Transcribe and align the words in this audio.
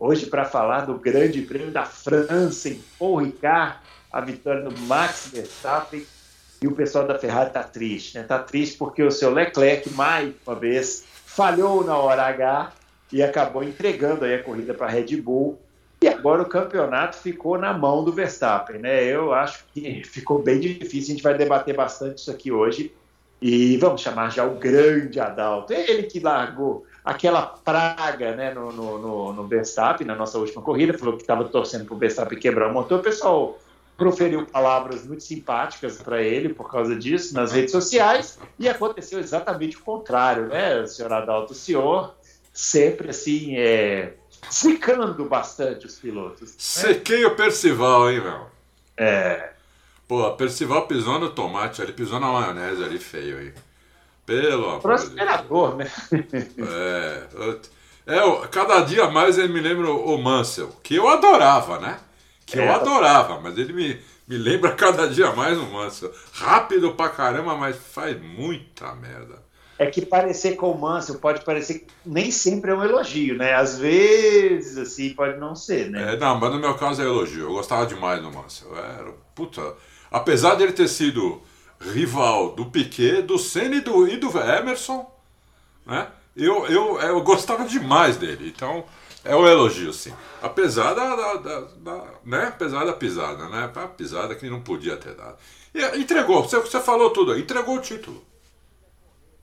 Hoje 0.00 0.26
para 0.26 0.44
falar 0.44 0.82
do 0.82 0.94
Grande 0.94 1.42
Prêmio 1.42 1.72
da 1.72 1.84
França 1.84 2.68
em 2.68 2.80
Paul 2.96 3.16
Ricard, 3.16 3.78
a 4.12 4.20
vitória 4.20 4.62
do 4.62 4.70
Max 4.82 5.28
Verstappen 5.34 6.06
e 6.62 6.68
o 6.68 6.72
pessoal 6.72 7.04
da 7.04 7.18
Ferrari 7.18 7.48
está 7.48 7.64
triste, 7.64 8.14
né? 8.14 8.22
Está 8.22 8.38
triste 8.38 8.78
porque 8.78 9.02
o 9.02 9.10
seu 9.10 9.32
Leclerc, 9.32 9.90
mais 9.94 10.32
uma 10.46 10.54
vez, 10.54 11.04
falhou 11.26 11.82
na 11.82 11.96
hora 11.96 12.22
H 12.26 12.72
e 13.12 13.24
acabou 13.24 13.64
entregando 13.64 14.24
aí 14.24 14.34
a 14.34 14.42
corrida 14.42 14.72
para 14.72 14.86
a 14.86 14.90
Red 14.90 15.16
Bull. 15.16 15.58
E 16.00 16.06
agora 16.06 16.42
o 16.42 16.48
campeonato 16.48 17.16
ficou 17.16 17.58
na 17.58 17.72
mão 17.72 18.04
do 18.04 18.12
Verstappen, 18.12 18.78
né? 18.78 19.02
Eu 19.02 19.34
acho 19.34 19.64
que 19.74 20.04
ficou 20.06 20.40
bem 20.40 20.60
difícil. 20.60 21.12
A 21.12 21.16
gente 21.16 21.22
vai 21.24 21.36
debater 21.36 21.74
bastante 21.74 22.18
isso 22.18 22.30
aqui 22.30 22.52
hoje. 22.52 22.94
E 23.42 23.76
vamos 23.78 24.00
chamar 24.00 24.30
já 24.30 24.44
o 24.44 24.54
grande 24.60 25.18
Adalto. 25.18 25.72
Ele 25.72 26.04
que 26.04 26.20
largou 26.20 26.86
aquela 27.08 27.40
praga 27.46 28.36
né, 28.36 28.52
no, 28.52 28.70
no, 28.70 28.98
no, 28.98 29.32
no 29.32 29.46
Verstappen 29.46 30.06
na 30.06 30.14
nossa 30.14 30.38
última 30.38 30.60
corrida, 30.60 30.96
falou 30.98 31.16
que 31.16 31.22
estava 31.22 31.42
torcendo 31.44 31.86
para 31.86 31.94
o 31.94 31.98
Verstappen 31.98 32.38
quebrar 32.38 32.68
o 32.68 32.74
motor. 32.74 33.00
O 33.00 33.02
pessoal 33.02 33.58
proferiu 33.96 34.44
palavras 34.44 35.06
muito 35.06 35.22
simpáticas 35.22 35.96
para 35.96 36.22
ele 36.22 36.50
por 36.50 36.70
causa 36.70 36.94
disso 36.94 37.34
nas 37.34 37.50
redes 37.50 37.72
sociais 37.72 38.38
e 38.58 38.68
aconteceu 38.68 39.18
exatamente 39.20 39.78
o 39.78 39.80
contrário, 39.80 40.48
né, 40.48 40.86
senhor 40.86 41.10
Adalto? 41.10 41.54
O 41.54 41.56
senhor 41.56 42.14
sempre 42.52 43.08
assim, 43.08 43.56
é, 43.56 44.12
secando 44.50 45.24
bastante 45.24 45.86
os 45.86 45.98
pilotos. 45.98 46.50
Né? 46.50 46.56
Sequei 46.58 47.24
o 47.24 47.34
Percival, 47.34 48.10
hein, 48.10 48.20
meu? 48.20 48.46
É. 48.98 49.52
Pô, 50.06 50.30
Percival 50.32 50.86
pisou 50.86 51.18
no 51.18 51.30
tomate, 51.30 51.80
ele 51.80 51.94
pisou 51.94 52.20
na 52.20 52.30
maionese 52.30 52.84
ali 52.84 52.98
feio 52.98 53.38
aí. 53.38 53.54
Pelo 54.28 54.68
amor 54.68 54.80
Prosperador, 54.82 55.76
né? 55.76 55.90
É, 58.06 58.14
é, 58.14 58.46
cada 58.50 58.82
dia 58.82 59.10
mais 59.10 59.38
ele 59.38 59.52
me 59.52 59.60
lembra 59.60 59.90
o 59.90 60.18
Mansell, 60.18 60.70
que 60.82 60.96
eu 60.96 61.08
adorava, 61.08 61.78
né? 61.78 61.98
que 62.44 62.58
é, 62.58 62.66
eu 62.66 62.72
adorava, 62.72 63.40
mas 63.40 63.56
ele 63.56 63.72
me, 63.72 64.00
me 64.26 64.36
lembra 64.36 64.72
cada 64.72 65.08
dia 65.08 65.32
mais 65.32 65.56
um 65.56 65.70
Mansell. 65.70 66.12
Rápido 66.32 66.92
pra 66.92 67.08
caramba, 67.08 67.54
mas 67.56 67.76
faz 67.76 68.20
muita 68.20 68.94
merda. 68.94 69.42
É 69.78 69.86
que 69.86 70.04
parecer 70.04 70.56
com 70.56 70.72
o 70.72 70.78
Mansell 70.78 71.16
pode 71.16 71.42
parecer 71.44 71.86
nem 72.04 72.30
sempre 72.30 72.72
é 72.72 72.74
um 72.74 72.84
elogio, 72.84 73.36
né? 73.36 73.54
Às 73.54 73.78
vezes, 73.78 74.76
assim, 74.76 75.14
pode 75.14 75.38
não 75.38 75.54
ser, 75.54 75.88
né? 75.88 76.14
É, 76.14 76.16
não, 76.18 76.38
mas 76.38 76.52
no 76.52 76.58
meu 76.58 76.74
caso 76.74 77.00
é 77.00 77.04
elogio. 77.04 77.44
Eu 77.44 77.52
gostava 77.52 77.86
demais 77.86 78.20
do 78.20 78.30
Mansell. 78.30 78.76
Era, 78.76 79.12
puta, 79.34 79.74
apesar 80.10 80.56
dele 80.56 80.72
ter 80.72 80.88
sido 80.88 81.40
rival 81.80 82.52
do 82.54 82.66
Piquet, 82.66 83.22
do 83.22 83.38
Senna 83.38 83.76
e 83.76 83.80
do, 83.80 84.08
e 84.08 84.16
do 84.16 84.28
Emerson, 84.38 85.10
né? 85.86 86.08
Eu, 86.36 86.66
eu, 86.66 87.00
eu 87.00 87.20
gostava 87.22 87.64
demais 87.64 88.16
dele. 88.16 88.52
Então, 88.54 88.84
é 89.24 89.34
um 89.34 89.46
elogio, 89.46 89.92
sim. 89.92 90.12
Apesar 90.40 90.94
da, 90.94 91.16
da, 91.16 91.34
da, 91.34 91.60
da, 91.60 92.04
né? 92.24 92.44
Apesar 92.48 92.84
da 92.84 92.92
pisada, 92.92 93.48
né? 93.48 93.70
A 93.74 93.88
pisada 93.88 94.34
que 94.34 94.48
não 94.48 94.60
podia 94.60 94.96
ter 94.96 95.14
dado. 95.14 95.36
E, 95.74 96.00
entregou, 96.00 96.42
você, 96.42 96.58
você 96.60 96.80
falou 96.80 97.10
tudo 97.10 97.32
aí, 97.32 97.40
entregou 97.40 97.76
o 97.76 97.80
título. 97.80 98.24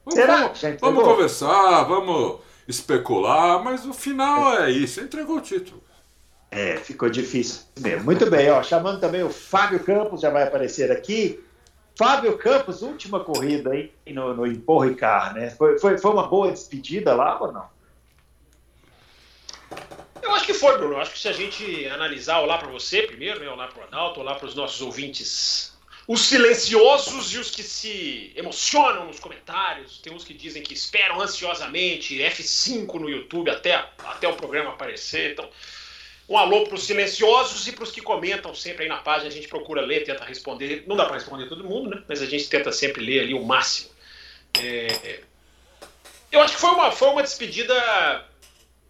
Vamos, 0.06 0.20
Será? 0.20 0.48
Vamos, 0.48 0.80
vamos 0.80 1.04
conversar, 1.04 1.84
vamos 1.84 2.40
especular, 2.68 3.64
mas 3.64 3.86
o 3.86 3.94
final 3.94 4.58
é 4.58 4.72
isso, 4.72 5.02
entregou 5.02 5.38
o 5.38 5.42
título. 5.42 5.84
É, 6.50 6.78
ficou 6.78 7.10
difícil 7.10 7.64
mesmo. 7.80 8.06
Muito 8.06 8.30
bem, 8.30 8.50
ó, 8.50 8.64
chamando 8.64 9.00
também 9.00 9.24
o 9.24 9.30
Fábio 9.30 9.84
Campos, 9.84 10.22
já 10.22 10.30
vai 10.30 10.44
aparecer 10.44 10.92
aqui. 10.92 11.44
Fábio 11.98 12.38
Campos, 12.38 12.82
última 12.82 13.22
corrida 13.22 13.72
aí 13.72 13.92
no, 14.08 14.34
no 14.34 14.46
Empurricar, 14.46 15.34
né? 15.34 15.50
Foi, 15.52 15.80
foi, 15.80 15.98
foi 15.98 16.12
uma 16.12 16.28
boa 16.28 16.52
despedida 16.52 17.16
lá 17.16 17.42
ou 17.42 17.52
não? 17.52 17.76
Eu 20.22 20.34
acho 20.34 20.46
que 20.46 20.54
foi, 20.54 20.78
Bruno. 20.78 20.96
Eu 20.96 21.02
acho 21.02 21.12
que 21.12 21.20
se 21.20 21.28
a 21.28 21.32
gente 21.32 21.88
analisar, 21.88 22.42
olhar 22.42 22.58
para 22.58 22.70
você 22.70 23.04
primeiro, 23.04 23.40
né, 23.40 23.50
olhar 23.50 23.70
para 23.70 23.82
o 23.82 23.84
Adalto, 23.86 24.20
olhar 24.20 24.36
para 24.36 24.48
os 24.48 24.56
nossos 24.56 24.82
ouvintes, 24.82 25.74
os 26.08 26.22
silenciosos 26.26 27.34
e 27.34 27.38
os 27.38 27.50
que 27.50 27.64
se 27.64 28.34
emocionam 28.36 29.08
nos 29.08 29.20
comentários, 29.20 30.00
tem 30.00 30.14
uns 30.14 30.24
que 30.24 30.34
dizem 30.34 30.62
que 30.62 30.74
esperam 30.74 31.22
ansiosamente 31.22 32.18
F5 32.18 33.00
no 33.00 33.10
YouTube 33.10 33.50
até, 33.50 33.76
até 34.00 34.28
o 34.28 34.36
programa 34.36 34.72
aparecer. 34.72 35.32
Então, 35.32 35.50
um 36.28 36.38
alô 36.38 36.66
para 36.66 36.76
os 36.76 36.84
silenciosos 36.84 37.68
e 37.68 37.72
para 37.72 37.84
os 37.84 37.92
que 37.92 38.02
comentam 38.02 38.54
sempre 38.56 38.84
aí 38.84 38.90
na 38.90 38.98
página. 38.98 39.30
A 39.30 39.34
gente 39.34 39.48
procura 39.48 39.82
ler, 39.82 40.04
tenta 40.04 40.24
responder. 40.26 40.84
Não 40.88 40.96
dá 40.96 41.06
para 41.06 41.16
responder 41.16 41.48
todo 41.48 41.64
mundo, 41.64 41.90
né? 41.90 42.04
Mas 42.08 42.22
a 42.22 42.26
gente 42.26 42.50
tenta 42.50 42.72
sempre 42.72 43.04
ler 43.04 43.22
ali 43.22 43.34
o 43.34 43.44
máximo. 43.44 43.90
É... 44.60 45.22
Eu 46.32 46.42
acho 46.42 46.56
que 46.56 46.62
foi 46.62 46.72
uma, 46.72 46.92
foi 46.92 47.08
uma 47.10 47.22
despedida 47.22 48.26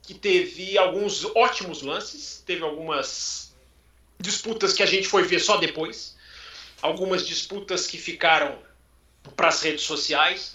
que 0.02 0.14
teve 0.14 0.78
alguns 0.78 1.26
ótimos 1.36 1.82
lances, 1.82 2.44
teve 2.46 2.64
algumas 2.64 3.54
disputas 4.20 4.74
que 4.74 4.84
a 4.84 4.86
gente 4.86 5.08
foi 5.08 5.24
ver 5.24 5.40
só 5.40 5.58
depois, 5.58 6.16
algumas 6.82 7.28
disputas 7.28 7.88
que 7.88 7.98
ficaram 7.98 8.58
para 9.36 9.50
as 9.50 9.62
redes 9.62 9.84
sociais, 9.84 10.55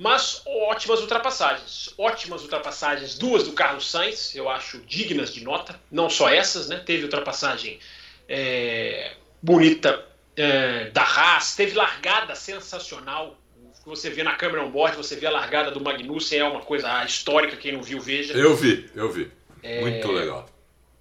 mas 0.00 0.40
ótimas 0.46 0.98
ultrapassagens. 1.00 1.92
Ótimas 1.98 2.40
ultrapassagens, 2.40 3.18
duas 3.18 3.42
do 3.42 3.52
Carlos 3.52 3.90
Sainz, 3.90 4.34
eu 4.34 4.48
acho 4.48 4.78
dignas 4.86 5.30
de 5.30 5.44
nota, 5.44 5.78
não 5.92 6.08
só 6.08 6.30
essas, 6.30 6.70
né? 6.70 6.78
Teve 6.78 7.04
ultrapassagem 7.04 7.78
é, 8.26 9.12
bonita 9.42 10.02
é, 10.34 10.86
da 10.86 11.02
Haas, 11.02 11.54
teve 11.54 11.74
largada 11.74 12.34
sensacional 12.34 13.36
que 13.82 13.86
você 13.86 14.08
vê 14.08 14.22
na 14.22 14.34
câmera 14.36 14.64
on-board, 14.64 14.96
você 14.96 15.16
vê 15.16 15.26
a 15.26 15.30
largada 15.30 15.70
do 15.70 15.82
Magnussen, 15.82 16.38
é 16.38 16.44
uma 16.44 16.62
coisa 16.62 17.04
histórica, 17.04 17.58
quem 17.58 17.72
não 17.72 17.82
viu, 17.82 18.00
veja. 18.00 18.32
Eu 18.32 18.56
vi, 18.56 18.90
eu 18.94 19.12
vi. 19.12 19.30
É... 19.62 19.82
Muito 19.82 20.10
legal. 20.12 20.48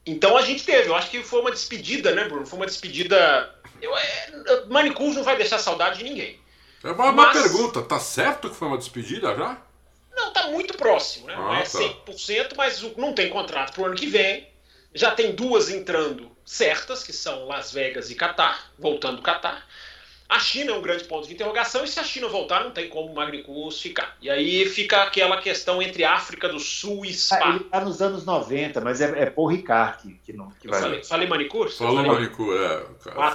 Então 0.05 0.35
a 0.35 0.41
gente 0.41 0.65
teve, 0.65 0.89
eu 0.89 0.95
acho 0.95 1.09
que 1.09 1.23
foi 1.23 1.39
uma 1.39 1.51
despedida, 1.51 2.13
né, 2.13 2.27
Bruno? 2.27 2.45
Foi 2.45 2.59
uma 2.59 2.65
despedida. 2.65 3.55
Eu, 3.81 3.95
é... 3.97 4.65
Manicus 4.67 5.15
não 5.15 5.23
vai 5.23 5.37
deixar 5.37 5.57
saudade 5.57 5.99
de 5.99 6.03
ninguém. 6.03 6.37
É 6.83 6.91
uma, 6.91 7.11
Mas... 7.11 7.35
uma 7.35 7.43
pergunta, 7.43 7.81
tá 7.81 7.99
certo 7.99 8.49
que 8.49 8.55
foi 8.55 8.67
uma 8.67 8.77
despedida 8.77 9.35
já? 9.35 9.57
Não, 10.15 10.31
tá 10.31 10.47
muito 10.47 10.75
próximo, 10.77 11.27
né? 11.27 11.33
Ah, 11.35 11.41
não 11.41 11.55
é 11.55 11.63
tá. 11.63 11.79
100%, 11.79 12.53
mas 12.57 12.81
não 12.97 13.13
tem 13.13 13.29
contrato 13.29 13.73
pro 13.73 13.85
ano 13.85 13.95
que 13.95 14.07
vem. 14.07 14.47
Já 14.93 15.11
tem 15.11 15.33
duas 15.33 15.69
entrando 15.69 16.31
certas, 16.43 17.03
que 17.03 17.13
são 17.13 17.45
Las 17.45 17.71
Vegas 17.71 18.09
e 18.09 18.15
Catar, 18.15 18.71
voltando 18.77 19.17
do 19.17 19.21
Catar. 19.21 19.65
A 20.27 20.39
China 20.39 20.71
é 20.71 20.75
um 20.75 20.81
grande 20.81 21.05
ponto 21.05 21.27
de 21.27 21.33
interrogação, 21.33 21.83
e 21.83 21.87
se 21.87 21.99
a 21.99 22.03
China 22.03 22.27
voltar, 22.27 22.63
não 22.63 22.71
tem 22.71 22.87
como 22.87 23.11
o 23.11 23.15
Magnus 23.15 23.81
ficar. 23.81 24.15
E 24.21 24.29
aí 24.29 24.65
fica 24.67 25.01
aquela 25.01 25.41
questão 25.41 25.81
entre 25.81 26.03
África 26.03 26.47
do 26.47 26.59
Sul 26.59 27.03
e 27.03 27.13
Spa. 27.13 27.39
Ah, 27.41 27.49
ele 27.49 27.59
está 27.61 27.81
nos 27.81 27.99
anos 27.99 28.25
90, 28.25 28.79
mas 28.81 29.01
é, 29.01 29.23
é 29.23 29.25
Paul 29.27 29.47
Ricard 29.47 29.97
que, 30.03 30.19
que 30.25 30.33
não 30.33 30.51
que 30.51 30.67
vai. 30.67 30.81
Falei, 30.81 31.03
falei 31.03 31.27
Manicur? 31.27 31.71
Falou 31.71 32.03
Manicur, 32.03 32.55
é. 32.55 32.85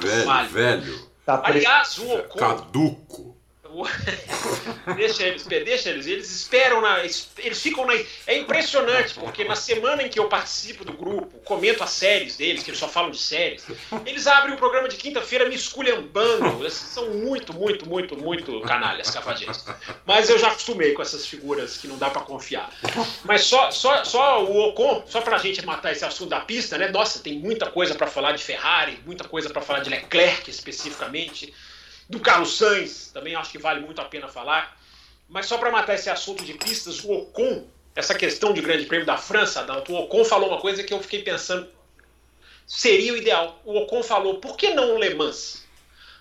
velho, 0.00 0.48
velho. 0.50 1.14
Tá 1.26 1.40
Aliás, 1.44 1.98
o 1.98 2.14
Ocon. 2.14 2.38
Caduco. 2.38 3.33
deixa 4.96 5.24
eles, 5.24 5.44
deixa 5.46 5.90
eles, 5.90 6.06
eles 6.06 6.30
esperam 6.30 6.80
na, 6.80 7.00
eles 7.00 7.60
ficam 7.60 7.86
na, 7.86 7.94
é 8.26 8.38
impressionante 8.38 9.14
porque 9.14 9.44
na 9.44 9.56
semana 9.56 10.02
em 10.02 10.08
que 10.08 10.18
eu 10.18 10.28
participo 10.28 10.84
do 10.84 10.92
grupo, 10.92 11.38
comento 11.40 11.82
as 11.82 11.90
séries 11.90 12.36
deles, 12.36 12.62
que 12.62 12.70
eles 12.70 12.78
só 12.78 12.88
falam 12.88 13.10
de 13.10 13.18
séries, 13.18 13.64
eles 14.06 14.26
abrem 14.26 14.54
o 14.54 14.58
programa 14.58 14.88
de 14.88 14.96
quinta-feira 14.96 15.48
me 15.48 15.54
esculhambando, 15.54 16.62
eles 16.62 16.74
são 16.74 17.10
muito, 17.10 17.52
muito, 17.52 17.88
muito, 17.88 18.16
muito 18.16 18.60
canalhas, 18.60 19.10
cafajeste. 19.10 19.64
Mas 20.04 20.28
eu 20.28 20.38
já 20.38 20.48
acostumei 20.48 20.92
com 20.92 21.02
essas 21.02 21.26
figuras 21.26 21.76
que 21.76 21.88
não 21.88 21.98
dá 21.98 22.10
para 22.10 22.22
confiar. 22.22 22.70
Mas 23.24 23.44
só, 23.44 23.70
só, 23.70 24.04
só 24.04 24.44
o 24.44 24.68
Ocon, 24.68 25.04
só 25.08 25.20
pra 25.20 25.38
gente 25.38 25.64
matar 25.64 25.92
esse 25.92 26.04
assunto 26.04 26.30
da 26.30 26.40
pista, 26.40 26.78
né? 26.78 26.88
Nossa, 26.88 27.18
tem 27.18 27.38
muita 27.38 27.70
coisa 27.70 27.94
para 27.94 28.06
falar 28.06 28.32
de 28.32 28.42
Ferrari, 28.42 28.98
muita 29.04 29.24
coisa 29.24 29.50
para 29.50 29.62
falar 29.62 29.80
de 29.80 29.90
Leclerc 29.90 30.50
especificamente 30.50 31.52
do 32.08 32.20
Carlos 32.20 32.56
Sainz, 32.56 33.10
também 33.12 33.34
acho 33.34 33.50
que 33.50 33.58
vale 33.58 33.80
muito 33.80 34.00
a 34.00 34.04
pena 34.04 34.28
falar. 34.28 34.78
Mas 35.28 35.46
só 35.46 35.58
para 35.58 35.70
matar 35.70 35.94
esse 35.94 36.10
assunto 36.10 36.44
de 36.44 36.54
pistas, 36.54 37.02
o 37.02 37.12
Ocon, 37.12 37.66
essa 37.94 38.14
questão 38.14 38.52
de 38.52 38.60
Grande 38.60 38.86
Prêmio 38.86 39.06
da 39.06 39.16
França, 39.16 39.60
Adalto, 39.60 39.92
o 39.92 39.96
Ocon 39.96 40.24
falou 40.24 40.48
uma 40.48 40.60
coisa 40.60 40.84
que 40.84 40.92
eu 40.92 41.00
fiquei 41.00 41.22
pensando, 41.22 41.68
seria 42.66 43.12
o 43.12 43.16
ideal. 43.16 43.60
O 43.64 43.76
Ocon 43.78 44.02
falou, 44.02 44.38
por 44.38 44.56
que 44.56 44.74
não 44.74 44.94
o 44.94 44.98
Le 44.98 45.14
Mans? 45.14 45.63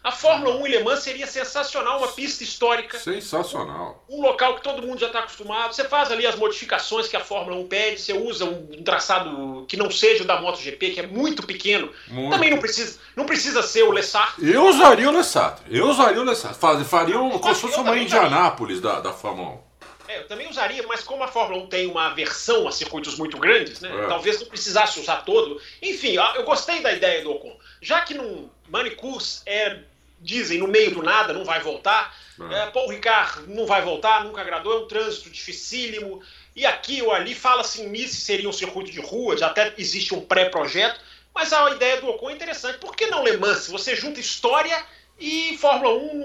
A 0.03 0.11
Fórmula 0.11 0.57
1 0.57 0.67
em 0.67 0.69
Le 0.69 0.83
Mans 0.83 0.99
seria 0.99 1.25
sensacional, 1.25 1.99
uma 1.99 2.09
pista 2.09 2.43
histórica. 2.43 2.99
Sensacional. 2.99 4.03
Um 4.09 4.21
local 4.21 4.55
que 4.55 4.61
todo 4.61 4.85
mundo 4.85 4.99
já 4.99 5.07
está 5.07 5.19
acostumado. 5.19 5.73
Você 5.73 5.85
faz 5.85 6.11
ali 6.11 6.27
as 6.27 6.35
modificações 6.35 7.07
que 7.07 7.15
a 7.15 7.21
Fórmula 7.21 7.55
1 7.61 7.67
pede, 7.69 8.01
você 8.01 8.11
usa 8.11 8.43
um 8.43 8.83
traçado 8.83 9.65
que 9.65 9.77
não 9.77 9.89
seja 9.89 10.23
o 10.23 10.27
da 10.27 10.41
MotoGP, 10.41 10.89
que 10.89 10.99
é 10.99 11.07
muito 11.07 11.47
pequeno. 11.47 11.89
Muito. 12.09 12.31
Também 12.31 12.51
não 12.51 12.57
precisa, 12.57 12.99
não 13.15 13.25
precisa 13.25 13.63
ser 13.63 13.83
o 13.83 13.91
Lessart. 13.91 14.37
Eu 14.39 14.67
usaria 14.67 15.07
o 15.07 15.13
Lessart. 15.13 15.59
Eu 15.69 15.87
usaria 15.87 16.19
o 16.19 16.25
Lessart. 16.25 16.57
Faria 16.85 17.17
um, 17.17 17.39
como 17.39 17.55
se 17.55 17.61
fosse 17.61 17.79
uma 17.79 17.97
Indianápolis 17.97 18.81
da, 18.81 18.99
da 18.99 19.13
Fórmula 19.13 19.51
1. 19.51 19.73
É, 20.09 20.19
eu 20.19 20.27
também 20.27 20.49
usaria, 20.49 20.85
mas 20.85 21.01
como 21.01 21.23
a 21.23 21.29
Fórmula 21.29 21.63
1 21.63 21.67
tem 21.67 21.87
uma 21.87 22.07
aversão 22.07 22.67
a 22.67 22.73
circuitos 22.73 23.17
muito 23.17 23.37
grandes, 23.37 23.79
né? 23.79 23.89
É. 24.03 24.07
Talvez 24.07 24.41
não 24.41 24.47
precisasse 24.47 24.99
usar 24.99 25.23
todo. 25.23 25.61
Enfim, 25.81 26.17
eu 26.35 26.43
gostei 26.43 26.81
da 26.81 26.91
ideia 26.91 27.23
do 27.23 27.31
Ocon. 27.31 27.57
Já 27.81 28.01
que 28.01 28.13
num 28.13 28.49
Manicus 28.69 29.41
é, 29.45 29.79
dizem, 30.23 30.57
no 30.57 30.67
meio 30.67 30.91
do 30.91 31.03
nada, 31.03 31.33
não 31.33 31.43
vai 31.43 31.59
voltar. 31.61 32.15
É. 32.49 32.63
É, 32.63 32.65
Paul 32.67 32.89
Ricard 32.89 33.47
não 33.47 33.65
vai 33.65 33.81
voltar, 33.81 34.23
nunca 34.23 34.41
agradou, 34.41 34.73
é 34.73 34.79
um 34.79 34.87
trânsito 34.87 35.29
dificílimo. 35.29 36.21
E 36.55 36.65
aqui 36.65 37.01
ou 37.01 37.11
ali 37.11 37.35
fala-se 37.35 37.81
em 37.81 37.89
Nice 37.89 38.15
seria 38.15 38.49
um 38.49 38.53
circuito 38.53 38.91
de 38.91 38.99
rua, 38.99 39.37
já 39.37 39.47
até 39.47 39.73
existe 39.77 40.13
um 40.13 40.21
pré-projeto. 40.21 40.99
Mas 41.33 41.51
a 41.51 41.71
ideia 41.71 41.99
do 41.99 42.07
Ocon 42.09 42.29
é 42.29 42.33
interessante. 42.33 42.77
Por 42.77 42.95
que 42.95 43.07
não 43.07 43.23
Le 43.23 43.37
Mans? 43.37 43.67
Você 43.67 43.95
junta 43.95 44.19
história 44.19 44.83
e 45.19 45.57
Fórmula 45.57 45.95
1 45.95 46.15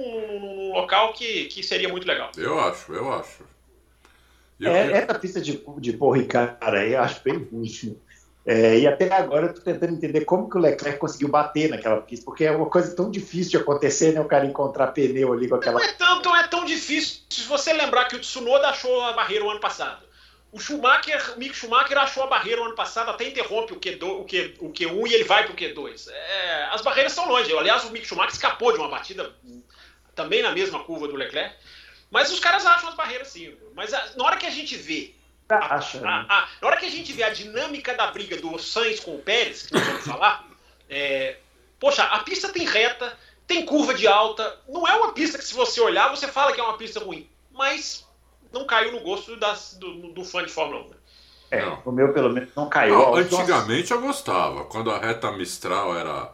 num 0.41 0.73
local 0.75 1.15
que, 1.15 1.45
que 1.47 1.63
seria 1.63 1.89
muito 1.89 2.07
legal. 2.07 2.31
Eu 2.37 2.61
acho, 2.61 2.93
eu 2.93 3.13
acho. 3.13 3.43
Eu, 4.61 4.71
é, 4.71 4.87
eu... 4.87 4.95
Essa 4.97 5.19
pista 5.19 5.41
de, 5.41 5.63
de 5.79 5.93
Paul 5.95 6.13
Ricard 6.13 6.57
aí 6.61 6.93
eu 6.93 7.01
acho 7.01 7.23
bem 7.23 7.37
ruim. 7.37 7.97
É, 8.51 8.79
e 8.79 8.87
até 8.87 9.13
agora 9.13 9.45
eu 9.45 9.51
estou 9.51 9.63
tentando 9.63 9.93
entender 9.93 10.25
como 10.25 10.49
que 10.49 10.57
o 10.57 10.61
Leclerc 10.61 10.99
conseguiu 10.99 11.29
bater 11.29 11.69
naquela 11.69 12.01
pista, 12.01 12.25
porque 12.25 12.47
é 12.47 12.51
uma 12.51 12.65
coisa 12.65 12.97
tão 12.97 13.11
difícil 13.11 13.51
de 13.51 13.57
acontecer, 13.59 14.15
né? 14.15 14.23
O 14.23 14.25
cara 14.25 14.47
encontrar 14.47 14.87
pneu 14.87 15.35
ali 15.35 15.47
com 15.47 15.57
aquela. 15.57 15.79
Não 15.79 15.87
é 15.87 15.93
tão, 15.93 16.23
não 16.23 16.35
é 16.35 16.49
tão 16.49 16.65
difícil 16.65 17.21
se 17.29 17.43
você 17.43 17.75
lembrar 17.75 18.07
que 18.07 18.17
o 18.17 18.19
Tsunoda 18.19 18.69
achou 18.69 19.05
a 19.05 19.13
barreira 19.13 19.45
o 19.45 19.51
ano 19.51 19.61
passado. 19.61 20.03
O 20.51 20.59
Schumacher, 20.59 21.35
o 21.37 21.39
Mick 21.39 21.55
Schumacher 21.55 21.99
achou 21.99 22.23
a 22.23 22.27
barreira 22.27 22.63
o 22.63 22.65
ano 22.65 22.75
passado, 22.75 23.11
até 23.11 23.29
interrompe 23.29 23.75
o, 23.75 23.77
Q2, 23.79 24.03
o, 24.03 24.25
Q, 24.25 24.55
o 24.61 24.73
Q1 24.73 25.11
e 25.11 25.15
ele 25.15 25.25
vai 25.25 25.45
para 25.45 25.53
o 25.53 25.55
Q2. 25.55 26.11
É, 26.11 26.69
as 26.71 26.81
barreiras 26.81 27.13
são 27.13 27.29
longe. 27.29 27.55
Aliás, 27.55 27.85
o 27.85 27.91
Mick 27.91 28.07
Schumacher 28.07 28.33
escapou 28.33 28.73
de 28.73 28.79
uma 28.79 28.89
batida 28.89 29.31
também 30.15 30.41
na 30.41 30.53
mesma 30.53 30.83
curva 30.85 31.07
do 31.07 31.17
Leclerc. 31.17 31.55
Mas 32.11 32.33
os 32.33 32.41
caras 32.41 32.65
acham 32.65 32.89
as 32.89 32.95
barreiras 32.95 33.29
sim. 33.29 33.55
Mas 33.75 33.93
a, 33.93 34.13
na 34.17 34.25
hora 34.25 34.39
que 34.39 34.47
a 34.47 34.51
gente 34.51 34.75
vê. 34.75 35.18
Acha, 35.49 36.07
a, 36.07 36.21
a, 36.21 36.49
na 36.61 36.69
hora 36.69 36.77
que 36.77 36.87
a 36.87 36.91
gente 36.91 37.13
vê 37.13 37.23
a 37.23 37.31
dinâmica 37.31 37.95
da 37.95 38.09
briga 38.11 38.37
do 38.37 38.59
Sainz 38.59 39.01
com 39.01 39.15
o 39.15 39.19
Pérez, 39.19 39.63
que 39.63 39.73
nós 39.73 39.87
vamos 39.87 40.05
falar, 40.05 40.47
é, 40.91 41.39
poxa, 41.81 42.03
a 42.03 42.19
pista 42.21 42.51
tem 42.51 42.67
reta, 42.67 43.17
tem 43.47 43.65
curva 43.65 43.95
de 43.95 44.07
alta. 44.07 44.61
Não 44.69 44.87
é 44.87 44.95
uma 44.95 45.13
pista 45.13 45.39
que, 45.39 45.45
se 45.45 45.55
você 45.55 45.81
olhar, 45.81 46.11
você 46.11 46.29
fala 46.29 46.53
que 46.53 46.61
é 46.61 46.63
uma 46.63 46.77
pista 46.77 47.01
ruim. 47.01 47.29
Mas 47.53 48.07
não 48.53 48.67
caiu 48.67 48.93
no 48.93 49.01
gosto 49.01 49.37
das, 49.37 49.77
do, 49.81 50.13
do 50.13 50.25
fã 50.25 50.45
de 50.45 50.51
Fórmula 50.51 50.85
1. 50.85 50.89
Né? 50.89 50.97
É, 51.51 51.65
não. 51.65 51.83
o 51.85 51.93
meu 51.93 52.13
pelo 52.13 52.31
menos 52.31 52.51
não 52.55 52.69
caiu. 52.69 52.95
Não, 52.95 53.15
antigamente 53.15 53.91
eu 53.91 54.01
gostava, 54.01 54.65
quando 54.65 54.91
a 54.91 54.99
reta 54.99 55.33
Mistral 55.33 55.97
era, 55.97 56.31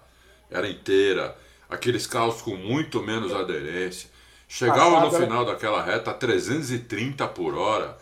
era 0.50 0.69
inteira, 0.69 1.37
aqueles 1.70 2.06
carros 2.06 2.43
com 2.43 2.56
muito 2.56 3.00
menos 3.00 3.32
aderência. 3.32 4.11
Chegava 4.49 5.00
no 5.00 5.11
final 5.11 5.44
daquela 5.44 5.82
reta 5.82 6.11
a 6.11 6.14
330 6.14 7.26
por 7.28 7.56
hora. 7.56 7.96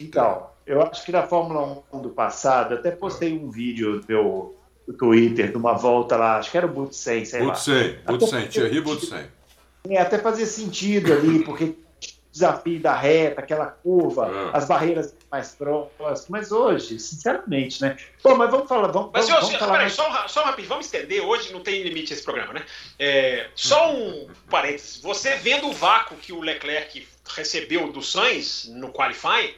Então, 0.00 0.48
eu 0.66 0.82
acho 0.82 1.04
que 1.04 1.12
na 1.12 1.26
Fórmula 1.26 1.82
1 1.92 2.00
do 2.00 2.10
passado, 2.10 2.74
até 2.74 2.90
postei 2.90 3.38
um 3.38 3.50
vídeo 3.50 3.96
no 3.96 4.04
meu 4.08 4.56
Twitter 4.98 5.50
de 5.50 5.56
uma 5.56 5.74
volta 5.74 6.16
lá, 6.16 6.38
acho 6.38 6.50
que 6.50 6.56
era 6.56 6.66
o 6.66 6.70
Butsen, 6.70 7.24
sei 7.24 7.42
Butsen, 7.42 7.98
lá. 8.06 8.12
Butsen, 8.12 8.48
Thierry 8.48 8.80
Butsen. 8.80 9.26
É, 9.88 9.98
até 9.98 10.18
fazia 10.18 10.46
sentido 10.46 11.12
ali, 11.12 11.44
porque 11.44 11.74
desafio 12.32 12.78
da 12.80 12.94
reta, 12.94 13.40
aquela 13.40 13.66
curva, 13.66 14.28
é. 14.28 14.56
as 14.56 14.66
barreiras 14.66 15.14
mais 15.30 15.52
próximas. 15.52 16.28
Mas 16.28 16.52
hoje, 16.52 16.98
sinceramente, 16.98 17.82
né? 17.82 17.96
Bom, 18.22 18.36
mas 18.36 18.50
vamos 18.50 18.68
falar. 18.68 18.88
Vamos, 18.88 19.10
mas, 19.12 19.28
vamos, 19.28 19.46
vamos 19.46 19.58
falar 19.58 19.72
peraí, 19.72 19.84
mais... 19.86 19.92
só, 19.94 20.28
só 20.28 20.44
rapidinho, 20.44 20.68
vamos 20.68 20.86
estender. 20.86 21.22
Hoje 21.22 21.52
não 21.52 21.60
tem 21.60 21.82
limite 21.82 22.12
esse 22.12 22.22
programa, 22.22 22.52
né? 22.52 22.64
É, 22.98 23.48
só 23.54 23.92
um 23.92 24.28
parênteses. 24.48 25.00
Você 25.02 25.34
vendo 25.36 25.68
o 25.68 25.72
vácuo 25.72 26.16
que 26.16 26.32
o 26.32 26.40
Leclerc 26.40 27.06
recebeu 27.34 27.92
do 27.92 28.02
Sainz 28.02 28.70
no 28.72 28.92
qualifying, 28.92 29.54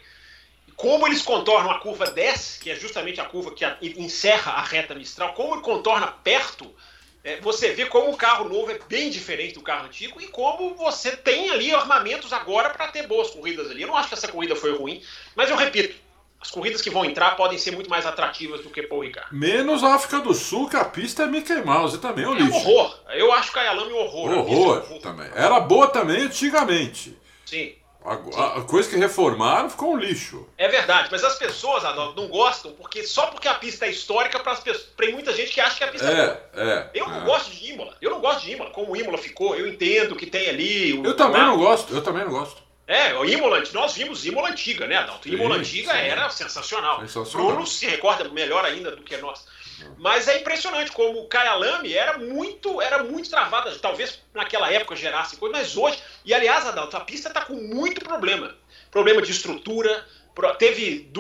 como 0.83 1.07
eles 1.07 1.23
contornam 1.23 1.71
a 1.71 1.79
curva 1.79 2.11
10, 2.11 2.59
que 2.61 2.69
é 2.69 2.75
justamente 2.75 3.21
a 3.21 3.25
curva 3.25 3.55
que 3.55 3.65
encerra 3.97 4.55
a 4.55 4.63
reta 4.63 4.97
Mistral, 4.97 5.33
como 5.33 5.55
ele 5.55 5.63
contorna 5.63 6.09
perto 6.09 6.75
é, 7.23 7.41
você 7.41 7.73
vê 7.73 7.87
como 7.87 8.11
o 8.11 8.17
carro 8.17 8.49
novo 8.49 8.69
é 8.73 8.81
bem 8.89 9.09
diferente 9.09 9.55
do 9.55 9.63
carro 9.63 9.87
antigo 9.87 10.21
e 10.21 10.27
como 10.27 10.75
você 10.75 11.17
tem 11.17 11.51
ali 11.51 11.73
armamentos 11.73 12.33
agora 12.33 12.71
para 12.71 12.89
ter 12.89 13.07
boas 13.07 13.31
corridas 13.31 13.71
ali. 13.71 13.83
Eu 13.83 13.87
não 13.87 13.97
acho 13.97 14.09
que 14.09 14.15
essa 14.15 14.27
corrida 14.27 14.57
foi 14.57 14.77
ruim, 14.77 15.01
mas 15.37 15.49
eu 15.49 15.55
repito, 15.55 15.95
as 16.41 16.51
corridas 16.51 16.83
que 16.83 16.91
vão 16.91 17.05
entrar 17.05 17.37
podem 17.37 17.59
ser 17.59 17.71
muito 17.71 17.89
mais 17.89 18.05
atrativas 18.05 18.63
do 18.63 18.71
que 18.71 18.83
Paul 18.83 19.03
Ricard. 19.03 19.29
Menos 19.31 19.85
a 19.85 19.95
África 19.95 20.19
do 20.19 20.35
Sul, 20.35 20.69
que 20.69 20.75
a 20.75 20.85
pista 20.85 21.23
é 21.23 21.27
Mickey 21.29 21.63
Mouse 21.63 21.99
também, 21.99 22.25
é 22.25 22.29
um 22.29 22.35
lixo. 22.35 22.57
É 22.57 22.57
um 22.57 22.57
horror. 22.57 22.99
Eu 23.11 23.33
acho 23.33 23.53
Kyalami 23.53 23.93
um 23.93 23.99
horror. 23.99 24.33
Horror, 24.33 24.79
é 24.79 24.81
horror 24.81 25.01
também. 25.01 25.31
Era 25.33 25.61
boa 25.61 25.87
também 25.87 26.23
antigamente. 26.23 27.17
Sim. 27.47 27.77
A, 28.05 28.59
a, 28.59 28.63
coisa 28.63 28.89
que 28.89 28.97
reformaram 28.97 29.71
ficou 29.71 29.93
um 29.93 29.97
lixo. 29.97 30.49
É 30.59 30.69
verdade, 30.69 31.09
mas 31.11 31.23
as 31.23 31.37
pessoas, 31.37 31.85
Adolfo, 31.85 32.21
não 32.21 32.29
gostam 32.29 32.73
porque 32.73 33.05
só 33.05 33.27
porque 33.27 33.47
a 33.47 33.55
pista 33.55 33.87
é 33.87 33.91
histórica, 33.91 34.41
para 34.41 34.57
tem 34.97 35.13
muita 35.13 35.33
gente 35.33 35.53
que 35.53 35.61
acha 35.61 35.77
que 35.77 35.85
a 35.85 35.89
pista 35.89 36.11
é, 36.11 36.43
é. 36.55 36.73
É, 36.73 36.91
eu 36.95 37.09
não 37.09 37.23
é. 37.23 37.25
gosto 37.25 37.51
de 37.51 37.73
Imola. 37.73 37.97
Eu 38.01 38.11
não 38.11 38.21
gosto 38.21 38.43
de 38.43 38.53
Imola. 38.53 38.71
Como 38.71 38.93
o 38.93 38.97
Imola 38.97 39.19
ficou, 39.19 39.55
eu 39.55 39.69
entendo 39.69 40.17
que 40.17 40.27
tem 40.27 40.49
ali. 40.49 40.95
O, 40.95 41.07
eu 41.07 41.17
também 41.17 41.43
não 41.43 41.57
gosto, 41.57 41.95
eu 41.95 42.03
também 42.03 42.25
não 42.25 42.33
gosto. 42.33 42.63
É, 42.87 43.15
o 43.15 43.25
Imola, 43.25 43.63
nós 43.73 43.95
vimos 43.95 44.27
Imola 44.27 44.51
antiga, 44.51 44.87
né, 44.87 44.97
Adalto? 44.97 45.29
Imola 45.29 45.57
antiga 45.57 45.93
sim. 45.93 45.99
era 45.99 46.29
sensacional. 46.29 47.01
sensacional. 47.01 47.47
Bruno 47.47 47.67
se 47.67 47.87
recorda 47.87 48.29
melhor 48.29 48.65
ainda 48.65 48.91
do 48.97 49.03
que 49.03 49.17
nós. 49.19 49.47
Mas 49.99 50.29
é 50.29 50.39
impressionante 50.41 50.93
como 50.93 51.21
o 51.21 51.29
Kyalami 51.29 51.95
era 51.95 52.19
muito, 52.19 52.81
era 52.81 53.03
muito 53.03 53.31
travada, 53.31 53.77
talvez 53.79 54.21
naquela 54.35 54.71
época 54.73 54.97
gerasse 54.97 55.37
coisa, 55.37 55.57
mas 55.57 55.77
hoje, 55.77 56.03
e 56.25 56.35
aliás, 56.35 56.67
Adalto, 56.67 56.97
a 56.97 57.01
pista 57.01 57.29
está 57.29 57.45
com 57.45 57.55
muito 57.55 58.03
problema. 58.03 58.57
Problema 58.91 59.23
de 59.23 59.31
estrutura, 59.31 60.07
teve 60.59 61.11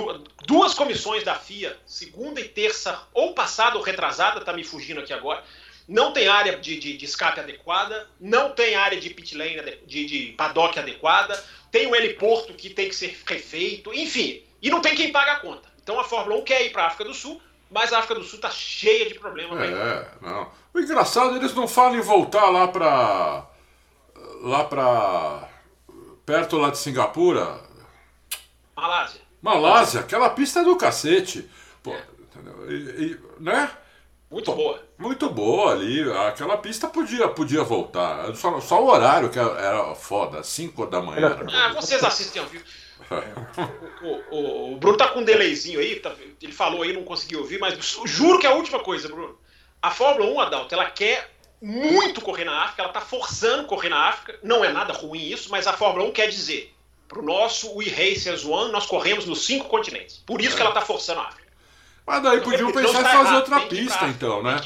duas 0.46 0.74
comissões 0.74 1.22
da 1.22 1.34
FIA, 1.34 1.76
segunda 1.86 2.40
e 2.40 2.48
terça, 2.48 3.00
ou 3.12 3.34
passada 3.34 3.76
ou 3.76 3.82
retrasada, 3.82 4.40
tá 4.40 4.52
me 4.52 4.64
fugindo 4.64 5.00
aqui 5.00 5.12
agora, 5.12 5.44
não 5.86 6.12
tem 6.12 6.28
área 6.28 6.56
de, 6.56 6.78
de, 6.78 6.96
de 6.96 7.04
escape 7.04 7.40
adequada, 7.40 8.08
não 8.20 8.52
tem 8.52 8.74
área 8.74 9.00
de 9.00 9.10
pit 9.10 9.36
lane, 9.36 9.78
de, 9.86 10.04
de 10.04 10.34
paddock 10.36 10.78
adequada, 10.78 11.42
tem 11.70 11.86
o 11.86 11.94
heliporto 11.94 12.54
que 12.54 12.70
tem 12.70 12.88
que 12.88 12.94
ser 12.94 13.18
refeito, 13.26 13.92
enfim, 13.92 14.42
e 14.60 14.70
não 14.70 14.80
tem 14.80 14.94
quem 14.94 15.12
paga 15.12 15.32
a 15.32 15.40
conta. 15.40 15.68
Então 15.82 15.98
a 15.98 16.04
Fórmula 16.04 16.40
1 16.40 16.44
quer 16.44 16.64
ir 16.64 16.70
para 16.70 16.84
a 16.84 16.86
África 16.86 17.04
do 17.04 17.14
Sul, 17.14 17.42
mas 17.72 17.92
a 17.92 17.98
África 17.98 18.16
do 18.16 18.24
Sul 18.24 18.36
está 18.36 18.50
cheia 18.50 19.08
de 19.08 19.18
problemas. 19.18 19.58
É, 19.60 20.08
não. 20.20 20.50
O 20.74 20.78
engraçado, 20.78 21.36
eles 21.36 21.54
não 21.54 21.66
falam 21.66 21.96
em 21.96 22.02
voltar 22.02 22.50
lá 22.50 22.68
para 22.68 23.46
lá 24.42 24.64
para 24.64 25.48
perto 26.26 26.58
lá 26.58 26.70
de 26.70 26.78
Singapura. 26.78 27.60
Malásia. 28.76 29.20
Malásia, 29.40 30.00
aquela 30.00 30.30
pista 30.30 30.60
é 30.60 30.64
do 30.64 30.76
cacete. 30.76 31.48
Pô, 31.82 31.92
é. 31.92 32.04
E, 32.68 32.74
e, 32.74 33.20
né? 33.40 33.70
Muito 34.30 34.50
Pô, 34.50 34.56
boa. 34.56 34.82
Muito 34.98 35.30
boa 35.30 35.72
ali. 35.72 36.10
Aquela 36.28 36.56
pista 36.56 36.88
podia, 36.88 37.28
podia 37.28 37.62
voltar. 37.62 38.34
Só, 38.34 38.60
só 38.60 38.82
o 38.82 38.88
horário 38.88 39.28
que 39.28 39.38
era 39.38 39.94
foda, 39.94 40.42
5 40.42 40.86
da 40.86 41.02
manhã. 41.02 41.38
Ah, 41.52 41.72
vocês 41.74 42.02
assistem 42.02 42.42
ao 42.42 42.48
vivo. 42.48 42.64
o, 44.02 44.36
o, 44.36 44.72
o, 44.72 44.76
Bruno 44.76 44.96
tá 44.96 45.08
com 45.08 45.20
um 45.20 45.24
delayzinho 45.24 45.80
aí, 45.80 46.00
tá, 46.00 46.12
ele 46.40 46.52
falou 46.52 46.82
aí, 46.82 46.92
não 46.92 47.04
consegui 47.04 47.36
ouvir, 47.36 47.58
mas 47.58 47.78
juro 48.04 48.38
que 48.38 48.46
é 48.46 48.50
a 48.50 48.54
última 48.54 48.80
coisa, 48.80 49.08
Bruno. 49.08 49.38
A 49.80 49.90
Fórmula 49.90 50.30
1, 50.30 50.40
Adalto, 50.40 50.74
ela 50.74 50.90
quer 50.90 51.30
muito 51.60 52.20
correr 52.20 52.44
na 52.44 52.64
África, 52.64 52.82
ela 52.82 52.92
tá 52.92 53.00
forçando 53.00 53.66
correr 53.66 53.88
na 53.88 54.08
África, 54.08 54.38
não 54.42 54.64
é 54.64 54.72
nada 54.72 54.92
ruim 54.92 55.30
isso, 55.30 55.50
mas 55.50 55.66
a 55.66 55.72
Fórmula 55.72 56.08
1 56.08 56.12
quer 56.12 56.28
dizer, 56.28 56.74
pro 57.08 57.22
nosso 57.22 57.76
We 57.76 57.88
Racers 57.88 58.44
One, 58.44 58.72
nós 58.72 58.86
corremos 58.86 59.26
nos 59.26 59.44
cinco 59.44 59.66
continentes. 59.66 60.22
Por 60.26 60.40
isso 60.40 60.54
é. 60.54 60.56
que 60.56 60.62
ela 60.62 60.72
tá 60.72 60.80
forçando 60.80 61.20
a 61.20 61.24
África. 61.24 61.52
Mas 62.06 62.22
daí 62.22 62.40
podiam 62.40 62.72
pensar 62.72 63.00
em 63.00 63.04
fazer 63.04 63.34
outra 63.34 63.60
pista, 63.60 64.06
então, 64.06 64.42
né? 64.42 64.60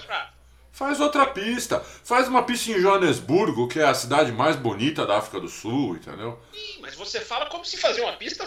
Faz 0.77 1.01
outra 1.01 1.25
pista. 1.25 1.81
Faz 1.81 2.29
uma 2.29 2.43
pista 2.43 2.71
em 2.71 2.79
Joanesburgo, 2.79 3.67
que 3.67 3.81
é 3.81 3.85
a 3.85 3.95
cidade 3.95 4.31
mais 4.31 4.57
bonita 4.57 5.07
da 5.07 5.17
África 5.17 5.41
do 5.41 5.49
Sul, 5.49 5.97
entendeu? 5.97 6.39
Sim, 6.53 6.81
mas 6.83 6.95
você 6.95 7.19
fala 7.19 7.47
como 7.47 7.65
se 7.65 7.79
fazer 7.79 8.03
uma 8.03 8.13
pista. 8.13 8.45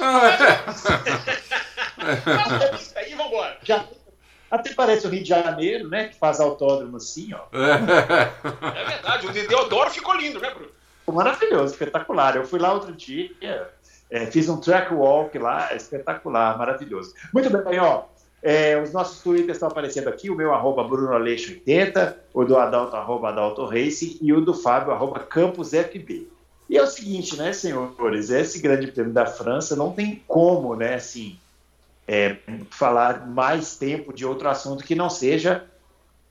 Ah, 0.00 0.30
é. 2.00 2.16
Faz 2.16 2.52
uma 2.52 2.68
pista 2.70 2.98
aí, 2.98 3.14
vambora. 3.14 3.58
Já, 3.62 3.84
até 4.50 4.72
parece 4.72 5.06
o 5.06 5.10
Rio 5.10 5.22
de 5.22 5.28
Janeiro, 5.28 5.90
né? 5.90 6.08
Que 6.08 6.16
faz 6.16 6.40
autódromo 6.40 6.96
assim, 6.96 7.34
ó. 7.34 7.42
É, 7.54 8.80
é 8.80 8.84
verdade, 8.86 9.26
o 9.26 9.32
de 9.32 9.46
Deodoro 9.46 9.90
ficou 9.90 10.16
lindo, 10.16 10.40
né, 10.40 10.50
Bruno? 10.50 10.70
Maravilhoso, 11.06 11.74
espetacular. 11.74 12.34
Eu 12.34 12.46
fui 12.46 12.58
lá 12.58 12.72
outro 12.72 12.94
dia, 12.94 13.30
é, 14.10 14.24
fiz 14.24 14.48
um 14.48 14.58
track 14.58 14.94
walk 14.94 15.36
lá, 15.38 15.74
espetacular, 15.74 16.56
maravilhoso. 16.56 17.12
Muito 17.34 17.50
bem, 17.50 17.78
ó. 17.78 18.04
É, 18.42 18.80
os 18.80 18.92
nossos 18.92 19.20
twitters 19.22 19.56
estão 19.56 19.68
aparecendo 19.68 20.08
aqui, 20.08 20.30
o 20.30 20.34
meu 20.34 20.54
arroba 20.54 20.84
BrunoAleixo80, 20.84 22.14
o 22.32 22.44
do 22.44 22.56
Adalto, 22.56 22.94
arroba 22.96 23.30
Adalto 23.30 23.64
Race, 23.64 24.18
e 24.22 24.32
o 24.32 24.40
do 24.40 24.54
Fábio, 24.54 24.92
arroba. 24.92 25.26
E 26.70 26.76
é 26.76 26.82
o 26.82 26.86
seguinte, 26.86 27.36
né, 27.36 27.52
senhores, 27.52 28.30
esse 28.30 28.60
grande 28.60 28.92
prêmio 28.92 29.12
da 29.12 29.26
França 29.26 29.74
não 29.74 29.92
tem 29.92 30.22
como, 30.28 30.76
né, 30.76 30.94
assim, 30.94 31.36
é, 32.06 32.36
falar 32.70 33.26
mais 33.26 33.76
tempo 33.76 34.12
de 34.12 34.24
outro 34.24 34.48
assunto 34.48 34.84
que 34.84 34.94
não 34.94 35.10
seja 35.10 35.64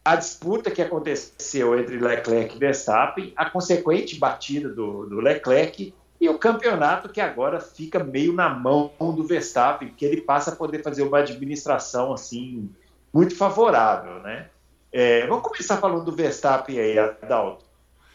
a 0.04 0.16
disputa 0.16 0.72
que 0.72 0.82
aconteceu 0.82 1.78
entre 1.78 2.00
Leclerc 2.00 2.56
e 2.56 2.60
Verstappen, 2.60 3.34
a 3.36 3.50
consequente 3.50 4.18
batida 4.18 4.70
do, 4.70 5.06
do 5.06 5.20
Leclerc 5.20 5.94
e 6.20 6.28
o 6.28 6.38
campeonato 6.38 7.10
que 7.10 7.22
agora 7.22 7.60
fica 7.60 8.04
meio 8.04 8.34
na 8.34 8.50
mão 8.50 8.92
do 9.00 9.24
Verstappen, 9.24 9.94
que 9.96 10.04
ele 10.04 10.22
passa 10.22 10.52
a 10.52 10.56
poder 10.56 10.82
fazer 10.82 11.04
uma 11.04 11.20
administração 11.20 12.12
assim 12.12 12.70
muito 13.14 13.36
favorável, 13.36 14.20
né? 14.22 14.48
É, 14.92 15.28
vamos 15.28 15.44
começar 15.44 15.78
falando 15.78 16.06
do 16.06 16.12
Verstappen 16.12 16.80
aí, 16.80 16.98
Adalto. 16.98 17.66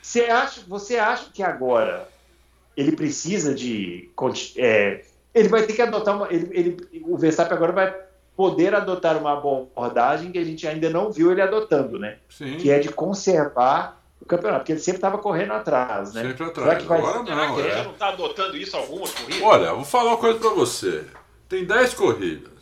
Você 0.01 0.23
acha, 0.23 0.63
você 0.67 0.99
acha 0.99 1.31
que 1.33 1.43
agora 1.43 2.09
ele 2.77 2.93
precisa 2.93 3.55
de 3.55 4.11
é, 4.57 5.05
ele 5.33 5.49
vai 5.49 5.63
ter 5.63 5.75
que 5.75 5.83
adotar 5.83 6.17
uma, 6.17 6.33
ele, 6.33 6.49
ele, 6.51 7.03
o 7.05 7.17
Verstappen 7.17 7.57
agora 7.57 7.73
vai 7.73 7.95
poder 8.37 8.75
adotar 8.75 9.17
uma 9.17 9.35
abordagem 9.35 10.33
que 10.33 10.39
a 10.39 10.45
gente 10.45 10.67
ainda 10.67 10.91
não 10.91 11.13
viu 11.13 11.31
ele 11.31 11.43
adotando, 11.43 11.99
né? 11.99 12.19
Sim. 12.29 12.57
Que 12.57 12.71
é 12.71 12.81
de 12.81 12.89
conservar 12.89 14.02
o 14.23 14.27
campeonato, 14.27 14.61
porque 14.61 14.73
ele 14.73 14.81
sempre 14.81 14.99
estava 14.99 15.19
correndo 15.19 15.53
atrás, 15.53 16.15
né? 16.15 16.23
Sempre 16.23 16.45
atrás. 16.45 16.85
vai... 16.85 16.99
Agora 16.99 17.23
não, 17.23 17.59
ele 17.59 17.69
é. 17.69 17.77
já 17.77 17.85
não 17.85 17.93
está 17.93 18.09
adotando 18.09 18.57
isso 18.57 18.77
algumas 18.77 19.11
corridas? 19.13 19.43
Olha, 19.43 19.75
vou 19.75 19.85
falar 19.85 20.11
uma 20.11 20.17
coisa 20.17 20.39
pra 20.39 20.51
você. 20.51 21.05
Tem 21.49 21.65
10 21.65 21.95
corridas. 21.95 22.53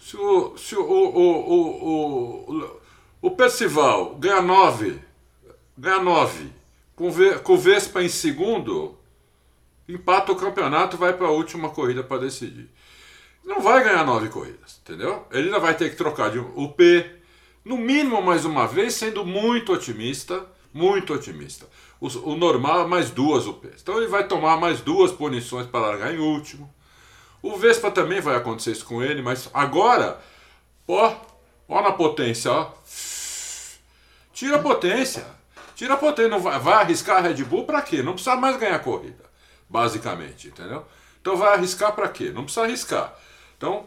Se 0.00 0.16
o, 0.16 0.56
se 0.56 0.74
o, 0.74 0.82
o, 0.82 1.52
o, 1.52 2.50
o, 2.50 2.80
o 3.20 3.30
Percival 3.30 4.14
ganha 4.16 4.40
9, 4.40 4.98
ganha 5.76 6.00
9, 6.00 6.50
com, 6.96 7.10
com 7.42 7.52
o 7.52 7.58
Vespa 7.58 8.02
em 8.02 8.08
segundo, 8.08 8.98
empata 9.86 10.32
o 10.32 10.36
campeonato 10.36 10.96
vai 10.96 11.12
para 11.12 11.26
a 11.26 11.30
última 11.30 11.68
corrida 11.68 12.02
para 12.02 12.22
decidir. 12.22 12.70
Não 13.44 13.60
vai 13.60 13.82
ganhar 13.84 14.04
nove 14.04 14.28
corridas, 14.28 14.80
entendeu? 14.82 15.26
Ele 15.30 15.46
ainda 15.46 15.58
vai 15.58 15.74
ter 15.74 15.90
que 15.90 15.96
trocar 15.96 16.30
de 16.30 16.38
o 16.38 16.68
P, 16.68 17.21
no 17.64 17.76
mínimo 17.76 18.20
mais 18.20 18.44
uma 18.44 18.66
vez, 18.66 18.94
sendo 18.94 19.24
muito 19.24 19.72
otimista, 19.72 20.44
muito 20.72 21.14
otimista. 21.14 21.66
O, 22.00 22.08
o 22.30 22.36
normal 22.36 22.82
é 22.82 22.86
mais 22.86 23.10
duas 23.10 23.46
UPs. 23.46 23.82
Então 23.82 23.96
ele 23.98 24.08
vai 24.08 24.26
tomar 24.26 24.56
mais 24.56 24.80
duas 24.80 25.12
punições 25.12 25.66
para 25.66 25.80
largar 25.80 26.14
em 26.14 26.18
último. 26.18 26.72
O 27.40 27.56
Vespa 27.56 27.90
também 27.90 28.20
vai 28.20 28.36
acontecer 28.36 28.72
isso 28.72 28.84
com 28.84 29.02
ele, 29.02 29.22
mas 29.22 29.48
agora, 29.52 30.20
ó, 30.86 31.14
ó 31.68 31.82
na 31.82 31.92
potência, 31.92 32.50
ó. 32.50 32.70
Tira 34.32 34.56
a 34.56 34.62
potência. 34.62 35.26
Tira 35.74 35.94
a 35.94 35.96
potência. 35.96 36.30
Não 36.30 36.40
vai, 36.40 36.58
vai 36.58 36.74
arriscar 36.74 37.18
a 37.18 37.20
Red 37.20 37.44
Bull 37.44 37.64
para 37.64 37.82
quê? 37.82 38.02
Não 38.02 38.14
precisa 38.14 38.36
mais 38.36 38.56
ganhar 38.56 38.78
corrida, 38.80 39.24
basicamente, 39.68 40.48
entendeu? 40.48 40.84
Então 41.20 41.36
vai 41.36 41.54
arriscar 41.54 41.92
para 41.92 42.08
quê? 42.08 42.30
Não 42.34 42.44
precisa 42.44 42.64
arriscar. 42.64 43.14
Então, 43.56 43.86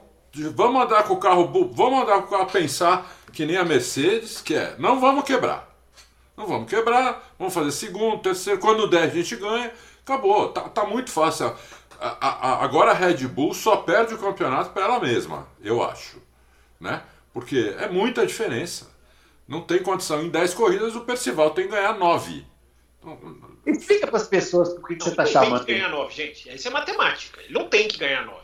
vamos 0.53 0.81
andar 0.81 1.03
com 1.03 1.13
o 1.15 1.17
carro, 1.17 1.47
vamos 1.73 2.01
andar 2.01 2.21
com 2.21 2.27
o 2.27 2.37
carro 2.37 2.51
pensar 2.51 3.09
que 3.35 3.45
nem 3.45 3.57
a 3.57 3.63
Mercedes, 3.65 4.41
que 4.41 4.55
é, 4.55 4.73
não 4.79 4.99
vamos 4.99 5.25
quebrar. 5.25 5.69
Não 6.37 6.47
vamos 6.47 6.69
quebrar, 6.69 7.33
vamos 7.37 7.53
fazer 7.53 7.71
segundo, 7.71 8.21
terceiro, 8.21 8.59
quando 8.59 8.87
der 8.89 9.03
a 9.03 9.07
gente 9.07 9.35
ganha, 9.35 9.71
acabou, 10.03 10.49
tá, 10.49 10.61
tá 10.61 10.85
muito 10.85 11.11
fácil. 11.11 11.47
A- 11.99 12.17
a- 12.19 12.49
a- 12.49 12.63
agora 12.63 12.91
a 12.91 12.93
Red 12.93 13.27
Bull 13.27 13.53
só 13.53 13.77
perde 13.77 14.13
o 14.13 14.17
campeonato 14.17 14.71
para 14.71 14.83
ela 14.85 14.99
mesma, 14.99 15.47
eu 15.61 15.83
acho, 15.83 16.21
né? 16.79 17.03
Porque 17.33 17.75
é 17.79 17.87
muita 17.89 18.25
diferença. 18.25 18.89
Não 19.47 19.61
tem 19.61 19.79
condição. 19.83 20.23
Em 20.23 20.29
10 20.29 20.53
corridas 20.53 20.95
o 20.95 21.01
Percival 21.01 21.51
tem 21.51 21.65
que 21.65 21.71
ganhar 21.71 21.93
9. 21.97 22.45
Explica 23.65 24.07
para 24.07 24.17
as 24.17 24.27
pessoas 24.27 24.69
por 24.73 24.87
que, 24.87 24.95
você 24.95 25.09
está 25.09 25.23
ele 25.23 25.33
não 25.33 25.41
chamando 25.43 25.65
tem 25.65 25.75
que 25.75 25.81
ganhar 25.81 25.89
9, 25.89 26.13
gente. 26.13 26.49
Isso 26.53 26.67
é 26.67 26.71
matemática. 26.71 27.41
Ele 27.41 27.53
não 27.53 27.67
tem 27.67 27.87
que 27.87 27.97
ganhar 27.97 28.25
9. 28.25 28.41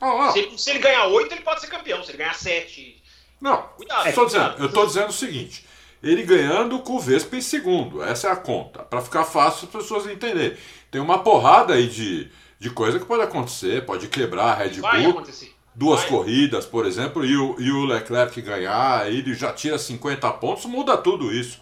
Ah, 0.00 0.28
ah, 0.28 0.32
Se, 0.32 0.38
ele- 0.40 0.58
se 0.58 0.70
ele 0.70 0.78
ganhar 0.80 1.06
8, 1.06 1.32
ele 1.32 1.42
pode 1.42 1.60
ser 1.60 1.66
campeão. 1.68 2.02
Se 2.02 2.10
ele 2.10 2.18
ganhar 2.18 2.34
7. 2.34 3.02
Não, 3.44 3.62
Cuidado. 3.76 4.06
eu 4.08 4.14
tô 4.14 4.24
dizendo, 4.24 4.42
cuidado. 4.44 4.62
eu 4.64 4.72
tô 4.72 4.86
dizendo 4.86 5.08
o 5.08 5.12
seguinte: 5.12 5.66
ele 6.02 6.22
ganhando 6.22 6.78
com 6.80 6.94
o 6.96 7.00
Vespa 7.00 7.36
em 7.36 7.40
segundo, 7.42 8.02
essa 8.02 8.28
é 8.28 8.30
a 8.30 8.36
conta, 8.36 8.80
para 8.82 9.00
ficar 9.02 9.24
fácil 9.24 9.66
as 9.68 9.72
pessoas 9.82 10.06
entenderem. 10.06 10.56
Tem 10.90 11.00
uma 11.00 11.18
porrada 11.22 11.74
aí 11.74 11.86
de, 11.88 12.30
de 12.58 12.70
coisa 12.70 12.98
que 12.98 13.04
pode 13.04 13.22
acontecer, 13.22 13.84
pode 13.84 14.08
quebrar 14.08 14.44
a 14.46 14.54
Red 14.54 14.80
Vai 14.80 15.02
Bull. 15.02 15.10
acontecer. 15.10 15.54
duas 15.74 16.00
Vai. 16.00 16.08
corridas, 16.08 16.64
por 16.66 16.86
exemplo, 16.86 17.24
e 17.24 17.36
o, 17.36 17.56
e 17.60 17.70
o 17.70 17.84
Leclerc 17.84 18.40
ganhar, 18.40 19.10
ele 19.12 19.34
já 19.34 19.52
tira 19.52 19.76
50 19.78 20.30
pontos, 20.32 20.64
muda 20.64 20.96
tudo 20.96 21.32
isso. 21.32 21.60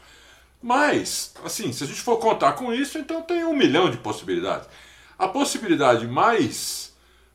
Mas, 0.62 1.34
assim, 1.44 1.72
se 1.72 1.82
a 1.82 1.86
gente 1.88 2.00
for 2.00 2.18
contar 2.18 2.52
com 2.52 2.72
isso, 2.72 2.96
então 2.98 3.22
tem 3.22 3.44
um 3.44 3.56
milhão 3.56 3.90
de 3.90 3.96
possibilidades. 3.96 4.68
A 5.18 5.26
possibilidade 5.26 6.06
mais, 6.06 6.92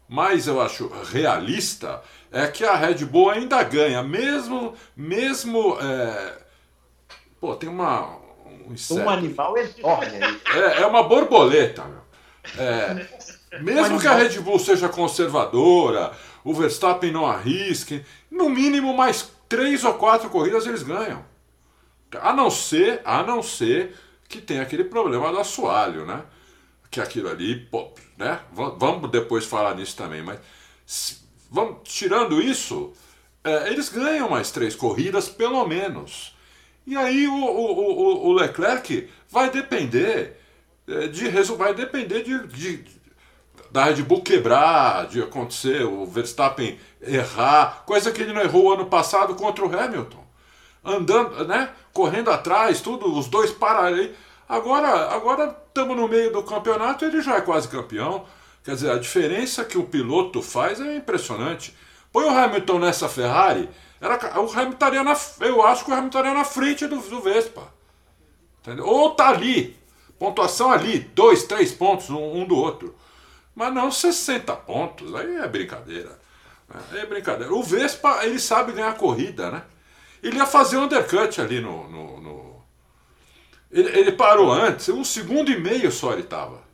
mais 0.08 0.48
eu 0.48 0.62
acho, 0.62 0.90
realista 1.12 2.02
é 2.32 2.48
que 2.48 2.64
a 2.64 2.76
Red 2.76 3.06
Bull 3.06 3.30
ainda 3.30 3.62
ganha, 3.64 4.04
mesmo, 4.04 4.74
mesmo, 4.96 5.78
é... 5.80 6.38
pô, 7.40 7.56
tem 7.56 7.70
uma, 7.70 8.18
um 8.68 8.74
inseto. 8.74 9.02
Um 9.02 9.10
animal 9.10 9.58
enorme 9.58 10.24
aí. 10.24 10.42
É, 10.62 10.82
é 10.82 10.86
uma 10.86 11.04
borboleta, 11.04 11.84
meu. 11.86 12.02
É, 12.58 13.08
mesmo 13.62 14.00
que 14.00 14.08
a 14.08 14.14
Red 14.16 14.40
Bull 14.40 14.60
seja 14.60 14.88
conservadora, 14.90 16.12
o 16.44 16.54
Verstappen 16.54 17.12
não 17.12 17.26
arrisque, 17.26 18.06
no 18.32 18.50
mínimo 18.50 18.94
mais 18.96 19.32
três 19.50 19.84
ou 19.84 19.94
quatro 19.96 20.30
corridas 20.30 20.66
eles 20.66 20.84
ganham. 20.84 21.26
A 22.22 22.32
não 22.34 22.50
ser, 22.50 23.02
a 23.04 23.22
não 23.24 23.44
ser 23.44 23.96
que 24.30 24.40
tenha 24.40 24.62
aquele 24.62 24.86
problema 24.86 25.32
do 25.32 25.40
assoalho, 25.40 26.06
né? 26.06 26.24
Que 26.90 27.02
aquilo 27.02 27.30
ali, 27.30 27.56
pô, 27.66 27.90
né? 28.18 28.40
Va- 28.54 28.76
Vamos 28.78 29.12
depois 29.12 29.46
falar 29.46 29.76
nisso 29.76 29.96
também, 29.98 30.22
mas 30.24 30.40
vamos, 31.52 31.78
tirando 31.84 32.42
isso, 32.42 32.94
é, 33.44 33.70
eles 33.70 33.90
ganham 33.90 34.30
mais 34.30 34.52
três 34.52 34.76
corridas, 34.76 35.30
pelo 35.30 35.66
menos. 35.68 36.36
E 36.86 36.96
aí 36.96 37.28
o, 37.28 37.34
o, 37.34 38.26
o, 38.26 38.28
o 38.30 38.34
Leclerc 38.34 39.10
vai 39.30 39.50
depender 39.52 40.40
é, 40.88 41.08
de 41.08 41.30
vai 41.56 41.74
depender 41.74 42.24
de, 42.24 42.48
de- 42.48 42.86
da 43.72 43.86
Red 43.86 44.02
Bull 44.04 44.22
quebrar, 44.22 45.08
de 45.08 45.22
acontecer, 45.22 45.84
o 45.84 46.06
Verstappen 46.06 46.80
errar, 47.02 47.84
coisa 47.86 48.12
que 48.12 48.22
ele 48.22 48.34
não 48.34 48.42
errou 48.42 48.74
ano 48.74 48.86
passado 48.86 49.36
contra 49.36 49.66
o 49.66 49.80
Hamilton. 49.80 50.24
Andando, 50.84 51.46
né? 51.48 51.70
Correndo 51.94 52.32
atrás, 52.32 52.82
tudo, 52.82 53.14
os 53.18 53.28
dois 53.28 53.52
param 53.52 53.82
ali. 53.86 54.16
Agora 54.48 55.10
agora 55.14 55.56
estamos 55.68 55.98
no 55.98 56.08
meio 56.08 56.32
do 56.32 56.44
campeonato 56.44 57.04
ele 57.06 57.22
já 57.22 57.36
é 57.38 57.42
quase 57.42 57.68
campeão. 57.68 58.26
Quer 58.68 58.76
dizer, 58.76 58.92
a 58.92 58.98
diferença 59.00 59.64
que 59.64 59.78
o 59.78 59.86
piloto 59.86 60.42
faz 60.42 60.82
é 60.82 60.98
impressionante. 60.98 61.74
Põe 62.12 62.26
o 62.26 62.30
Hamilton 62.30 62.80
nessa 62.80 63.08
Ferrari, 63.08 63.70
era, 64.02 64.16
o 64.42 64.52
Hamilton 64.52 64.72
estaria 64.74 65.04
na, 65.06 65.18
eu 65.40 65.66
acho 65.66 65.86
que 65.86 65.92
o 65.92 65.94
Hamilton 65.94 66.18
estaria 66.20 66.38
na 66.38 66.44
frente 66.44 66.86
do, 66.86 66.98
do 66.98 67.22
Vespa. 67.22 67.74
Entendeu? 68.60 68.86
Ou 68.86 69.12
tá 69.12 69.30
ali, 69.30 69.78
pontuação 70.20 70.70
ali, 70.70 71.00
dois, 71.00 71.44
três 71.44 71.72
pontos 71.72 72.10
um, 72.10 72.42
um 72.42 72.46
do 72.46 72.58
outro. 72.58 72.94
Mas 73.56 73.74
não 73.74 73.90
60 73.90 74.54
pontos, 74.58 75.16
aí 75.16 75.38
é 75.38 75.48
brincadeira. 75.48 76.20
né? 76.68 76.82
É 76.96 77.06
brincadeira. 77.06 77.54
O 77.54 77.64
Vespa, 77.64 78.26
ele 78.26 78.38
sabe 78.38 78.74
ganhar 78.74 78.98
corrida, 78.98 79.50
né? 79.50 79.64
Ele 80.22 80.36
ia 80.36 80.46
fazer 80.46 80.76
um 80.76 80.84
undercut 80.84 81.40
ali 81.40 81.62
no. 81.62 81.88
no- 81.90 82.20
no- 82.20 82.62
Ele, 83.72 83.98
ele 83.98 84.12
parou 84.12 84.52
antes, 84.52 84.90
um 84.90 85.06
segundo 85.06 85.50
e 85.50 85.58
meio 85.58 85.90
só 85.90 86.12
ele 86.12 86.24
tava. 86.24 86.67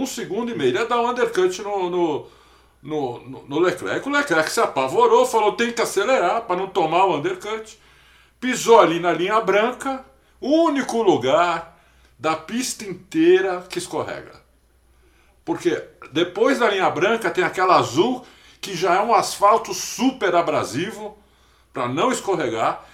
Um 0.00 0.06
segundo 0.06 0.50
e 0.50 0.54
meio. 0.54 0.70
Ele 0.70 0.78
ia 0.78 0.86
dar 0.86 1.00
um 1.00 1.08
undercut 1.08 1.62
no, 1.62 1.90
no, 1.90 2.26
no, 2.82 3.44
no- 3.48 3.58
Leclerc. 3.60 4.08
O 4.08 4.12
Leclerc 4.12 4.50
se 4.50 4.60
apavorou, 4.60 5.26
falou: 5.26 5.52
tem 5.52 5.72
que 5.72 5.82
acelerar 5.82 6.42
para 6.42 6.56
não 6.56 6.66
tomar 6.68 7.04
o 7.04 7.16
undercut. 7.16 7.78
Pisou 8.40 8.80
ali 8.80 9.00
na 9.00 9.12
linha 9.12 9.40
branca, 9.40 10.04
único 10.40 11.02
lugar 11.02 11.78
da 12.18 12.36
pista 12.36 12.84
inteira 12.84 13.64
que 13.68 13.78
escorrega. 13.78 14.32
Porque 15.44 15.82
depois 16.12 16.58
da 16.58 16.68
linha 16.68 16.90
branca 16.90 17.30
tem 17.30 17.44
aquela 17.44 17.76
azul 17.76 18.24
que 18.60 18.74
já 18.74 18.96
é 18.96 19.00
um 19.00 19.14
asfalto 19.14 19.72
super 19.72 20.34
abrasivo 20.34 21.16
para 21.72 21.88
não 21.88 22.10
escorregar. 22.10 22.84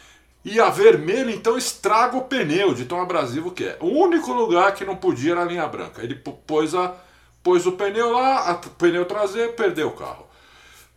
E 0.44 0.58
a 0.60 0.68
vermelha 0.70 1.30
então 1.30 1.56
estraga 1.56 2.16
o 2.16 2.22
pneu 2.22 2.74
de 2.74 2.84
tão 2.84 3.00
abrasivo 3.00 3.52
que 3.52 3.64
é. 3.64 3.76
O 3.80 3.86
único 3.86 4.32
lugar 4.32 4.74
que 4.74 4.84
não 4.84 4.96
podia 4.96 5.32
era 5.32 5.42
a 5.42 5.44
linha 5.44 5.66
branca. 5.68 6.02
Ele 6.02 6.16
pô- 6.16 6.32
pôs, 6.32 6.74
a, 6.74 6.92
pôs 7.42 7.64
o 7.66 7.72
pneu 7.72 8.10
lá, 8.12 8.50
a- 8.50 8.52
o 8.54 8.70
pneu 8.70 9.04
traseiro, 9.04 9.52
perdeu 9.52 9.88
o 9.88 9.92
carro. 9.92 10.26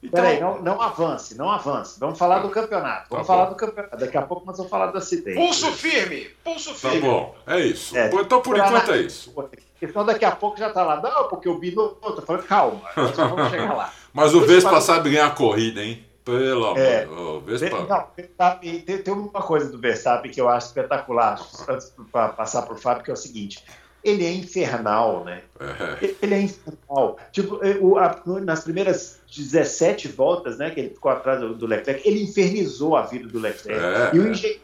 Então, 0.03 0.21
Peraí, 0.23 0.39
não, 0.39 0.61
não 0.61 0.81
avance, 0.81 1.35
não 1.35 1.49
avance. 1.49 1.99
Vamos 1.99 2.17
falar 2.19 2.39
do 2.39 2.49
campeonato. 2.49 3.07
Vamos 3.09 3.25
Tá 3.25 3.33
falar 3.33 3.45
bom. 3.45 3.51
do 3.53 3.55
campeonato. 3.57 3.97
Daqui 3.97 4.17
a 4.17 4.21
pouco 4.21 4.45
nós 4.45 4.55
vamos 4.57 4.69
falar 4.69 4.87
do 4.87 4.97
acidente. 4.99 5.35
Pulso 5.37 5.71
firme. 5.71 6.27
Pulso 6.43 6.69
tá 6.73 6.89
firme. 6.89 7.07
bom, 7.07 7.35
é 7.47 7.59
isso. 7.61 7.95
É, 7.97 8.07
então 8.07 8.41
por 8.41 8.55
enquanto 8.57 8.87
lá- 8.89 8.95
é 8.97 9.01
isso. 9.01 9.33
Então 9.81 10.05
daqui 10.05 10.25
a 10.25 10.31
pouco 10.35 10.57
já 10.59 10.69
tá 10.71 10.83
lá. 10.83 11.01
Não, 11.01 11.27
porque 11.27 11.49
o 11.49 11.57
Binotto. 11.57 11.99
Eu 12.17 12.21
falei, 12.21 12.43
calma, 12.43 12.81
nós 12.95 13.15
vamos 13.15 13.49
chegar 13.49 13.73
lá. 13.75 13.91
Mas 14.13 14.33
o 14.35 14.41
Vespa 14.41 14.79
sabe 14.81 15.09
ganhar 15.11 15.33
corrida, 15.35 15.81
hein? 15.83 16.05
Pelo 16.25 16.65
amor 16.65 16.79
É. 16.79 17.07
oh, 17.07 17.39
Verstappen. 17.39 17.87
Não, 17.87 18.07
Verstappen, 18.17 18.79
tem, 18.81 18.97
tem 18.97 19.13
uma 19.13 19.41
coisa 19.43 19.69
do 19.71 19.77
Verstappen 19.77 20.31
que 20.31 20.41
eu 20.41 20.49
acho 20.49 20.67
espetacular, 20.67 21.39
antes 21.69 21.93
para 22.11 22.29
passar 22.29 22.63
para 22.63 22.73
o 22.73 22.77
Fábio, 22.77 23.03
que 23.03 23.11
é 23.11 23.13
o 23.13 23.17
seguinte: 23.17 23.63
ele 24.03 24.25
é 24.25 24.31
infernal, 24.31 25.23
né? 25.23 25.43
É. 25.59 26.13
Ele 26.21 26.33
é 26.33 26.41
infernal. 26.41 27.17
Tipo, 27.31 27.63
eh, 27.63 27.77
o- 27.79 27.97
a- 27.97 28.21
nas 28.41 28.63
primeiras 28.63 29.19
17 29.35 30.07
voltas, 30.07 30.57
né, 30.57 30.71
que 30.71 30.79
ele 30.79 30.89
ficou 30.89 31.11
atrás 31.11 31.39
do, 31.39 31.53
do 31.53 31.65
Leclerc, 31.67 32.07
ele 32.07 32.23
infernizou 32.23 32.95
a 32.95 33.03
vida 33.03 33.27
do 33.27 33.39
Leclerc. 33.39 33.83
É, 33.83 34.09
e 34.15 34.19
o 34.19 34.27
é. 34.27 34.29
engenheiro 34.31 34.61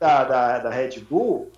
da, 0.00 0.24
da, 0.24 0.58
da 0.60 0.70
Red 0.70 0.98
Bull 1.08 1.50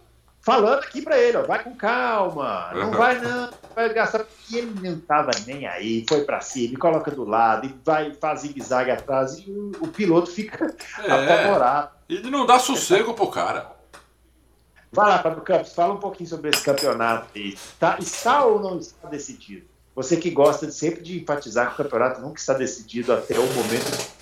falando 0.45 0.81
aqui 0.81 1.01
para 1.03 1.19
ele, 1.19 1.37
ó, 1.39 1.43
vai 1.43 1.63
com 1.63 1.75
calma, 1.75 2.71
não 2.75 2.87
Uhum. 2.87 2.91
vai 2.93 3.19
não, 3.19 3.51
vai 3.75 3.93
gastar. 3.93 4.25
E 4.51 4.59
ele 4.59 4.75
não 4.91 5.01
tava 5.01 5.31
nem 5.47 5.67
aí, 5.67 6.05
foi 6.09 6.23
para 6.25 6.41
cima, 6.41 6.79
coloca 6.79 7.11
do 7.11 7.25
lado, 7.25 7.67
e 7.67 7.75
vai 7.85 8.13
faz 8.15 8.41
zigue-zague 8.41 8.91
atrás, 8.91 9.39
e 9.39 9.51
o, 9.51 9.73
o 9.81 9.89
piloto 9.89 10.31
fica 10.31 10.75
É. 11.03 11.11
apavorado. 11.11 11.91
E 12.09 12.21
não 12.31 12.45
dá 12.47 12.59
sossego 12.59 13.15
pro 13.15 13.29
cara. 13.29 13.73
Vai 14.93 15.09
lá, 15.09 15.19
Fábio 15.21 15.43
Campos, 15.43 15.73
fala 15.73 15.95
um 15.95 15.99
pouquinho 15.99 16.29
sobre 16.29 16.51
esse 16.51 16.63
campeonato. 16.63 17.27
aí. 17.35 17.59
Tá, 17.81 17.97
está 17.99 18.45
ou 18.45 18.61
não 18.61 18.79
está 18.79 19.09
decidido? 19.09 19.67
Você 19.97 20.17
que 20.17 20.31
gosta 20.31 20.67
de, 20.67 20.75
sempre 20.75 21.03
de 21.03 21.21
enfatizar 21.21 21.69
que 21.69 21.75
o 21.75 21.85
campeonato 21.85 22.21
nunca 22.21 22.39
está 22.39 22.53
decidido 22.53 23.13
até 23.13 23.39
o 23.39 23.43
momento. 23.47 24.15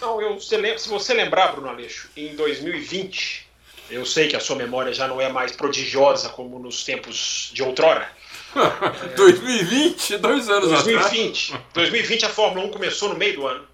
Não, 0.00 0.20
eu, 0.22 0.38
se 0.40 0.88
você 0.88 1.12
lembrar, 1.14 1.52
Bruno 1.52 1.68
Aleixo, 1.68 2.08
em 2.16 2.36
2020, 2.36 3.47
eu 3.90 4.04
sei 4.04 4.28
que 4.28 4.36
a 4.36 4.40
sua 4.40 4.56
memória 4.56 4.92
já 4.92 5.08
não 5.08 5.20
é 5.20 5.28
mais 5.30 5.52
prodigiosa 5.52 6.28
como 6.30 6.58
nos 6.58 6.84
tempos 6.84 7.50
de 7.52 7.62
outrora. 7.62 8.10
2020, 9.16 10.18
dois 10.18 10.48
anos 10.48 10.72
atrás. 10.72 10.84
2020, 10.84 11.60
2020 11.74 12.24
a 12.24 12.28
Fórmula 12.28 12.66
1 12.66 12.70
começou 12.70 13.10
no 13.10 13.16
meio 13.16 13.36
do 13.36 13.46
ano, 13.46 13.66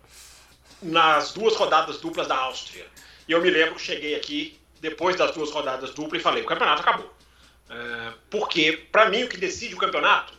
nas 0.83 1.33
duas 1.33 1.55
rodadas 1.57 1.99
duplas 1.99 2.27
da 2.27 2.37
Áustria. 2.37 2.87
E 3.29 3.33
eu 3.33 3.41
me 3.41 3.51
lembro 3.51 3.77
que 3.77 3.83
cheguei 3.83 4.15
aqui 4.15 4.59
depois 4.81 5.17
das 5.17 5.33
duas 5.33 5.51
rodadas 5.51 5.91
duplas 5.91 6.21
e 6.21 6.23
falei: 6.23 6.43
o 6.43 6.47
campeonato 6.47 6.83
acabou. 6.83 7.13
É, 7.71 8.13
porque, 8.31 8.73
para 8.93 9.09
mim, 9.09 9.25
o 9.25 9.29
que 9.29 9.37
decide 9.37 9.75
o 9.75 9.79
campeonato 9.79 10.35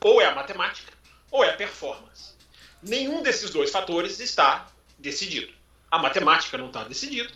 ou 0.00 0.20
é 0.20 0.26
a 0.26 0.34
matemática 0.34 0.92
ou 1.30 1.44
é 1.44 1.50
a 1.50 1.52
performance. 1.54 2.34
Nenhum 2.82 3.22
desses 3.22 3.50
dois 3.50 3.70
fatores 3.70 4.20
está 4.20 4.68
decidido. 4.98 5.52
A 5.90 5.98
matemática 5.98 6.58
não 6.58 6.66
está 6.66 6.84
decidida. 6.84 7.30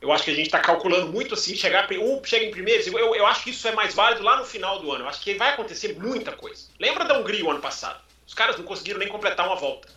Eu 0.00 0.10
acho 0.12 0.24
que 0.24 0.30
a 0.30 0.34
gente 0.34 0.46
está 0.46 0.58
calculando 0.58 1.08
muito 1.12 1.34
assim, 1.34 1.54
chegar 1.54 1.86
um 1.92 2.24
chega 2.24 2.44
em 2.46 2.50
primeiro. 2.50 2.82
Eu, 2.98 3.14
eu 3.14 3.26
acho 3.26 3.44
que 3.44 3.50
isso 3.50 3.68
é 3.68 3.72
mais 3.72 3.94
válido 3.94 4.22
lá 4.22 4.36
no 4.38 4.44
final 4.46 4.78
do 4.78 4.90
ano. 4.90 5.04
Eu 5.04 5.08
acho 5.08 5.20
que 5.20 5.34
vai 5.34 5.50
acontecer 5.50 5.94
muita 5.98 6.32
coisa. 6.32 6.66
Lembra 6.78 7.04
da 7.04 7.18
Hungria 7.18 7.44
o 7.44 7.50
ano 7.50 7.60
passado? 7.60 8.00
Os 8.26 8.32
caras 8.32 8.56
não 8.56 8.64
conseguiram 8.64 8.98
nem 8.98 9.08
completar 9.08 9.46
uma 9.46 9.56
volta. 9.56 9.88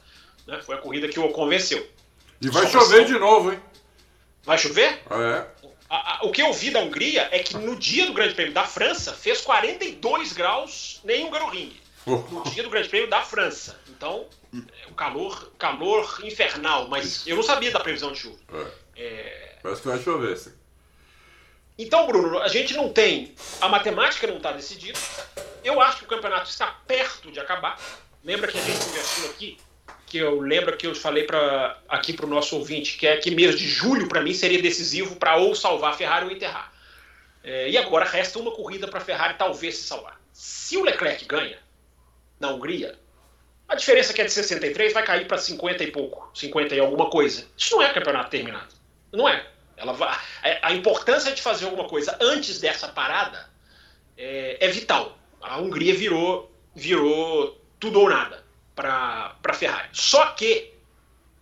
Né? 0.45 0.61
Foi 0.61 0.75
a 0.75 0.79
corrida 0.79 1.07
que 1.07 1.19
o 1.19 1.29
convenceu. 1.29 1.87
E 2.41 2.49
vai 2.49 2.63
Só 2.67 2.81
chover 2.81 3.05
de 3.05 3.17
novo, 3.17 3.53
hein? 3.53 3.59
Vai 4.43 4.57
chover? 4.57 5.01
É. 5.09 5.45
A- 5.89 6.15
a- 6.17 6.19
o 6.23 6.31
que 6.31 6.41
eu 6.41 6.51
vi 6.51 6.71
da 6.71 6.79
Hungria 6.79 7.29
é 7.31 7.39
que 7.39 7.55
no 7.55 7.75
dia 7.77 8.05
do 8.05 8.13
Grande 8.13 8.33
Prêmio 8.33 8.53
da 8.53 8.65
França 8.65 9.13
fez 9.13 9.39
42 9.39 10.33
graus 10.33 10.99
nem 11.05 11.23
húngaro 11.23 11.47
ringue. 11.47 11.81
No 12.05 12.43
dia 12.51 12.63
do 12.63 12.69
Grande 12.69 12.89
Prêmio 12.89 13.09
da 13.09 13.21
França. 13.21 13.79
Então, 13.87 14.25
é 14.53 14.87
um 14.89 14.93
calor, 14.93 15.49
calor 15.57 16.19
infernal. 16.23 16.89
Mas 16.89 17.25
eu 17.25 17.37
não 17.37 17.43
sabia 17.43 17.71
da 17.71 17.79
previsão 17.79 18.11
de 18.11 18.19
chuva. 18.19 18.37
É. 18.53 18.82
É, 18.95 19.55
Parece 19.63 19.81
que 19.81 19.87
vai 19.87 19.99
chover, 19.99 20.37
sim. 20.37 20.51
Então, 21.77 22.05
Bruno, 22.05 22.39
a 22.39 22.47
gente 22.47 22.75
não 22.75 22.89
tem. 22.91 23.33
A 23.61 23.69
matemática 23.69 24.27
não 24.27 24.37
está 24.37 24.51
decidida. 24.51 24.99
Eu 25.63 25.81
acho 25.81 25.99
que 25.99 26.03
o 26.03 26.07
campeonato 26.07 26.49
está 26.49 26.67
perto 26.85 27.31
de 27.31 27.39
acabar. 27.39 27.79
Lembra 28.23 28.51
que 28.51 28.57
a 28.57 28.61
gente 28.61 28.77
conversou 28.85 29.29
aqui? 29.29 29.57
Que 30.05 30.17
eu 30.17 30.39
lembro 30.39 30.77
que 30.77 30.85
eu 30.85 30.93
falei 30.93 31.23
pra, 31.23 31.79
aqui 31.87 32.13
para 32.13 32.25
o 32.25 32.29
nosso 32.29 32.57
ouvinte, 32.57 32.97
que 32.97 33.07
é 33.07 33.17
que 33.17 33.31
mês 33.31 33.57
de 33.57 33.67
julho, 33.67 34.07
para 34.07 34.21
mim, 34.21 34.33
seria 34.33 34.61
decisivo 34.61 35.15
para 35.15 35.37
ou 35.37 35.55
salvar 35.55 35.93
a 35.93 35.97
Ferrari 35.97 36.25
ou 36.25 36.31
enterrar. 36.31 36.71
É, 37.43 37.69
e 37.69 37.77
agora 37.77 38.05
resta 38.05 38.37
uma 38.37 38.51
corrida 38.51 38.87
para 38.87 38.99
a 38.99 39.03
Ferrari 39.03 39.35
talvez 39.37 39.77
se 39.77 39.83
salvar. 39.83 40.21
Se 40.31 40.77
o 40.77 40.83
Leclerc 40.83 41.25
ganha 41.25 41.59
na 42.39 42.49
Hungria, 42.49 42.97
a 43.67 43.75
diferença 43.75 44.13
que 44.13 44.21
é 44.21 44.25
de 44.25 44.31
63 44.31 44.93
vai 44.93 45.03
cair 45.03 45.27
para 45.27 45.37
50 45.37 45.83
e 45.83 45.91
pouco, 45.91 46.29
50 46.33 46.75
e 46.75 46.79
alguma 46.79 47.09
coisa. 47.09 47.47
Isso 47.57 47.75
não 47.75 47.81
é 47.81 47.91
campeonato 47.91 48.29
terminado. 48.29 48.72
Não 49.13 49.29
é. 49.29 49.45
Ela 49.77 49.93
vai, 49.93 50.17
a, 50.61 50.73
importância 50.73 51.31
de 51.31 51.41
fazer 51.41 51.65
alguma 51.65 51.87
coisa 51.87 52.17
antes 52.19 52.59
dessa 52.59 52.87
parada 52.87 53.49
é, 54.17 54.57
é 54.59 54.67
vital. 54.69 55.17
A 55.41 55.59
Hungria 55.59 55.95
virou, 55.95 56.51
virou 56.75 57.61
tudo 57.79 57.99
ou 57.99 58.09
nada 58.09 58.43
para 58.75 59.35
a 59.43 59.53
Ferrari. 59.53 59.89
Só 59.93 60.27
que, 60.31 60.73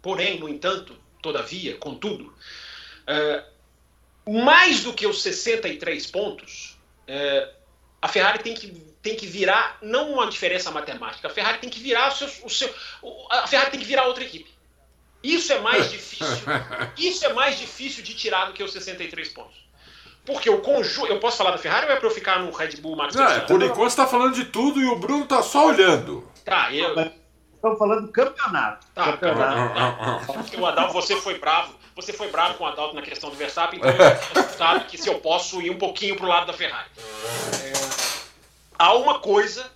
porém, 0.02 0.39
no 0.39 0.50
entanto, 0.50 0.98
todavia, 1.22 1.78
contudo, 1.78 2.34
é, 3.08 3.43
mais 4.28 4.84
do 4.84 4.93
que 4.93 5.06
os 5.06 5.22
63 5.22 6.08
pontos, 6.08 6.78
é, 7.08 7.54
a 8.02 8.08
Ferrari 8.08 8.39
tem 8.39 8.54
que, 8.54 8.67
tem 9.02 9.15
que 9.15 9.28
virar, 9.28 9.78
não 9.82 10.13
uma 10.13 10.30
diferença 10.30 10.72
matemática, 10.72 11.28
a 11.28 11.32
Ferrari 11.32 11.60
tem 11.60 11.69
que 11.69 11.80
virar 11.80 12.12
o 12.12 12.15
seu, 12.15 12.46
o 12.46 12.50
seu, 12.50 12.74
a 13.30 13.48
Ferrari 13.48 13.72
tem 13.72 13.80
que 13.80 13.86
virar 13.86 14.08
outra 14.08 14.24
equipe. 14.24 14.50
Isso 15.24 15.54
é 15.54 15.60
mais 15.60 15.90
difícil. 15.92 16.48
Isso 16.98 17.26
é 17.26 17.34
mais 17.34 17.58
difícil 17.58 18.04
de 18.04 18.14
tirar 18.14 18.46
do 18.46 18.54
que 18.54 18.64
os 18.64 18.72
63 18.74 19.30
pontos. 19.30 19.62
Porque 20.26 20.50
o 20.50 20.60
conjunto. 20.60 21.08
Eu 21.08 21.20
posso 21.20 21.38
falar 21.38 21.52
da 21.52 21.58
Ferrari 21.58 21.88
ou 21.88 21.94
é 21.94 21.96
para 21.96 22.08
eu 22.08 22.14
ficar 22.14 22.40
no 22.40 22.52
Red 22.52 22.78
Bull 22.78 22.96
Max 22.96 23.16
Não, 23.16 23.26
é, 23.26 23.40
por 23.42 23.62
enquanto 23.62 23.90
você 23.90 23.96
tá 23.96 24.08
falando 24.08 24.36
de 24.36 24.46
tudo 24.46 24.80
e 24.80 24.86
o 24.86 24.96
Bruno 24.96 25.26
tá 25.26 25.42
só 25.42 25.68
olhando. 25.68 26.30
Tá, 26.46 26.72
eu. 26.74 26.96
Estamos 27.56 27.78
falando 27.78 28.08
do 28.08 28.12
campeonato. 28.12 28.88
Tá, 28.94 29.18
campeonato. 29.18 30.34
Porque 30.34 30.58
o 30.58 30.66
Adalto, 30.66 30.94
você 30.94 31.16
foi 31.16 31.38
bravo. 31.38 31.80
Você 31.96 32.14
foi 32.14 32.30
bravo 32.30 32.56
com 32.56 32.64
o 32.64 32.68
Adalto 32.68 32.96
na 32.96 33.02
questão 33.02 33.30
do 33.30 33.36
Verstappen, 33.36 33.80
então 33.80 33.92
você 33.92 34.56
sabe 34.58 34.86
que 34.86 34.98
se 34.98 35.10
eu 35.10 35.20
posso 35.20 35.62
ir 35.62 35.70
um 35.70 35.78
pouquinho 35.78 36.16
pro 36.16 36.26
lado 36.26 36.48
da 36.48 36.54
Ferrari. 36.54 36.90
É, 36.98 37.74
há 38.80 38.94
uma 38.94 39.20
coisa 39.20 39.70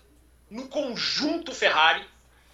no 0.50 0.68
conjunto 0.68 1.54
Ferrari 1.54 2.04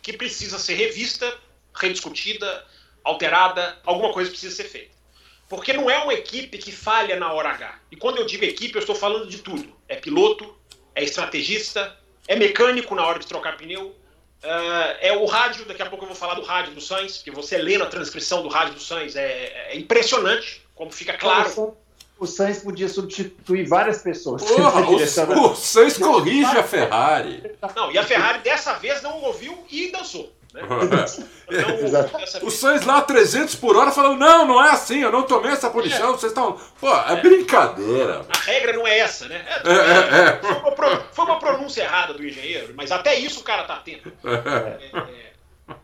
que 0.02 0.14
precisa 0.14 0.58
ser 0.58 0.74
revista, 0.74 1.32
rediscutida, 1.76 2.66
alterada, 3.04 3.78
alguma 3.86 4.12
coisa 4.14 4.30
precisa 4.30 4.56
ser 4.56 4.66
feita. 4.66 4.92
Porque 5.50 5.74
não 5.74 5.90
é 5.90 5.98
uma 6.00 6.14
equipe 6.14 6.58
que 6.58 6.72
falha 6.72 7.18
na 7.18 7.34
hora 7.34 7.50
H. 7.50 7.80
E 7.92 7.96
quando 7.96 8.18
eu 8.18 8.26
digo 8.26 8.46
equipe, 8.46 8.76
eu 8.76 8.80
estou 8.80 8.96
falando 8.96 9.28
de 9.28 9.40
tudo. 9.40 9.76
É 9.88 9.96
piloto, 9.96 10.56
é 10.96 11.04
estrategista, 11.04 11.98
é 12.28 12.36
mecânico 12.36 12.96
na 12.96 13.06
hora 13.06 13.20
de 13.20 13.28
trocar 13.28 13.58
pneu, 13.58 13.96
ah, 14.44 14.96
é 15.00 15.16
o 15.16 15.26
rádio, 15.26 15.66
daqui 15.66 15.82
a 15.82 15.86
pouco 15.86 16.04
eu 16.04 16.08
vou 16.08 16.18
falar 16.18 16.34
do 16.34 16.42
rádio 16.42 16.74
do 16.74 16.82
Sainz, 16.82 17.18
porque 17.18 17.32
você 17.32 17.58
lendo 17.58 17.84
a 17.84 17.88
transcrição 17.88 18.42
do 18.42 18.50
rádio 18.50 18.74
do 18.74 18.80
Sainz 18.80 19.16
é, 19.16 19.70
é 19.70 19.78
impressionante 19.78 20.66
como 20.74 20.92
fica 20.92 21.14
claro. 21.14 21.78
O 22.18 22.28
Sainz 22.28 22.60
podia 22.60 22.88
substituir 22.88 23.68
várias 23.68 24.04
pessoas. 24.04 24.44
Porra, 24.44 24.82
o, 24.90 25.52
o 25.52 25.56
Sainz 25.56 25.98
corrige 25.98 26.58
a 26.58 26.64
Ferrari. 26.64 27.44
Não, 27.76 27.92
e 27.92 27.98
a 27.98 28.04
Ferrari 28.04 28.40
dessa 28.40 28.74
vez 28.74 29.02
não 29.02 29.22
ouviu 29.24 29.66
e 29.70 29.92
dançou. 29.92 30.32
Né? 30.54 30.62
Não 30.64 31.72
ouviu 31.72 31.88
Exato. 31.88 32.18
dessa 32.18 32.46
O. 32.46 32.52
Sainz 32.52 32.86
lá 32.86 32.98
a 32.98 33.02
300 33.02 33.56
por 33.56 33.76
hora 33.76 33.92
falando, 33.92 34.18
não, 34.20 34.46
não 34.46 34.64
é 34.64 34.70
assim, 34.72 35.00
eu 35.02 35.12
não 35.12 35.24
tomei 35.24 35.52
essa 35.52 35.70
punição, 35.70 36.12
vocês 36.12 36.32
estão... 36.32 36.60
Pô, 36.80 36.94
é 36.94 37.16
brincadeira. 37.18 38.26
A 38.30 38.40
regra 38.40 38.74
não 38.74 38.86
é 38.88 39.00
essa, 39.00 39.28
né? 39.28 39.46
É, 39.48 39.70
É, 39.70 39.74
é, 39.74 40.28
é. 40.30 40.40
Foi, 40.42 40.52
uma 40.56 40.72
pro- 40.72 41.04
foi 41.12 41.26
uma 41.26 41.40
pronúncia 41.40 41.84
errada 41.84 42.14
do 42.14 42.26
engenheiro, 42.26 42.74
mas 42.76 42.92
até 42.92 43.16
isso 43.16 43.40
o 43.40 43.44
cara 43.44 43.64
tá 43.64 43.76
atento. 43.76 44.12
É, 44.26 44.98
é. 44.98 45.32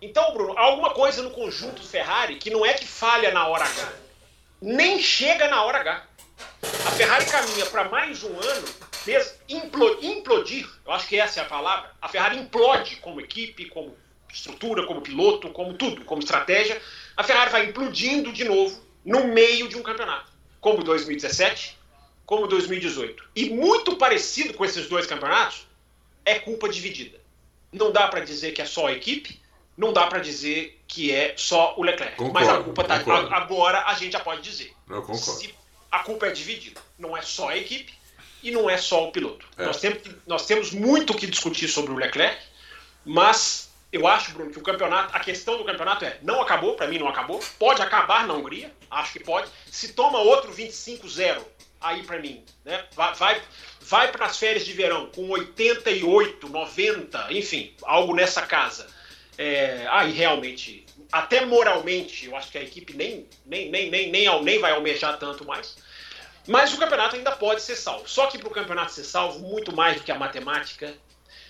Então, 0.01 0.33
Bruno, 0.33 0.53
há 0.57 0.61
alguma 0.61 0.89
coisa 0.89 1.21
no 1.21 1.31
conjunto 1.31 1.81
Ferrari 1.81 2.35
que 2.35 2.49
não 2.49 2.65
é 2.65 2.73
que 2.73 2.85
falha 2.85 3.31
na 3.31 3.47
hora 3.47 3.63
H, 3.63 3.89
nem 4.61 4.99
chega 5.01 5.47
na 5.47 5.63
hora 5.63 5.79
H. 5.79 6.03
A 6.85 6.91
Ferrari 6.91 7.25
caminha 7.25 7.65
para 7.67 7.85
mais 7.85 8.23
um 8.23 8.37
ano 8.39 8.65
implodir, 10.01 10.67
eu 10.85 10.91
acho 10.91 11.07
que 11.07 11.19
essa 11.19 11.39
é 11.39 11.43
a 11.43 11.47
palavra. 11.47 11.89
A 12.01 12.07
Ferrari 12.09 12.37
implode 12.37 12.97
como 12.97 13.21
equipe, 13.21 13.65
como 13.69 13.95
estrutura, 14.33 14.85
como 14.85 15.01
piloto, 15.01 15.49
como 15.49 15.73
tudo, 15.73 16.03
como 16.05 16.21
estratégia. 16.21 16.81
A 17.15 17.23
Ferrari 17.23 17.51
vai 17.51 17.65
implodindo 17.65 18.31
de 18.31 18.43
novo 18.43 18.79
no 19.03 19.27
meio 19.27 19.67
de 19.67 19.77
um 19.77 19.83
campeonato, 19.83 20.31
como 20.59 20.83
2017, 20.83 21.77
como 22.25 22.47
2018. 22.47 23.23
E 23.35 23.49
muito 23.49 23.95
parecido 23.95 24.53
com 24.53 24.65
esses 24.65 24.87
dois 24.87 25.05
campeonatos, 25.05 25.65
é 26.25 26.39
culpa 26.39 26.67
dividida. 26.67 27.19
Não 27.71 27.91
dá 27.91 28.07
para 28.07 28.19
dizer 28.21 28.51
que 28.51 28.61
é 28.61 28.65
só 28.65 28.87
a 28.87 28.91
equipe, 28.91 29.39
não 29.77 29.93
dá 29.93 30.07
para 30.07 30.19
dizer 30.19 30.81
que 30.87 31.11
é 31.11 31.33
só 31.37 31.75
o 31.77 31.83
Leclerc. 31.83 32.15
Concordo, 32.15 32.33
mas 32.33 32.49
a 32.49 32.63
culpa 32.63 32.83
tá 32.83 32.99
concordo. 32.99 33.33
agora 33.33 33.85
a 33.85 33.93
gente 33.93 34.13
já 34.13 34.19
pode 34.19 34.41
dizer. 34.41 34.73
Eu 34.89 35.01
concordo. 35.01 35.39
Se 35.39 35.53
a 35.91 35.99
culpa 35.99 36.27
é 36.27 36.31
dividida. 36.31 36.81
Não 36.97 37.15
é 37.15 37.21
só 37.21 37.49
a 37.49 37.57
equipe 37.57 37.93
e 38.43 38.51
não 38.51 38.69
é 38.69 38.77
só 38.77 39.07
o 39.07 39.11
piloto. 39.11 39.45
É. 39.57 39.65
Nós, 39.65 39.77
temos, 39.77 40.01
nós 40.25 40.45
temos 40.45 40.71
muito 40.71 41.13
o 41.13 41.15
que 41.15 41.27
discutir 41.27 41.67
sobre 41.67 41.91
o 41.91 41.95
Leclerc, 41.95 42.41
mas 43.05 43.66
eu 43.91 44.05
acho, 44.05 44.31
Bruno, 44.33 44.51
que 44.51 44.59
o 44.59 44.63
campeonato, 44.63 45.15
a 45.15 45.19
questão 45.19 45.57
do 45.57 45.63
campeonato 45.63 46.03
é, 46.03 46.17
não 46.21 46.41
acabou, 46.41 46.75
para 46.75 46.87
mim 46.87 46.99
não 46.99 47.07
acabou, 47.07 47.39
pode 47.57 47.81
acabar 47.81 48.27
na 48.27 48.33
Hungria, 48.33 48.73
acho 48.91 49.13
que 49.13 49.23
pode. 49.23 49.49
Se 49.71 49.93
toma 49.93 50.19
outro 50.19 50.51
25-0, 50.53 51.41
aí 51.79 52.03
para 52.03 52.19
mim, 52.19 52.43
né? 52.65 52.85
Vai, 52.93 53.13
vai, 53.15 53.41
vai 53.81 54.11
para 54.11 54.25
as 54.25 54.37
férias 54.37 54.65
de 54.65 54.73
verão 54.73 55.07
com 55.07 55.29
88, 55.29 56.49
90, 56.49 57.27
enfim, 57.31 57.73
algo 57.83 58.13
nessa 58.13 58.41
casa. 58.41 58.87
É, 59.37 59.85
aí 59.89 60.11
realmente, 60.11 60.85
até 61.11 61.45
moralmente, 61.45 62.25
eu 62.25 62.35
acho 62.35 62.51
que 62.51 62.57
a 62.57 62.63
equipe 62.63 62.93
nem, 62.93 63.25
nem, 63.45 63.69
nem, 63.69 63.89
nem, 63.89 64.11
nem, 64.11 64.43
nem 64.43 64.59
vai 64.59 64.71
almejar 64.71 65.17
tanto 65.17 65.45
mais. 65.45 65.77
Mas 66.45 66.73
o 66.73 66.77
campeonato 66.77 67.15
ainda 67.15 67.31
pode 67.31 67.61
ser 67.61 67.75
salvo. 67.75 68.07
Só 68.07 68.27
que 68.27 68.37
para 68.37 68.47
o 68.47 68.51
campeonato 68.51 68.93
ser 68.93 69.03
salvo, 69.03 69.39
muito 69.39 69.75
mais 69.75 69.97
do 69.97 70.03
que 70.03 70.11
a 70.11 70.17
matemática, 70.17 70.93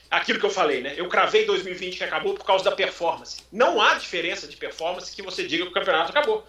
aquilo 0.10 0.40
que 0.40 0.46
eu 0.46 0.50
falei, 0.50 0.82
né? 0.82 0.94
Eu 0.98 1.08
cravei 1.08 1.46
2020 1.46 1.98
que 1.98 2.04
acabou 2.04 2.34
por 2.34 2.46
causa 2.46 2.64
da 2.64 2.72
performance. 2.72 3.44
Não 3.52 3.82
há 3.82 3.96
diferença 3.96 4.48
de 4.48 4.58
performance 4.58 5.16
que 5.16 5.22
você 5.22 5.46
diga 5.46 5.64
que 5.64 5.72
o 5.72 5.74
campeonato 5.74 6.12
acabou. 6.12 6.46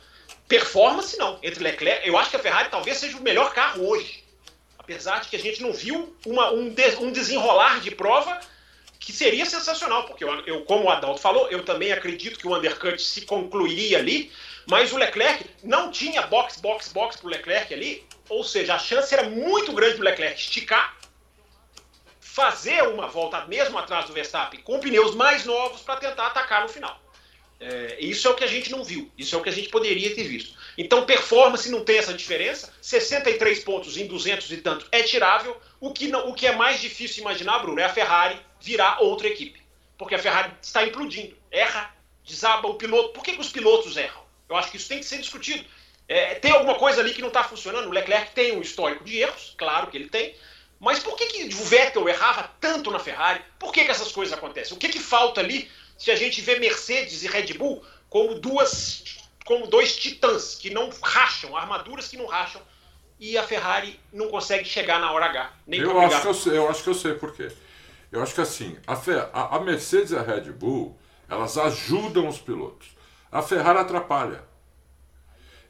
Performance 0.47 1.17
não. 1.19 1.39
Entre 1.43 1.63
Leclerc, 1.63 2.07
eu 2.07 2.17
acho 2.17 2.31
que 2.31 2.37
a 2.37 2.41
Ferrari 2.41 2.69
talvez 2.71 2.99
seja 2.99 3.17
o 3.17 3.23
melhor 3.23 3.53
carro 3.53 3.89
hoje. 3.89 4.25
Apesar 4.79 5.21
de 5.21 5.29
que 5.29 5.37
a 5.37 5.41
gente 5.41 5.63
não 5.63 5.73
viu 5.73 6.17
uma, 6.25 6.51
um, 6.51 6.69
de, 6.71 6.97
um 6.97 7.13
desenrolar 7.13 7.81
de 7.81 7.91
prova 7.91 8.41
que 8.99 9.13
seria 9.13 9.47
sensacional, 9.47 10.05
porque 10.05 10.25
eu, 10.25 10.31
eu, 10.47 10.65
como 10.65 10.85
o 10.85 10.91
Adalto 10.91 11.21
falou, 11.21 11.49
eu 11.51 11.65
também 11.65 11.93
acredito 11.93 12.39
que 12.39 12.47
o 12.47 12.57
undercut 12.57 13.01
se 13.01 13.23
concluiria 13.23 13.99
ali, 13.99 14.31
mas 14.67 14.93
o 14.93 14.97
Leclerc 14.97 15.45
não 15.63 15.91
tinha 15.91 16.23
box, 16.23 16.61
box, 16.61 16.93
box 16.93 17.17
para 17.17 17.27
o 17.27 17.31
Leclerc 17.31 17.73
ali, 17.73 18.05
ou 18.29 18.45
seja, 18.45 18.75
a 18.75 18.79
chance 18.79 19.15
era 19.15 19.29
muito 19.29 19.73
grande 19.73 19.97
do 19.97 20.03
Leclerc 20.03 20.39
esticar, 20.39 20.98
fazer 22.39 22.85
uma 22.85 23.09
volta 23.09 23.45
mesmo 23.47 23.77
atrás 23.77 24.05
do 24.05 24.13
Verstappen 24.13 24.61
com 24.61 24.79
pneus 24.79 25.13
mais 25.17 25.45
novos 25.45 25.81
para 25.81 25.97
tentar 25.97 26.29
atacar 26.29 26.63
no 26.63 26.69
final. 26.69 26.97
É, 27.59 27.97
isso 27.99 28.29
é 28.29 28.31
o 28.31 28.35
que 28.37 28.45
a 28.45 28.47
gente 28.47 28.71
não 28.71 28.85
viu, 28.85 29.11
isso 29.19 29.35
é 29.35 29.39
o 29.39 29.43
que 29.43 29.49
a 29.49 29.53
gente 29.53 29.69
poderia 29.71 30.15
ter 30.15 30.23
visto. 30.23 30.57
Então, 30.77 31.05
performance 31.05 31.69
não 31.69 31.85
tem 31.85 31.99
essa 31.99 32.15
diferença. 32.15 32.73
63 32.81 33.65
pontos 33.65 33.97
em 33.97 34.07
200 34.07 34.53
e 34.53 34.59
tanto 34.59 34.87
é 34.93 35.03
tirável. 35.03 35.61
O 35.81 35.93
que, 35.93 36.07
não, 36.07 36.29
o 36.29 36.35
que 36.35 36.47
é 36.47 36.55
mais 36.55 36.81
difícil 36.81 37.23
imaginar, 37.23 37.59
Bruno, 37.59 37.81
é 37.81 37.85
a 37.85 37.93
Ferrari 37.93 38.39
virar 38.61 39.03
outra 39.03 39.27
equipe. 39.27 39.61
Porque 39.97 40.15
a 40.15 40.19
Ferrari 40.21 40.53
está 40.63 40.85
implodindo. 40.85 41.37
Erra, 41.51 41.93
desaba 42.25 42.69
o 42.69 42.75
piloto. 42.75 43.09
Por 43.09 43.25
que, 43.25 43.33
que 43.33 43.41
os 43.41 43.51
pilotos 43.51 43.97
erram? 43.97 44.23
Eu 44.49 44.55
acho 44.55 44.71
que 44.71 44.77
isso 44.77 44.89
tem 44.89 45.01
que 45.01 45.05
ser 45.05 45.19
discutido. 45.19 45.65
É, 46.07 46.37
tem 46.37 46.53
alguma 46.53 46.77
coisa 46.77 47.01
ali 47.01 47.13
que 47.13 47.21
não 47.21 47.29
está 47.29 47.43
funcionando? 47.43 47.89
O 47.89 47.93
Leclerc 47.93 48.33
tem 48.33 48.57
um 48.57 48.63
histórico 48.63 49.03
de 49.03 49.19
erros, 49.19 49.57
claro 49.59 49.89
que 49.89 49.97
ele 49.97 50.09
tem. 50.09 50.37
Mas 50.81 51.01
por 51.01 51.17
que, 51.17 51.27
que 51.27 51.55
o 51.55 51.65
Vettel 51.65 52.09
errava 52.09 52.51
tanto 52.61 52.91
na 52.91 52.99
Ferrari? 52.99 53.43
Por 53.59 53.73
que, 53.73 53.85
que 53.85 53.91
essas 53.91 54.13
coisas 54.13 54.37
acontecem? 54.37 54.77
O 54.77 54.81
que, 54.81 54.89
que 54.89 55.01
falta 55.01 55.41
ali 55.41 55.69
se 55.97 56.11
a 56.11 56.17
gente 56.17 56.41
vê 56.41 56.59
Mercedes 56.59 57.25
e 57.25 57.29
Red 57.29 57.55
Bull 57.55 57.85
como 58.09 58.35
duas 58.37 59.05
como 59.45 59.67
dois 59.67 59.97
titãs 59.97 60.55
que 60.55 60.69
não 60.69 60.91
racham, 61.03 61.57
armaduras 61.57 62.07
que 62.07 62.19
não 62.19 62.27
racham, 62.27 62.61
e 63.19 63.39
a 63.39 63.43
Ferrari 63.43 63.99
não 64.13 64.29
consegue 64.29 64.67
chegar 64.67 65.01
na 65.01 65.11
hora 65.11 65.25
H. 65.25 65.53
Nem 65.67 65.81
eu, 65.81 65.99
acho 65.99 66.21
que 66.21 66.29
eu, 66.29 66.35
sei, 66.35 66.59
eu 66.59 66.69
acho 66.69 66.83
que 66.83 66.91
eu 66.91 66.95
sei 66.95 67.15
por 67.15 67.35
quê. 67.35 67.51
Eu 68.13 68.23
acho 68.23 68.35
que 68.35 68.43
assim, 68.43 68.77
a, 68.87 68.93
a, 68.93 69.57
a 69.57 69.61
Mercedes 69.61 70.11
e 70.11 70.17
a 70.17 70.23
Red 70.23 70.53
Bull, 70.53 70.99
elas 71.31 71.57
ajudam 71.57 72.29
os 72.29 72.39
pilotos. 72.39 72.89
A 73.33 73.41
Ferrari 73.41 73.79
atrapalha. 73.79 74.45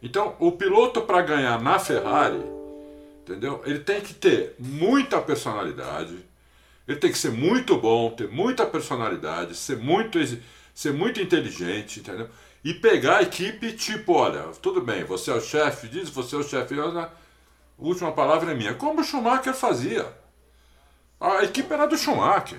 Então, 0.03 0.37
o 0.41 0.51
piloto 0.53 1.03
para 1.03 1.23
ganhar 1.23 1.61
na 1.63 1.79
Ferrari, 1.79 2.43
entendeu? 3.29 3.63
Ele 3.67 3.81
tem 3.81 4.01
que 4.01 4.15
ter 4.15 4.55
muita 4.59 5.21
personalidade, 5.21 6.19
ele 6.87 6.99
tem 6.99 7.13
que 7.13 7.19
ser 7.19 7.31
muito 7.31 7.77
bom, 7.77 8.11
ter 8.11 8.29
muita 8.29 8.65
personalidade, 8.65 9.55
ser 9.55 9.77
muito, 9.77 10.19
ser 10.75 10.93
muito 10.93 11.21
inteligente, 11.21 12.01
entendeu? 12.01 12.29
E 12.65 12.73
pegar 12.73 13.19
a 13.19 13.23
equipe 13.23 13.73
tipo, 13.73 14.15
olha, 14.15 14.43
tudo 14.63 14.81
bem, 14.81 15.05
você 15.05 15.31
é 15.31 15.35
o 15.35 15.41
chefe 15.41 15.87
disso, 15.89 16.13
você 16.13 16.35
é 16.35 16.39
o 16.39 16.43
chefe. 16.43 16.75
A 16.81 17.11
última 17.79 18.11
palavra 18.13 18.53
é 18.53 18.55
minha. 18.55 18.75
Como 18.75 19.01
o 19.01 19.05
Schumacher 19.05 19.55
fazia. 19.55 20.07
A 21.21 21.45
equipe 21.45 21.73
era 21.73 21.87
do 21.87 21.97
Schumacher. 21.97 22.59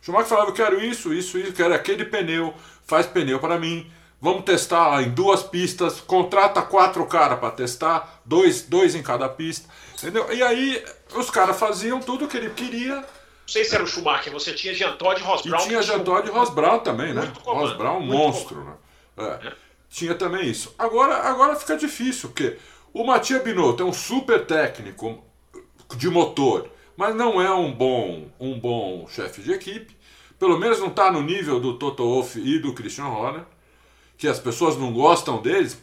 O 0.00 0.04
Schumacher 0.04 0.28
falava, 0.28 0.50
eu 0.50 0.54
quero 0.54 0.82
isso, 0.82 1.12
isso, 1.12 1.38
isso, 1.38 1.52
quero 1.52 1.74
aquele 1.74 2.04
pneu, 2.04 2.54
faz 2.86 3.06
pneu 3.06 3.38
para 3.38 3.58
mim. 3.58 3.90
Vamos 4.20 4.44
testar 4.44 5.02
em 5.02 5.10
duas 5.10 5.42
pistas, 5.42 6.00
contrata 6.00 6.62
quatro 6.62 7.04
caras 7.06 7.38
para 7.38 7.50
testar, 7.50 8.20
dois, 8.24 8.62
dois 8.62 8.94
em 8.94 9.02
cada 9.02 9.28
pista. 9.28 9.68
Entendeu? 9.98 10.32
E 10.32 10.42
aí 10.42 10.84
os 11.14 11.30
caras 11.30 11.58
faziam 11.58 12.00
tudo 12.00 12.24
o 12.24 12.28
que 12.28 12.36
ele 12.36 12.50
queria 12.50 13.04
não 13.46 13.52
sei 13.52 13.64
se 13.64 13.76
era 13.76 13.84
o 13.84 13.86
Schumacher, 13.86 14.32
você 14.32 14.52
tinha 14.52 14.74
Jean 14.74 14.96
Todt 14.96 15.20
e 15.20 15.24
Ross 15.24 15.42
Brown. 15.42 15.62
E 15.62 15.68
tinha 15.68 15.80
Jean 15.80 16.00
Todt 16.00 16.28
e 16.28 16.32
Ross 16.32 16.50
Brown 16.50 16.80
também, 16.80 17.14
né? 17.14 17.32
Ross 17.44 17.76
Brown, 17.76 18.00
monstro, 18.00 18.64
né? 18.64 18.74
É, 19.16 19.52
tinha 19.88 20.16
também 20.16 20.50
isso. 20.50 20.74
Agora, 20.76 21.18
agora 21.18 21.54
fica 21.54 21.76
difícil, 21.76 22.30
porque 22.30 22.58
o 22.92 23.04
Matia 23.04 23.38
Binotto 23.38 23.84
é 23.84 23.86
um 23.86 23.92
super 23.92 24.44
técnico 24.44 25.22
de 25.96 26.10
motor, 26.10 26.68
mas 26.96 27.14
não 27.14 27.40
é 27.40 27.48
um 27.54 27.72
bom, 27.72 28.28
um 28.40 28.58
bom 28.58 29.06
chefe 29.08 29.40
de 29.42 29.52
equipe. 29.52 29.96
Pelo 30.40 30.58
menos 30.58 30.80
não 30.80 30.88
está 30.88 31.12
no 31.12 31.22
nível 31.22 31.60
do 31.60 31.78
Toto 31.78 32.02
Wolff 32.02 32.40
e 32.40 32.58
do 32.58 32.74
Christian 32.74 33.06
Horner, 33.06 33.44
que 34.16 34.28
as 34.28 34.38
pessoas 34.38 34.76
não 34.76 34.92
gostam 34.92 35.40
deles. 35.40 35.80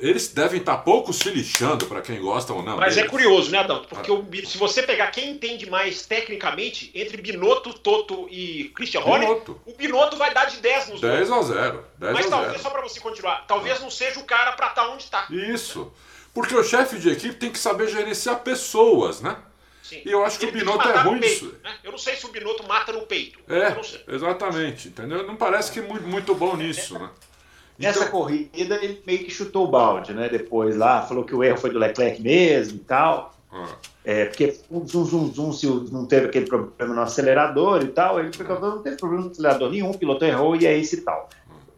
Eles 0.00 0.28
devem 0.28 0.60
estar 0.60 0.76
pouco 0.78 1.12
se 1.12 1.28
lixando 1.28 1.86
para 1.86 2.00
quem 2.00 2.20
gosta 2.20 2.52
ou 2.52 2.62
não. 2.62 2.76
Mas 2.76 2.92
é 2.92 3.00
deles. 3.00 3.08
é 3.08 3.10
curioso, 3.10 3.50
né, 3.50 3.58
Adão? 3.58 3.84
Porque 3.88 4.12
o, 4.12 4.24
se 4.46 4.56
você 4.56 4.82
pegar 4.82 5.08
quem 5.08 5.30
entende 5.30 5.68
mais 5.68 6.06
tecnicamente, 6.06 6.92
entre 6.94 7.20
Binotto, 7.20 7.72
Toto 7.72 8.28
e 8.30 8.70
Christian 8.76 9.00
Horner, 9.00 9.42
o 9.66 9.74
Binotto 9.76 10.16
vai 10.16 10.32
dar 10.32 10.44
de 10.44 10.58
10 10.58 10.88
nos 10.90 11.00
10 11.00 11.32
a 11.32 11.42
0. 11.42 11.84
10 11.98 12.12
Mas 12.12 12.26
a 12.26 12.30
talvez, 12.30 12.52
0. 12.52 12.62
só 12.62 12.70
para 12.70 12.82
você 12.82 13.00
continuar, 13.00 13.44
talvez 13.48 13.80
não 13.80 13.90
seja 13.90 14.20
o 14.20 14.24
cara 14.24 14.52
para 14.52 14.68
estar 14.68 14.82
tá 14.84 14.88
onde 14.88 15.02
está. 15.02 15.26
Isso. 15.30 15.92
Porque 16.32 16.54
o 16.54 16.62
chefe 16.62 16.98
de 16.98 17.10
equipe 17.10 17.34
tem 17.34 17.50
que 17.50 17.58
saber 17.58 17.88
gerenciar 17.88 18.38
pessoas, 18.40 19.20
né? 19.20 19.36
Sim. 19.82 20.02
E 20.04 20.12
eu 20.12 20.22
acho 20.22 20.38
que 20.38 20.44
Ele 20.44 20.52
o 20.52 20.58
Binotto 20.60 20.86
é 20.86 20.96
ruim 20.98 21.18
nisso. 21.18 21.56
Né? 21.64 21.74
Eu 21.82 21.90
não 21.90 21.98
sei 21.98 22.14
se 22.14 22.26
o 22.26 22.28
Binotto 22.28 22.62
mata 22.68 22.92
no 22.92 23.02
peito. 23.06 23.38
É, 23.48 24.14
exatamente. 24.14 24.88
Entendeu? 24.88 25.26
Não 25.26 25.34
parece 25.34 25.72
que 25.72 25.80
muito, 25.80 26.06
muito 26.06 26.34
bom 26.34 26.56
nisso, 26.56 26.98
né? 26.98 27.08
Nessa 27.78 28.00
então... 28.00 28.10
corrida, 28.10 28.74
ele 28.82 29.00
meio 29.06 29.20
que 29.20 29.30
chutou 29.30 29.66
o 29.66 29.70
balde, 29.70 30.12
né? 30.12 30.28
Depois 30.28 30.76
lá, 30.76 31.02
falou 31.02 31.24
que 31.24 31.34
o 31.34 31.44
erro 31.44 31.58
foi 31.58 31.70
do 31.70 31.78
Leclerc 31.78 32.20
mesmo 32.20 32.76
e 32.76 32.80
tal. 32.80 33.34
Ah. 33.52 33.68
É, 34.04 34.24
porque 34.26 34.58
um 34.70 34.86
zum, 34.86 35.04
zum, 35.04 35.32
zum, 35.32 35.52
se 35.52 35.66
não 35.92 36.06
teve 36.06 36.26
aquele 36.26 36.46
problema 36.46 36.94
no 36.94 37.00
acelerador 37.00 37.82
e 37.82 37.88
tal, 37.88 38.18
ele 38.18 38.32
ficou 38.32 38.58
não 38.58 38.82
teve 38.82 38.96
problema 38.96 39.24
no 39.24 39.30
acelerador 39.30 39.70
nenhum, 39.70 39.90
o 39.90 39.98
piloto 39.98 40.24
errou 40.24 40.56
e 40.56 40.66
é 40.66 40.76
esse 40.76 40.96
e 40.96 41.00
tal. 41.02 41.28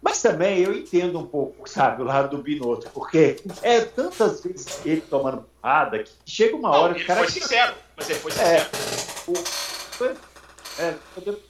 Mas 0.02 0.22
também 0.22 0.60
eu 0.60 0.72
entendo 0.72 1.18
um 1.18 1.26
pouco, 1.26 1.68
sabe, 1.68 2.02
o 2.02 2.04
lado 2.06 2.36
do 2.36 2.42
Binotto, 2.42 2.88
porque 2.94 3.36
é 3.62 3.80
tantas 3.80 4.42
vezes 4.42 4.80
ele 4.84 5.02
tomando 5.02 5.44
porrada 5.60 6.02
que 6.02 6.10
chega 6.24 6.56
uma 6.56 6.70
hora 6.70 6.94
que 6.94 7.02
o 7.02 7.06
cara. 7.06 7.20
Foi 7.20 7.28
sincero, 7.28 7.74
mas 7.96 8.08
ele 8.08 8.18
foi 8.18 8.32
sincero. 8.32 8.70
É, 10.78 10.82
é, 10.82 10.94
podemos 11.14 11.40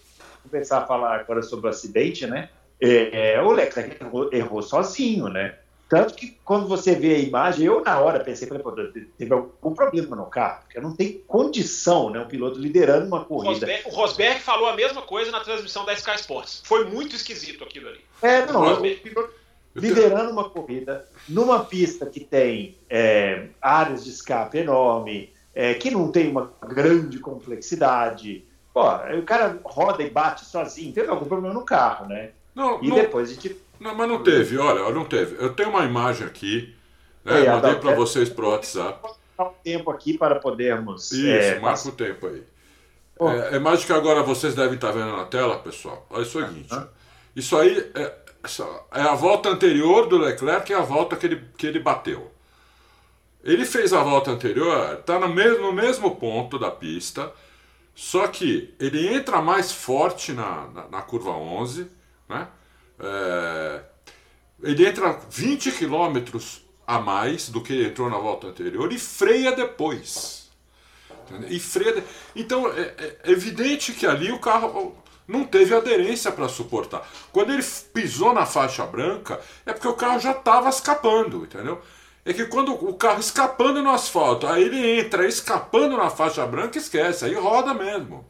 começar 0.51 0.79
a 0.79 0.87
falar 0.87 1.21
agora 1.21 1.43
sobre 1.43 1.67
o 1.67 1.71
acidente, 1.71 2.27
né? 2.27 2.51
É, 2.81 3.35
é, 3.35 3.43
o 3.43 3.51
Leclerc 3.53 4.03
errou, 4.03 4.31
errou, 4.33 4.63
sozinho, 4.63 5.29
né? 5.29 5.57
Tanto 5.89 6.15
que 6.15 6.39
quando 6.45 6.69
você 6.69 6.95
vê 6.95 7.17
a 7.17 7.19
imagem, 7.19 7.67
eu 7.67 7.83
na 7.83 7.99
hora 7.99 8.21
pensei, 8.21 8.47
falei, 8.47 8.63
pô, 8.63 8.71
teve 9.19 9.33
algum 9.35 9.75
problema 9.75 10.15
no 10.15 10.27
carro, 10.27 10.63
porque 10.63 10.81
não 10.81 10.95
tem 10.95 11.21
condição, 11.27 12.11
né? 12.11 12.21
Um 12.21 12.29
piloto 12.29 12.59
liderando 12.59 13.07
uma 13.07 13.25
corrida. 13.25 13.51
O 13.51 13.53
Rosberg, 13.53 13.89
o 13.89 13.91
Rosberg 13.91 14.41
falou 14.41 14.69
a 14.69 14.77
mesma 14.77 15.03
coisa 15.03 15.33
na 15.33 15.41
transmissão 15.41 15.85
da 15.85 15.93
Sky 15.95 16.15
Sports. 16.15 16.63
Foi 16.65 16.85
muito 16.85 17.17
esquisito 17.17 17.65
aquilo 17.65 17.89
ali. 17.89 18.01
É, 18.23 18.47
não, 18.47 18.63
o, 18.63 18.75
o 18.75 18.97
piloto 18.99 19.41
liderando 19.75 20.31
uma 20.31 20.49
corrida, 20.49 21.07
numa 21.29 21.65
pista 21.65 22.07
que 22.07 22.21
tem 22.21 22.77
é, 22.89 23.47
áreas 23.61 24.05
de 24.05 24.11
escape 24.11 24.59
enorme, 24.59 25.33
é, 25.55 25.75
que 25.75 25.91
não 25.91 26.11
tem 26.11 26.29
uma 26.29 26.53
grande 26.67 27.19
complexidade. 27.19 28.45
Pô, 28.73 28.83
o 29.19 29.23
cara 29.25 29.59
roda 29.65 30.03
e 30.03 30.11
bate 30.11 30.45
sozinho, 30.45 30.93
teve 30.93 31.09
algum 31.09 31.27
problema 31.27 31.55
no 31.55 31.65
carro, 31.65 32.07
né? 32.07 32.31
Não, 32.55 32.83
e 32.83 32.89
não, 32.89 32.97
depois 32.97 33.31
a 33.31 33.35
gente. 33.35 33.57
Não, 33.79 33.95
mas 33.95 34.09
não 34.09 34.23
teve, 34.23 34.59
olha, 34.59 34.91
não 34.93 35.05
teve. 35.05 35.43
Eu 35.43 35.55
tenho 35.55 35.71
uma 35.71 35.85
imagem 35.85 36.27
aqui, 36.27 36.75
né, 37.25 37.47
é, 37.47 37.51
mandei 37.51 37.75
para 37.77 37.95
vocês 37.95 38.29
para 38.29 38.45
o 38.45 38.51
WhatsApp. 38.51 39.09
um 39.39 39.51
tempo 39.65 39.91
aqui 39.91 40.19
para 40.19 40.37
podermos. 40.37 41.13
Isso, 41.13 41.27
é, 41.27 41.59
marca 41.59 41.89
o 41.89 41.93
tempo 41.93 42.27
aí. 42.27 42.43
É, 43.21 43.55
é 43.55 43.57
imagem 43.57 43.87
que 43.87 43.93
agora 43.93 44.23
vocês 44.23 44.55
devem 44.55 44.75
estar 44.75 44.93
vendo 44.93 45.17
na 45.17 45.25
tela, 45.25 45.59
pessoal. 45.59 46.07
Olha 46.11 46.23
o 46.23 46.27
seguinte. 46.27 46.75
Isso 47.37 47.57
aí 47.57 47.79
é, 47.95 48.15
é 48.93 49.01
a 49.03 49.15
volta 49.15 49.49
anterior 49.51 50.07
do 50.07 50.19
Leclerc, 50.19 50.73
é 50.73 50.77
a 50.77 50.83
volta 50.83 51.17
que 51.17 51.27
ele, 51.27 51.45
que 51.57 51.67
ele 51.67 51.79
bateu. 51.79 52.31
Ele 53.43 53.65
fez 53.65 53.93
a 53.93 54.03
volta 54.03 54.31
anterior, 54.31 54.99
está 54.99 55.19
no 55.19 55.29
mesmo, 55.29 55.63
no 55.63 55.73
mesmo 55.73 56.17
ponto 56.17 56.59
da 56.59 56.71
pista, 56.71 57.33
só 57.95 58.27
que 58.27 58.75
ele 58.79 59.09
entra 59.09 59.41
mais 59.41 59.73
forte 59.73 60.33
na, 60.33 60.67
na, 60.69 60.89
na 60.89 61.03
curva 61.03 61.31
11, 61.31 61.91
né? 62.31 62.49
É, 62.99 63.81
ele 64.63 64.87
entra 64.87 65.19
20 65.29 65.73
quilômetros 65.73 66.63
a 66.87 66.99
mais 66.99 67.49
do 67.49 67.63
que 67.63 67.85
entrou 67.85 68.09
na 68.09 68.19
volta 68.19 68.47
anterior 68.47 68.93
e 68.93 68.99
freia 68.99 69.53
depois. 69.53 70.49
E 71.49 71.61
freia. 71.61 72.05
Então 72.35 72.69
é, 72.69 72.95
é, 72.99 73.31
evidente 73.31 73.93
que 73.93 74.07
ali 74.07 74.33
o 74.33 74.39
carro 74.39 74.97
não 75.27 75.45
teve 75.45 75.75
aderência 75.75 76.33
para 76.33 76.49
suportar. 76.49 77.09
Quando 77.33 77.53
ele 77.53 77.63
pisou 77.93 78.33
na 78.33 78.45
faixa 78.45 78.85
branca, 78.85 79.41
é 79.65 79.73
porque 79.73 79.87
o 79.87 79.95
carro 79.95 80.19
já 80.19 80.33
estava 80.33 80.69
escapando, 80.69 81.45
entendeu? 81.45 81.81
É 82.25 82.33
que 82.33 82.47
quando 82.47 82.73
o 82.73 82.95
carro 82.95 83.21
escapando 83.21 83.83
no 83.83 83.91
asfalto, 83.91 84.47
aí 84.47 84.65
ele 84.65 85.01
entra 85.01 85.27
escapando 85.27 85.97
na 85.97 86.11
faixa 86.11 86.45
branca, 86.47 86.77
esquece, 86.77 87.25
aí 87.25 87.35
roda 87.35 87.73
mesmo. 87.73 88.29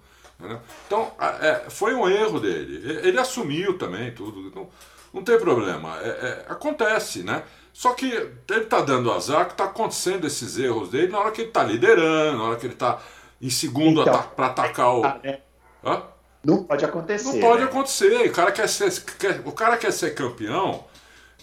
Então, 0.86 1.12
é, 1.40 1.70
foi 1.70 1.94
um 1.94 2.08
erro 2.08 2.40
dele. 2.40 3.00
Ele 3.02 3.18
assumiu 3.18 3.76
também 3.78 4.12
tudo. 4.12 4.40
Então, 4.46 4.68
não 5.12 5.22
tem 5.22 5.38
problema. 5.38 5.98
É, 6.00 6.08
é, 6.08 6.44
acontece, 6.48 7.22
né? 7.22 7.42
Só 7.72 7.92
que 7.94 8.06
ele 8.06 8.62
está 8.62 8.80
dando 8.80 9.12
azar 9.12 9.46
que 9.46 9.52
está 9.52 9.64
acontecendo 9.64 10.26
esses 10.26 10.58
erros 10.58 10.90
dele 10.90 11.12
na 11.12 11.18
hora 11.20 11.30
que 11.30 11.42
ele 11.42 11.48
está 11.48 11.62
liderando, 11.62 12.38
na 12.38 12.44
hora 12.44 12.56
que 12.56 12.66
ele 12.66 12.74
está 12.74 13.00
em 13.40 13.50
segundo 13.50 14.02
então, 14.02 14.22
para 14.36 14.46
atacar 14.46 14.94
o. 14.94 15.04
É, 15.22 15.40
Hã? 15.84 16.02
Não 16.44 16.64
pode 16.64 16.84
acontecer. 16.84 17.32
Não 17.32 17.40
pode 17.40 17.62
né? 17.62 17.68
acontecer. 17.68 18.28
O 18.28 18.32
cara 18.32 18.52
quer 18.52 18.68
ser, 18.68 18.90
quer, 19.18 19.42
o 19.44 19.52
cara 19.52 19.76
quer 19.76 19.92
ser 19.92 20.14
campeão 20.14 20.84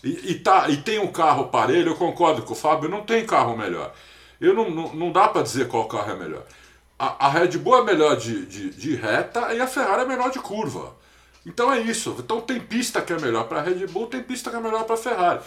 e, 0.04 0.32
e, 0.32 0.40
tá, 0.40 0.70
e 0.70 0.78
tem 0.78 1.00
um 1.00 1.08
carro 1.08 1.48
parelho. 1.48 1.92
Eu 1.92 1.96
concordo 1.96 2.42
com 2.42 2.54
o 2.54 2.56
Fábio, 2.56 2.90
não 2.90 3.04
tem 3.04 3.26
carro 3.26 3.56
melhor. 3.56 3.94
Eu 4.40 4.54
não, 4.54 4.70
não, 4.70 4.96
não 4.96 5.12
dá 5.12 5.28
para 5.28 5.42
dizer 5.42 5.68
qual 5.68 5.88
carro 5.88 6.12
é 6.12 6.16
melhor. 6.16 6.44
A, 7.00 7.28
a 7.28 7.30
Red 7.30 7.58
Bull 7.58 7.78
é 7.78 7.84
melhor 7.84 8.16
de, 8.16 8.46
de, 8.46 8.70
de, 8.72 8.96
reta 8.96 9.54
e 9.54 9.62
a 9.62 9.68
Ferrari 9.68 10.02
é 10.02 10.06
melhor 10.06 10.32
de 10.32 10.40
curva. 10.40 10.96
Então 11.46 11.72
é 11.72 11.80
isso. 11.80 12.16
Então 12.20 12.42
tem 12.42 12.60
pista 12.60 13.02
que 13.02 13.14
é 13.14 13.20
melhor 13.20 13.48
para 13.48 13.60
a 13.60 13.62
Red 13.62 13.86
Bull, 13.88 14.08
tem 14.08 14.24
pista 14.24 14.50
que 14.50 14.56
é 14.56 14.60
melhor 14.60 14.84
para 14.84 14.96
a 14.96 14.98
Ferrari. 14.98 15.42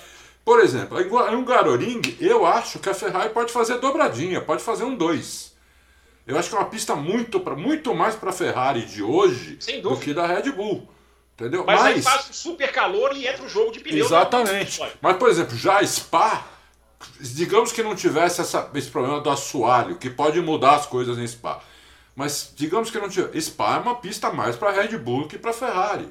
Por 0.45 0.61
exemplo, 0.61 1.01
em 1.01 1.37
um 1.37 1.45
Garoring, 1.45 2.01
eu 2.21 2.47
acho 2.47 2.79
que 2.79 2.89
a 2.89 2.95
Ferrari 2.95 3.31
pode 3.31 3.53
fazer 3.53 3.79
dobradinha, 3.79 4.41
pode 4.41 4.63
fazer 4.63 4.85
um 4.85 4.95
2. 4.95 5.51
Eu 6.27 6.39
acho 6.39 6.49
que 6.49 6.55
é 6.55 6.59
uma 6.59 6.69
pista 6.69 6.95
muito, 6.95 7.41
muito 7.57 7.95
mais 7.95 8.15
para 8.15 8.31
a 8.31 8.33
Ferrari 8.33 8.83
de 8.83 9.03
hoje 9.03 9.59
do 9.83 9.97
que 9.97 10.15
da 10.15 10.27
Red 10.27 10.53
Bull. 10.53 10.89
Entendeu? 11.35 11.65
Mas, 11.65 11.81
Mas 11.81 11.87
aí 11.87 12.03
faz 12.03 12.29
super 12.33 12.71
calor 12.71 13.17
e 13.17 13.27
entra 13.27 13.45
o 13.45 13.49
jogo 13.49 13.73
de 13.73 13.81
pneu. 13.81 14.05
Exatamente. 14.05 14.81
Mas, 15.01 15.17
por 15.17 15.29
exemplo, 15.29 15.57
já 15.57 15.85
Spa, 15.85 16.47
digamos 17.21 17.73
que 17.73 17.83
não 17.83 17.95
tivesse 17.95 18.41
essa, 18.41 18.71
esse 18.75 18.91
problema 18.91 19.21
do 19.21 19.31
assoalho, 19.31 19.97
que 19.97 20.11
pode 20.11 20.41
mudar 20.41 20.77
as 20.77 20.87
coisas 20.87 21.19
em 21.19 21.27
Spa. 21.27 21.61
Mas 22.15 22.53
digamos 22.55 22.91
que 22.91 22.99
não 22.99 23.09
tivesse. 23.09 23.51
Spa 23.51 23.77
é 23.77 23.79
uma 23.79 23.95
pista 23.97 24.31
mais 24.33 24.57
para 24.57 24.71
Red 24.71 24.99
Bull 24.99 25.27
que 25.27 25.39
para 25.39 25.53
Ferrari. 25.53 26.09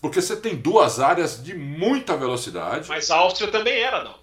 Porque 0.00 0.20
você 0.20 0.36
tem 0.36 0.56
duas 0.56 1.00
áreas 1.00 1.42
de 1.42 1.54
muita 1.54 2.16
velocidade. 2.16 2.88
Mas 2.88 3.10
a 3.10 3.16
Áustria 3.16 3.50
também 3.50 3.80
era, 3.80 4.04
não. 4.04 4.14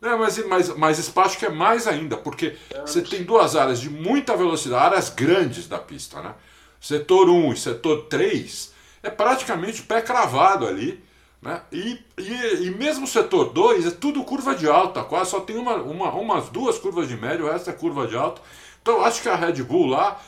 É, 0.00 0.14
mas, 0.16 0.46
mas, 0.46 0.76
mas 0.76 0.98
Spa 0.98 1.24
acho 1.24 1.38
que 1.38 1.46
é 1.46 1.50
mais 1.50 1.88
ainda, 1.88 2.16
porque 2.16 2.56
você 2.86 3.02
tem 3.02 3.24
duas 3.24 3.56
áreas 3.56 3.80
de 3.80 3.90
muita 3.90 4.36
velocidade, 4.36 4.84
áreas 4.84 5.10
grandes 5.10 5.66
da 5.66 5.78
pista, 5.78 6.22
né? 6.22 6.34
Setor 6.80 7.28
1 7.28 7.52
e 7.52 7.56
setor 7.56 8.06
3 8.06 8.72
é 9.02 9.10
praticamente 9.10 9.82
pé 9.82 10.00
cravado 10.00 10.66
ali. 10.66 11.02
Né? 11.40 11.62
E, 11.70 12.04
e, 12.18 12.66
e 12.66 12.70
mesmo 12.70 13.04
o 13.04 13.08
setor 13.08 13.52
2 13.52 13.86
é 13.86 13.90
tudo 13.92 14.24
curva 14.24 14.54
de 14.54 14.68
alta, 14.68 15.04
quase 15.04 15.30
só 15.30 15.40
tem 15.40 15.56
uma, 15.56 15.76
uma, 15.76 16.10
umas 16.12 16.48
duas 16.48 16.78
curvas 16.78 17.08
de 17.08 17.16
médio, 17.16 17.46
o 17.46 17.50
resto 17.50 17.70
é 17.70 17.72
curva 17.72 18.06
de 18.06 18.16
alta. 18.16 18.42
Então 18.82 19.04
acho 19.04 19.22
que 19.22 19.28
a 19.28 19.36
Red 19.36 19.62
Bull 19.62 19.86
lá 19.86 20.20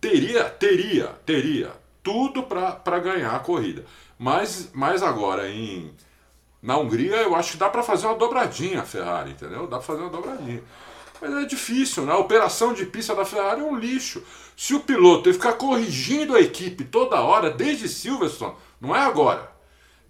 teria, 0.00 0.44
teria, 0.44 1.08
teria 1.24 1.72
tudo 2.02 2.42
para 2.42 2.98
ganhar 2.98 3.34
a 3.34 3.38
corrida. 3.38 3.84
Mas, 4.18 4.70
mas 4.74 5.02
agora 5.02 5.48
em 5.48 5.94
na 6.62 6.76
Hungria 6.76 7.16
eu 7.16 7.34
acho 7.34 7.52
que 7.52 7.56
dá 7.56 7.70
para 7.70 7.82
fazer 7.82 8.06
uma 8.06 8.16
dobradinha 8.16 8.80
a 8.80 8.84
Ferrari, 8.84 9.30
entendeu? 9.30 9.66
Dá 9.66 9.78
para 9.78 9.86
fazer 9.86 10.02
uma 10.02 10.10
dobradinha. 10.10 10.62
Mas 11.20 11.32
é 11.34 11.44
difícil, 11.44 12.04
né? 12.04 12.12
A 12.12 12.18
operação 12.18 12.72
de 12.72 12.86
pista 12.86 13.14
da 13.14 13.24
Ferrari 13.24 13.60
é 13.60 13.64
um 13.64 13.76
lixo. 13.76 14.22
Se 14.56 14.74
o 14.74 14.80
piloto 14.80 15.32
ficar 15.32 15.54
corrigindo 15.54 16.34
a 16.34 16.40
equipe 16.40 16.84
toda 16.84 17.20
hora, 17.20 17.50
desde 17.50 17.88
Silverstone, 17.88 18.54
não 18.80 18.94
é 18.94 19.00
agora. 19.00 19.49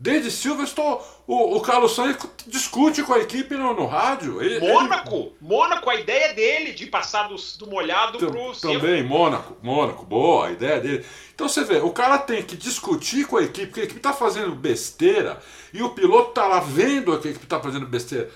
Desde 0.03 0.31
Silverstone, 0.31 0.99
o, 1.27 1.59
o 1.59 1.61
Carlos 1.61 1.95
Sainz 1.95 2.17
discute 2.47 3.03
com 3.03 3.13
a 3.13 3.19
equipe 3.19 3.55
no, 3.55 3.75
no 3.75 3.85
rádio. 3.85 4.41
Ele, 4.41 4.59
Mônaco! 4.59 5.15
Ele... 5.15 5.33
Mônaco, 5.43 5.91
a 5.91 5.95
ideia 5.95 6.33
dele 6.33 6.73
de 6.73 6.87
passar 6.87 7.29
do, 7.29 7.37
do 7.59 7.67
molhado 7.67 8.17
T 8.17 8.25
pro 8.25 8.53
Também, 8.59 9.03
Mônaco, 9.03 9.59
Mônaco, 9.63 10.07
boa, 10.07 10.47
a 10.47 10.53
ideia 10.53 10.81
dele. 10.81 11.05
Então 11.35 11.47
você 11.47 11.65
vê, 11.65 11.81
o 11.81 11.91
cara 11.91 12.17
tem 12.17 12.43
que 12.43 12.57
discutir 12.57 13.27
com 13.27 13.37
a 13.37 13.43
equipe, 13.43 13.67
porque 13.67 13.81
a 13.81 13.85
equipe 13.85 13.99
está 13.99 14.15
fazendo 14.15 14.55
besteira 14.55 15.39
e 15.71 15.83
o 15.83 15.91
piloto 15.91 16.31
está 16.31 16.47
lá 16.47 16.61
vendo 16.61 17.19
que 17.21 17.29
a 17.29 17.31
equipe 17.33 17.45
está 17.45 17.61
fazendo 17.61 17.85
besteira. 17.85 18.31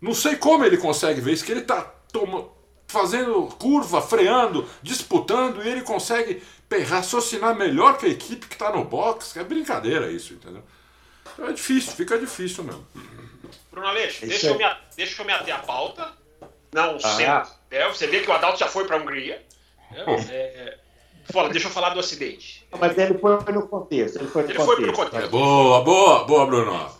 Não 0.00 0.12
sei 0.12 0.34
como 0.34 0.64
ele 0.64 0.76
consegue 0.76 1.20
ver 1.20 1.34
isso, 1.34 1.44
que 1.44 1.52
ele 1.52 1.60
está 1.60 1.88
fazendo 2.88 3.46
curva, 3.60 4.02
freando, 4.02 4.68
disputando 4.82 5.62
e 5.62 5.68
ele 5.68 5.82
consegue 5.82 6.42
raciocinar 6.88 7.54
melhor 7.54 7.96
que 7.96 8.06
a 8.06 8.08
equipe 8.08 8.48
que 8.48 8.54
está 8.54 8.72
no 8.72 8.84
box. 8.84 9.36
É 9.36 9.44
brincadeira 9.44 10.10
isso, 10.10 10.34
entendeu? 10.34 10.64
É 11.38 11.52
difícil, 11.52 11.92
fica 11.92 12.18
difícil 12.18 12.64
mesmo. 12.64 12.86
Bruno 13.70 13.88
Aleixo, 13.88 14.26
deixa, 14.26 14.46
eu 14.46 14.56
me, 14.56 14.64
deixa 14.96 15.20
eu 15.20 15.26
me 15.26 15.32
ater 15.32 15.54
à 15.54 15.58
pauta. 15.58 16.12
Não 16.72 16.96
ah. 16.96 17.10
sempre. 17.10 17.50
É, 17.70 17.86
você 17.88 18.06
vê 18.06 18.20
que 18.20 18.30
o 18.30 18.32
Adalto 18.32 18.58
já 18.58 18.68
foi 18.68 18.86
para 18.86 18.96
a 18.96 19.00
Hungria. 19.00 19.42
É, 19.92 20.14
é, 20.30 20.78
fala, 21.30 21.48
deixa 21.50 21.68
eu 21.68 21.70
falar 21.72 21.90
do 21.90 22.00
acidente. 22.00 22.66
Mas 22.78 22.96
ele 22.96 23.18
foi 23.18 23.52
no 23.52 23.68
contexto. 23.68 24.16
Ele 24.18 24.28
foi 24.28 24.42
no 24.44 24.50
ele 24.50 24.58
contexto. 24.58 24.94
Foi 24.94 25.04
contexto. 25.04 25.30
Boa, 25.30 25.82
boa, 25.82 26.24
boa, 26.24 26.46
Bruno. 26.46 26.90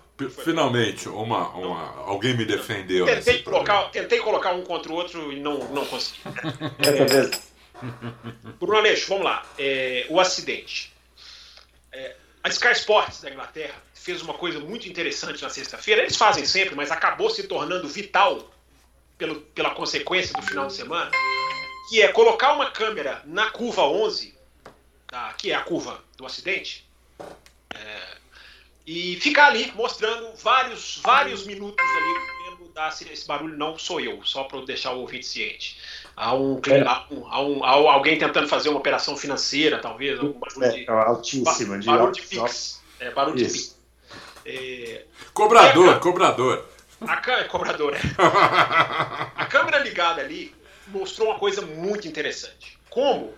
Finalmente, 0.44 1.08
uma, 1.08 1.48
uma, 1.50 1.94
alguém 2.06 2.34
me 2.36 2.44
defendeu. 2.44 3.04
Tentei 3.04 3.42
colocar, 3.42 3.90
tentei 3.90 4.18
colocar 4.20 4.52
um 4.52 4.62
contra 4.62 4.90
o 4.90 4.94
outro 4.94 5.32
e 5.32 5.40
não, 5.40 5.58
não 5.68 5.84
consegui. 5.84 6.20
é, 6.78 7.30
Bruno 8.58 8.78
Aleixo, 8.78 9.08
vamos 9.08 9.24
lá. 9.24 9.44
É, 9.58 10.06
o 10.08 10.18
acidente. 10.18 10.92
É, 11.92 12.16
a 12.42 12.48
Sky 12.48 12.72
Sports 12.72 13.20
da 13.20 13.30
Inglaterra 13.30 13.85
fez 14.06 14.22
uma 14.22 14.34
coisa 14.34 14.60
muito 14.60 14.88
interessante 14.88 15.42
na 15.42 15.50
sexta-feira. 15.50 16.02
Eles 16.02 16.16
fazem 16.16 16.46
sempre, 16.46 16.76
mas 16.76 16.92
acabou 16.92 17.28
se 17.28 17.42
tornando 17.42 17.88
vital 17.88 18.48
pelo, 19.18 19.40
pela 19.40 19.70
consequência 19.70 20.32
do 20.32 20.46
final 20.46 20.68
de 20.68 20.74
semana, 20.74 21.10
que 21.90 22.00
é 22.00 22.12
colocar 22.12 22.52
uma 22.52 22.70
câmera 22.70 23.20
na 23.24 23.50
curva 23.50 23.82
11, 23.82 24.32
tá, 25.08 25.34
que 25.36 25.50
é 25.50 25.56
a 25.56 25.62
curva 25.62 26.00
do 26.16 26.24
acidente, 26.24 26.88
é, 27.74 28.16
e 28.86 29.16
ficar 29.16 29.48
ali 29.48 29.72
mostrando 29.74 30.36
vários, 30.36 31.00
vários 31.02 31.44
minutos 31.44 31.84
ali 31.84 32.36
esse 33.10 33.26
barulho 33.26 33.56
não 33.56 33.78
sou 33.78 33.98
eu, 34.00 34.22
só 34.22 34.44
para 34.44 34.60
deixar 34.60 34.92
o 34.92 35.00
ouvinte 35.00 35.26
ciente. 35.26 35.78
Há 36.14 36.34
um, 36.34 36.60
é. 36.68 36.82
há, 36.82 37.06
um, 37.10 37.26
há, 37.26 37.42
um, 37.42 37.64
há 37.64 37.92
alguém 37.94 38.18
tentando 38.18 38.46
fazer 38.46 38.68
uma 38.68 38.78
operação 38.78 39.16
financeira, 39.16 39.78
talvez, 39.78 40.20
algum 40.20 40.38
barulho 40.38 40.64
é, 40.64 40.84
de, 40.84 40.90
altíssima, 40.90 41.78
de 41.78 41.86
barulho 41.86 42.12
de 42.12 42.20
fix. 42.20 42.82
É, 43.00 43.10
barulho 43.10 43.36
Isso. 43.36 43.54
de 43.54 43.60
fix. 43.60 43.75
É... 44.46 45.04
Cobrador, 45.34 45.96
a, 45.96 45.98
cobrador. 45.98 46.68
A, 47.00 47.44
cobrador, 47.44 47.94
é. 47.94 48.00
a 49.36 49.46
câmera 49.46 49.78
ligada 49.78 50.20
ali 50.22 50.54
mostrou 50.86 51.28
uma 51.28 51.38
coisa 51.38 51.62
muito 51.62 52.06
interessante. 52.06 52.78
Como? 52.88 53.34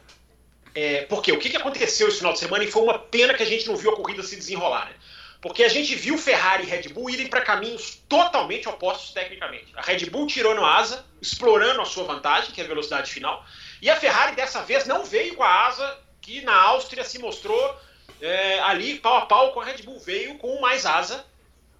É, 0.74 1.02
porque 1.02 1.32
o 1.32 1.38
que, 1.38 1.48
que 1.48 1.56
aconteceu 1.56 2.08
esse 2.08 2.18
final 2.18 2.34
de 2.34 2.38
semana 2.38 2.62
e 2.62 2.70
foi 2.70 2.82
uma 2.82 2.98
pena 2.98 3.34
que 3.34 3.42
a 3.42 3.46
gente 3.46 3.66
não 3.66 3.76
viu 3.76 3.90
a 3.90 3.96
corrida 3.96 4.22
se 4.22 4.36
desenrolar, 4.36 4.86
né? 4.86 4.94
Porque 5.40 5.64
a 5.64 5.68
gente 5.68 5.94
viu 5.94 6.18
Ferrari 6.18 6.64
e 6.64 6.66
Red 6.66 6.88
Bull 6.88 7.10
irem 7.10 7.28
para 7.28 7.40
caminhos 7.40 8.02
totalmente 8.08 8.68
opostos 8.68 9.12
tecnicamente. 9.12 9.72
A 9.76 9.82
Red 9.82 10.06
Bull 10.10 10.26
tirou 10.26 10.54
no 10.54 10.64
asa, 10.64 11.04
explorando 11.22 11.80
a 11.80 11.84
sua 11.84 12.04
vantagem, 12.04 12.50
que 12.50 12.60
é 12.60 12.64
a 12.64 12.68
velocidade 12.68 13.10
final, 13.10 13.44
e 13.80 13.88
a 13.88 13.96
Ferrari 13.96 14.34
dessa 14.34 14.62
vez 14.62 14.84
não 14.86 15.04
veio 15.04 15.36
com 15.36 15.44
a 15.44 15.66
asa 15.66 15.98
que 16.20 16.42
na 16.42 16.54
Áustria 16.54 17.04
se 17.04 17.18
mostrou 17.20 17.76
é, 18.20 18.58
ali 18.60 18.98
pau 18.98 19.16
a 19.16 19.26
pau 19.26 19.52
com 19.52 19.60
a 19.60 19.64
Red 19.64 19.82
Bull, 19.82 19.98
veio 20.00 20.36
com 20.38 20.60
mais 20.60 20.86
asa 20.86 21.24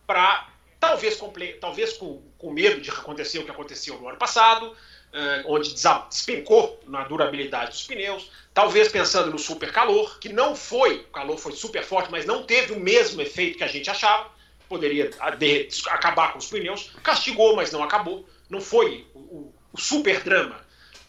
para 0.07 0.49
talvez, 0.81 1.21
talvez 1.61 1.93
com, 1.95 2.23
com 2.39 2.51
medo 2.51 2.81
de 2.81 2.91
acontecer 2.91 3.39
o 3.39 3.45
que 3.45 3.51
aconteceu 3.51 3.99
no 3.99 4.09
ano 4.09 4.19
passado, 4.19 4.75
é, 5.13 5.43
onde 5.47 5.75
despencou 5.75 6.81
na 6.87 7.05
durabilidade 7.05 7.73
dos 7.73 7.87
pneus, 7.87 8.31
talvez 8.55 8.89
pensando 8.89 9.31
no 9.31 9.39
super 9.39 9.73
calor, 9.73 10.19
que 10.19 10.29
não 10.29 10.55
foi, 10.55 10.99
o 10.99 11.13
calor 11.13 11.39
foi 11.39 11.53
super 11.53 11.83
forte, 11.83 12.11
mas 12.11 12.25
não 12.25 12.43
teve 12.45 12.73
o 12.73 12.81
mesmo 12.81 13.21
efeito 13.21 13.59
que 13.59 13.65
a 13.65 13.69
gente 13.69 13.91
achava, 13.91 14.31
poderia 14.69 15.11
acabar 15.89 16.33
com 16.33 16.39
os 16.39 16.47
pneus, 16.47 16.93
castigou, 17.03 17.57
mas 17.57 17.73
não 17.73 17.83
acabou, 17.83 18.29
não 18.51 18.61
foi 18.61 19.07
o, 19.15 19.53
o 19.73 19.81
super 19.81 20.23
drama 20.23 20.61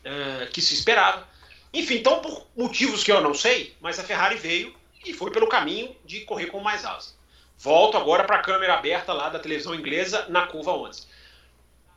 é, 0.03 0.47
que 0.47 0.61
se 0.61 0.73
esperava. 0.73 1.27
Enfim, 1.73 1.95
então 1.95 2.21
por 2.21 2.47
motivos 2.55 3.03
que 3.03 3.11
eu 3.11 3.21
não 3.21 3.33
sei, 3.33 3.75
mas 3.81 3.99
a 3.99 4.03
Ferrari 4.03 4.35
veio 4.35 4.73
e 5.05 5.13
foi 5.13 5.31
pelo 5.31 5.47
caminho 5.47 5.95
de 6.05 6.21
correr 6.21 6.47
com 6.47 6.59
mais 6.59 6.85
asa. 6.85 7.13
Volto 7.57 7.97
agora 7.97 8.23
para 8.23 8.37
a 8.37 8.41
câmera 8.41 8.75
aberta 8.75 9.11
lá 9.13 9.29
da 9.29 9.39
televisão 9.39 9.75
inglesa 9.75 10.25
na 10.29 10.47
curva 10.47 10.71
11. 10.71 11.07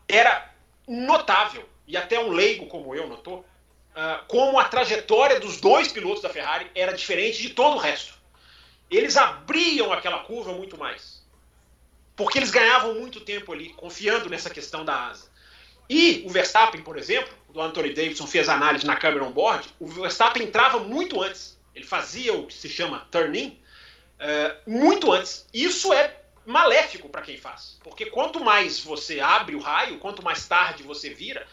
Era 0.09 0.53
notável, 0.89 1.69
e 1.87 1.97
até 1.97 2.19
um 2.19 2.31
leigo 2.31 2.67
como 2.67 2.95
eu 2.95 3.09
notou, 3.09 3.41
uh, 3.41 4.25
como 4.27 4.59
a 4.59 4.65
trajetória 4.65 5.39
dos 5.39 5.61
dois 5.61 5.89
pilotos 5.89 6.23
da 6.23 6.29
Ferrari 6.29 6.71
era 6.75 6.93
diferente 6.93 7.41
de 7.41 7.51
todo 7.51 7.77
o 7.77 7.79
resto. 7.79 8.15
Eles 8.91 9.17
abriam 9.17 9.93
aquela 9.93 10.19
curva 10.21 10.53
muito 10.53 10.77
mais. 10.77 11.23
Porque 12.15 12.39
eles 12.39 12.51
ganhavam 12.51 12.95
muito 12.95 13.21
tempo 13.21 13.53
ali, 13.53 13.71
confiando 13.71 14.29
nessa 14.29 14.51
questão 14.51 14.85
da 14.85 15.07
asa. 15.07 15.31
E 15.89 16.23
o 16.27 16.31
Verstappen, 16.31 16.83
por 16.83 16.99
exemplo, 16.99 17.33
o 17.55 17.61
Anthony 17.61 17.95
Davidson 17.95 18.27
fez 18.27 18.49
análise 18.49 18.87
na 18.87 18.97
câmera 18.97 19.25
on-board, 19.25 19.69
o 19.79 19.87
Verstappen 19.87 20.43
entrava 20.43 20.79
muito 20.79 21.23
antes 21.23 21.59
ele 21.75 21.85
fazia 21.85 22.35
o 22.35 22.47
que 22.47 22.55
se 22.55 22.69
chama 22.69 23.07
turn-in 23.11 23.59
uh, 24.19 24.71
muito 24.71 25.13
antes. 25.13 25.47
Isso 25.53 25.93
é 25.93 26.17
maléfico 26.45 27.09
para 27.09 27.23
quem 27.23 27.37
faz, 27.37 27.79
porque 27.83 28.07
quanto 28.07 28.43
mais 28.43 28.81
você 28.81 29.21
abre 29.21 29.55
o 29.55 29.61
raio, 29.61 29.99
quanto 29.99 30.23
mais 30.23 30.47
tarde 30.47 30.83
você 30.83 31.11
vira, 31.11 31.47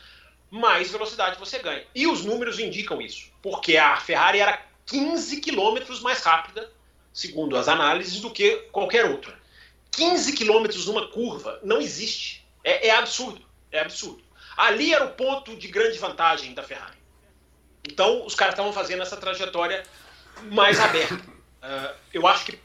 mais 0.49 0.91
velocidade 0.91 1.39
você 1.39 1.59
ganha. 1.59 1.85
E 1.93 2.07
os 2.07 2.25
números 2.25 2.59
indicam 2.59 3.01
isso, 3.01 3.31
porque 3.41 3.77
a 3.77 3.97
Ferrari 3.97 4.39
era 4.39 4.61
15 4.85 5.39
quilômetros 5.41 6.01
mais 6.01 6.23
rápida, 6.23 6.71
segundo 7.13 7.55
as 7.55 7.67
análises, 7.67 8.19
do 8.19 8.31
que 8.31 8.55
qualquer 8.71 9.05
outra. 9.05 9.37
15 9.91 10.33
quilômetros 10.33 10.87
numa 10.87 11.07
curva 11.07 11.59
não 11.63 11.79
existe. 11.79 12.45
É, 12.63 12.87
é, 12.87 12.91
absurdo. 12.91 13.45
É 13.71 13.79
absurdo. 13.79 14.23
Ali 14.57 14.93
era 14.93 15.05
o 15.05 15.13
ponto 15.13 15.55
de 15.55 15.67
grande 15.67 15.97
vantagem 15.97 16.53
da 16.53 16.63
Ferrari. 16.63 16.97
Então, 17.87 18.25
os 18.25 18.35
caras 18.35 18.53
estavam 18.53 18.73
fazendo 18.73 19.01
essa 19.01 19.17
trajetória 19.17 19.83
mais 20.51 20.79
aberta. 20.79 21.15
Uh, 21.15 21.95
eu 22.13 22.27
acho 22.27 22.45
que 22.45 22.59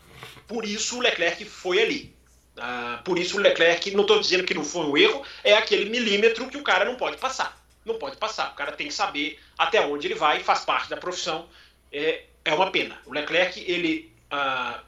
por 0.47 0.65
isso 0.65 0.99
o 0.99 1.01
Leclerc 1.01 1.45
foi 1.45 1.83
ali. 1.83 2.15
Uh, 2.57 3.03
por 3.03 3.19
isso 3.19 3.37
o 3.37 3.41
Leclerc, 3.41 3.91
não 3.93 4.03
estou 4.03 4.21
dizendo 4.21 4.45
que 4.45 4.55
não 4.55 4.65
foi 4.65 4.87
um 4.87 4.97
erro, 4.97 5.25
é 5.43 5.55
aquele 5.55 5.91
milímetro 5.91 6.49
que 6.49 6.57
o 6.57 6.63
cara 6.63 6.85
não 6.85 6.97
pode 6.97 7.17
passar. 7.17 7.61
Não 7.85 7.99
pode 7.99 8.17
passar. 8.17 8.53
O 8.53 8.55
cara 8.55 8.73
tem 8.73 8.89
que 8.89 8.95
saber 8.95 9.39
até 9.59 9.81
onde 9.85 10.07
ele 10.07 10.15
vai, 10.15 10.41
faz 10.41 10.65
parte 10.65 10.89
da 10.89 10.97
profissão. 10.97 11.49
É, 11.93 12.25
é 12.45 12.55
uma 12.55 12.71
pena. 12.71 12.99
O 13.05 13.13
Leclerc, 13.13 13.63
ele, 13.67 14.13
uh, 14.33 14.81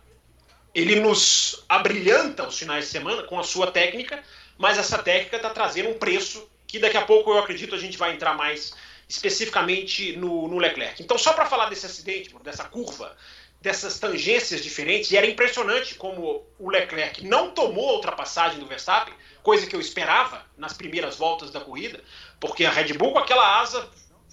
ele 0.74 1.00
nos 1.00 1.64
abrilhanta 1.68 2.46
os 2.46 2.58
finais 2.58 2.86
de 2.86 2.90
semana 2.90 3.22
com 3.24 3.38
a 3.38 3.44
sua 3.44 3.70
técnica, 3.70 4.22
mas 4.56 4.78
essa 4.78 4.98
técnica 4.98 5.36
está 5.36 5.50
trazendo 5.50 5.90
um 5.90 5.98
preço 5.98 6.48
que 6.66 6.78
daqui 6.78 6.96
a 6.96 7.02
pouco 7.02 7.30
eu 7.30 7.38
acredito 7.38 7.74
a 7.74 7.78
gente 7.78 7.98
vai 7.98 8.12
entrar 8.12 8.34
mais 8.34 8.74
especificamente 9.08 10.16
no, 10.16 10.48
no 10.48 10.58
Leclerc. 10.58 11.02
Então, 11.02 11.16
só 11.16 11.32
para 11.32 11.46
falar 11.46 11.68
desse 11.68 11.86
acidente, 11.86 12.34
dessa 12.42 12.64
curva, 12.64 13.16
dessas 13.60 13.98
tangências 13.98 14.62
diferentes, 14.62 15.10
e 15.10 15.16
era 15.16 15.26
impressionante 15.26 15.94
como 15.94 16.46
o 16.58 16.70
Leclerc 16.70 17.24
não 17.24 17.50
tomou 17.50 17.90
a 17.90 17.92
ultrapassagem 17.94 18.58
do 18.58 18.66
Verstappen, 18.66 19.14
coisa 19.42 19.66
que 19.66 19.74
eu 19.74 19.80
esperava 19.80 20.44
nas 20.56 20.72
primeiras 20.72 21.16
voltas 21.16 21.50
da 21.50 21.60
corrida, 21.60 22.02
porque 22.40 22.64
a 22.64 22.70
Red 22.70 22.92
Bull 22.94 23.12
com 23.12 23.18
aquela 23.18 23.60
asa 23.60 23.88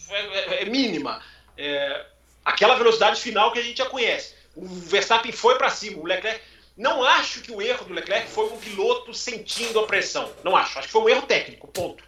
é, 0.09 0.19
é, 0.19 0.61
é 0.63 0.65
mínima, 0.65 1.21
é, 1.57 2.05
aquela 2.43 2.75
velocidade 2.75 3.21
final 3.21 3.51
que 3.51 3.59
a 3.59 3.63
gente 3.63 3.77
já 3.77 3.85
conhece. 3.85 4.35
O 4.55 4.65
Verstappen 4.67 5.31
foi 5.31 5.57
para 5.57 5.69
cima, 5.69 5.99
o 5.99 6.05
Leclerc. 6.05 6.41
Não 6.75 7.03
acho 7.03 7.41
que 7.41 7.51
o 7.51 7.61
erro 7.61 7.85
do 7.85 7.93
Leclerc 7.93 8.27
foi 8.29 8.45
um 8.51 8.57
piloto 8.57 9.13
sentindo 9.13 9.79
a 9.79 9.85
pressão. 9.85 10.31
Não 10.43 10.55
acho. 10.55 10.77
Acho 10.77 10.87
que 10.87 10.91
foi 10.91 11.01
um 11.01 11.09
erro 11.09 11.23
técnico, 11.23 11.67
ponto. 11.67 12.03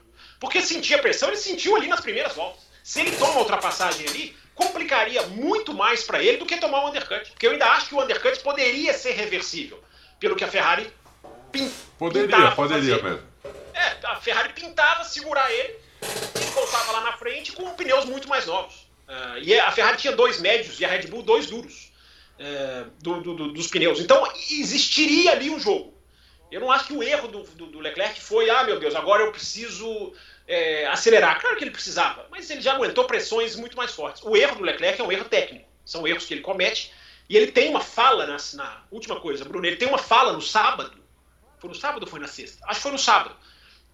Porque 0.45 0.61
sentia 0.61 0.99
pressão, 0.99 1.29
ele 1.29 1.37
sentiu 1.37 1.75
ali 1.75 1.87
nas 1.87 2.01
primeiras 2.01 2.33
voltas. 2.33 2.61
Se 2.83 2.99
ele 2.99 3.17
toma 3.17 3.33
a 3.33 3.39
ultrapassagem 3.39 4.07
ali, 4.07 4.37
complicaria 4.53 5.23
muito 5.23 5.73
mais 5.73 6.03
para 6.03 6.21
ele 6.21 6.37
do 6.37 6.45
que 6.45 6.57
tomar 6.57 6.85
o 6.85 6.89
undercut. 6.89 7.31
Porque 7.31 7.47
eu 7.47 7.51
ainda 7.51 7.65
acho 7.71 7.87
que 7.87 7.95
o 7.95 8.01
undercut 8.01 8.39
poderia 8.41 8.93
ser 8.93 9.13
reversível, 9.13 9.83
pelo 10.19 10.35
que 10.35 10.43
a 10.43 10.47
Ferrari 10.47 10.87
pin 11.51 11.67
Poderia, 11.97 12.51
poderia 12.51 12.99
fazer. 12.99 13.03
mesmo. 13.03 13.27
É, 13.73 14.05
a 14.05 14.17
Ferrari 14.17 14.53
pintava 14.53 15.03
segurar 15.03 15.51
ele 15.51 15.79
e 16.03 16.45
voltava 16.53 16.91
lá 16.91 17.01
na 17.01 17.13
frente 17.13 17.51
com 17.53 17.73
pneus 17.73 18.05
muito 18.05 18.29
mais 18.29 18.45
novos. 18.45 18.75
Uh, 19.09 19.39
e 19.41 19.59
a 19.59 19.71
Ferrari 19.71 19.97
tinha 19.97 20.15
dois 20.15 20.39
médios 20.39 20.79
e 20.79 20.85
a 20.85 20.87
Red 20.87 21.07
Bull 21.07 21.23
dois 21.23 21.47
duros 21.47 21.91
uh, 22.39 22.91
do, 23.01 23.21
do, 23.21 23.51
dos 23.51 23.65
pneus. 23.65 23.99
Então 23.99 24.31
existiria 24.51 25.31
ali 25.31 25.49
um 25.49 25.59
jogo. 25.59 25.95
Eu 26.51 26.61
não 26.61 26.71
acho 26.71 26.85
que 26.85 26.93
o 26.93 27.01
erro 27.01 27.27
do, 27.27 27.43
do, 27.43 27.65
do 27.65 27.79
Leclerc 27.79 28.21
foi, 28.21 28.49
ah, 28.49 28.63
meu 28.63 28.79
Deus, 28.79 28.95
agora 28.95 29.23
eu 29.23 29.31
preciso 29.31 30.13
é, 30.47 30.85
acelerar. 30.87 31.39
Claro 31.39 31.57
que 31.57 31.63
ele 31.63 31.71
precisava, 31.71 32.27
mas 32.29 32.49
ele 32.49 32.61
já 32.61 32.73
aguentou 32.73 33.05
pressões 33.05 33.55
muito 33.55 33.75
mais 33.75 33.91
fortes. 33.91 34.23
O 34.23 34.35
erro 34.35 34.55
do 34.55 34.63
Leclerc 34.63 34.99
é 34.99 35.03
um 35.03 35.11
erro 35.11 35.25
técnico. 35.25 35.67
São 35.83 36.07
erros 36.07 36.25
que 36.25 36.33
ele 36.33 36.41
comete. 36.41 36.91
E 37.27 37.35
ele 37.35 37.51
tem 37.51 37.69
uma 37.69 37.81
fala 37.81 38.27
na, 38.27 38.37
na 38.53 38.83
última 38.91 39.19
coisa, 39.19 39.43
Bruno, 39.45 39.65
ele 39.65 39.77
tem 39.77 39.87
uma 39.87 39.97
fala 39.97 40.33
no 40.33 40.41
sábado. 40.41 41.03
Foi 41.57 41.69
no 41.69 41.75
sábado 41.75 42.03
ou 42.03 42.09
foi 42.09 42.19
na 42.19 42.27
sexta? 42.27 42.63
Acho 42.65 42.75
que 42.75 42.83
foi 42.83 42.91
no 42.91 42.99
sábado. 42.99 43.35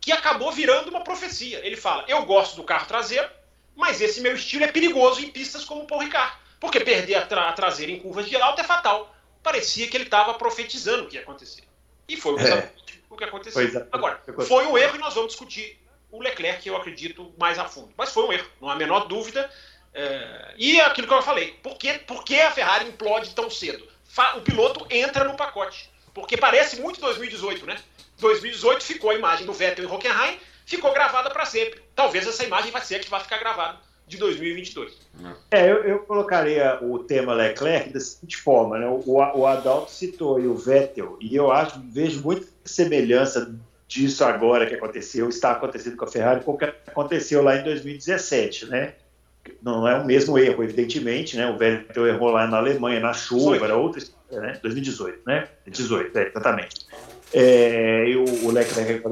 Que 0.02 0.12
acabou 0.12 0.52
virando 0.52 0.90
uma 0.90 1.04
profecia. 1.04 1.66
Ele 1.66 1.78
fala: 1.78 2.04
Eu 2.08 2.26
gosto 2.26 2.56
do 2.56 2.64
carro 2.64 2.88
traseiro, 2.88 3.30
mas 3.76 4.02
esse 4.02 4.20
meu 4.20 4.36
estilo 4.36 4.66
é 4.66 4.68
perigoso 4.68 5.24
em 5.24 5.30
pistas 5.30 5.64
como 5.64 5.84
o 5.84 5.88
Paul 5.88 6.02
Ricard. 6.02 6.36
Porque 6.60 6.80
perder 6.80 7.16
a, 7.16 7.26
tra 7.26 7.50
a 7.50 7.54
traseira 7.54 7.92
em 7.92 8.00
curvas 8.00 8.28
de 8.28 8.36
alta 8.36 8.62
é 8.62 8.64
fatal. 8.64 9.16
Parecia 9.42 9.88
que 9.88 9.96
ele 9.96 10.04
estava 10.04 10.34
profetizando 10.34 11.04
o 11.04 11.08
que 11.08 11.16
ia 11.16 11.22
acontecer. 11.22 11.64
E 12.08 12.18
foi 12.18 12.40
é. 12.42 12.72
o 13.10 13.16
que 13.16 13.24
aconteceu. 13.24 13.88
Agora, 13.92 14.22
foi 14.46 14.66
um 14.66 14.78
erro 14.78 14.96
e 14.96 15.00
nós 15.00 15.14
vamos 15.14 15.30
discutir 15.30 15.81
o 16.12 16.22
Leclerc, 16.22 16.68
eu 16.68 16.76
acredito, 16.76 17.34
mais 17.38 17.58
a 17.58 17.66
fundo. 17.66 17.90
Mas 17.98 18.12
foi 18.12 18.24
um 18.26 18.34
erro, 18.34 18.48
não 18.60 18.70
há 18.70 18.74
a 18.74 18.78
menor 18.78 19.08
dúvida. 19.08 19.50
É... 19.94 20.54
E 20.58 20.80
aquilo 20.82 21.08
que 21.08 21.14
eu 21.14 21.22
falei, 21.22 21.54
por 21.64 21.78
que, 21.78 21.94
por 22.00 22.24
que 22.24 22.40
a 22.40 22.52
Ferrari 22.52 22.88
implode 22.88 23.34
tão 23.34 23.50
cedo? 23.50 23.88
O 24.36 24.42
piloto 24.42 24.86
entra 24.90 25.24
no 25.24 25.36
pacote. 25.36 25.90
Porque 26.14 26.36
parece 26.36 26.82
muito 26.82 27.00
2018, 27.00 27.66
né? 27.66 27.78
2018 28.20 28.84
ficou 28.84 29.10
a 29.10 29.16
imagem 29.16 29.46
do 29.46 29.54
Vettel 29.54 29.86
em 29.86 29.88
Hockenheim, 29.88 30.38
ficou 30.66 30.94
gravada 30.94 31.30
para 31.30 31.46
sempre. 31.46 31.82
Talvez 31.96 32.28
essa 32.28 32.44
imagem 32.44 32.72
vai 32.72 32.82
ser 32.82 32.96
a 32.96 33.00
que 33.00 33.10
vai 33.10 33.22
ficar 33.22 33.38
gravada 33.38 33.80
de 34.06 34.18
2022. 34.18 34.94
É, 35.50 35.72
eu, 35.72 35.84
eu 35.84 36.00
colocaria 36.00 36.78
o 36.82 37.00
tema 37.00 37.34
Leclerc 37.34 37.94
da 37.94 38.00
seguinte 38.00 38.36
forma, 38.38 38.78
né? 38.78 38.88
O, 38.88 39.02
o 39.06 39.48
Adalto 39.48 39.90
citou 39.90 40.40
e 40.40 40.48
o 40.48 40.56
Vettel, 40.56 41.18
e 41.22 41.34
eu 41.34 41.50
acho, 41.50 41.80
vejo 41.86 42.22
muita 42.22 42.46
semelhança 42.66 43.56
disso 43.92 44.24
agora 44.24 44.66
que 44.66 44.74
aconteceu, 44.74 45.28
está 45.28 45.52
acontecendo 45.52 45.98
com 45.98 46.06
a 46.06 46.08
Ferrari, 46.08 46.46
com 46.46 46.54
o 46.54 46.58
que 46.58 46.64
aconteceu 46.64 47.44
lá 47.44 47.58
em 47.58 47.64
2017, 47.64 48.68
né? 48.68 48.94
Não 49.62 49.86
é 49.86 50.00
o 50.00 50.06
mesmo 50.06 50.38
erro, 50.38 50.64
evidentemente, 50.64 51.36
né? 51.36 51.50
O 51.50 51.58
Vettel 51.58 52.08
errou 52.08 52.30
lá 52.30 52.48
na 52.48 52.58
Alemanha, 52.58 53.02
na 53.02 53.12
chuva, 53.12 53.52
18. 53.52 53.66
era 53.66 53.76
outra 53.76 54.02
né? 54.32 54.58
2018, 54.64 55.24
né? 55.28 55.50
18, 55.68 56.18
é, 56.18 56.28
exatamente. 56.30 56.88
É, 57.34 58.08
e 58.08 58.16
o, 58.16 58.46
o 58.46 58.52
Leclerc 58.52 59.06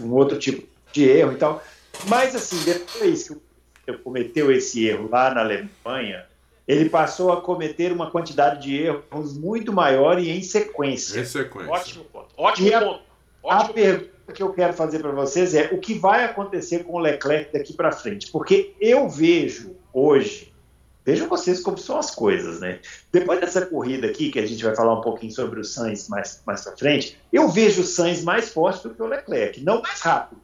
um 0.00 0.12
outro 0.12 0.36
tipo 0.36 0.66
de 0.92 1.08
erro 1.08 1.34
e 1.34 1.36
tal. 1.36 1.62
Mas, 2.08 2.34
assim, 2.34 2.58
depois 2.64 3.28
que 3.28 3.90
o 3.92 3.98
cometeu 4.00 4.50
esse 4.50 4.84
erro 4.88 5.08
lá 5.08 5.32
na 5.32 5.42
Alemanha, 5.42 6.26
ele 6.66 6.90
passou 6.90 7.32
a 7.32 7.40
cometer 7.40 7.92
uma 7.92 8.10
quantidade 8.10 8.62
de 8.62 8.82
erros 8.82 9.38
muito 9.38 9.72
maior 9.72 10.18
e 10.18 10.28
em 10.28 10.42
sequência. 10.42 11.20
Em 11.20 11.24
sequência. 11.24 11.70
Ótimo 11.70 12.04
ponto. 12.06 12.28
Ótimo 12.36 12.74
a, 12.74 12.80
ponto. 12.80 13.06
Ótimo 13.46 13.70
a 13.70 13.72
pergunta 13.72 14.32
que 14.34 14.42
eu 14.42 14.52
quero 14.52 14.72
fazer 14.72 14.98
para 14.98 15.12
vocês 15.12 15.54
é 15.54 15.70
o 15.72 15.78
que 15.78 15.94
vai 15.94 16.24
acontecer 16.24 16.82
com 16.82 16.94
o 16.94 16.98
Leclerc 16.98 17.52
daqui 17.52 17.72
para 17.72 17.92
frente? 17.92 18.28
Porque 18.32 18.74
eu 18.80 19.08
vejo 19.08 19.76
hoje, 19.92 20.52
vejam 21.04 21.28
vocês 21.28 21.62
como 21.62 21.78
são 21.78 21.96
as 21.96 22.12
coisas, 22.12 22.58
né? 22.58 22.80
Depois 23.12 23.38
dessa 23.38 23.64
corrida 23.64 24.08
aqui, 24.08 24.32
que 24.32 24.40
a 24.40 24.46
gente 24.46 24.64
vai 24.64 24.74
falar 24.74 24.98
um 24.98 25.00
pouquinho 25.00 25.30
sobre 25.30 25.60
o 25.60 25.64
Sainz 25.64 26.08
mais, 26.08 26.42
mais 26.44 26.62
para 26.62 26.76
frente, 26.76 27.20
eu 27.32 27.48
vejo 27.48 27.82
o 27.82 27.84
Sainz 27.84 28.24
mais 28.24 28.48
forte 28.48 28.88
do 28.88 28.94
que 28.94 29.00
o 29.00 29.06
Leclerc. 29.06 29.60
Não 29.62 29.80
mais 29.80 30.00
rápido, 30.00 30.40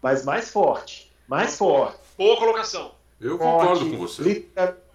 mas 0.00 0.24
mais 0.24 0.50
forte. 0.50 1.12
Mais 1.28 1.58
forte. 1.58 1.98
Boa 2.16 2.38
colocação. 2.38 2.92
Eu 3.20 3.36
concordo 3.36 3.90
com 3.90 3.98
você. 3.98 4.46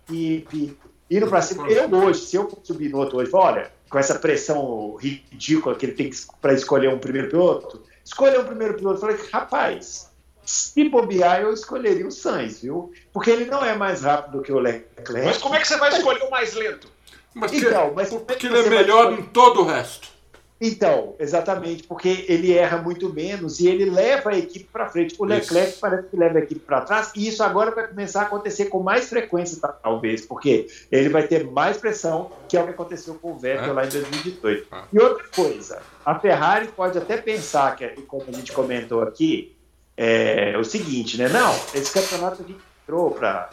Equipe, 0.10 0.76
indo 1.12 1.28
para 1.28 1.42
cima. 1.44 1.70
Eu 1.70 1.88
hoje, 1.92 2.22
se 2.22 2.36
eu 2.36 2.50
subir 2.64 2.90
no 2.90 2.98
outro 2.98 3.18
hoje, 3.18 3.30
olha, 3.32 3.77
com 3.90 3.98
essa 4.00 4.16
pressão 4.16 4.96
ridícula 4.96 5.76
que 5.76 5.86
ele 5.86 5.94
tem 5.94 6.12
para 6.42 6.54
escolher 6.54 6.90
um 6.90 7.00
primeiro 7.00 7.30
piloto, 7.30 7.84
escolher 8.04 8.40
um 8.40 8.46
primeiro 8.46 8.74
piloto, 8.76 8.98
eu 8.98 9.02
falei, 9.02 9.18
rapaz, 9.32 10.12
se 10.46 10.88
bobear, 10.90 11.42
eu 11.42 11.54
escolheria 11.54 12.08
o 12.08 12.12
Sainz, 12.12 12.62
viu? 12.62 12.92
Porque 13.12 13.30
ele 13.30 13.46
não 13.46 13.64
é 13.64 13.76
mais 13.76 14.02
rápido 14.02 14.38
do 14.38 14.44
que 14.44 14.52
o 14.52 14.60
Leclerc. 14.60 15.28
Mas 15.28 15.38
como 15.38 15.56
é 15.56 15.60
que 15.60 15.68
você 15.68 15.78
vai 15.78 15.90
escolher 15.90 16.24
o 16.24 16.32
mais 16.32 16.54
lento? 16.54 16.90
Mas 17.34 17.54
então, 17.54 17.94
mas 17.94 18.10
porque 18.10 18.48
ele 18.48 18.60
é 18.60 18.70
melhor 18.70 19.14
em 19.14 19.22
todo 19.24 19.62
o 19.62 19.66
resto. 19.66 20.17
Então, 20.60 21.16
exatamente, 21.20 21.84
porque 21.84 22.26
ele 22.28 22.52
erra 22.52 22.78
muito 22.78 23.14
menos 23.14 23.60
e 23.60 23.68
ele 23.68 23.86
leva 23.86 24.32
a 24.32 24.38
equipe 24.38 24.66
para 24.66 24.90
frente. 24.90 25.16
O 25.20 25.26
Leclerc 25.26 25.72
isso. 25.72 25.80
parece 25.80 26.08
que 26.08 26.18
leva 26.18 26.40
a 26.40 26.42
equipe 26.42 26.62
para 26.62 26.82
trás 26.82 27.12
e 27.16 27.28
isso 27.28 27.44
agora 27.44 27.70
vai 27.72 27.88
começar 27.88 28.22
a 28.22 28.24
acontecer 28.24 28.66
com 28.66 28.82
mais 28.82 29.08
frequência, 29.08 29.60
talvez, 29.84 30.26
porque 30.26 30.68
ele 30.92 31.10
vai 31.10 31.28
ter 31.28 31.46
mais 31.46 31.78
pressão, 31.78 32.32
que 32.50 32.58
é 32.58 32.62
o 32.62 32.64
que 32.64 32.72
aconteceu 32.72 33.14
com 33.16 33.34
o 33.34 33.38
Vettel 33.38 33.70
é. 33.70 33.74
lá 33.74 33.86
em 33.86 33.90
2018. 33.90 34.68
É. 34.74 34.84
E 34.92 35.00
outra 35.00 35.28
coisa, 35.28 35.80
a 36.04 36.18
Ferrari 36.20 36.68
pode 36.70 36.98
até 36.98 37.18
pensar, 37.18 37.76
que 37.76 37.88
como 38.02 38.24
a 38.28 38.32
gente 38.32 38.52
comentou 38.52 39.04
aqui, 39.04 39.56
é 39.96 40.58
o 40.58 40.64
seguinte, 40.64 41.18
né? 41.18 41.30
Não, 41.30 41.54
esse 41.74 41.92
campeonato 41.92 42.44
a 42.44 42.46
gente 42.46 42.60
entrou 42.84 43.12
para 43.12 43.50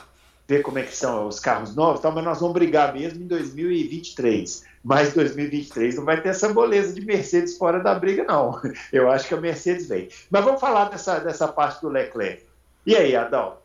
ver 0.47 0.63
como 0.63 0.79
é 0.79 0.83
que 0.83 0.95
são 0.95 1.27
os 1.27 1.41
carros 1.41 1.75
novos, 1.75 2.01
tal, 2.01 2.13
mas 2.13 2.25
nós 2.25 2.41
vamos 2.41 2.55
brigar 2.55 2.93
mesmo 2.93 3.23
em 3.23 3.27
2023. 3.27 4.74
Mas 4.85 5.15
2023 5.15 5.97
não 5.97 6.05
vai 6.05 6.21
ter 6.21 6.29
essa 6.29 6.53
boleza 6.53 6.93
de 6.93 7.01
Mercedes 7.07 7.57
fora 7.57 7.81
da 7.81 7.95
briga, 7.95 8.23
não. 8.25 8.61
Eu 8.93 9.11
acho 9.11 9.27
que 9.27 9.35
a 9.35 9.41
Mercedes 9.41 9.89
vem. 9.89 10.11
Mas 10.31 10.45
vamos 10.45 10.61
falar 10.61 10.91
dessa, 10.91 11.19
dessa 11.21 11.49
parte 11.49 11.81
do 11.81 11.89
Leclerc. 11.89 12.45
E 12.85 12.95
aí, 12.95 13.17
Adão? 13.17 13.57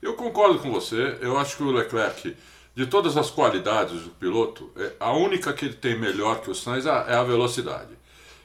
Eu 0.00 0.14
concordo 0.14 0.60
com 0.60 0.70
você. 0.70 1.18
Eu 1.20 1.36
acho 1.36 1.56
que 1.56 1.64
o 1.64 1.72
Leclerc, 1.72 2.36
de 2.72 2.86
todas 2.86 3.16
as 3.16 3.32
qualidades 3.32 4.02
do 4.02 4.10
piloto, 4.10 4.70
é, 4.76 4.92
a 5.00 5.12
única 5.12 5.52
que 5.52 5.64
ele 5.64 5.74
tem 5.74 5.98
melhor 5.98 6.40
que 6.40 6.48
o 6.48 6.54
Sainz 6.54 6.86
é 6.86 7.14
a 7.14 7.24
velocidade. 7.24 7.98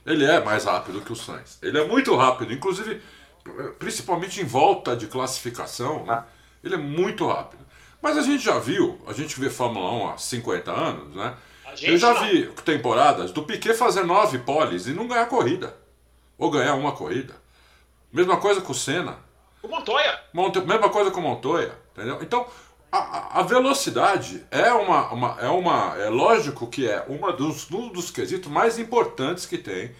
Ele 0.04 0.26
é 0.26 0.44
mais 0.44 0.66
rápido 0.66 1.02
que 1.02 1.14
o 1.14 1.16
Sainz. 1.16 1.60
Ele 1.62 1.78
é 1.78 1.86
muito 1.86 2.16
rápido, 2.16 2.52
inclusive, 2.52 3.02
principalmente 3.78 4.42
em 4.42 4.46
volta 4.46 4.96
de 4.96 5.06
classificação, 5.06 6.06
né? 6.06 6.24
ele 6.64 6.74
é 6.74 6.80
muito 6.80 7.28
rápido. 7.28 7.64
Mas 8.02 8.18
a 8.18 8.22
gente 8.24 8.44
já 8.44 8.58
viu, 8.58 9.00
a 9.08 9.14
gente 9.14 9.40
vê 9.40 9.50
Fórmula 9.50 9.92
1 9.92 10.10
há 10.10 10.18
50 10.18 10.72
anos, 10.72 11.16
né? 11.16 11.36
Eu 11.82 11.98
já 11.98 12.14
não. 12.14 12.22
vi 12.22 12.48
temporadas 12.64 13.32
do 13.32 13.44
Piquet 13.44 13.74
fazer 13.74 14.04
nove 14.04 14.40
poles 14.40 14.88
e 14.88 14.94
não 14.94 15.08
ganhar 15.08 15.26
corrida. 15.28 15.76
Ou 16.38 16.52
ganhar 16.52 16.76
uma 16.76 16.92
corrida. 16.92 17.36
Mesma 18.12 18.38
coisa 18.38 18.62
com 18.62 18.72
o 18.72 18.76
Senna. 18.76 19.18
O 19.62 19.68
Montoya. 19.68 20.20
Monte... 20.34 20.60
Mesma 20.62 20.90
coisa 20.90 21.12
com 21.12 21.20
o 21.20 21.24
Montoya. 21.24 21.78
Entendeu? 21.94 22.20
Então, 22.22 22.46
a, 22.92 23.40
a, 23.40 23.44
velocidade 23.44 24.46
é 24.52 24.72
uma, 24.72 25.12
uma, 25.12 25.38
é 25.42 25.50
uma. 25.50 25.96
É 25.98 26.10
lógico 26.10 26.68
que 26.68 26.88
é 26.88 27.04
uma 27.08 27.34
dos, 27.34 27.70
um 27.72 27.90
dos 27.90 28.12
quesitos 28.12 28.52
mais 28.52 28.78
importantes 28.80 29.46
que 29.46 29.58
tem 29.58 29.96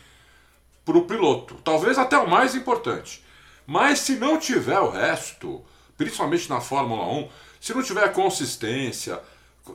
para 0.86 0.98
o 0.98 1.06
piloto. 1.06 1.56
Talvez 1.64 1.98
até 1.98 2.18
o 2.18 2.30
mais 2.30 2.56
importante. 2.56 3.24
Mas 3.66 4.00
se 4.00 4.16
não 4.16 4.38
tiver 4.38 4.80
o 4.80 4.90
resto, 4.90 5.64
principalmente 5.98 6.50
na 6.50 6.62
Fórmula 6.62 7.06
1, 7.08 7.30
se 7.60 7.74
não 7.74 7.82
tiver 7.82 8.14
consistência, 8.14 9.20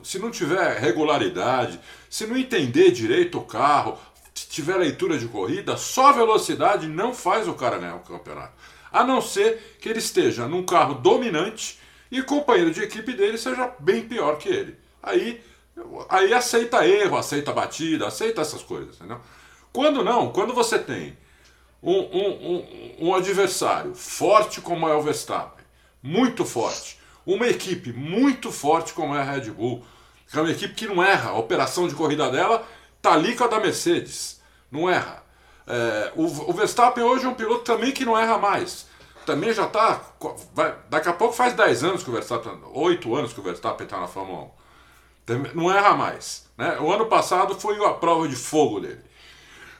se 0.03 0.19
não 0.19 0.31
tiver 0.31 0.79
regularidade, 0.79 1.79
se 2.09 2.25
não 2.25 2.37
entender 2.37 2.91
direito 2.91 3.37
o 3.37 3.45
carro, 3.45 3.97
se 4.33 4.47
tiver 4.47 4.77
leitura 4.77 5.17
de 5.17 5.27
corrida, 5.27 5.77
só 5.77 6.11
velocidade 6.11 6.87
não 6.87 7.13
faz 7.13 7.47
o 7.47 7.53
cara 7.53 7.77
ganhar 7.77 7.95
o 7.95 7.99
campeonato. 7.99 8.53
A 8.91 9.03
não 9.03 9.21
ser 9.21 9.77
que 9.79 9.89
ele 9.89 9.99
esteja 9.99 10.47
num 10.47 10.63
carro 10.63 10.95
dominante 10.95 11.79
e 12.09 12.19
o 12.19 12.25
companheiro 12.25 12.71
de 12.71 12.81
equipe 12.81 13.13
dele 13.13 13.37
seja 13.37 13.73
bem 13.79 14.07
pior 14.07 14.37
que 14.37 14.49
ele. 14.49 14.77
Aí, 15.01 15.41
aí 16.09 16.33
aceita 16.33 16.85
erro, 16.85 17.17
aceita 17.17 17.53
batida, 17.53 18.07
aceita 18.07 18.41
essas 18.41 18.61
coisas. 18.61 18.95
Entendeu? 18.95 19.19
Quando 19.71 20.03
não, 20.03 20.31
quando 20.31 20.53
você 20.53 20.77
tem 20.77 21.17
um, 21.81 21.93
um, 21.93 22.29
um, 22.29 23.07
um 23.07 23.15
adversário 23.15 23.95
forte 23.95 24.59
como 24.59 24.87
é 24.87 24.93
o 24.93 25.01
Verstappen, 25.01 25.63
muito 26.03 26.43
forte, 26.43 26.99
uma 27.25 27.47
equipe 27.47 27.93
muito 27.93 28.51
forte 28.51 28.93
como 28.93 29.15
é 29.15 29.19
a 29.19 29.23
Red 29.23 29.51
Bull, 29.51 29.83
que 30.29 30.37
é 30.37 30.41
uma 30.41 30.51
equipe 30.51 30.73
que 30.73 30.87
não 30.87 31.03
erra, 31.03 31.31
a 31.31 31.37
operação 31.37 31.87
de 31.87 31.95
corrida 31.95 32.29
dela 32.31 32.65
tá 33.01 33.13
ali 33.13 33.35
com 33.35 33.43
a 33.43 33.47
da 33.47 33.59
Mercedes, 33.59 34.41
não 34.71 34.89
erra. 34.89 35.23
É, 35.67 36.11
o, 36.15 36.23
o 36.23 36.53
Verstappen 36.53 37.03
hoje 37.03 37.25
é 37.25 37.29
um 37.29 37.33
piloto 37.33 37.63
também 37.63 37.91
que 37.91 38.05
não 38.05 38.17
erra 38.17 38.37
mais 38.37 38.89
também 39.25 39.53
já 39.53 39.65
está. 39.65 40.01
Daqui 40.89 41.09
a 41.09 41.13
pouco 41.13 41.33
faz 41.33 41.53
10 41.53 41.83
anos 41.83 42.03
que 42.03 42.09
o 42.09 42.13
Verstappen. 42.13 42.59
8 42.73 43.15
anos 43.15 43.33
que 43.33 43.39
o 43.39 43.43
Verstappen 43.43 43.85
está 43.85 43.99
na 43.99 44.07
Fórmula 44.07 44.51
1. 45.29 45.43
Não 45.53 45.71
erra 45.71 45.95
mais. 45.95 46.47
Né? 46.57 46.77
O 46.79 46.91
ano 46.91 47.05
passado 47.05 47.55
foi 47.59 47.83
a 47.85 47.93
prova 47.93 48.27
de 48.27 48.35
fogo 48.35 48.79
dele. 48.79 49.01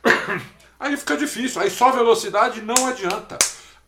Aí 0.80 0.96
fica 0.98 1.18
difícil. 1.18 1.62
Aí 1.62 1.70
só 1.70 1.92
velocidade 1.92 2.62
não 2.62 2.88
adianta. 2.88 3.38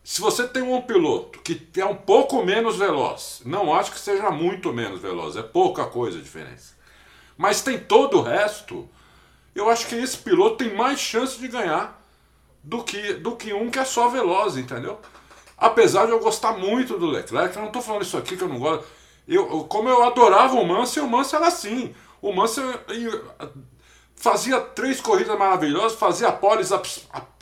Se 0.04 0.20
você 0.20 0.46
tem 0.46 0.62
um 0.62 0.82
piloto 0.82 1.40
que 1.40 1.80
é 1.80 1.86
um 1.86 1.96
pouco 1.96 2.44
menos 2.44 2.76
veloz, 2.76 3.40
não 3.46 3.74
acho 3.74 3.90
que 3.90 3.98
seja 3.98 4.30
muito 4.30 4.70
menos 4.70 5.00
veloz, 5.00 5.34
é 5.34 5.42
pouca 5.42 5.86
coisa 5.86 6.18
a 6.18 6.22
diferença. 6.22 6.74
Mas 7.38 7.62
tem 7.62 7.78
todo 7.80 8.18
o 8.18 8.22
resto, 8.22 8.86
eu 9.54 9.70
acho 9.70 9.86
que 9.86 9.94
esse 9.94 10.18
piloto 10.18 10.58
tem 10.58 10.74
mais 10.74 11.00
chance 11.00 11.38
de 11.38 11.48
ganhar 11.48 11.98
do 12.62 12.84
que, 12.84 13.14
do 13.14 13.34
que 13.34 13.54
um 13.54 13.70
que 13.70 13.78
é 13.78 13.84
só 13.84 14.08
veloz, 14.08 14.58
entendeu? 14.58 15.00
Apesar 15.56 16.04
de 16.04 16.12
eu 16.12 16.20
gostar 16.20 16.52
muito 16.52 16.98
do 16.98 17.06
Leclerc, 17.06 17.56
eu 17.56 17.62
não 17.62 17.68
estou 17.68 17.80
falando 17.80 18.02
isso 18.02 18.18
aqui 18.18 18.36
que 18.36 18.44
eu 18.44 18.48
não 18.48 18.58
gosto. 18.58 18.84
Eu, 19.26 19.64
como 19.64 19.88
eu 19.88 20.02
adorava 20.02 20.54
o 20.54 20.66
Mansell, 20.66 21.06
o 21.06 21.10
Mansell 21.10 21.38
era 21.38 21.48
assim. 21.48 21.94
O 22.20 22.30
Mansell 22.30 22.78
fazia 24.14 24.60
três 24.60 25.00
corridas 25.00 25.38
maravilhosas, 25.38 25.98
fazia 25.98 26.30
poles 26.30 26.70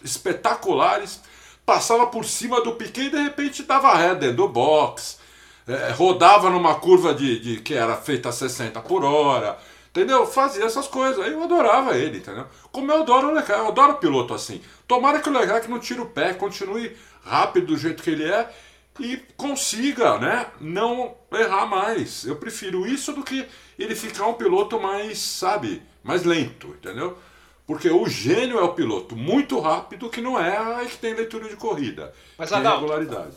espetaculares, 0.04 1.20
passava 1.64 2.06
por 2.06 2.24
cima 2.24 2.60
do 2.60 2.72
Piquet 2.72 3.06
e 3.06 3.10
de 3.10 3.22
repente 3.22 3.62
dava 3.62 3.94
ré 3.94 4.14
dentro 4.14 4.36
do 4.36 4.48
box, 4.48 5.18
é, 5.66 5.90
rodava 5.90 6.50
numa 6.50 6.74
curva 6.76 7.14
de, 7.14 7.38
de, 7.38 7.60
que 7.60 7.74
era 7.74 7.96
feita 7.96 8.28
a 8.28 8.32
60 8.32 8.80
por 8.80 9.04
hora, 9.04 9.56
entendeu? 9.90 10.26
Fazia 10.26 10.64
essas 10.64 10.88
coisas. 10.88 11.24
Eu 11.26 11.42
adorava 11.42 11.96
ele, 11.96 12.18
entendeu? 12.18 12.46
Como 12.70 12.90
eu 12.90 13.02
adoro 13.02 13.28
o 13.28 13.32
Leclerc, 13.32 13.62
eu 13.62 13.68
adoro 13.68 13.94
piloto 13.94 14.34
assim. 14.34 14.60
Tomara 14.88 15.20
que 15.20 15.28
o 15.28 15.32
Leclerc 15.32 15.70
não 15.70 15.78
tire 15.78 16.00
o 16.00 16.06
pé, 16.06 16.34
continue 16.34 16.96
rápido 17.24 17.68
do 17.68 17.76
jeito 17.76 18.02
que 18.02 18.10
ele 18.10 18.24
é 18.24 18.50
e 18.98 19.16
consiga, 19.36 20.18
né, 20.18 20.46
não 20.60 21.14
errar 21.32 21.66
mais. 21.66 22.24
Eu 22.24 22.36
prefiro 22.36 22.86
isso 22.86 23.12
do 23.12 23.22
que 23.22 23.46
ele 23.78 23.94
ficar 23.94 24.26
um 24.26 24.34
piloto 24.34 24.78
mais, 24.80 25.18
sabe, 25.18 25.82
mais 26.02 26.24
lento, 26.24 26.68
entendeu? 26.68 27.16
Porque 27.72 27.88
o 27.88 28.06
gênio 28.06 28.58
é 28.58 28.62
o 28.62 28.74
piloto 28.74 29.16
muito 29.16 29.58
rápido 29.58 30.10
que 30.10 30.20
não 30.20 30.38
erra 30.38 30.84
e 30.84 30.88
que 30.88 30.98
tem 30.98 31.14
leitura 31.14 31.48
de 31.48 31.56
corrida. 31.56 32.12
Mas 32.36 32.52
Adalto, 32.52 32.82
regularidade. 32.82 33.30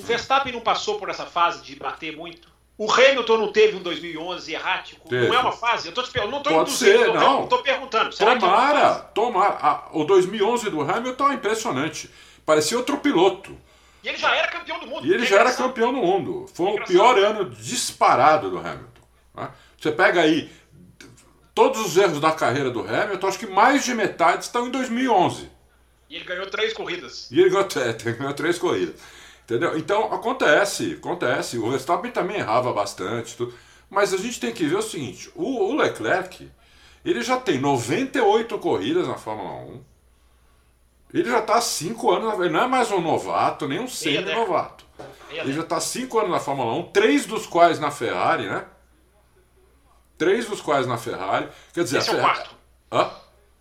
o 0.00 0.02
Verstappen 0.02 0.52
não 0.52 0.60
passou 0.60 0.98
por 0.98 1.08
essa 1.08 1.24
fase 1.24 1.62
de 1.62 1.76
bater 1.76 2.16
muito? 2.16 2.48
O 2.76 2.90
Hamilton 2.90 3.38
não 3.38 3.52
teve 3.52 3.76
um 3.76 3.82
2011 3.82 4.52
errático? 4.52 5.08
Teve. 5.08 5.28
Não 5.28 5.36
é 5.36 5.38
uma 5.38 5.52
fase? 5.52 5.86
Eu, 5.86 5.94
tô 5.94 6.02
te, 6.02 6.18
eu 6.18 6.28
não 6.28 6.38
estou 6.38 6.62
induzindo, 6.62 6.98
ser, 6.98 7.14
não. 7.14 7.44
Estou 7.44 7.62
perguntando. 7.62 8.12
Será 8.12 8.36
tomara, 8.36 8.80
que 8.80 8.86
é 8.86 9.00
tomara. 9.14 9.84
o 9.92 10.02
2011 10.02 10.68
do 10.68 10.80
Hamilton 10.80 11.30
é 11.30 11.34
impressionante. 11.34 12.10
Parecia 12.44 12.76
outro 12.76 12.96
piloto. 12.96 13.56
E 14.02 14.08
ele 14.08 14.18
já 14.18 14.34
era 14.34 14.48
campeão 14.48 14.80
do 14.80 14.86
mundo. 14.88 15.06
E 15.06 15.14
ele 15.14 15.24
já 15.24 15.38
era 15.38 15.54
campeão 15.54 15.92
do 15.92 16.00
mundo. 16.00 16.46
Foi 16.52 16.72
o 16.72 16.84
pior 16.84 17.16
ano 17.16 17.50
disparado 17.50 18.50
do 18.50 18.58
Hamilton. 18.58 19.02
Né? 19.36 19.48
Você 19.80 19.92
pega 19.92 20.22
aí 20.22 20.50
todos 21.56 21.80
os 21.80 21.96
erros 21.96 22.20
da 22.20 22.32
carreira 22.32 22.70
do 22.70 22.80
Hamilton, 22.80 23.26
acho 23.26 23.38
que 23.38 23.46
mais 23.46 23.82
de 23.82 23.94
metade 23.94 24.44
estão 24.44 24.68
em 24.68 24.70
2011. 24.70 25.50
E 26.10 26.16
ele 26.16 26.24
ganhou 26.26 26.46
três 26.48 26.74
corridas. 26.74 27.30
E 27.30 27.40
ele 27.40 27.48
ganhou, 27.48 27.66
é, 27.76 27.92
ganhou 28.12 28.34
três 28.34 28.58
corridas. 28.58 28.94
Entendeu? 29.42 29.76
Então 29.78 30.12
acontece, 30.12 30.98
acontece. 30.98 31.56
O 31.56 31.70
Verstappen 31.70 32.12
também 32.12 32.36
errava 32.36 32.74
bastante. 32.74 33.36
Tudo. 33.36 33.54
Mas 33.88 34.12
a 34.12 34.18
gente 34.18 34.38
tem 34.38 34.52
que 34.52 34.66
ver 34.66 34.76
o 34.76 34.82
seguinte: 34.82 35.30
o, 35.34 35.70
o 35.70 35.76
Leclerc, 35.76 36.46
ele 37.02 37.22
já 37.22 37.38
tem 37.38 37.58
98 37.58 38.58
corridas 38.58 39.08
na 39.08 39.14
Fórmula 39.14 39.54
1. 39.72 39.84
Ele 41.14 41.30
já 41.30 41.38
está 41.38 41.54
há 41.54 41.60
cinco 41.62 42.10
anos, 42.10 42.38
ele 42.38 42.50
não 42.50 42.64
é 42.64 42.68
mais 42.68 42.90
um 42.90 43.00
novato, 43.00 43.66
nem 43.66 43.80
um 43.80 43.88
semi-novato. 43.88 44.84
Ele 45.30 45.52
já 45.52 45.62
está 45.62 45.78
há 45.78 45.80
cinco 45.80 46.18
anos 46.18 46.32
na 46.32 46.40
Fórmula 46.40 46.74
1, 46.74 46.82
três 46.90 47.24
dos 47.24 47.46
quais 47.46 47.80
na 47.80 47.90
Ferrari, 47.90 48.46
né? 48.46 48.66
Três 50.18 50.46
dos 50.46 50.60
quais 50.60 50.86
na 50.86 50.96
Ferrari. 50.96 51.48
Quer 51.72 51.84
dizer, 51.84 51.98
Esse 51.98 52.10
é 52.10 52.14
o 52.14 52.20
quarto. 52.20 52.50
Hã? 52.90 53.10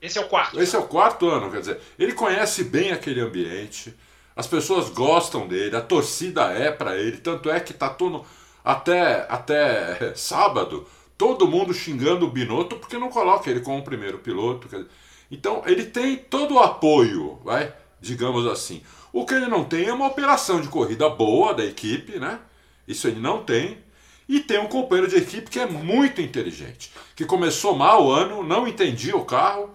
Esse 0.01 0.17
é 0.17 0.21
o 0.21 0.27
quarto. 0.27 0.61
Esse 0.61 0.75
é 0.75 0.79
o 0.79 0.87
quarto 0.87 1.29
ano, 1.29 1.51
quer 1.51 1.59
dizer, 1.59 1.79
ele 1.97 2.13
conhece 2.13 2.63
bem 2.63 2.91
aquele 2.91 3.21
ambiente, 3.21 3.95
as 4.35 4.45
pessoas 4.45 4.89
gostam 4.89 5.47
dele, 5.47 5.75
a 5.75 5.81
torcida 5.81 6.51
é 6.51 6.71
para 6.71 6.95
ele, 6.95 7.17
tanto 7.17 7.49
é 7.49 7.59
que 7.59 7.73
tá 7.73 7.89
todo 7.89 8.23
até 8.63 9.25
até 9.29 10.13
sábado 10.15 10.85
todo 11.17 11.47
mundo 11.47 11.73
xingando 11.73 12.25
o 12.25 12.31
Binotto 12.31 12.77
porque 12.77 12.97
não 12.97 13.09
coloca 13.09 13.49
ele 13.49 13.61
como 13.61 13.83
primeiro 13.83 14.19
piloto. 14.19 14.67
Dizer, 14.67 14.85
então 15.31 15.63
ele 15.65 15.85
tem 15.85 16.17
todo 16.17 16.55
o 16.55 16.59
apoio, 16.59 17.39
vai, 17.43 17.73
digamos 17.99 18.45
assim. 18.45 18.83
O 19.11 19.25
que 19.25 19.33
ele 19.33 19.47
não 19.47 19.63
tem 19.63 19.85
é 19.85 19.93
uma 19.93 20.07
operação 20.07 20.61
de 20.61 20.67
corrida 20.67 21.09
boa 21.09 21.53
da 21.53 21.63
equipe, 21.63 22.19
né? 22.19 22.39
Isso 22.87 23.07
ele 23.07 23.19
não 23.19 23.43
tem. 23.43 23.83
E 24.27 24.39
tem 24.39 24.59
um 24.59 24.67
companheiro 24.67 25.09
de 25.09 25.17
equipe 25.17 25.49
que 25.49 25.59
é 25.59 25.67
muito 25.67 26.21
inteligente, 26.21 26.91
que 27.15 27.25
começou 27.25 27.75
mal 27.75 28.05
o 28.05 28.11
ano, 28.11 28.43
não 28.43 28.67
entendia 28.67 29.15
o 29.15 29.25
carro, 29.25 29.69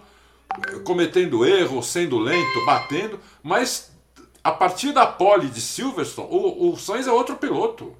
cometendo 0.83 1.45
erro, 1.45 1.81
sendo 1.81 2.19
lento, 2.19 2.65
batendo, 2.65 3.19
mas 3.41 3.91
a 4.43 4.51
partir 4.51 4.91
da 4.91 5.05
pole 5.05 5.47
de 5.47 5.61
Silverstone, 5.61 6.27
o, 6.29 6.71
o 6.71 6.77
Sainz 6.77 7.07
é 7.07 7.11
outro 7.11 7.35
piloto. 7.35 7.95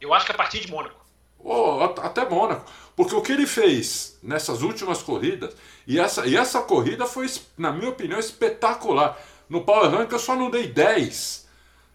Eu 0.00 0.14
acho 0.14 0.24
que 0.24 0.32
a 0.32 0.36
partir 0.36 0.60
de 0.60 0.70
Mônaco. 0.70 0.98
Oh, 1.38 1.82
até 1.82 2.28
Mônaco. 2.28 2.64
Porque 2.94 3.14
o 3.14 3.22
que 3.22 3.32
ele 3.32 3.46
fez 3.46 4.18
nessas 4.22 4.62
últimas 4.62 5.02
corridas, 5.02 5.54
e 5.86 5.98
essa, 5.98 6.26
e 6.26 6.36
essa 6.36 6.60
corrida 6.60 7.06
foi, 7.06 7.30
na 7.56 7.72
minha 7.72 7.90
opinião, 7.90 8.18
espetacular. 8.18 9.18
No 9.48 9.62
Power 9.62 9.90
Rank 9.90 10.12
eu 10.12 10.18
só 10.18 10.36
não 10.36 10.50
dei 10.50 10.68
10. 10.68 11.48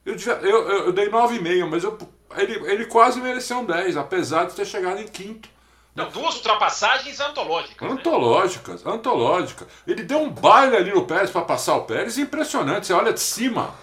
Eu, 0.05 0.15
eu, 0.15 0.69
eu 0.85 0.91
dei 0.91 1.09
9,5, 1.09 1.67
mas 1.67 1.83
eu, 1.83 1.97
ele, 2.37 2.53
ele 2.71 2.85
quase 2.85 3.19
mereceu 3.19 3.59
um 3.59 3.65
10, 3.65 3.97
apesar 3.97 4.45
de 4.45 4.53
ter 4.53 4.65
chegado 4.65 4.99
em 4.99 5.07
quinto. 5.07 5.49
Não, 5.95 6.09
duas 6.09 6.35
ultrapassagens 6.35 7.21
antológicas. 7.21 7.89
Antológicas, 7.89 8.83
né? 8.83 8.91
antológicas. 8.91 9.67
Ele 9.87 10.03
deu 10.03 10.19
um 10.19 10.29
baile 10.29 10.75
ali 10.75 10.93
no 10.93 11.05
Pérez 11.05 11.29
para 11.29 11.41
passar 11.41 11.75
o 11.75 11.83
Pérez, 11.83 12.17
impressionante. 12.17 12.87
Você 12.87 12.93
olha 12.93 13.13
de 13.13 13.21
cima. 13.21 13.73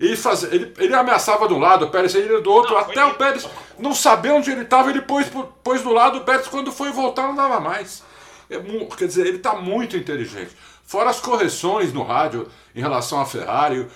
Ele, 0.00 0.16
faz, 0.16 0.42
ele, 0.44 0.72
ele 0.78 0.94
ameaçava 0.94 1.46
de 1.46 1.54
um 1.54 1.58
lado, 1.58 1.84
o 1.84 1.90
Pérez 1.90 2.14
ele 2.14 2.40
do 2.40 2.50
outro, 2.50 2.72
não, 2.72 2.80
até 2.80 3.04
o 3.04 3.14
Pérez 3.14 3.46
não 3.78 3.94
saber 3.94 4.30
onde 4.30 4.50
ele 4.50 4.62
estava, 4.62 4.90
ele 4.90 5.02
pôs, 5.02 5.26
pôs 5.62 5.82
do 5.82 5.92
lado, 5.92 6.18
o 6.18 6.20
Pérez 6.22 6.48
quando 6.48 6.72
foi 6.72 6.90
voltar 6.90 7.28
não 7.28 7.36
dava 7.36 7.60
mais. 7.60 8.02
É, 8.50 8.58
quer 8.96 9.06
dizer, 9.06 9.26
ele 9.26 9.36
está 9.36 9.54
muito 9.54 9.96
inteligente. 9.96 10.56
Fora 10.84 11.10
as 11.10 11.20
correções 11.20 11.92
no 11.92 12.02
rádio 12.02 12.48
em 12.74 12.80
relação 12.80 13.20
à 13.20 13.24
Ferrari, 13.26 13.86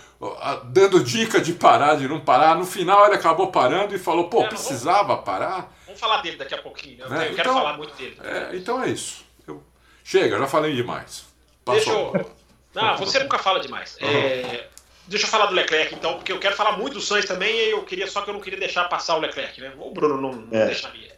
dando 0.64 1.02
dica 1.02 1.40
de 1.40 1.52
parar, 1.52 1.96
de 1.96 2.08
não 2.08 2.20
parar. 2.20 2.56
No 2.56 2.64
final 2.64 3.06
ele 3.06 3.16
acabou 3.16 3.50
parando 3.50 3.94
e 3.94 3.98
falou, 3.98 4.28
pô, 4.28 4.42
é, 4.42 4.48
precisava 4.48 5.08
vamos, 5.08 5.24
parar. 5.24 5.76
Vamos 5.84 6.00
falar 6.00 6.22
dele 6.22 6.36
daqui 6.36 6.54
a 6.54 6.58
pouquinho. 6.58 7.00
Eu, 7.00 7.10
né? 7.10 7.28
eu 7.28 7.34
quero 7.34 7.50
então, 7.50 7.54
falar 7.54 7.76
muito 7.76 7.94
dele. 7.94 8.16
É, 8.22 8.56
então 8.56 8.82
é 8.82 8.88
isso. 8.88 9.24
Eu... 9.46 9.62
Chega, 10.02 10.38
já 10.38 10.46
falei 10.46 10.74
demais. 10.74 11.26
Passou. 11.64 12.12
Deixa 12.12 12.28
eu... 12.28 12.36
Não, 12.74 12.96
você 12.98 13.18
nunca 13.18 13.38
fala 13.38 13.60
demais. 13.60 13.96
Uhum. 14.00 14.08
É... 14.08 14.68
Deixa 15.08 15.24
eu 15.24 15.30
falar 15.30 15.46
do 15.46 15.54
Leclerc, 15.54 15.94
então, 15.94 16.14
porque 16.14 16.32
eu 16.32 16.40
quero 16.40 16.56
falar 16.56 16.76
muito 16.76 16.94
do 16.94 17.00
Sainz 17.00 17.26
também, 17.26 17.54
e 17.54 17.70
eu 17.70 17.84
queria 17.84 18.08
só 18.08 18.22
que 18.22 18.30
eu 18.30 18.34
não 18.34 18.40
queria 18.40 18.58
deixar 18.58 18.84
passar 18.88 19.16
o 19.16 19.20
Leclerc, 19.20 19.60
né? 19.60 19.72
O 19.78 19.92
Bruno 19.92 20.20
não, 20.20 20.32
não 20.32 20.58
é. 20.58 20.66
deixaria. 20.66 21.14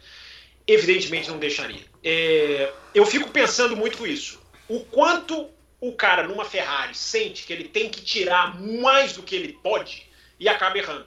Evidentemente 0.66 1.30
não 1.30 1.38
deixaria. 1.38 1.86
É, 2.04 2.70
eu 2.94 3.06
fico 3.06 3.30
pensando 3.30 3.74
muito 3.74 3.96
com 3.96 4.06
isso. 4.06 4.40
O 4.68 4.80
quanto 4.80 5.48
o 5.80 5.92
cara 5.92 6.26
numa 6.26 6.44
Ferrari 6.44 6.94
sente 6.94 7.44
que 7.44 7.52
ele 7.52 7.68
tem 7.68 7.88
que 7.88 8.02
tirar 8.02 8.60
mais 8.60 9.12
do 9.12 9.22
que 9.22 9.36
ele 9.36 9.52
pode 9.62 10.08
e 10.38 10.48
acaba 10.48 10.78
errando. 10.78 11.06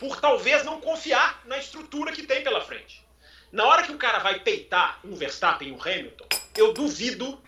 Por 0.00 0.20
talvez 0.20 0.64
não 0.64 0.80
confiar 0.80 1.42
na 1.44 1.58
estrutura 1.58 2.12
que 2.12 2.22
tem 2.22 2.42
pela 2.42 2.60
frente. 2.60 3.04
Na 3.52 3.64
hora 3.64 3.82
que 3.82 3.92
o 3.92 3.98
cara 3.98 4.18
vai 4.18 4.40
peitar 4.40 5.00
um 5.04 5.14
Verstappen 5.14 5.68
e 5.68 5.72
um 5.72 5.80
Hamilton, 5.80 6.26
eu 6.56 6.72
duvido 6.72 7.40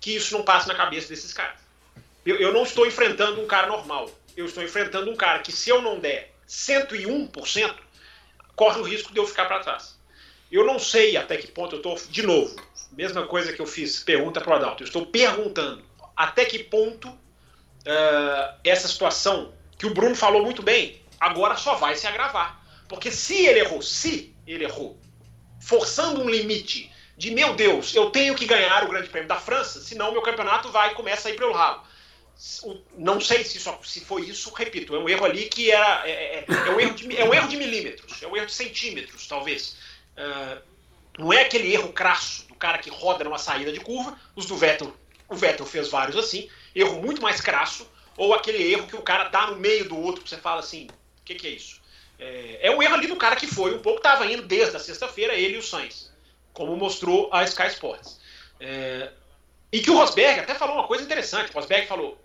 que 0.00 0.14
isso 0.16 0.36
não 0.36 0.44
passe 0.44 0.68
na 0.68 0.74
cabeça 0.74 1.08
desses 1.08 1.32
caras. 1.32 1.60
Eu, 2.24 2.36
eu 2.36 2.52
não 2.52 2.62
estou 2.62 2.86
enfrentando 2.86 3.40
um 3.40 3.46
cara 3.46 3.66
normal. 3.66 4.10
Eu 4.36 4.46
estou 4.46 4.62
enfrentando 4.62 5.10
um 5.10 5.16
cara 5.16 5.40
que, 5.40 5.52
se 5.52 5.70
eu 5.70 5.82
não 5.82 5.98
der 5.98 6.32
101%, 6.48 7.74
corre 8.56 8.80
o 8.80 8.84
risco 8.84 9.12
de 9.12 9.18
eu 9.18 9.26
ficar 9.26 9.46
para 9.46 9.60
trás. 9.60 9.98
Eu 10.50 10.64
não 10.64 10.78
sei 10.78 11.16
até 11.16 11.36
que 11.36 11.48
ponto 11.48 11.74
eu 11.74 11.78
estou. 11.78 11.96
De 12.10 12.22
novo, 12.22 12.54
mesma 12.92 13.26
coisa 13.26 13.52
que 13.52 13.60
eu 13.60 13.66
fiz 13.66 14.02
pergunta 14.02 14.40
para 14.40 14.52
o 14.52 14.56
Adalto. 14.56 14.82
Eu 14.82 14.86
estou 14.86 15.06
perguntando 15.06 15.82
até 16.22 16.44
que 16.44 16.60
ponto 16.60 17.08
uh, 17.08 18.54
essa 18.62 18.86
situação, 18.86 19.52
que 19.76 19.86
o 19.86 19.92
Bruno 19.92 20.14
falou 20.14 20.44
muito 20.44 20.62
bem, 20.62 21.02
agora 21.18 21.56
só 21.56 21.74
vai 21.74 21.96
se 21.96 22.06
agravar. 22.06 22.64
Porque 22.88 23.10
se 23.10 23.44
ele 23.44 23.58
errou, 23.58 23.82
se 23.82 24.32
ele 24.46 24.62
errou, 24.62 24.96
forçando 25.60 26.22
um 26.22 26.30
limite 26.30 26.92
de 27.16 27.32
meu 27.32 27.54
Deus, 27.54 27.92
eu 27.92 28.10
tenho 28.10 28.36
que 28.36 28.46
ganhar 28.46 28.84
o 28.84 28.88
Grande 28.88 29.08
Prêmio 29.08 29.28
da 29.28 29.34
França, 29.34 29.80
senão 29.80 30.12
meu 30.12 30.22
campeonato 30.22 30.70
vai 30.70 30.94
começa 30.94 31.28
a 31.28 31.32
ir 31.32 31.36
pelo 31.36 31.52
ralo. 31.52 31.82
Não 32.96 33.20
sei 33.20 33.42
se, 33.42 33.58
só, 33.58 33.80
se 33.82 34.00
foi 34.00 34.22
isso, 34.22 34.52
repito, 34.54 34.94
é 34.94 34.98
um 35.00 35.08
erro 35.08 35.24
ali 35.24 35.46
que 35.46 35.72
era. 35.72 36.08
É, 36.08 36.38
é, 36.38 36.44
é, 36.48 36.70
um, 36.70 36.78
erro 36.78 36.94
de, 36.94 37.16
é 37.16 37.24
um 37.24 37.34
erro 37.34 37.48
de 37.48 37.56
milímetros, 37.56 38.22
é 38.22 38.28
um 38.28 38.36
erro 38.36 38.46
de 38.46 38.54
centímetros, 38.54 39.26
talvez. 39.26 39.76
Uh, 40.16 40.62
não 41.18 41.32
é 41.32 41.42
aquele 41.42 41.72
erro 41.72 41.92
crasso 41.92 42.46
do 42.46 42.54
cara 42.54 42.78
que 42.78 42.90
roda 42.90 43.24
numa 43.24 43.38
saída 43.38 43.72
de 43.72 43.80
curva, 43.80 44.16
os 44.36 44.46
do 44.46 44.56
Vettel, 44.56 44.96
o 45.32 45.36
Vettel 45.36 45.66
fez 45.66 45.88
vários 45.88 46.16
assim, 46.16 46.48
erro 46.74 47.00
muito 47.00 47.22
mais 47.22 47.40
crasso, 47.40 47.90
ou 48.16 48.34
aquele 48.34 48.72
erro 48.72 48.86
que 48.86 48.96
o 48.96 49.02
cara 49.02 49.28
dá 49.28 49.46
no 49.48 49.56
meio 49.56 49.88
do 49.88 49.98
outro, 49.98 50.22
que 50.22 50.30
você 50.30 50.36
fala 50.36 50.60
assim, 50.60 50.86
o 50.86 51.24
que, 51.24 51.34
que 51.34 51.46
é 51.46 51.50
isso? 51.50 51.80
É, 52.18 52.68
é 52.68 52.70
um 52.70 52.82
erro 52.82 52.94
ali 52.94 53.06
do 53.06 53.16
cara 53.16 53.36
que 53.36 53.46
foi 53.46 53.74
um 53.74 53.80
pouco, 53.80 53.98
estava 53.98 54.26
indo 54.26 54.42
desde 54.42 54.76
a 54.76 54.80
sexta-feira, 54.80 55.34
ele 55.34 55.54
e 55.54 55.58
o 55.58 55.62
Sainz, 55.62 56.12
como 56.52 56.76
mostrou 56.76 57.28
a 57.32 57.42
Sky 57.44 57.68
Sports. 57.68 58.20
É, 58.60 59.10
e 59.72 59.80
que 59.80 59.90
o 59.90 59.96
Rosberg 59.96 60.40
até 60.40 60.54
falou 60.54 60.76
uma 60.76 60.86
coisa 60.86 61.02
interessante. 61.02 61.50
O 61.50 61.54
Rosberg 61.54 61.86
falou: 61.86 62.18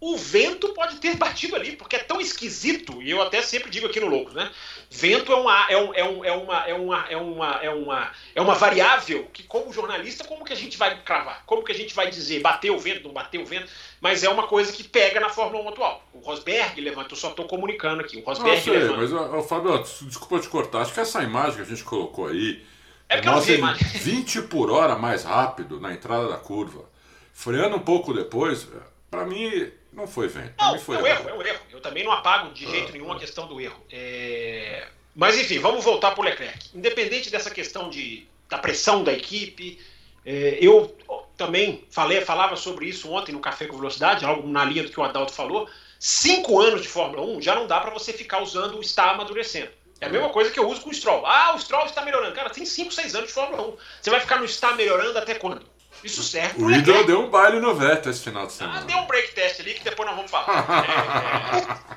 o 0.00 0.18
vento 0.18 0.68
pode 0.74 0.96
ter 0.96 1.16
batido 1.16 1.56
ali, 1.56 1.76
porque 1.76 1.96
é 1.96 2.00
tão 2.00 2.20
esquisito, 2.20 3.00
e 3.00 3.10
eu 3.10 3.22
até 3.22 3.40
sempre 3.40 3.70
digo 3.70 3.86
aqui 3.86 4.00
no 4.00 4.08
Loucos, 4.08 4.34
né? 4.34 4.50
Vento 4.90 5.32
é 5.32 5.36
uma, 5.36 5.66
é, 5.70 5.76
um, 5.78 5.94
é, 5.94 6.04
um, 6.04 6.24
é, 6.24 6.32
uma, 6.32 6.68
é, 6.68 6.74
uma, 6.74 7.06
é, 7.08 7.16
uma, 7.16 7.50
é, 7.62 7.70
uma, 7.70 8.12
é 8.34 8.40
uma 8.42 8.54
variável 8.54 9.26
que, 9.32 9.42
como 9.44 9.72
jornalista, 9.72 10.24
como 10.24 10.44
que 10.44 10.52
a 10.52 10.56
gente 10.56 10.76
vai 10.76 11.00
cravar? 11.02 11.42
Como 11.46 11.64
que 11.64 11.72
a 11.72 11.74
gente 11.74 11.94
vai 11.94 12.10
dizer 12.10 12.40
bateu 12.40 12.76
o 12.76 12.78
vento, 12.78 13.04
não 13.04 13.14
bateu 13.14 13.40
o 13.40 13.46
vento? 13.46 13.66
Mas 14.00 14.22
é 14.22 14.28
uma 14.28 14.46
coisa 14.46 14.72
que 14.72 14.84
pega 14.84 15.18
na 15.20 15.30
Fórmula 15.30 15.64
1 15.64 15.68
atual. 15.70 16.04
O 16.12 16.18
Rosberg 16.18 16.80
levanta, 16.80 17.12
eu 17.12 17.16
só 17.16 17.30
estou 17.30 17.46
comunicando 17.46 18.02
aqui. 18.02 18.18
O 18.18 18.24
Rosberg 18.24 18.56
não, 18.56 18.62
sei, 18.62 18.72
levanta. 18.74 19.00
Mas, 19.00 19.12
ó, 19.12 19.42
Fábio, 19.42 19.78
desculpa 20.02 20.38
te 20.38 20.48
cortar, 20.48 20.82
acho 20.82 20.92
que 20.92 21.00
essa 21.00 21.22
imagem 21.22 21.56
que 21.56 21.62
a 21.62 21.76
gente 21.76 21.82
colocou 21.82 22.26
aí. 22.26 22.62
É 23.08 23.16
porque 23.16 23.28
Nossa, 23.30 23.52
eu 23.52 23.58
não 23.58 23.74
vi 23.74 23.84
20 23.84 24.42
por 24.48 24.70
hora 24.70 24.96
mais 24.96 25.24
rápido 25.24 25.80
na 25.80 25.92
entrada 25.92 26.28
da 26.28 26.36
curva, 26.36 26.84
freando 27.32 27.76
um 27.76 27.80
pouco 27.80 28.12
depois, 28.12 28.68
para 29.10 29.24
mim 29.24 29.72
não 29.94 30.06
foi 30.06 30.28
vento. 30.28 30.54
Não, 30.58 30.78
foi 30.78 30.96
é 30.96 31.02
um 31.02 31.06
erro, 31.06 31.28
é 31.28 31.34
um 31.34 31.42
erro. 31.42 31.60
Eu 31.70 31.80
também 31.80 32.04
não 32.04 32.12
apago 32.12 32.52
de 32.52 32.68
jeito 32.68 32.92
nenhum 32.92 33.12
a 33.12 33.18
questão 33.18 33.46
do 33.46 33.60
erro. 33.60 33.80
É... 33.90 34.86
Mas 35.14 35.38
enfim, 35.38 35.58
vamos 35.60 35.84
voltar 35.84 36.10
para 36.10 36.20
o 36.20 36.24
Leclerc. 36.24 36.70
Independente 36.74 37.30
dessa 37.30 37.50
questão 37.50 37.88
de, 37.88 38.26
da 38.48 38.58
pressão 38.58 39.04
da 39.04 39.12
equipe, 39.12 39.78
é, 40.26 40.58
eu 40.60 40.96
também 41.36 41.84
falei, 41.90 42.20
falava 42.22 42.56
sobre 42.56 42.86
isso 42.86 43.10
ontem 43.10 43.32
no 43.32 43.40
Café 43.40 43.66
com 43.66 43.76
Velocidade, 43.76 44.24
algo 44.24 44.48
na 44.48 44.64
linha 44.64 44.82
do 44.82 44.90
que 44.90 44.98
o 44.98 45.04
Adalto 45.04 45.32
falou. 45.32 45.68
Cinco 46.00 46.60
anos 46.60 46.82
de 46.82 46.88
Fórmula 46.88 47.22
1 47.22 47.42
já 47.42 47.54
não 47.54 47.66
dá 47.66 47.80
para 47.80 47.90
você 47.90 48.12
ficar 48.12 48.42
usando 48.42 48.76
o 48.76 48.80
está 48.80 49.12
amadurecendo. 49.12 49.70
É 50.00 50.06
a 50.06 50.08
mesma 50.08 50.28
coisa 50.28 50.50
que 50.50 50.58
eu 50.58 50.68
uso 50.68 50.80
com 50.80 50.90
o 50.90 50.94
Stroll. 50.94 51.24
Ah, 51.24 51.54
o 51.54 51.58
Stroll 51.58 51.86
está 51.86 52.02
melhorando. 52.02 52.34
Cara, 52.34 52.50
tem 52.50 52.66
5, 52.66 52.92
6 52.92 53.14
anos 53.14 53.28
de 53.28 53.34
Fórmula 53.34 53.68
1. 53.68 53.76
Você 54.02 54.10
vai 54.10 54.20
ficar 54.20 54.38
no 54.38 54.44
está 54.44 54.72
melhorando 54.74 55.16
até 55.16 55.34
quando? 55.34 55.64
Isso 56.04 56.22
serve 56.22 56.62
O 56.62 56.70
Idol 56.70 57.04
deu 57.06 57.20
um 57.22 57.30
baile 57.30 57.58
no 57.58 57.74
Vettel 57.74 58.12
esse 58.12 58.22
final 58.22 58.46
de 58.46 58.52
ah, 58.52 58.56
semana. 58.56 58.80
Ah, 58.80 58.84
deu 58.84 58.98
um 58.98 59.06
break 59.06 59.34
test 59.34 59.60
ali 59.60 59.72
que 59.72 59.82
depois 59.82 60.06
nós 60.06 60.16
vamos 60.16 60.30
falar. 60.30 61.88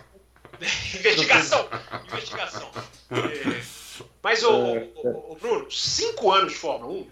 é, 0.62 0.66
é... 0.66 0.68
investigação. 0.98 1.68
Investigação. 2.06 2.72
É... 3.12 3.62
Mas, 4.24 4.44
o, 4.44 4.52
o, 4.52 5.32
o, 5.34 5.38
Bruno, 5.40 5.70
cinco 5.70 6.32
anos 6.32 6.54
de 6.54 6.60
Fórmula 6.60 6.94
1, 6.94 7.08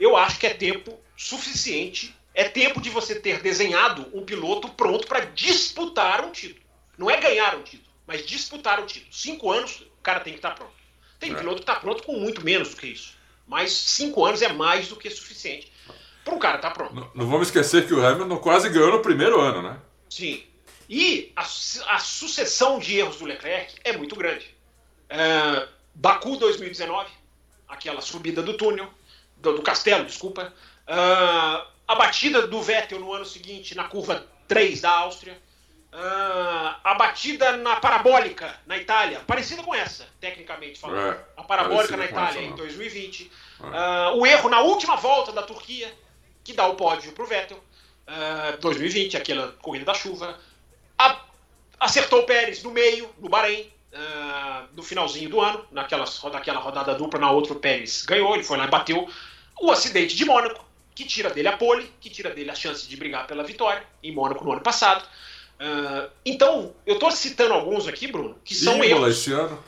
eu 0.00 0.16
acho 0.16 0.38
que 0.40 0.46
é 0.46 0.54
tempo 0.54 0.98
suficiente. 1.16 2.14
É 2.34 2.48
tempo 2.48 2.80
de 2.80 2.90
você 2.90 3.14
ter 3.14 3.40
desenhado 3.40 4.10
um 4.12 4.24
piloto 4.24 4.68
pronto 4.70 5.06
para 5.06 5.20
disputar 5.20 6.24
um 6.24 6.32
título. 6.32 6.64
Não 6.98 7.08
é 7.08 7.16
ganhar 7.20 7.54
um 7.54 7.62
título, 7.62 7.88
mas 8.08 8.26
disputar 8.26 8.80
o 8.80 8.82
um 8.82 8.86
título. 8.86 9.12
Cinco 9.12 9.52
anos, 9.52 9.82
o 9.82 10.02
cara 10.02 10.18
tem 10.18 10.32
que 10.32 10.40
estar 10.40 10.50
tá 10.50 10.56
pronto. 10.56 10.74
Tem 11.20 11.32
é. 11.32 11.34
piloto 11.36 11.56
que 11.56 11.62
está 11.62 11.76
pronto 11.76 12.02
com 12.02 12.16
muito 12.18 12.44
menos 12.44 12.70
do 12.70 12.76
que 12.76 12.88
isso. 12.88 13.14
Mas 13.46 13.70
cinco 13.70 14.24
anos 14.24 14.42
é 14.42 14.52
mais 14.52 14.88
do 14.88 14.96
que 14.96 15.08
suficiente 15.10 15.72
para 16.24 16.34
um 16.34 16.38
cara 16.38 16.58
tá 16.58 16.70
pronto. 16.70 16.94
Não, 16.94 17.10
não, 17.14 17.26
vamos 17.26 17.48
esquecer 17.48 17.86
que 17.86 17.94
o 17.94 18.04
Hamilton 18.04 18.38
quase 18.38 18.68
ganhou 18.70 18.92
no 18.92 19.02
primeiro 19.02 19.40
ano, 19.40 19.62
né? 19.62 19.78
Sim. 20.08 20.42
E 20.88 21.32
a, 21.36 21.42
a 21.42 21.98
sucessão 21.98 22.78
de 22.78 22.98
erros 22.98 23.18
do 23.18 23.26
Leclerc 23.26 23.74
é 23.84 23.96
muito 23.96 24.16
grande. 24.16 24.54
É, 25.08 25.68
Baku 25.94 26.36
2019, 26.36 27.10
aquela 27.68 28.00
subida 28.00 28.42
do 28.42 28.56
túnel, 28.56 28.88
do, 29.36 29.54
do 29.54 29.62
castelo, 29.62 30.04
desculpa. 30.04 30.52
É, 30.86 30.94
a 31.86 31.94
batida 31.94 32.46
do 32.46 32.62
Vettel 32.62 33.00
no 33.00 33.12
ano 33.12 33.24
seguinte 33.24 33.74
na 33.74 33.84
curva 33.84 34.26
3 34.48 34.80
da 34.80 34.90
Áustria. 34.90 35.38
Uh, 35.92 36.74
a 36.82 36.94
batida 36.98 37.56
na 37.56 37.76
parabólica 37.76 38.58
na 38.66 38.76
Itália, 38.76 39.20
parecida 39.20 39.62
com 39.62 39.72
essa, 39.72 40.08
tecnicamente 40.20 40.76
falando. 40.80 41.14
É, 41.14 41.24
a 41.36 41.44
parabólica 41.44 41.96
na 41.96 42.06
Itália 42.06 42.42
em 42.42 42.52
2020. 42.56 43.30
É. 43.60 43.64
Uh, 43.64 44.18
o 44.18 44.26
erro 44.26 44.48
na 44.48 44.60
última 44.60 44.96
volta 44.96 45.30
da 45.30 45.42
Turquia, 45.42 45.96
que 46.44 46.52
dá 46.52 46.66
o 46.66 46.74
pódio 46.74 47.12
para 47.12 47.24
o 47.24 47.26
Vettel. 47.26 47.58
Uh, 48.06 48.60
2020, 48.60 49.16
aquela 49.16 49.52
corrida 49.62 49.86
da 49.86 49.94
chuva. 49.94 50.38
A, 50.98 51.18
acertou 51.80 52.20
o 52.20 52.26
Pérez 52.26 52.62
no 52.62 52.70
meio, 52.70 53.08
no 53.18 53.30
Bahrein, 53.30 53.72
uh, 53.92 54.68
no 54.76 54.82
finalzinho 54.82 55.30
do 55.30 55.40
ano, 55.40 55.64
naquela, 55.72 56.04
naquela 56.30 56.60
rodada 56.60 56.94
dupla, 56.94 57.18
na 57.18 57.30
outra 57.30 57.54
o 57.54 57.56
Pérez 57.56 58.04
ganhou, 58.04 58.34
ele 58.34 58.44
foi 58.44 58.58
lá 58.58 58.66
e 58.66 58.70
bateu. 58.70 59.08
O 59.58 59.70
acidente 59.72 60.14
de 60.14 60.24
Mônaco, 60.26 60.62
que 60.94 61.04
tira 61.04 61.30
dele 61.30 61.48
a 61.48 61.56
pole, 61.56 61.90
que 61.98 62.10
tira 62.10 62.30
dele 62.30 62.50
a 62.50 62.54
chance 62.54 62.86
de 62.86 62.96
brigar 62.96 63.26
pela 63.26 63.42
vitória, 63.42 63.82
em 64.02 64.12
Mônaco 64.12 64.44
no 64.44 64.52
ano 64.52 64.60
passado. 64.60 65.02
Uh, 65.54 66.10
então, 66.26 66.74
eu 66.84 66.94
estou 66.94 67.10
citando 67.10 67.54
alguns 67.54 67.88
aqui, 67.88 68.06
Bruno, 68.06 68.36
que 68.44 68.54
são 68.54 68.84
erros. 68.84 69.08
Esse 69.08 69.32
ano 69.32 69.62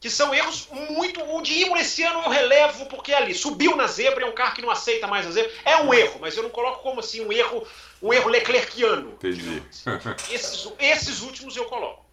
que 0.00 0.10
são 0.10 0.34
erros 0.34 0.68
muito. 0.70 1.22
O 1.22 1.42
de 1.42 1.54
Imola 1.54 1.80
esse 1.80 2.02
ano 2.02 2.22
eu 2.24 2.30
relevo 2.30 2.86
porque 2.86 3.12
é 3.12 3.16
ali 3.16 3.34
subiu 3.34 3.76
na 3.76 3.86
zebra, 3.86 4.24
é 4.24 4.28
um 4.28 4.34
carro 4.34 4.54
que 4.54 4.62
não 4.62 4.70
aceita 4.70 5.06
mais 5.06 5.26
a 5.26 5.30
zebra. 5.30 5.50
É 5.64 5.76
um 5.78 5.92
erro, 5.92 6.18
mas 6.20 6.36
eu 6.36 6.42
não 6.42 6.50
coloco 6.50 6.82
como 6.82 7.00
assim 7.00 7.24
um 7.24 7.32
erro, 7.32 7.66
um 8.02 8.12
erro 8.12 8.28
leclerciano. 8.28 9.10
Entendi. 9.12 9.62
Esses, 10.30 10.72
esses 10.78 11.20
últimos 11.22 11.56
eu 11.56 11.64
coloco. 11.64 12.04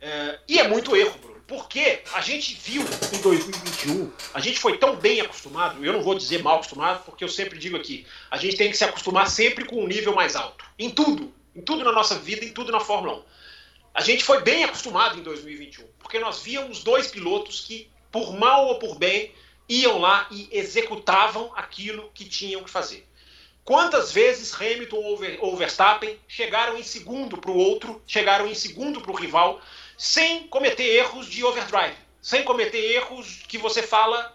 É, 0.00 0.38
e 0.48 0.58
é 0.58 0.68
muito 0.68 0.94
erro, 0.96 1.18
Bruno. 1.18 1.38
Porque 1.46 2.02
a 2.12 2.20
gente 2.20 2.54
viu 2.62 2.82
em 3.10 3.22
2021, 3.22 4.12
a 4.34 4.40
gente 4.40 4.60
foi 4.60 4.76
tão 4.76 4.96
bem 4.96 5.22
acostumado, 5.22 5.82
eu 5.82 5.94
não 5.94 6.02
vou 6.02 6.14
dizer 6.14 6.42
mal 6.42 6.56
acostumado, 6.56 7.02
porque 7.06 7.24
eu 7.24 7.28
sempre 7.28 7.58
digo 7.58 7.74
aqui, 7.74 8.06
a 8.30 8.36
gente 8.36 8.54
tem 8.54 8.70
que 8.70 8.76
se 8.76 8.84
acostumar 8.84 9.30
sempre 9.30 9.64
com 9.64 9.82
um 9.82 9.86
nível 9.86 10.14
mais 10.14 10.36
alto. 10.36 10.62
Em 10.78 10.90
tudo. 10.90 11.32
Em 11.56 11.62
tudo 11.62 11.82
na 11.82 11.90
nossa 11.90 12.16
vida, 12.16 12.44
em 12.44 12.52
tudo 12.52 12.70
na 12.70 12.80
Fórmula 12.80 13.20
1. 13.20 13.22
A 13.98 14.00
gente 14.00 14.22
foi 14.22 14.40
bem 14.42 14.62
acostumado 14.62 15.18
em 15.18 15.24
2021, 15.24 15.84
porque 15.98 16.20
nós 16.20 16.40
víamos 16.40 16.84
dois 16.84 17.08
pilotos 17.08 17.62
que, 17.62 17.90
por 18.12 18.32
mal 18.32 18.68
ou 18.68 18.78
por 18.78 18.96
bem, 18.96 19.34
iam 19.68 19.98
lá 19.98 20.28
e 20.30 20.48
executavam 20.52 21.50
aquilo 21.56 22.08
que 22.14 22.24
tinham 22.24 22.62
que 22.62 22.70
fazer. 22.70 23.04
Quantas 23.64 24.12
vezes 24.12 24.54
Hamilton 24.54 25.18
ou 25.40 25.56
Verstappen 25.56 26.16
chegaram 26.28 26.78
em 26.78 26.84
segundo 26.84 27.38
para 27.38 27.50
o 27.50 27.56
outro, 27.56 28.00
chegaram 28.06 28.46
em 28.46 28.54
segundo 28.54 29.00
para 29.00 29.10
o 29.10 29.16
rival, 29.16 29.60
sem 29.96 30.46
cometer 30.46 30.84
erros 30.84 31.26
de 31.26 31.42
overdrive, 31.42 31.96
sem 32.22 32.44
cometer 32.44 32.78
erros 32.78 33.42
que 33.48 33.58
você 33.58 33.82
fala 33.82 34.32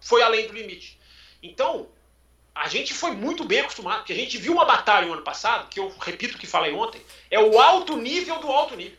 foi 0.00 0.22
além 0.22 0.46
do 0.46 0.52
limite. 0.52 0.96
Então, 1.42 1.88
a 2.54 2.68
gente 2.68 2.92
foi 2.92 3.12
muito 3.12 3.44
bem 3.44 3.60
acostumado, 3.60 3.98
porque 3.98 4.12
a 4.12 4.16
gente 4.16 4.36
viu 4.36 4.52
uma 4.52 4.64
batalha 4.64 5.06
no 5.06 5.14
ano 5.14 5.22
passado, 5.22 5.68
que 5.68 5.80
eu 5.80 5.92
repito 6.00 6.36
o 6.36 6.38
que 6.38 6.46
falei 6.46 6.72
ontem, 6.72 7.00
é 7.30 7.40
o 7.40 7.58
alto 7.58 7.96
nível 7.96 8.38
do 8.40 8.50
alto 8.50 8.76
nível. 8.76 8.98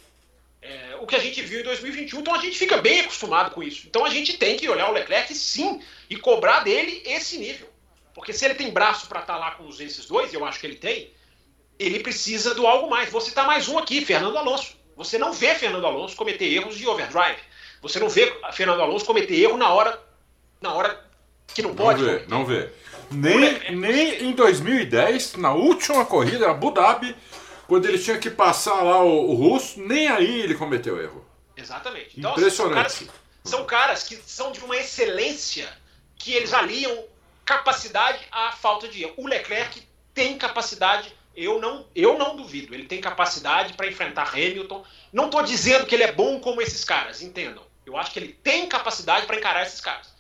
É, 0.62 0.97
o 1.01 1.06
que 1.06 1.16
a 1.16 1.20
gente 1.20 1.41
viu 1.41 1.60
em 1.60 1.64
2021, 1.64 2.22
então 2.22 2.34
a 2.34 2.39
gente 2.39 2.58
fica 2.58 2.78
bem 2.78 3.01
acostumado 3.01 3.51
com 3.51 3.62
isso. 3.62 3.86
Então 3.86 4.06
a 4.06 4.10
gente 4.10 4.38
tem 4.38 4.58
que 4.58 4.68
olhar 4.70 4.89
o 4.89 4.93
Leclerc 4.93 5.34
sim 5.36 5.82
e 6.10 6.16
cobrar 6.16 6.62
dele 6.62 7.04
esse 7.06 7.38
nível. 7.38 7.70
Porque 8.14 8.32
se 8.32 8.45
ele 8.45 8.56
tem 8.56 8.72
braço 8.72 9.08
para 9.08 9.20
estar 9.20 9.34
tá 9.34 9.39
lá 9.39 9.51
com 9.51 9.68
esses 9.70 10.06
dois, 10.06 10.34
eu 10.34 10.45
acho 10.45 10.60
que 10.60 10.66
ele 10.66 10.76
tem, 10.76 11.12
ele 11.78 11.99
precisa 11.99 12.56
do 12.56 12.66
algo 12.66 12.89
mais. 12.89 13.12
Vou 13.12 13.20
citar 13.20 13.45
mais 13.45 13.68
um 13.68 13.78
aqui, 13.78 14.06
Fernando 14.06 14.38
Alonso. 14.38 14.76
Você 14.95 15.18
não 15.18 15.34
vê 15.34 15.54
Fernando 15.56 15.86
Alonso 15.86 16.16
cometer 16.16 16.45
erros 16.45 16.78
de 16.78 16.88
overdrive. 16.88 17.39
Você 17.82 17.99
não 17.99 18.08
vê 18.08 18.34
Fernando 18.54 18.82
Alonso 18.82 19.06
cometer 19.06 19.36
erro 19.36 19.58
na 19.58 19.70
hora, 19.70 19.99
na 20.62 20.74
hora 20.74 21.04
que 21.54 21.62
não 21.62 21.76
pode. 21.76 22.01
Não 22.01 22.10
vê, 22.10 22.26
não 22.28 22.45
vê. 22.45 22.72
Nem, 23.14 23.76
nem 23.76 24.24
em 24.24 24.32
2010, 24.34 25.36
na 25.36 25.53
última 25.53 26.05
corrida, 26.05 26.49
Abu 26.49 26.72
Dhabi, 26.72 27.16
quando 27.68 27.86
ele 27.86 27.99
tinha 27.99 28.18
que 28.18 28.30
passar 28.30 28.82
lá 28.82 29.03
o, 29.03 29.32
o 29.32 29.34
russo, 29.36 29.82
nem 29.82 30.07
aí 30.07 30.41
ele 30.41 30.55
cometeu 30.55 31.01
erro. 31.01 31.26
Exatamente. 31.55 32.18
Então, 32.18 32.32
Impressionante. 32.32 32.88
Assim, 32.88 33.09
São 33.43 33.66
caras 33.66 34.03
que 34.03 34.16
são 34.26 34.51
de 34.51 34.59
uma 34.59 34.76
excelência 34.76 35.70
que 36.16 36.34
eles 36.34 36.53
aliam 36.53 37.03
capacidade 37.45 38.20
à 38.32 38.51
falta 38.51 38.88
de 38.88 39.03
erro. 39.03 39.14
O 39.18 39.28
Leclerc 39.28 39.82
tem 40.14 40.38
capacidade, 40.38 41.14
eu 41.36 41.59
não, 41.59 41.86
eu 41.95 42.18
não 42.18 42.36
duvido, 42.36 42.74
ele 42.74 42.86
tem 42.86 43.01
capacidade 43.01 43.74
para 43.74 43.88
enfrentar 43.88 44.30
Hamilton. 44.30 44.84
Não 45.11 45.26
estou 45.26 45.43
dizendo 45.43 45.86
que 45.86 45.95
ele 45.95 46.03
é 46.03 46.11
bom 46.11 46.39
como 46.39 46.61
esses 46.61 46.84
caras, 46.84 47.22
entendam. 47.22 47.64
Eu 47.86 47.97
acho 47.97 48.11
que 48.11 48.20
ele 48.20 48.34
tem 48.41 48.68
capacidade 48.68 49.26
para 49.26 49.36
encarar 49.36 49.64
esses 49.64 49.82
caras. 49.82 50.14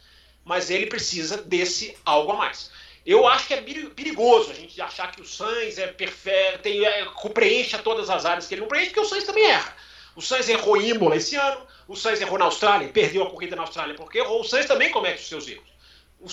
Mas 0.43 0.69
ele 0.69 0.87
precisa 0.87 1.37
desse 1.37 1.97
algo 2.03 2.33
a 2.33 2.37
mais. 2.37 2.69
Eu 3.05 3.27
acho 3.27 3.47
que 3.47 3.53
é 3.53 3.61
perigoso 3.61 4.51
a 4.51 4.53
gente 4.53 4.81
achar 4.81 5.11
que 5.11 5.21
o 5.21 5.25
Sainz 5.25 5.77
é 5.77 5.87
perfeito, 5.87 6.59
tem, 6.59 6.85
é, 6.85 7.05
preenche 7.33 7.77
todas 7.79 8.09
as 8.09 8.25
áreas 8.25 8.47
que 8.47 8.53
ele 8.53 8.61
não 8.61 8.67
preenche, 8.67 8.91
porque 8.91 9.01
o 9.01 9.05
Sainz 9.05 9.25
também 9.25 9.45
erra. 9.45 9.75
O 10.15 10.21
Sainz 10.21 10.47
errou 10.47 10.77
em 10.77 10.89
Imola 10.89 11.17
esse 11.17 11.35
ano, 11.35 11.67
o 11.87 11.95
Sainz 11.95 12.21
errou 12.21 12.37
na 12.37 12.45
Austrália, 12.45 12.87
perdeu 12.87 13.23
a 13.23 13.29
corrida 13.29 13.55
na 13.55 13.63
Austrália 13.63 13.95
porque 13.95 14.19
errou. 14.19 14.41
O 14.41 14.43
Sainz 14.43 14.67
também 14.67 14.89
comete 14.89 15.21
os 15.21 15.27
seus 15.27 15.47
erros. 15.47 15.67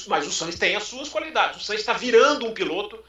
Mas 0.07 0.27
o 0.27 0.33
Sainz 0.33 0.57
tem 0.57 0.77
as 0.77 0.85
suas 0.85 1.09
qualidades. 1.09 1.61
O 1.61 1.65
Sainz 1.65 1.81
está 1.81 1.95
virando 1.95 2.47
um 2.47 2.55
piloto 2.55 3.03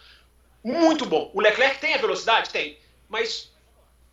muito 0.64 1.05
bom. 1.05 1.30
O 1.34 1.41
Leclerc 1.41 1.80
tem 1.80 1.93
a 1.93 1.97
velocidade? 1.99 2.49
Tem. 2.49 2.80
Mas 3.07 3.51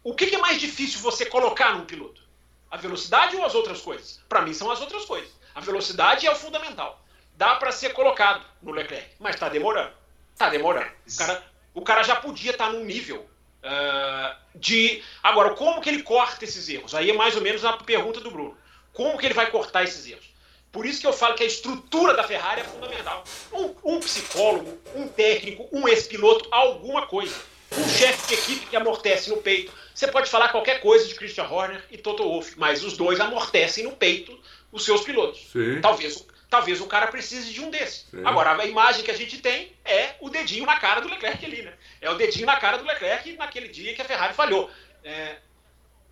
o 0.05 0.15
que 0.15 0.35
é 0.35 0.39
mais 0.39 0.61
difícil 0.61 1.01
você 1.01 1.25
colocar 1.25 1.75
num 1.75 1.87
piloto? 1.87 2.23
A 2.71 2.77
velocidade 2.77 3.37
ou 3.37 3.45
as 3.45 3.55
outras 3.55 3.81
coisas? 3.81 4.21
Para 4.29 4.43
mim 4.43 4.53
são 4.53 4.71
as 4.71 4.81
outras 4.81 5.07
coisas. 5.07 5.31
A 5.55 5.61
velocidade 5.61 6.27
é 6.27 6.31
o 6.31 6.37
fundamental. 6.37 7.03
Dá 7.39 7.55
para 7.55 7.71
ser 7.71 7.93
colocado 7.93 8.45
no 8.61 8.73
Leclerc, 8.73 9.11
mas 9.21 9.37
está 9.37 9.49
demorando. 9.49 9.93
Está 10.33 10.51
demorando. 10.51 10.91
O 11.07 11.17
cara, 11.17 11.45
o 11.73 11.83
cara 11.83 12.03
já 12.03 12.17
podia 12.17 12.51
estar 12.51 12.67
tá 12.67 12.73
num 12.73 12.85
nível 12.85 13.25
uh, 13.63 14.37
de. 14.57 15.01
Agora, 15.23 15.51
como 15.51 15.81
que 15.81 15.89
ele 15.89 16.03
corta 16.03 16.45
esses 16.45 16.69
erros? 16.69 16.97
Aí 16.97 17.11
é 17.11 17.13
mais 17.13 17.37
ou 17.37 17.41
menos 17.41 17.65
a 17.65 17.75
pergunta 17.75 18.19
do 18.19 18.33
Bruno. 18.33 18.59
Como 18.93 19.17
que 19.17 19.25
ele 19.25 19.35
vai 19.35 19.49
cortar 19.53 19.85
esses 19.85 20.05
erros? 20.05 20.35
Por 20.73 20.85
isso 20.85 21.01
que 21.01 21.07
eu 21.07 21.13
falo 21.13 21.37
que 21.37 21.45
a 21.45 21.47
estrutura 21.47 22.13
da 22.13 22.25
Ferrari 22.25 22.63
é 22.63 22.65
fundamental. 22.65 23.23
Um, 23.53 23.73
um 23.85 24.01
psicólogo, 24.01 24.77
um 24.97 25.07
técnico, 25.07 25.69
um 25.71 25.87
ex-piloto, 25.87 26.49
alguma 26.51 27.07
coisa. 27.07 27.37
Um 27.71 27.89
chefe 27.89 28.27
de 28.27 28.35
equipe 28.35 28.67
que 28.67 28.77
amortece 28.77 29.31
no 29.31 29.37
peito. 29.37 29.73
Você 29.95 30.09
pode 30.09 30.29
falar 30.29 30.49
qualquer 30.49 30.81
coisa 30.81 31.07
de 31.07 31.15
Christian 31.15 31.45
Horner 31.45 31.85
e 31.89 31.99
Toto 31.99 32.25
Wolff, 32.25 32.55
mas 32.57 32.83
os 32.83 32.97
dois 32.97 33.21
amortecem 33.21 33.85
no 33.85 33.93
peito 33.93 34.37
os 34.73 34.85
seus 34.85 35.03
pilotos. 35.03 35.49
Sim. 35.53 35.81
Talvez, 35.81 36.27
talvez 36.49 36.81
o 36.81 36.87
cara 36.87 37.07
precise 37.09 37.53
de 37.53 37.61
um 37.61 37.71
desses. 37.71 38.07
Sim. 38.11 38.23
Agora, 38.25 38.61
a 38.61 38.67
imagem 38.67 39.05
que 39.05 39.11
a 39.11 39.17
gente 39.17 39.39
tem 39.39 39.73
é 39.85 40.15
o 40.21 40.31
dedinho 40.31 40.67
na 40.67 40.79
cara 40.79 41.01
do 41.01 41.09
Leclerc 41.09 41.45
ali, 41.45 41.63
né? 41.63 41.73
É 42.01 42.11
o 42.11 42.15
dedinho 42.15 42.47
na 42.47 42.57
cara 42.57 42.79
do 42.79 42.85
Leclerc 42.85 43.33
naquele 43.35 43.69
dia 43.69 43.95
que 43.95 44.03
a 44.03 44.05
Ferrari 44.05 44.35
falhou. 44.35 44.71
É, 45.05 45.37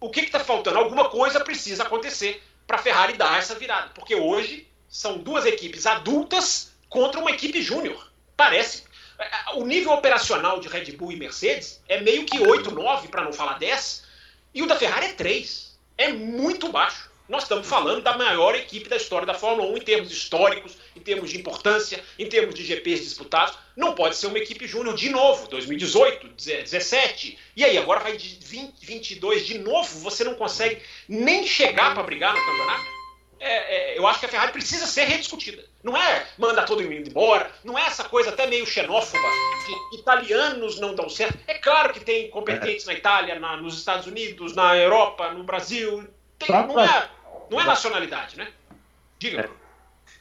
o 0.00 0.10
que 0.10 0.20
está 0.20 0.40
faltando? 0.40 0.78
Alguma 0.78 1.08
coisa 1.08 1.40
precisa 1.40 1.84
acontecer 1.84 2.42
para 2.66 2.76
a 2.76 2.82
Ferrari 2.82 3.14
dar 3.14 3.38
essa 3.38 3.54
virada. 3.54 3.90
Porque 3.94 4.14
hoje 4.14 4.68
são 4.88 5.18
duas 5.18 5.46
equipes 5.46 5.86
adultas 5.86 6.72
contra 6.88 7.20
uma 7.20 7.30
equipe 7.30 7.62
júnior. 7.62 8.10
Parece. 8.36 8.84
O 9.54 9.64
nível 9.64 9.92
operacional 9.92 10.60
de 10.60 10.68
Red 10.68 10.92
Bull 10.92 11.12
e 11.12 11.16
Mercedes 11.16 11.82
é 11.88 12.00
meio 12.02 12.26
que 12.26 12.38
8, 12.38 12.70
9, 12.70 13.08
para 13.08 13.24
não 13.24 13.32
falar 13.32 13.58
10, 13.58 14.04
e 14.52 14.62
o 14.62 14.66
da 14.66 14.76
Ferrari 14.76 15.06
é 15.06 15.12
3. 15.14 15.78
É 15.96 16.12
muito 16.12 16.70
baixo. 16.70 17.05
Nós 17.28 17.42
estamos 17.42 17.66
falando 17.66 18.02
da 18.02 18.16
maior 18.16 18.54
equipe 18.54 18.88
da 18.88 18.96
história 18.96 19.26
da 19.26 19.34
Fórmula 19.34 19.68
1 19.72 19.76
em 19.76 19.80
termos 19.80 20.12
históricos, 20.12 20.76
em 20.94 21.00
termos 21.00 21.30
de 21.30 21.38
importância, 21.38 22.02
em 22.18 22.28
termos 22.28 22.54
de 22.54 22.64
GPs 22.64 23.02
disputados. 23.02 23.58
Não 23.76 23.94
pode 23.94 24.16
ser 24.16 24.28
uma 24.28 24.38
equipe 24.38 24.66
júnior 24.66 24.94
de 24.94 25.10
novo, 25.10 25.48
2018, 25.48 26.28
17. 26.28 27.36
E 27.56 27.64
aí, 27.64 27.76
agora 27.76 28.00
vai 28.00 28.16
de 28.16 28.38
20, 28.40 28.86
22 28.86 29.44
de 29.44 29.58
novo. 29.58 29.98
Você 30.00 30.22
não 30.22 30.34
consegue 30.34 30.80
nem 31.08 31.46
chegar 31.46 31.94
para 31.94 32.02
brigar 32.04 32.32
no 32.32 32.44
campeonato? 32.44 32.96
É, 33.38 33.94
é, 33.94 33.98
eu 33.98 34.06
acho 34.06 34.20
que 34.20 34.26
a 34.26 34.28
Ferrari 34.28 34.52
precisa 34.52 34.86
ser 34.86 35.04
rediscutida. 35.04 35.64
Não 35.82 35.96
é 35.96 36.26
mandar 36.38 36.64
todo 36.64 36.82
mundo 36.82 37.08
embora, 37.08 37.50
não 37.62 37.78
é 37.78 37.82
essa 37.82 38.04
coisa 38.04 38.30
até 38.30 38.46
meio 38.46 38.66
xenófoba 38.66 39.28
que 39.66 39.96
italianos 39.96 40.80
não 40.80 40.94
dão 40.94 41.08
certo. 41.08 41.38
É 41.46 41.54
claro 41.54 41.92
que 41.92 42.00
tem 42.00 42.30
competentes 42.30 42.86
na 42.86 42.94
Itália, 42.94 43.38
na, 43.38 43.56
nos 43.56 43.76
Estados 43.76 44.06
Unidos, 44.06 44.54
na 44.54 44.76
Europa, 44.76 45.32
no 45.32 45.44
Brasil. 45.44 46.08
Tem, 46.38 46.50
não 46.50 46.80
é 46.80 47.10
não 47.50 47.60
é 47.60 47.64
nacionalidade, 47.64 48.36
né? 48.36 48.48
Diga. 49.18 49.42
É. 49.42 49.66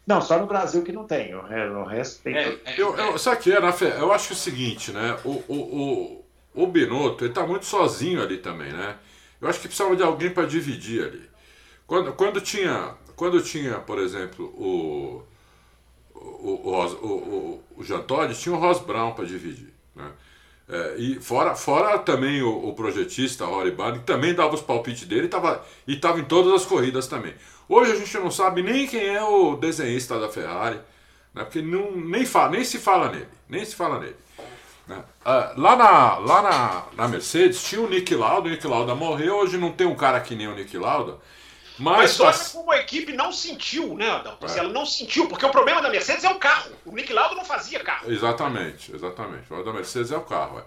Não, 0.06 0.22
só 0.22 0.38
no 0.38 0.46
Brasil 0.46 0.84
que 0.84 0.92
não 0.92 1.06
tem. 1.06 1.34
O 1.34 1.84
resto 1.84 2.24
tem. 2.24 2.36
É, 2.36 2.60
é, 2.66 2.76
eu, 2.78 2.96
eu, 2.96 3.18
sabe 3.18 3.42
que 3.42 3.52
é, 3.52 3.58
eu 3.58 4.12
acho 4.14 4.34
o 4.34 4.36
seguinte, 4.36 4.92
né? 4.92 5.18
O, 5.26 5.44
o, 5.48 6.26
o, 6.54 6.64
o 6.64 6.68
Binotto, 6.68 7.26
ele 7.26 7.34
tá 7.34 7.46
muito 7.46 7.66
sozinho 7.66 8.22
ali 8.22 8.38
também, 8.38 8.72
né? 8.72 8.98
Eu 9.42 9.50
acho 9.50 9.60
que 9.60 9.68
precisava 9.68 9.96
de 9.96 10.04
alguém 10.04 10.30
para 10.30 10.46
dividir 10.46 11.06
ali. 11.06 11.30
Quando, 11.88 12.14
quando, 12.14 12.40
tinha, 12.40 12.96
quando 13.16 13.42
tinha, 13.42 13.80
por 13.80 14.00
exemplo, 14.00 14.46
o, 14.46 15.24
o, 16.14 16.20
o, 16.20 16.72
o, 16.72 17.64
o, 17.78 17.82
o 17.82 18.34
tinha 18.34 18.56
o 18.56 18.60
Ross 18.60 18.80
Brown 18.80 19.14
para 19.14 19.26
dividir, 19.26 19.74
né? 19.96 20.12
É, 20.68 20.96
e 20.98 21.16
fora, 21.20 21.54
fora 21.56 22.00
também 22.00 22.42
o, 22.42 22.70
o 22.70 22.74
projetista 22.74 23.46
Rory 23.46 23.72
Barney, 23.72 24.00
que 24.00 24.06
também 24.06 24.34
dava 24.34 24.56
os 24.56 24.62
palpites 24.62 25.08
dele 25.08 25.28
tava, 25.28 25.64
e 25.88 25.94
estava 25.94 26.20
em 26.20 26.24
todas 26.24 26.54
as 26.54 26.66
corridas 26.66 27.08
também. 27.08 27.34
Hoje 27.70 27.92
a 27.92 27.96
gente 27.96 28.18
não 28.18 28.32
sabe 28.32 28.64
nem 28.64 28.88
quem 28.88 29.06
é 29.06 29.24
o 29.24 29.56
desenhista 29.56 30.20
da 30.20 30.28
Ferrari, 30.28 30.80
né, 31.34 31.44
porque 31.44 31.62
não, 31.62 31.92
nem, 31.92 32.26
fala, 32.26 32.52
nem 32.52 32.64
se 32.64 32.80
fala 32.80 33.12
nele. 33.12 33.28
Nem 33.48 33.64
se 33.64 33.76
fala 33.76 34.00
nele. 34.00 34.16
Né? 34.88 35.04
Ah, 35.24 35.54
lá 35.56 35.76
na, 35.76 36.18
lá 36.18 36.42
na, 36.42 36.84
na 36.96 37.08
Mercedes 37.08 37.64
tinha 37.64 37.82
o 37.82 37.90
Nick 37.90 38.16
Lauda, 38.16 38.48
o 38.48 38.52
Nick 38.52 38.66
Lauda 38.66 38.96
morreu, 38.96 39.36
hoje 39.38 39.58
não 39.58 39.72
tem 39.72 39.86
um 39.86 39.96
cara 39.96 40.20
que 40.20 40.36
nem 40.36 40.48
o 40.48 40.56
Nick 40.56 40.76
Lauda 40.78 41.18
mas, 41.78 42.18
Mas 42.18 42.20
olha 42.20 42.50
como 42.52 42.72
a 42.72 42.78
equipe 42.78 43.14
não 43.14 43.32
sentiu, 43.32 43.96
né, 43.96 44.10
Adalto? 44.10 44.46
É. 44.46 44.60
Ela 44.60 44.70
não 44.70 44.86
sentiu, 44.86 45.28
porque 45.28 45.46
o 45.46 45.52
problema 45.52 45.82
da 45.82 45.90
Mercedes 45.90 46.24
é 46.24 46.30
o 46.30 46.40
carro. 46.40 46.72
O 46.86 46.92
Nick 46.92 47.12
Lauda 47.12 47.36
não 47.36 47.46
fazia 47.46 47.80
carro. 47.80 48.12
Exatamente, 48.12 48.96
exatamente. 48.96 49.44
O 49.44 49.48
problema 49.48 49.72
da 49.72 49.78
Mercedes 49.78 50.12
é 50.12 50.18
o 50.18 50.22
carro. 50.22 50.60
É. 50.60 50.64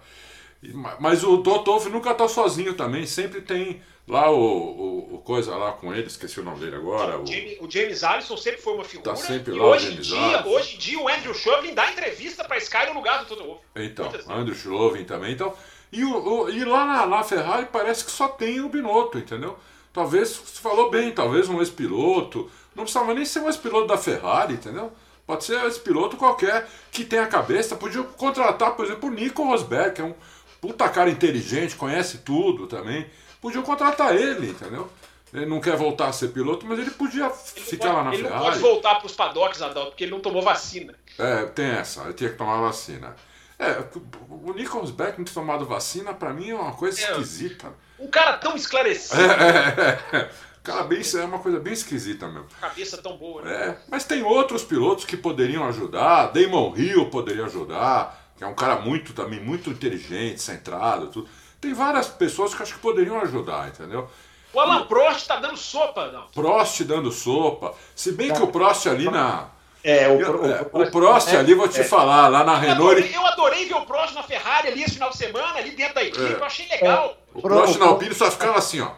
Mas 0.98 1.22
o 1.22 1.36
Dotov 1.36 1.88
nunca 1.88 2.12
tá 2.14 2.26
sozinho 2.26 2.74
também, 2.74 3.06
sempre 3.06 3.40
tem 3.40 3.80
lá 4.08 4.30
o, 4.30 4.36
o, 4.36 5.14
o, 5.14 5.18
coisa 5.18 5.54
lá 5.54 5.72
com 5.72 5.94
ele, 5.94 6.08
esqueci 6.08 6.40
o 6.40 6.42
nome 6.42 6.58
dele 6.58 6.76
agora. 6.76 7.18
O, 7.18 7.22
o, 7.22 7.66
o 7.66 7.70
James 7.70 8.02
Allison 8.02 8.36
sempre 8.36 8.60
foi 8.60 8.74
uma 8.74 8.84
figura. 8.84 9.10
Tá 9.10 9.16
sempre 9.16 9.52
lá 9.52 9.66
hoje, 9.66 9.92
em 9.92 10.00
dia, 10.00 10.46
hoje 10.46 10.74
em 10.74 10.78
dia 10.78 10.98
o 10.98 11.08
Andrew 11.08 11.34
Shovlin 11.34 11.74
dá 11.74 11.92
entrevista 11.92 12.44
para 12.44 12.56
Sky 12.58 12.86
no 12.86 12.94
lugar 12.94 13.20
do 13.20 13.26
Toto 13.26 13.44
Wolff. 13.44 13.62
Então, 13.76 14.10
Andrew 14.28 14.56
Shovlin 14.56 15.04
também. 15.04 15.32
Então, 15.32 15.54
e, 15.92 16.04
o, 16.04 16.48
e 16.48 16.64
lá 16.64 16.84
na, 16.84 17.06
na 17.06 17.22
Ferrari 17.22 17.66
parece 17.70 18.04
que 18.04 18.10
só 18.10 18.28
tem 18.28 18.60
o 18.60 18.68
Binotto, 18.68 19.18
entendeu? 19.18 19.56
Talvez, 19.98 20.28
você 20.28 20.60
falou 20.60 20.90
bem, 20.90 21.10
talvez 21.10 21.48
um 21.48 21.58
ex-piloto. 21.58 22.48
Não 22.72 22.84
precisava 22.84 23.12
nem 23.14 23.24
ser 23.24 23.40
um 23.40 23.48
ex-piloto 23.48 23.88
da 23.88 23.98
Ferrari, 23.98 24.54
entendeu? 24.54 24.92
Pode 25.26 25.42
ser 25.42 25.58
um 25.58 25.64
ex-piloto 25.64 26.16
qualquer 26.16 26.68
que 26.92 27.04
tenha 27.04 27.24
a 27.24 27.26
cabeça. 27.26 27.74
Podia 27.74 28.04
contratar, 28.04 28.76
por 28.76 28.84
exemplo, 28.84 29.08
o 29.08 29.12
Nico 29.12 29.42
Rosberg, 29.42 29.96
que 29.96 30.00
é 30.00 30.04
um 30.04 30.14
puta 30.60 30.88
cara 30.88 31.10
inteligente, 31.10 31.74
conhece 31.74 32.18
tudo 32.18 32.68
também. 32.68 33.10
Podiam 33.40 33.64
contratar 33.64 34.14
ele, 34.14 34.50
entendeu? 34.50 34.88
Ele 35.34 35.46
não 35.46 35.60
quer 35.60 35.76
voltar 35.76 36.06
a 36.06 36.12
ser 36.12 36.28
piloto, 36.28 36.64
mas 36.64 36.78
ele 36.78 36.92
podia 36.92 37.24
ele 37.24 37.34
ficar 37.64 37.86
pode, 37.86 37.96
lá 37.96 38.04
na 38.04 38.14
ele 38.14 38.22
Ferrari. 38.22 38.36
Ele 38.36 38.44
não 38.44 38.52
pode 38.52 38.60
voltar 38.60 38.94
para 38.94 39.06
os 39.06 39.12
paddocks, 39.16 39.60
Adalto, 39.60 39.90
porque 39.90 40.04
ele 40.04 40.12
não 40.12 40.20
tomou 40.20 40.42
vacina. 40.42 40.94
É, 41.18 41.44
tem 41.46 41.66
essa, 41.66 42.04
ele 42.04 42.12
tinha 42.12 42.30
que 42.30 42.36
tomar 42.36 42.60
vacina. 42.60 43.16
É, 43.58 43.82
o 44.30 44.52
Nico 44.52 44.78
Rosberg 44.78 45.18
não 45.18 45.24
ter 45.24 45.32
tomado 45.32 45.66
vacina, 45.66 46.14
para 46.14 46.32
mim, 46.32 46.50
é 46.50 46.54
uma 46.54 46.72
coisa 46.72 47.00
é, 47.00 47.10
esquisita. 47.10 47.72
Um 47.98 48.06
cara 48.06 48.36
tão 48.36 48.54
esclarecido. 48.54 49.20
É, 49.20 50.06
é, 50.12 50.16
é. 50.16 50.30
Cara, 50.62 50.82
bem, 50.84 51.00
é 51.00 51.24
uma 51.24 51.38
coisa 51.38 51.58
bem 51.58 51.72
esquisita 51.72 52.28
mesmo. 52.28 52.46
Cabeça 52.60 52.98
tão 52.98 53.16
boa, 53.16 53.42
né? 53.42 53.52
É, 53.52 53.78
mas 53.88 54.04
tem 54.04 54.22
outros 54.22 54.62
pilotos 54.62 55.04
que 55.04 55.16
poderiam 55.16 55.66
ajudar. 55.66 56.26
Damon 56.26 56.74
Hill 56.76 57.10
poderia 57.10 57.46
ajudar, 57.46 58.32
que 58.36 58.44
é 58.44 58.46
um 58.46 58.54
cara 58.54 58.76
muito 58.76 59.12
também 59.12 59.40
muito 59.40 59.70
inteligente, 59.70 60.40
centrado, 60.40 61.08
tudo. 61.08 61.28
Tem 61.60 61.72
várias 61.72 62.08
pessoas 62.08 62.54
que 62.54 62.62
acho 62.62 62.74
que 62.74 62.80
poderiam 62.80 63.18
ajudar, 63.20 63.68
entendeu? 63.68 64.08
O 64.52 64.60
Alan 64.60 64.86
Prost 64.86 65.26
tá 65.26 65.36
dando 65.36 65.56
sopa, 65.56 66.12
não? 66.12 66.26
Prost 66.28 66.84
dando 66.84 67.10
sopa. 67.10 67.74
Se 67.94 68.12
bem 68.12 68.32
que 68.32 68.42
o 68.42 68.48
Prost 68.48 68.86
ali 68.86 69.10
na 69.10 69.48
é, 69.82 70.08
o, 70.08 70.20
eu, 70.20 70.44
é, 70.44 70.66
o, 70.72 70.82
o 70.82 70.90
Prost 70.90 71.32
é, 71.32 71.36
ali, 71.36 71.54
vou 71.54 71.68
te 71.68 71.80
é. 71.80 71.84
falar, 71.84 72.28
lá 72.28 72.44
na 72.44 72.54
eu 72.54 72.60
Renault. 72.60 72.82
Adorei, 72.82 73.10
eu 73.14 73.26
adorei 73.26 73.64
ver 73.66 73.74
o 73.74 73.86
Prost 73.86 74.14
na 74.14 74.22
Ferrari 74.22 74.68
ali 74.68 74.82
esse 74.82 74.94
final 74.94 75.10
de 75.10 75.16
semana, 75.16 75.58
ali 75.58 75.70
dentro 75.70 75.94
da 75.94 76.02
equipe, 76.02 76.32
eu 76.32 76.44
achei 76.44 76.66
legal. 76.68 77.16
O 77.32 77.40
Prost 77.40 77.78
na 77.78 77.86
Alpine 77.86 78.14
só 78.14 78.30
ficava 78.30 78.58
assim, 78.58 78.80
ó. 78.80 78.90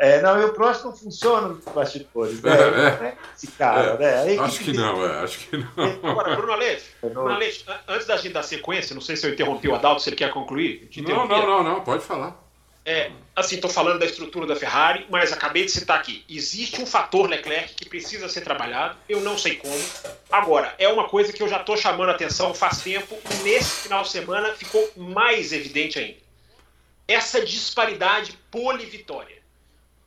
É, 0.00 0.20
não, 0.20 0.40
e 0.40 0.44
o 0.44 0.52
Prost 0.52 0.84
não 0.84 0.94
funciona 0.94 1.48
nos 1.48 1.64
bastidores, 1.64 2.42
né? 2.42 2.50
É, 2.52 3.04
é. 3.06 3.16
Esse 3.36 3.46
cara, 3.52 3.96
né? 3.96 4.36
Acho 4.38 4.58
que 4.58 4.72
não, 4.72 5.06
é, 5.06 5.20
acho 5.20 5.38
que 5.38 5.56
não. 5.56 6.10
Agora, 6.10 6.34
Bruno 6.34 6.52
Aleixo, 6.52 6.86
Bruno 7.00 7.30
Aleixo, 7.30 7.64
antes 7.86 8.06
da 8.06 8.16
gente 8.16 8.32
dar 8.32 8.42
sequência, 8.42 8.94
não 8.94 9.00
sei 9.00 9.16
se 9.16 9.26
eu 9.26 9.32
interrompi 9.32 9.68
o 9.68 9.74
Adalto, 9.74 10.02
se 10.02 10.08
ele 10.08 10.16
quer 10.16 10.32
concluir. 10.32 10.90
Não, 10.96 11.26
não, 11.28 11.46
não, 11.46 11.62
não, 11.62 11.80
pode 11.82 12.02
falar. 12.02 12.43
É, 12.86 13.10
assim, 13.34 13.54
estou 13.54 13.70
falando 13.70 13.98
da 13.98 14.04
estrutura 14.04 14.46
da 14.46 14.54
Ferrari, 14.54 15.06
mas 15.08 15.32
acabei 15.32 15.64
de 15.64 15.70
citar 15.70 15.98
aqui. 15.98 16.22
Existe 16.28 16.82
um 16.82 16.86
fator 16.86 17.28
Leclerc 17.30 17.74
que 17.74 17.88
precisa 17.88 18.28
ser 18.28 18.42
trabalhado, 18.42 18.98
eu 19.08 19.22
não 19.22 19.38
sei 19.38 19.56
como. 19.56 19.80
Agora, 20.30 20.74
é 20.78 20.86
uma 20.86 21.08
coisa 21.08 21.32
que 21.32 21.42
eu 21.42 21.48
já 21.48 21.60
estou 21.60 21.78
chamando 21.78 22.10
atenção 22.10 22.52
faz 22.52 22.82
tempo 22.82 23.18
e 23.30 23.42
nesse 23.42 23.84
final 23.84 24.02
de 24.02 24.10
semana 24.10 24.52
ficou 24.52 24.92
mais 24.96 25.50
evidente 25.52 25.98
ainda. 25.98 26.18
Essa 27.08 27.44
disparidade 27.44 28.38
pole-vitória. 28.50 29.42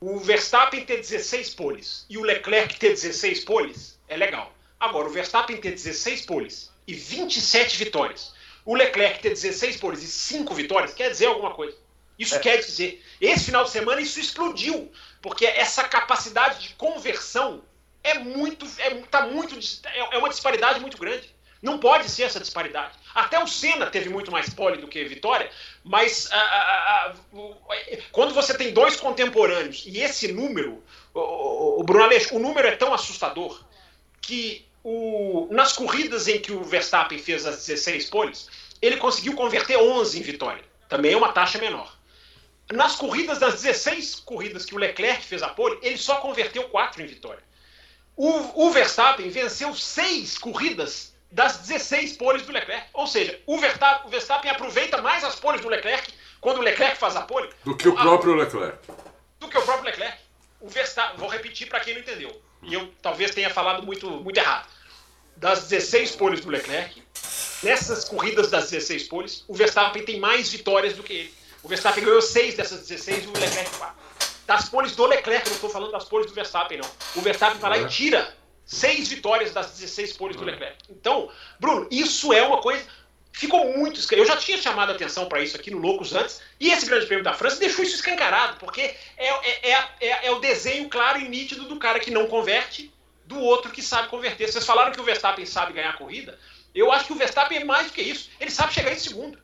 O 0.00 0.20
Verstappen 0.20 0.84
ter 0.84 0.98
16 0.98 1.54
poles 1.54 2.06
e 2.08 2.16
o 2.16 2.22
Leclerc 2.22 2.78
ter 2.78 2.90
16 2.90 3.44
poles 3.44 3.98
é 4.06 4.16
legal. 4.16 4.52
Agora, 4.78 5.08
o 5.08 5.10
Verstappen 5.10 5.56
ter 5.56 5.72
16 5.72 6.22
poles 6.22 6.70
e 6.86 6.94
27 6.94 7.76
vitórias, 7.76 8.32
o 8.64 8.76
Leclerc 8.76 9.20
ter 9.20 9.30
16 9.30 9.78
poles 9.78 10.02
e 10.04 10.06
5 10.06 10.54
vitórias, 10.54 10.94
quer 10.94 11.10
dizer 11.10 11.26
alguma 11.26 11.52
coisa. 11.52 11.76
Isso 12.18 12.34
é. 12.34 12.38
quer 12.38 12.56
dizer. 12.58 13.04
Esse 13.20 13.44
final 13.44 13.64
de 13.64 13.70
semana 13.70 14.00
isso 14.00 14.18
explodiu, 14.18 14.90
porque 15.22 15.46
essa 15.46 15.84
capacidade 15.84 16.68
de 16.68 16.74
conversão 16.74 17.62
é 18.02 18.14
muito, 18.18 18.66
é, 18.78 18.90
tá 19.10 19.26
muito, 19.26 19.58
é, 19.86 20.16
é 20.16 20.18
uma 20.18 20.28
disparidade 20.28 20.80
muito 20.80 20.98
grande. 20.98 21.36
Não 21.60 21.78
pode 21.78 22.08
ser 22.08 22.22
essa 22.22 22.38
disparidade. 22.38 22.92
Até 23.14 23.42
o 23.42 23.46
Senna 23.46 23.86
teve 23.86 24.08
muito 24.08 24.30
mais 24.30 24.48
pole 24.48 24.78
do 24.78 24.86
que 24.86 25.04
Vitória, 25.04 25.50
mas 25.82 26.30
a, 26.30 26.38
a, 26.38 27.06
a, 27.06 27.14
quando 28.12 28.32
você 28.32 28.54
tem 28.54 28.72
dois 28.72 28.96
contemporâneos 28.96 29.82
e 29.84 29.98
esse 29.98 30.32
número, 30.32 30.82
o, 31.12 31.80
o 31.80 31.82
Bruno 31.82 32.04
Aleixo, 32.04 32.36
o 32.36 32.38
número 32.38 32.68
é 32.68 32.76
tão 32.76 32.94
assustador 32.94 33.60
que 34.20 34.64
o, 34.84 35.48
nas 35.50 35.72
corridas 35.72 36.28
em 36.28 36.38
que 36.38 36.52
o 36.52 36.62
Verstappen 36.62 37.18
fez 37.18 37.44
as 37.44 37.66
16 37.66 38.08
poles, 38.08 38.48
ele 38.80 38.96
conseguiu 38.96 39.34
converter 39.34 39.76
11 39.76 40.18
em 40.18 40.22
vitória. 40.22 40.64
Também 40.88 41.12
é 41.12 41.16
uma 41.16 41.32
taxa 41.32 41.58
menor. 41.58 41.97
Nas 42.72 42.96
corridas 42.96 43.38
das 43.38 43.62
16 43.62 44.16
corridas 44.16 44.66
que 44.66 44.74
o 44.74 44.78
Leclerc 44.78 45.24
fez 45.24 45.42
a 45.42 45.48
pole, 45.48 45.78
ele 45.82 45.96
só 45.96 46.16
converteu 46.16 46.64
4 46.64 47.02
em 47.02 47.06
vitória. 47.06 47.42
O, 48.14 48.66
o 48.66 48.70
Verstappen 48.70 49.30
venceu 49.30 49.74
6 49.74 50.38
corridas 50.38 51.14
das 51.30 51.58
16 51.58 52.16
poles 52.16 52.42
do 52.42 52.52
Leclerc. 52.52 52.88
Ou 52.92 53.06
seja, 53.06 53.40
o 53.46 53.58
Verstappen, 53.58 54.06
o 54.06 54.10
Verstappen 54.10 54.50
aproveita 54.50 55.00
mais 55.00 55.24
as 55.24 55.36
poles 55.36 55.60
do 55.60 55.68
Leclerc 55.68 56.12
quando 56.40 56.58
o 56.58 56.62
Leclerc 56.62 56.98
faz 56.98 57.16
a 57.16 57.22
pole. 57.22 57.48
Do 57.64 57.76
que 57.76 57.88
o 57.88 57.94
próprio 57.94 58.34
Leclerc. 58.34 58.78
Do 59.40 59.48
que 59.48 59.58
o 59.58 59.62
próprio 59.62 59.86
Leclerc. 59.86 60.18
O 60.60 60.68
Verstappen, 60.68 61.16
vou 61.18 61.28
repetir 61.28 61.68
para 61.68 61.80
quem 61.80 61.94
não 61.94 62.00
entendeu. 62.00 62.42
E 62.62 62.74
eu 62.74 62.92
talvez 63.00 63.34
tenha 63.34 63.50
falado 63.50 63.84
muito, 63.84 64.10
muito 64.10 64.36
errado. 64.36 64.68
Das 65.36 65.68
16 65.68 66.16
poles 66.16 66.40
do 66.40 66.50
Leclerc, 66.50 67.00
nessas 67.62 68.04
corridas 68.04 68.50
das 68.50 68.70
16 68.70 69.04
poles, 69.04 69.44
o 69.46 69.54
Verstappen 69.54 70.04
tem 70.04 70.18
mais 70.18 70.50
vitórias 70.50 70.94
do 70.94 71.02
que 71.02 71.12
ele. 71.12 71.34
O 71.62 71.68
Verstappen 71.68 72.04
ganhou 72.04 72.22
6 72.22 72.54
dessas 72.54 72.86
16 72.86 73.24
e 73.24 73.26
o 73.28 73.32
Leclerc 73.32 73.70
4. 73.76 73.96
Das 74.46 74.68
poles 74.68 74.96
do 74.96 75.04
Leclerc, 75.04 75.46
não 75.48 75.56
estou 75.56 75.68
falando 75.68 75.92
das 75.92 76.04
poles 76.04 76.26
do 76.26 76.32
Verstappen, 76.32 76.78
não. 76.78 76.90
O 77.16 77.20
Verstappen 77.20 77.58
vai 77.58 77.70
lá 77.70 77.78
e 77.78 77.84
é. 77.84 77.88
tira 77.88 78.34
seis 78.64 79.08
vitórias 79.08 79.52
das 79.52 79.72
16 79.72 80.12
poles 80.14 80.36
do 80.36 80.44
Leclerc. 80.44 80.76
Então, 80.90 81.30
Bruno, 81.58 81.88
isso 81.90 82.32
é 82.32 82.42
uma 82.42 82.60
coisa. 82.60 82.84
Ficou 83.32 83.76
muito. 83.76 84.00
Eu 84.14 84.26
já 84.26 84.36
tinha 84.36 84.58
chamado 84.58 84.90
a 84.90 84.94
atenção 84.94 85.28
para 85.28 85.40
isso 85.40 85.56
aqui 85.56 85.70
no 85.70 85.78
Loucos 85.78 86.14
antes, 86.14 86.40
e 86.58 86.70
esse 86.70 86.86
Grande 86.86 87.06
Prêmio 87.06 87.24
da 87.24 87.34
França 87.34 87.56
deixou 87.56 87.84
isso 87.84 87.96
escancarado, 87.96 88.56
porque 88.58 88.80
é, 88.80 88.96
é, 89.16 89.70
é, 89.70 89.88
é, 90.00 90.26
é 90.26 90.32
o 90.32 90.38
desenho 90.38 90.88
claro 90.88 91.20
e 91.20 91.28
nítido 91.28 91.64
do 91.64 91.78
cara 91.78 92.00
que 92.00 92.10
não 92.10 92.26
converte, 92.26 92.92
do 93.24 93.38
outro 93.38 93.70
que 93.70 93.82
sabe 93.82 94.08
converter. 94.08 94.50
Vocês 94.50 94.64
falaram 94.64 94.92
que 94.92 95.00
o 95.00 95.04
Verstappen 95.04 95.44
sabe 95.44 95.74
ganhar 95.74 95.90
a 95.90 95.96
corrida. 95.96 96.38
Eu 96.74 96.90
acho 96.92 97.06
que 97.06 97.12
o 97.12 97.16
Verstappen 97.16 97.58
é 97.58 97.64
mais 97.64 97.88
do 97.88 97.92
que 97.92 98.02
isso. 98.02 98.30
Ele 98.40 98.50
sabe 98.50 98.72
chegar 98.72 98.92
em 98.92 98.98
segundo. 98.98 99.38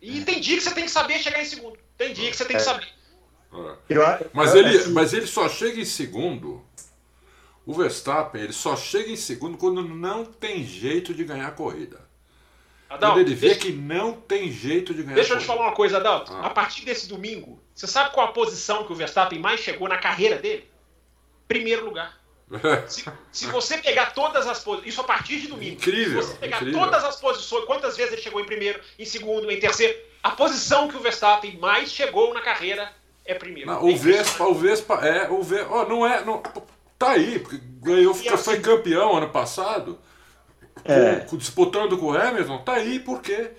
E 0.00 0.22
tem 0.22 0.40
dia 0.40 0.56
que 0.56 0.62
você 0.62 0.74
tem 0.74 0.84
que 0.84 0.90
saber 0.90 1.18
chegar 1.18 1.40
em 1.40 1.44
segundo. 1.44 1.78
Tem 1.96 2.12
dia 2.12 2.30
que 2.30 2.36
você 2.36 2.44
tem 2.44 2.56
que 2.56 2.62
saber. 2.62 2.88
Mas 4.32 4.54
ele, 4.54 4.88
mas 4.88 5.12
ele 5.12 5.26
só 5.26 5.48
chega 5.48 5.80
em 5.80 5.84
segundo 5.84 6.64
o 7.66 7.74
Verstappen 7.74 8.42
ele 8.42 8.52
só 8.52 8.76
chega 8.76 9.10
em 9.10 9.16
segundo 9.16 9.56
quando 9.56 9.82
não 9.82 10.24
tem 10.24 10.64
jeito 10.64 11.14
de 11.14 11.24
ganhar 11.24 11.48
a 11.48 11.52
corrida. 11.52 12.00
Adão, 12.88 13.10
quando 13.10 13.20
ele 13.20 13.34
vê 13.34 13.48
deixa, 13.48 13.60
que 13.60 13.72
não 13.72 14.12
tem 14.12 14.50
jeito 14.50 14.92
de 14.92 15.04
ganhar 15.04 15.14
Deixa 15.14 15.34
eu 15.34 15.38
te 15.38 15.44
falar 15.44 15.62
uma 15.62 15.74
coisa, 15.74 15.98
Adalto. 15.98 16.32
Ah. 16.32 16.46
A 16.46 16.50
partir 16.50 16.84
desse 16.84 17.08
domingo, 17.08 17.62
você 17.72 17.86
sabe 17.86 18.12
qual 18.12 18.26
a 18.26 18.32
posição 18.32 18.84
que 18.84 18.92
o 18.92 18.96
Verstappen 18.96 19.38
mais 19.38 19.60
chegou 19.60 19.88
na 19.88 19.98
carreira 19.98 20.38
dele? 20.38 20.68
Primeiro 21.46 21.84
lugar. 21.84 22.19
Se, 22.88 23.04
se, 23.30 23.46
você 23.46 23.78
pegar 23.78 24.12
todas 24.12 24.46
as 24.46 24.62
posições, 24.62 24.92
isso 24.92 25.00
a 25.00 25.04
partir 25.04 25.40
de 25.40 25.48
domingo. 25.48 25.74
Incrível. 25.74 26.22
Se 26.22 26.28
você 26.28 26.38
pegar 26.38 26.56
incrível. 26.56 26.80
todas 26.80 27.04
as 27.04 27.16
posições, 27.16 27.64
quantas 27.64 27.96
vezes 27.96 28.12
ele 28.12 28.22
chegou 28.22 28.40
em 28.40 28.46
primeiro, 28.46 28.80
em 28.98 29.04
segundo, 29.04 29.50
em 29.50 29.60
terceiro, 29.60 29.96
a 30.22 30.30
posição 30.30 30.88
que 30.88 30.96
o 30.96 31.00
Verstappen 31.00 31.58
mais 31.58 31.92
chegou 31.92 32.34
na 32.34 32.40
carreira 32.40 32.92
é 33.24 33.34
primeiro. 33.34 33.70
Não, 33.70 33.84
o 33.84 33.96
Vespa, 33.96 34.44
o 34.44 34.54
Vespa 34.54 34.94
é, 35.06 35.30
o 35.30 35.42
Vespa, 35.42 35.72
oh, 35.72 35.84
não 35.84 36.06
é, 36.06 36.24
não, 36.24 36.42
Tá 37.00 37.12
aí, 37.12 37.38
porque 37.38 37.58
ganhou, 37.80 38.12
assim, 38.12 38.28
foi 38.36 38.60
campeão 38.60 39.16
ano 39.16 39.30
passado, 39.30 39.98
é. 40.84 41.20
com, 41.20 41.38
disputando 41.38 41.96
com 41.96 42.08
o 42.08 42.14
Hamilton, 42.14 42.58
tá 42.58 42.74
aí 42.74 43.00
por 43.00 43.22
quê? 43.22 43.52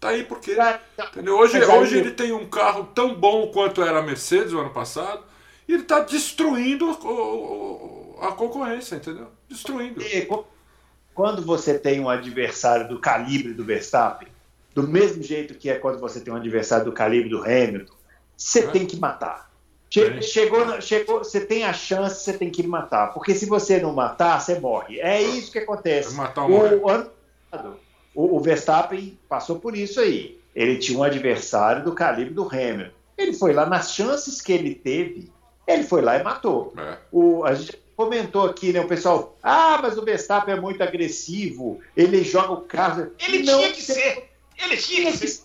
Tá 0.00 0.08
aí 0.08 0.24
porque. 0.24 0.56
Tá. 0.56 0.80
Entendeu? 0.98 1.38
Hoje, 1.38 1.64
hoje 1.64 1.96
ele 1.96 2.10
tem 2.10 2.32
um 2.32 2.48
carro 2.48 2.90
tão 2.92 3.14
bom 3.14 3.52
quanto 3.52 3.82
era 3.82 4.00
a 4.00 4.02
Mercedes 4.02 4.52
o 4.52 4.58
ano 4.58 4.70
passado, 4.70 5.22
e 5.68 5.74
ele 5.74 5.82
está 5.82 6.00
destruindo 6.00 6.90
a 8.20 8.32
concorrência, 8.32 8.96
entendeu? 8.96 9.28
Destruindo. 9.48 10.02
E 10.02 10.28
quando 11.14 11.42
você 11.42 11.78
tem 11.78 12.00
um 12.00 12.08
adversário 12.08 12.88
do 12.88 13.00
calibre 13.00 13.52
do 13.52 13.64
Verstappen, 13.64 14.28
do 14.74 14.86
mesmo 14.86 15.22
jeito 15.22 15.54
que 15.54 15.68
é 15.68 15.74
quando 15.74 15.98
você 15.98 16.20
tem 16.20 16.32
um 16.32 16.36
adversário 16.36 16.84
do 16.84 16.92
calibre 16.92 17.28
do 17.28 17.42
Hamilton, 17.42 17.94
você 18.36 18.60
é. 18.60 18.66
tem 18.68 18.86
que 18.86 18.96
matar. 18.96 19.48
Che 19.90 20.20
chegou, 20.20 20.80
chegou, 20.80 21.18
você 21.18 21.40
tem 21.40 21.64
a 21.64 21.72
chance, 21.72 22.22
você 22.22 22.34
tem 22.34 22.50
que 22.50 22.62
matar. 22.66 23.12
Porque 23.14 23.34
se 23.34 23.46
você 23.46 23.80
não 23.80 23.92
matar, 23.92 24.40
você 24.40 24.58
morre. 24.60 25.00
É 25.00 25.20
isso 25.20 25.50
que 25.50 25.58
acontece. 25.58 26.14
Matar 26.14 26.46
o, 26.46 26.82
o, 26.82 26.88
ano, 26.88 27.10
o, 28.14 28.36
o 28.36 28.40
Verstappen 28.40 29.18
passou 29.28 29.58
por 29.58 29.74
isso 29.76 29.98
aí. 29.98 30.38
Ele 30.54 30.76
tinha 30.76 30.98
um 30.98 31.02
adversário 31.02 31.84
do 31.84 31.94
calibre 31.94 32.34
do 32.34 32.46
Hamilton. 32.46 32.92
Ele 33.16 33.32
foi 33.32 33.52
lá, 33.52 33.66
nas 33.66 33.92
chances 33.92 34.40
que 34.40 34.52
ele 34.52 34.74
teve, 34.74 35.32
ele 35.66 35.82
foi 35.82 36.02
lá 36.02 36.16
e 36.16 36.22
matou. 36.22 36.72
É. 36.76 36.98
O, 37.10 37.44
a 37.44 37.54
gente 37.54 37.76
comentou 37.98 38.46
aqui, 38.46 38.72
né, 38.72 38.80
o 38.80 38.86
pessoal, 38.86 39.36
ah, 39.42 39.80
mas 39.82 39.98
o 39.98 40.04
Verstappen 40.04 40.54
é 40.54 40.60
muito 40.60 40.80
agressivo, 40.80 41.80
ele 41.96 42.22
joga 42.22 42.52
o 42.52 42.60
carro. 42.60 43.10
Ele 43.18 43.42
não 43.42 43.58
tinha 43.58 43.72
que 43.72 43.82
ser. 43.82 44.30
Ele 44.56 44.76
tinha 44.76 45.10
que 45.10 45.26
ser. 45.26 45.44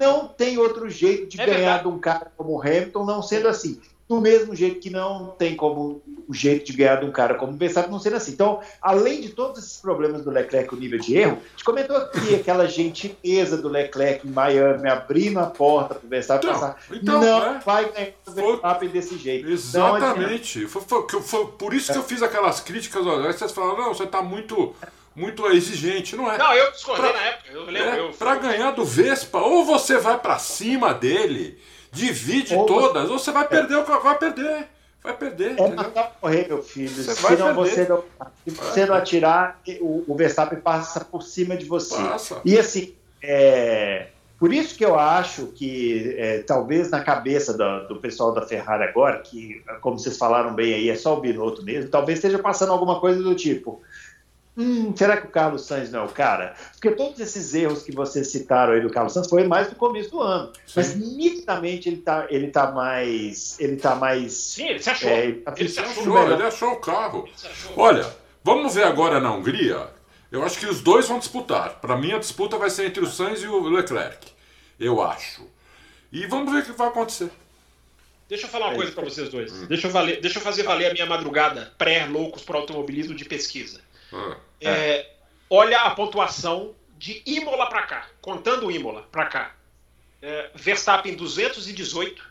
Não 0.00 0.26
tem 0.26 0.56
outro 0.56 0.88
jeito 0.88 1.26
de 1.26 1.38
é 1.38 1.44
ganhar 1.44 1.58
verdade. 1.58 1.82
de 1.82 1.88
um 1.88 1.98
cara 1.98 2.32
como 2.34 2.54
o 2.54 2.62
Hamilton 2.62 3.04
não 3.04 3.22
sendo 3.22 3.46
assim. 3.46 3.78
Do 4.08 4.22
mesmo 4.22 4.56
jeito 4.56 4.80
que 4.80 4.88
não 4.88 5.34
tem 5.38 5.54
como 5.54 6.00
o 6.32 6.34
jeito 6.34 6.64
de 6.64 6.72
ganhar 6.72 6.96
de 6.96 7.04
um 7.04 7.12
cara 7.12 7.34
como 7.34 7.52
o 7.52 7.56
Verstappen 7.56 7.90
não 7.90 8.00
sendo 8.00 8.16
assim. 8.16 8.32
Então, 8.32 8.60
além 8.80 9.20
de 9.20 9.28
todos 9.28 9.62
esses 9.62 9.76
problemas 9.76 10.24
do 10.24 10.30
Leclerc, 10.30 10.74
o 10.74 10.78
nível 10.78 10.98
de 10.98 11.16
erro, 11.16 11.38
a 11.44 11.50
gente 11.50 11.64
comentou 11.64 11.96
aqui 11.96 12.34
aquela 12.34 12.66
gentileza 12.66 13.58
do 13.58 13.68
Leclerc 13.68 14.26
em 14.26 14.30
Miami, 14.30 14.88
abrindo 14.88 15.38
a 15.38 15.46
porta 15.46 15.94
para 15.94 16.06
o 16.06 16.08
Verstappen 16.08 16.48
então, 16.48 16.60
passar. 16.60 16.82
Então, 16.90 17.20
não 17.20 17.54
é, 17.56 17.58
vai 17.60 17.92
ganhar 17.92 18.12
o 18.26 18.30
Verstappen 18.30 18.88
foi, 18.88 19.00
desse 19.00 19.18
jeito. 19.18 19.48
Exatamente. 19.48 20.66
Foi, 20.66 20.82
foi, 20.82 21.20
foi, 21.20 21.46
por 21.46 21.74
isso 21.74 21.92
que 21.92 21.98
eu 21.98 22.02
fiz 22.02 22.22
aquelas 22.22 22.60
críticas. 22.60 23.06
Olha, 23.06 23.30
vocês 23.30 23.52
falaram, 23.52 23.78
não, 23.78 23.94
você 23.94 24.04
está 24.04 24.22
muito 24.22 24.74
muito 25.14 25.46
exigente, 25.48 26.16
não 26.16 26.30
é? 26.30 26.38
Não, 26.38 26.54
eu 26.54 26.72
discordei 26.72 27.10
pra, 27.10 27.20
na 27.20 27.26
época. 27.26 27.52
Eu 27.52 27.64
lembro. 27.64 27.90
É, 27.90 28.00
eu, 28.00 28.10
pra 28.12 28.36
ganhar 28.36 28.70
do 28.70 28.84
Vespa, 28.84 29.38
ou 29.38 29.64
você 29.64 29.98
vai 29.98 30.18
para 30.18 30.38
cima 30.38 30.94
dele, 30.94 31.58
divide 31.90 32.54
ou 32.54 32.64
todas, 32.64 33.02
você... 33.02 33.12
ou 33.12 33.18
você 33.18 33.30
vai 33.30 33.46
perder, 33.46 33.78
é. 33.78 33.82
vai 33.82 34.18
perder. 34.18 34.68
Vai 35.02 35.16
perder. 35.16 35.58
É 35.58 35.68
matar 35.68 36.16
correr, 36.20 36.46
meu 36.46 36.62
filho. 36.62 36.90
Você 36.90 37.14
se 37.14 37.36
não 37.36 37.54
você 37.54 37.86
não, 37.88 38.04
se 38.44 38.50
você 38.50 38.86
não 38.86 38.94
atirar, 38.94 39.60
o, 39.80 40.04
o 40.06 40.14
Verstappen 40.14 40.60
passa 40.60 41.04
por 41.04 41.22
cima 41.22 41.56
de 41.56 41.64
você. 41.64 41.96
Passa. 41.96 42.40
E 42.44 42.56
assim, 42.56 42.94
é, 43.20 44.06
por 44.38 44.52
isso 44.52 44.76
que 44.76 44.84
eu 44.84 44.98
acho 44.98 45.46
que 45.46 46.14
é, 46.18 46.38
talvez 46.42 46.90
na 46.90 47.00
cabeça 47.00 47.56
do, 47.56 47.88
do, 47.88 48.00
pessoal 48.00 48.32
da 48.32 48.42
Ferrari 48.42 48.82
agora, 48.82 49.18
que 49.18 49.62
como 49.80 49.98
vocês 49.98 50.16
falaram 50.16 50.52
bem 50.52 50.74
aí, 50.74 50.90
é 50.90 50.96
só 50.96 51.16
o 51.16 51.20
Binotto 51.20 51.64
mesmo, 51.64 51.90
talvez 51.90 52.18
esteja 52.18 52.40
passando 52.40 52.72
alguma 52.72 52.98
coisa 52.98 53.22
do 53.22 53.34
tipo. 53.36 53.80
Hum, 54.56 54.94
será 54.94 55.16
que 55.16 55.26
o 55.26 55.30
Carlos 55.30 55.64
Sainz 55.66 55.90
não 55.90 56.00
é 56.00 56.04
o 56.04 56.08
cara? 56.08 56.54
Porque 56.72 56.90
todos 56.90 57.18
esses 57.18 57.54
erros 57.54 57.82
que 57.82 57.92
vocês 57.92 58.28
citaram 58.28 58.74
aí 58.74 58.82
do 58.82 58.90
Carlos 58.90 59.14
Sainz 59.14 59.28
foi 59.28 59.44
mais 59.44 59.70
no 59.70 59.76
começo 59.76 60.10
do 60.10 60.20
ano. 60.20 60.52
Sim. 60.66 60.72
Mas 60.76 60.94
nitidamente 60.94 61.88
ele 61.88 61.96
tá, 61.98 62.26
ele 62.28 62.48
tá 62.48 62.70
mais. 62.70 63.58
Ele 63.58 63.76
tá 63.76 63.94
mais. 63.94 64.32
Sim, 64.32 64.68
ele 64.68 64.78
se 64.78 64.90
achou. 64.90 65.08
É, 65.08 65.24
ele, 65.24 65.42
ele, 65.56 65.68
se 65.68 65.80
achou, 65.80 66.32
ele 66.32 66.42
achou 66.42 66.72
o 66.72 66.80
carro. 66.80 67.26
Olha, 67.76 68.06
vamos 68.44 68.74
ver 68.74 68.84
agora 68.84 69.20
na 69.20 69.34
Hungria. 69.34 69.88
Eu 70.30 70.44
acho 70.44 70.58
que 70.58 70.66
os 70.66 70.80
dois 70.82 71.08
vão 71.08 71.18
disputar. 71.18 71.80
Para 71.80 71.96
mim, 71.96 72.12
a 72.12 72.18
disputa 72.18 72.58
vai 72.58 72.68
ser 72.68 72.86
entre 72.86 73.02
o 73.02 73.06
Sainz 73.06 73.42
e 73.42 73.46
o 73.46 73.68
Leclerc. 73.68 74.32
Eu 74.78 75.00
acho. 75.00 75.46
E 76.10 76.26
vamos 76.26 76.52
ver 76.52 76.62
o 76.62 76.64
que 76.64 76.72
vai 76.72 76.88
acontecer. 76.88 77.30
Deixa 78.28 78.46
eu 78.46 78.50
falar 78.50 78.68
uma 78.68 78.74
é 78.74 78.76
coisa 78.76 78.92
para 78.92 79.04
vocês 79.04 79.28
dois. 79.28 79.52
Hum. 79.52 79.66
Deixa, 79.66 79.86
eu 79.88 79.90
valer, 79.90 80.20
deixa 80.20 80.38
eu 80.38 80.42
fazer 80.42 80.62
valer 80.62 80.90
a 80.90 80.92
minha 80.92 81.06
madrugada 81.06 81.72
pré-loucos 81.76 82.42
para 82.42 82.58
automobilismo 82.58 83.14
de 83.14 83.26
pesquisa. 83.26 83.80
Ah, 84.12 84.36
é. 84.60 84.68
É, 84.68 85.14
olha 85.48 85.80
a 85.80 85.90
pontuação 85.90 86.74
de 86.96 87.22
Imola 87.26 87.68
para 87.68 87.82
cá, 87.82 88.08
contando 88.20 88.70
Imola 88.70 89.02
para 89.10 89.26
cá. 89.26 89.54
É, 90.20 90.50
Verstappen 90.54 91.16
218, 91.16 92.24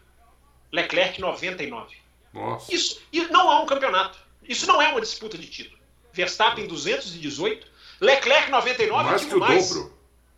Leclerc 0.72 1.20
99. 1.20 1.98
Nossa. 2.34 2.74
Isso 2.74 3.02
e 3.12 3.26
não 3.28 3.52
é 3.52 3.60
um 3.60 3.66
campeonato. 3.66 4.18
Isso 4.48 4.66
não 4.66 4.82
é 4.82 4.88
uma 4.88 5.02
disputa 5.02 5.38
de 5.38 5.48
título. 5.48 5.80
Verstappen 6.14 6.68
218, 6.68 7.68
Leclerc 8.00 8.50
99, 8.50 9.04
mais 9.04 9.22
digo 9.22 9.32
que 9.32 9.38
o 9.38 9.40
mais. 9.40 9.70
Dobro. 9.70 9.98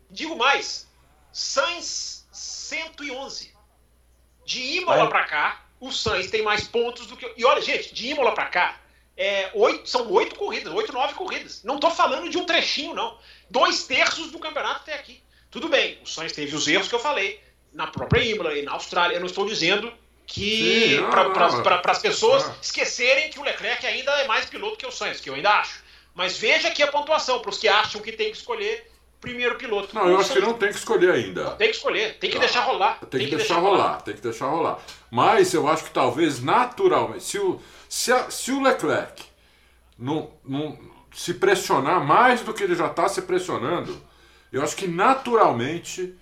Digo 0.10 0.36
mais. 0.36 0.88
Sainz 1.32 2.28
111. 2.32 3.54
De 4.46 4.78
Imola 4.78 5.08
para 5.08 5.24
cá, 5.26 5.66
o 5.80 5.92
Sainz 5.92 6.30
tem 6.30 6.42
mais 6.42 6.68
pontos 6.68 7.08
do 7.08 7.16
que. 7.16 7.32
E 7.38 7.46
olha, 7.46 7.62
gente, 7.62 7.94
de 7.94 8.10
Imola 8.10 8.34
para 8.34 8.46
cá, 8.48 8.82
é, 9.16 9.52
oito, 9.54 9.88
são 9.88 10.12
oito 10.12 10.36
corridas, 10.36 10.74
oito, 10.74 10.92
nove 10.92 11.14
corridas. 11.14 11.64
Não 11.64 11.76
estou 11.76 11.92
falando 11.92 12.30
de 12.30 12.38
um 12.38 12.46
trechinho, 12.46 12.94
não. 12.94 13.18
Dois 13.50 13.86
terços 13.86 14.32
do 14.32 14.40
campeonato 14.40 14.82
até 14.82 14.96
aqui. 14.96 15.22
Tudo 15.52 15.70
bem, 15.70 16.00
o 16.04 16.08
Sainz 16.08 16.32
teve 16.32 16.56
os 16.56 16.68
erros 16.68 16.88
que 16.88 16.96
eu 16.96 17.00
falei, 17.00 17.40
na 17.72 17.88
própria 17.88 18.24
Imola 18.24 18.58
e 18.58 18.64
na 18.64 18.72
Austrália. 18.72 19.16
Eu 19.16 19.20
não 19.20 19.28
estou 19.28 19.46
dizendo 19.46 19.94
que 20.26 20.98
para 21.12 21.92
as 21.92 22.00
pessoas 22.00 22.44
ah. 22.46 22.56
esquecerem 22.62 23.30
que 23.30 23.40
o 23.40 23.44
Leclerc 23.44 23.86
ainda 23.86 24.12
é 24.14 24.28
mais 24.28 24.46
piloto 24.46 24.78
que 24.78 24.88
o 24.88 24.92
Sainz, 24.92 25.20
que 25.20 25.30
eu 25.30 25.36
ainda 25.36 25.52
acho. 25.52 25.84
Mas 26.16 26.38
veja 26.38 26.70
aqui 26.70 26.82
a 26.82 26.88
pontuação, 26.88 27.40
para 27.40 27.50
os 27.50 27.58
que 27.58 27.68
acham 27.68 28.02
que 28.02 28.12
tem 28.12 28.32
que 28.32 28.38
escolher 28.38 28.92
primeiro 29.20 29.56
piloto. 29.56 29.96
Não, 29.96 30.10
eu 30.10 30.20
acho 30.20 30.34
que 30.34 30.40
não 30.40 30.54
tem 30.54 30.70
que 30.70 30.76
escolher 30.76 31.12
ainda. 31.12 31.44
Não, 31.46 31.56
tem 31.56 31.70
que 31.70 31.76
escolher, 31.76 32.18
tem 32.20 32.30
que 32.30 32.38
ah, 32.38 32.42
deixar 32.42 32.62
rolar. 32.62 33.00
Tem, 33.00 33.10
tem 33.10 33.20
que, 33.22 33.30
que, 33.30 33.36
deixar, 33.38 33.56
rolar, 33.56 33.78
rolar, 33.78 34.02
tem 34.02 34.14
que 34.16 34.22
deixar 34.22 34.48
rolar. 34.48 34.80
Mas 35.10 35.54
eu 35.54 35.68
acho 35.68 35.86
que 35.86 35.92
talvez 35.92 36.42
naturalmente, 36.42 37.24
se 37.24 37.40
o, 37.40 37.62
se, 37.94 38.12
a, 38.12 38.32
se 38.32 38.52
o 38.52 38.60
Leclerc 38.60 39.24
não, 40.00 40.32
não 40.44 40.76
se 41.14 41.36
pressionar 41.36 42.04
mais 42.04 42.42
do 42.42 42.52
que 42.52 42.64
ele 42.64 42.74
já 42.74 42.88
está 42.88 43.08
se 43.08 43.22
pressionando, 43.22 43.96
eu 44.52 44.64
acho 44.64 44.76
que 44.76 44.88
naturalmente 44.88 46.16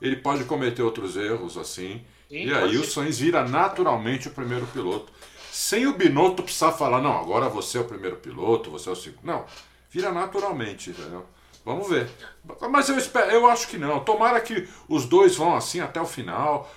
ele 0.00 0.14
pode 0.14 0.44
cometer 0.44 0.82
outros 0.82 1.16
erros 1.16 1.58
assim. 1.58 2.00
Sim, 2.28 2.44
e 2.44 2.54
aí 2.54 2.76
o 2.76 2.84
Sainz 2.84 3.18
vira 3.18 3.44
naturalmente 3.44 4.28
o 4.28 4.30
primeiro 4.30 4.68
piloto. 4.68 5.12
Sem 5.50 5.88
o 5.88 5.94
Binotto 5.94 6.44
precisar 6.44 6.70
falar, 6.70 7.02
não, 7.02 7.18
agora 7.18 7.48
você 7.48 7.78
é 7.78 7.80
o 7.80 7.86
primeiro 7.86 8.18
piloto, 8.18 8.70
você 8.70 8.88
é 8.88 8.92
o 8.92 8.96
segundo. 8.96 9.24
Não, 9.24 9.44
vira 9.90 10.12
naturalmente, 10.12 10.90
entendeu? 10.90 11.26
Vamos 11.64 11.88
ver. 11.88 12.08
Mas 12.70 12.88
eu, 12.88 12.96
espero, 12.96 13.32
eu 13.32 13.48
acho 13.48 13.66
que 13.66 13.78
não. 13.78 13.98
Tomara 13.98 14.40
que 14.40 14.68
os 14.88 15.06
dois 15.06 15.34
vão 15.34 15.56
assim 15.56 15.80
até 15.80 16.00
o 16.00 16.06
final. 16.06 16.72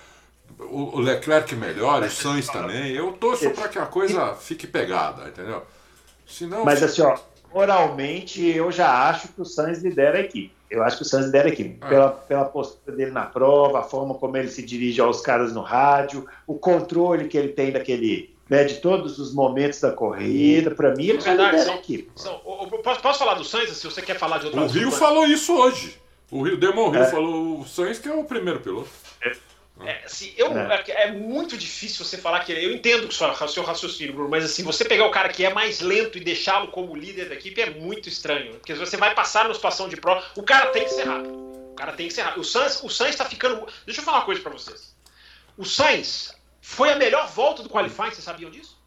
O 0.68 1.00
Leclerc 1.00 1.54
melhore, 1.54 2.06
o 2.06 2.10
Sainz 2.10 2.48
também. 2.48 2.92
Eu 2.92 3.12
torço 3.12 3.50
para 3.50 3.68
que 3.68 3.78
a 3.78 3.86
coisa 3.86 4.34
fique 4.34 4.66
pegada, 4.66 5.28
entendeu? 5.28 5.62
Senão, 6.26 6.64
Mas 6.64 6.82
assim, 6.82 7.02
ó, 7.02 7.18
moralmente 7.52 8.46
eu 8.46 8.70
já 8.70 9.08
acho 9.08 9.28
que 9.28 9.40
o 9.40 9.44
Sainz 9.44 9.82
lidera 9.82 10.18
a 10.18 10.20
equipe. 10.20 10.52
Eu 10.70 10.84
acho 10.84 10.98
que 10.98 11.02
o 11.02 11.04
Sainz 11.04 11.26
lidera 11.26 11.48
a 11.48 11.52
equipe. 11.52 11.78
É. 11.82 11.88
Pela, 11.88 12.10
pela 12.10 12.44
postura 12.44 12.96
dele 12.96 13.10
na 13.10 13.26
prova, 13.26 13.80
a 13.80 13.82
forma 13.82 14.14
como 14.14 14.36
ele 14.36 14.48
se 14.48 14.62
dirige 14.62 15.00
aos 15.00 15.20
caras 15.20 15.52
no 15.52 15.60
rádio, 15.60 16.26
o 16.46 16.54
controle 16.54 17.26
que 17.26 17.36
ele 17.36 17.48
tem 17.48 17.72
daquele. 17.72 18.38
Né, 18.48 18.64
de 18.64 18.80
todos 18.80 19.20
os 19.20 19.32
momentos 19.32 19.80
da 19.80 19.92
corrida, 19.92 20.72
para 20.72 20.92
mim 20.96 21.06
ele 21.06 21.20
já 21.20 21.34
lidera 21.34 21.70
a 21.70 21.76
equipe. 21.76 22.10
São, 22.16 22.36
posso, 22.82 23.00
posso, 23.00 23.18
falar 23.20 23.34
do 23.34 23.44
Sainz 23.44 23.70
se 23.76 23.84
você 23.84 24.02
quer 24.02 24.18
falar 24.18 24.38
de 24.38 24.46
outra 24.46 24.62
O 24.62 24.66
Rio 24.66 24.90
falou 24.90 25.24
isso 25.24 25.54
hoje. 25.54 25.96
O 26.32 26.42
Rio 26.42 26.56
Demon 26.56 26.90
Rio 26.90 27.00
é. 27.00 27.06
falou 27.06 27.60
o 27.60 27.64
Sainz 27.64 28.00
que 28.00 28.08
é 28.08 28.12
o 28.12 28.24
primeiro 28.24 28.58
piloto. 28.58 28.88
É. 29.84 29.90
É, 29.90 30.04
assim, 30.04 30.32
eu, 30.36 30.56
é. 30.56 30.84
é. 30.88 31.02
é. 31.04 31.12
muito 31.12 31.56
difícil 31.56 32.04
você 32.04 32.18
falar 32.18 32.40
que. 32.40 32.52
Eu 32.52 32.72
entendo 32.72 33.08
o 33.08 33.12
seu, 33.12 33.48
seu 33.48 33.62
raciocínio, 33.62 34.12
Bruno, 34.12 34.28
mas 34.28 34.44
assim, 34.44 34.62
você 34.62 34.84
pegar 34.84 35.06
o 35.06 35.10
cara 35.10 35.28
que 35.28 35.44
é 35.44 35.52
mais 35.52 35.80
lento 35.80 36.18
e 36.18 36.20
deixá-lo 36.20 36.68
como 36.68 36.96
líder 36.96 37.28
da 37.28 37.34
equipe 37.34 37.60
é 37.60 37.70
muito 37.70 38.08
estranho. 38.08 38.54
Porque 38.54 38.74
você 38.74 38.96
vai 38.96 39.14
passar 39.14 39.44
numa 39.44 39.54
situação 39.54 39.88
de 39.88 39.96
prova, 39.96 40.24
o 40.36 40.42
cara 40.42 40.70
tem 40.70 40.84
que 40.84 40.90
ser 40.90 41.04
rápido. 41.04 41.34
O 41.72 41.74
cara 41.74 41.92
tem 41.92 42.08
que 42.08 42.14
ser 42.14 42.22
rápido. 42.22 42.40
O 42.40 42.44
Sainz, 42.44 42.82
o 42.82 42.88
Sainz 42.88 43.16
tá 43.16 43.24
ficando. 43.24 43.66
Deixa 43.86 44.00
eu 44.00 44.04
falar 44.04 44.18
uma 44.18 44.24
coisa 44.24 44.40
para 44.40 44.52
vocês. 44.52 44.94
O 45.56 45.64
Sainz 45.64 46.34
foi 46.60 46.92
a 46.92 46.96
melhor 46.96 47.28
volta 47.28 47.62
do 47.62 47.68
qualifying, 47.68 48.10
vocês 48.10 48.24
sabiam 48.24 48.50
disso? 48.50 48.78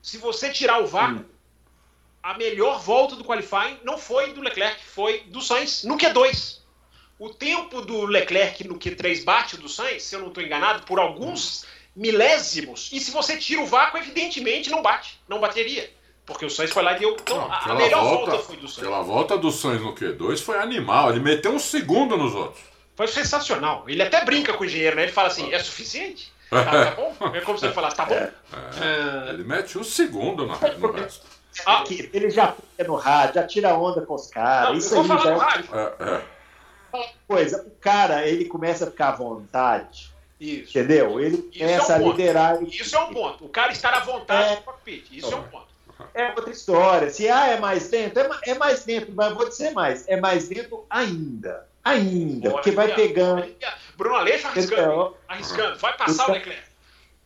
Se 0.00 0.18
você 0.18 0.50
tirar 0.50 0.80
o 0.80 0.86
vácuo, 0.86 1.20
hum. 1.20 1.24
a 2.22 2.34
melhor 2.38 2.80
volta 2.80 3.16
do 3.16 3.24
qualifying 3.24 3.78
não 3.82 3.98
foi 3.98 4.32
do 4.32 4.40
Leclerc, 4.40 4.82
foi 4.84 5.20
do 5.26 5.40
Sainz 5.40 5.84
no 5.84 5.98
Q2. 5.98 6.58
O 7.18 7.30
tempo 7.30 7.80
do 7.82 8.04
Leclerc 8.04 8.66
no 8.66 8.78
Q3 8.78 9.24
bate 9.24 9.56
do 9.56 9.68
Sainz, 9.68 10.04
se 10.04 10.14
eu 10.14 10.20
não 10.20 10.28
estou 10.28 10.42
enganado, 10.42 10.84
por 10.84 11.00
alguns 11.00 11.66
milésimos. 11.94 12.90
E 12.92 13.00
se 13.00 13.10
você 13.10 13.36
tira 13.36 13.60
o 13.60 13.66
vácuo, 13.66 13.98
evidentemente 13.98 14.70
não 14.70 14.80
bate. 14.80 15.20
Não 15.28 15.40
bateria. 15.40 15.90
Porque 16.24 16.46
o 16.46 16.50
Sainz 16.50 16.70
foi 16.70 16.82
lá 16.84 16.94
e 16.94 17.00
deu. 17.00 17.16
Então, 17.20 17.36
não, 17.38 17.52
a 17.52 17.74
melhor 17.74 18.04
volta, 18.04 18.30
volta, 18.30 18.44
foi 18.44 18.56
do 18.56 18.68
Sainz. 18.68 18.78
Aquela 18.86 19.02
volta 19.02 19.36
do 19.36 19.50
Sainz 19.50 19.82
no 19.82 19.94
Q2 19.94 20.38
foi 20.38 20.58
animal. 20.58 21.10
Ele 21.10 21.18
meteu 21.18 21.50
um 21.50 21.58
segundo 21.58 22.16
nos 22.16 22.34
outros. 22.34 22.62
Foi 22.94 23.08
sensacional. 23.08 23.84
Ele 23.88 24.02
até 24.02 24.24
brinca 24.24 24.52
com 24.52 24.62
o 24.62 24.66
engenheiro, 24.66 24.94
né? 24.94 25.02
Ele 25.02 25.12
fala 25.12 25.28
assim: 25.28 25.52
é 25.52 25.58
suficiente? 25.58 26.32
Tá, 26.48 26.64
tá 26.64 26.90
bom? 26.92 27.14
É 27.34 27.42
como 27.42 27.58
você 27.58 27.70
falar, 27.72 27.92
tá 27.92 28.06
bom? 28.06 28.14
É, 28.14 28.32
é, 28.80 29.34
ele 29.34 29.44
mete 29.44 29.76
um 29.76 29.84
segundo 29.84 30.46
no, 30.46 30.58
no 30.78 30.92
resto. 30.92 31.26
Ah, 31.66 31.84
ele 31.90 32.30
já 32.30 32.52
fica 32.52 32.88
no 32.88 32.94
rádio, 32.94 33.34
já 33.34 33.46
tira 33.46 33.74
onda 33.74 34.00
com 34.00 34.14
os 34.14 34.28
caras. 34.28 34.82
Isso 34.82 34.98
aí 34.98 35.06
já. 35.06 35.64
É, 35.74 36.14
é 36.14 36.37
coisa, 37.26 37.62
o 37.62 37.70
cara 37.80 38.26
ele 38.26 38.44
começa 38.44 38.84
a 38.84 38.90
ficar 38.90 39.08
à 39.08 39.12
vontade. 39.12 40.12
Isso. 40.40 40.78
Entendeu? 40.78 41.20
Ele 41.20 41.38
começa 41.38 41.92
é 41.94 41.98
um 41.98 42.08
a 42.08 42.10
liderar. 42.10 42.62
Isso 42.62 42.96
é 42.96 43.00
um 43.00 43.12
ponto. 43.12 43.44
O 43.44 43.48
cara 43.48 43.72
estar 43.72 43.92
à 43.92 44.00
vontade 44.00 44.52
é, 44.52 44.56
no 44.56 44.62
cockpit. 44.62 45.06
Isso 45.10 45.32
é 45.32 45.36
um 45.36 45.42
ponto. 45.42 45.66
É 46.14 46.28
outra 46.28 46.50
história. 46.50 47.10
Se 47.10 47.28
ah, 47.28 47.48
é 47.48 47.58
mais 47.58 47.90
lento, 47.90 48.18
é, 48.18 48.28
é 48.44 48.54
mais 48.54 48.86
lento, 48.86 49.12
mas 49.14 49.34
vou 49.34 49.48
dizer 49.48 49.72
mais, 49.72 50.06
é 50.06 50.20
mais 50.20 50.48
lento 50.48 50.84
ainda. 50.88 51.66
Ainda. 51.84 52.50
porque 52.50 52.70
vai 52.70 52.94
pegando. 52.94 53.46
Bruno 53.96 54.16
Aleixo 54.16 54.46
arriscando. 54.46 55.16
Arriscando. 55.26 55.78
Vai 55.78 55.96
passar 55.96 56.28
o 56.28 56.32
Leclerc. 56.32 56.67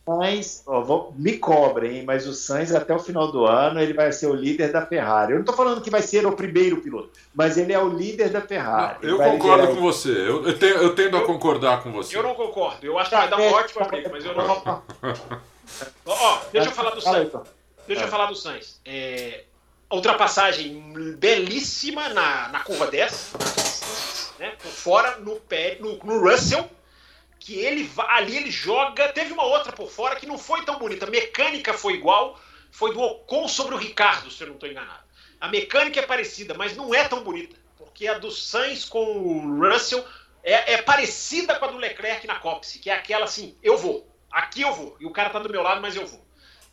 Sainz, 0.05 0.63
ó, 0.67 0.81
vou, 0.81 1.13
me 1.17 1.37
cobrem, 1.37 2.03
mas 2.03 2.27
o 2.27 2.33
Sainz 2.33 2.75
até 2.75 2.93
o 2.93 2.99
final 2.99 3.31
do 3.31 3.45
ano 3.45 3.79
ele 3.79 3.93
vai 3.93 4.11
ser 4.11 4.27
o 4.27 4.33
líder 4.33 4.71
da 4.71 4.85
Ferrari. 4.85 5.31
Eu 5.31 5.35
não 5.35 5.43
estou 5.43 5.55
falando 5.55 5.81
que 5.81 5.89
vai 5.89 6.01
ser 6.01 6.25
o 6.25 6.33
primeiro 6.33 6.81
piloto, 6.81 7.11
mas 7.33 7.57
ele 7.57 7.71
é 7.71 7.79
o 7.79 7.87
líder 7.87 8.29
da 8.29 8.41
Ferrari. 8.41 8.99
Não, 9.01 9.09
eu 9.09 9.17
concordo 9.17 9.67
com 9.67 9.81
você, 9.81 10.11
eu, 10.11 10.45
eu, 10.45 10.59
tenho, 10.59 10.75
eu 10.75 10.93
tendo 10.93 11.15
a 11.15 11.25
concordar 11.25 11.81
com 11.81 11.91
você. 11.91 12.17
Eu 12.17 12.23
não 12.23 12.35
concordo, 12.35 12.85
eu 12.85 12.99
acho 12.99 13.09
que 13.09 13.15
vai 13.15 13.29
dar 13.29 13.37
um 13.37 13.49
tá, 13.49 13.55
ótimo 13.55 13.85
para 13.85 14.09
mas 14.09 14.25
eu 14.25 14.35
não. 14.35 14.83
ó, 16.05 16.39
deixa 16.51 16.67
eu 16.67 16.73
falar 16.73 16.91
do 16.91 17.01
Sainz. 17.01 17.27
Então. 17.27 17.43
Deixa 17.87 18.03
eu 18.03 18.07
é. 18.07 18.11
falar 18.11 18.25
do 18.25 18.35
Sainz. 18.35 18.81
É, 18.83 19.43
ultrapassagem 19.89 21.15
belíssima 21.17 22.09
na, 22.09 22.49
na 22.49 22.59
curva 22.59 22.87
10, 22.87 23.33
né, 24.39 24.51
por 24.61 24.71
fora 24.71 25.17
no, 25.19 25.37
pé, 25.37 25.77
no, 25.79 25.97
no 26.03 26.19
Russell 26.19 26.69
que 27.43 27.59
ele 27.59 27.91
ali 28.07 28.37
ele 28.37 28.49
joga. 28.49 29.09
Teve 29.09 29.33
uma 29.33 29.43
outra 29.43 29.73
por 29.73 29.91
fora 29.91 30.15
que 30.15 30.25
não 30.25 30.37
foi 30.37 30.63
tão 30.63 30.79
bonita. 30.79 31.05
A 31.05 31.09
mecânica 31.09 31.73
foi 31.73 31.95
igual, 31.95 32.39
foi 32.71 32.93
do 32.93 33.01
Ocon 33.01 33.49
sobre 33.49 33.75
o 33.75 33.77
Ricardo, 33.77 34.31
se 34.31 34.41
eu 34.41 34.47
não 34.47 34.53
estou 34.55 34.69
enganado. 34.69 35.03
A 35.41 35.49
mecânica 35.49 35.99
é 35.99 36.05
parecida, 36.05 36.53
mas 36.53 36.75
não 36.75 36.95
é 36.95 37.05
tão 37.05 37.21
bonita, 37.21 37.57
porque 37.77 38.07
a 38.07 38.17
do 38.17 38.31
Sainz 38.31 38.85
com 38.85 39.03
o 39.03 39.59
Russell 39.59 40.05
é, 40.41 40.75
é 40.75 40.81
parecida 40.81 41.59
com 41.59 41.65
a 41.65 41.67
do 41.67 41.77
Leclerc 41.77 42.25
na 42.25 42.39
Copse, 42.39 42.79
que 42.79 42.89
é 42.89 42.93
aquela 42.93 43.25
assim, 43.25 43.57
eu 43.61 43.77
vou, 43.77 44.09
aqui 44.31 44.61
eu 44.61 44.73
vou, 44.73 44.95
e 45.01 45.05
o 45.05 45.11
cara 45.11 45.29
tá 45.29 45.39
do 45.39 45.49
meu 45.49 45.61
lado, 45.61 45.81
mas 45.81 45.97
eu 45.97 46.07
vou. 46.07 46.25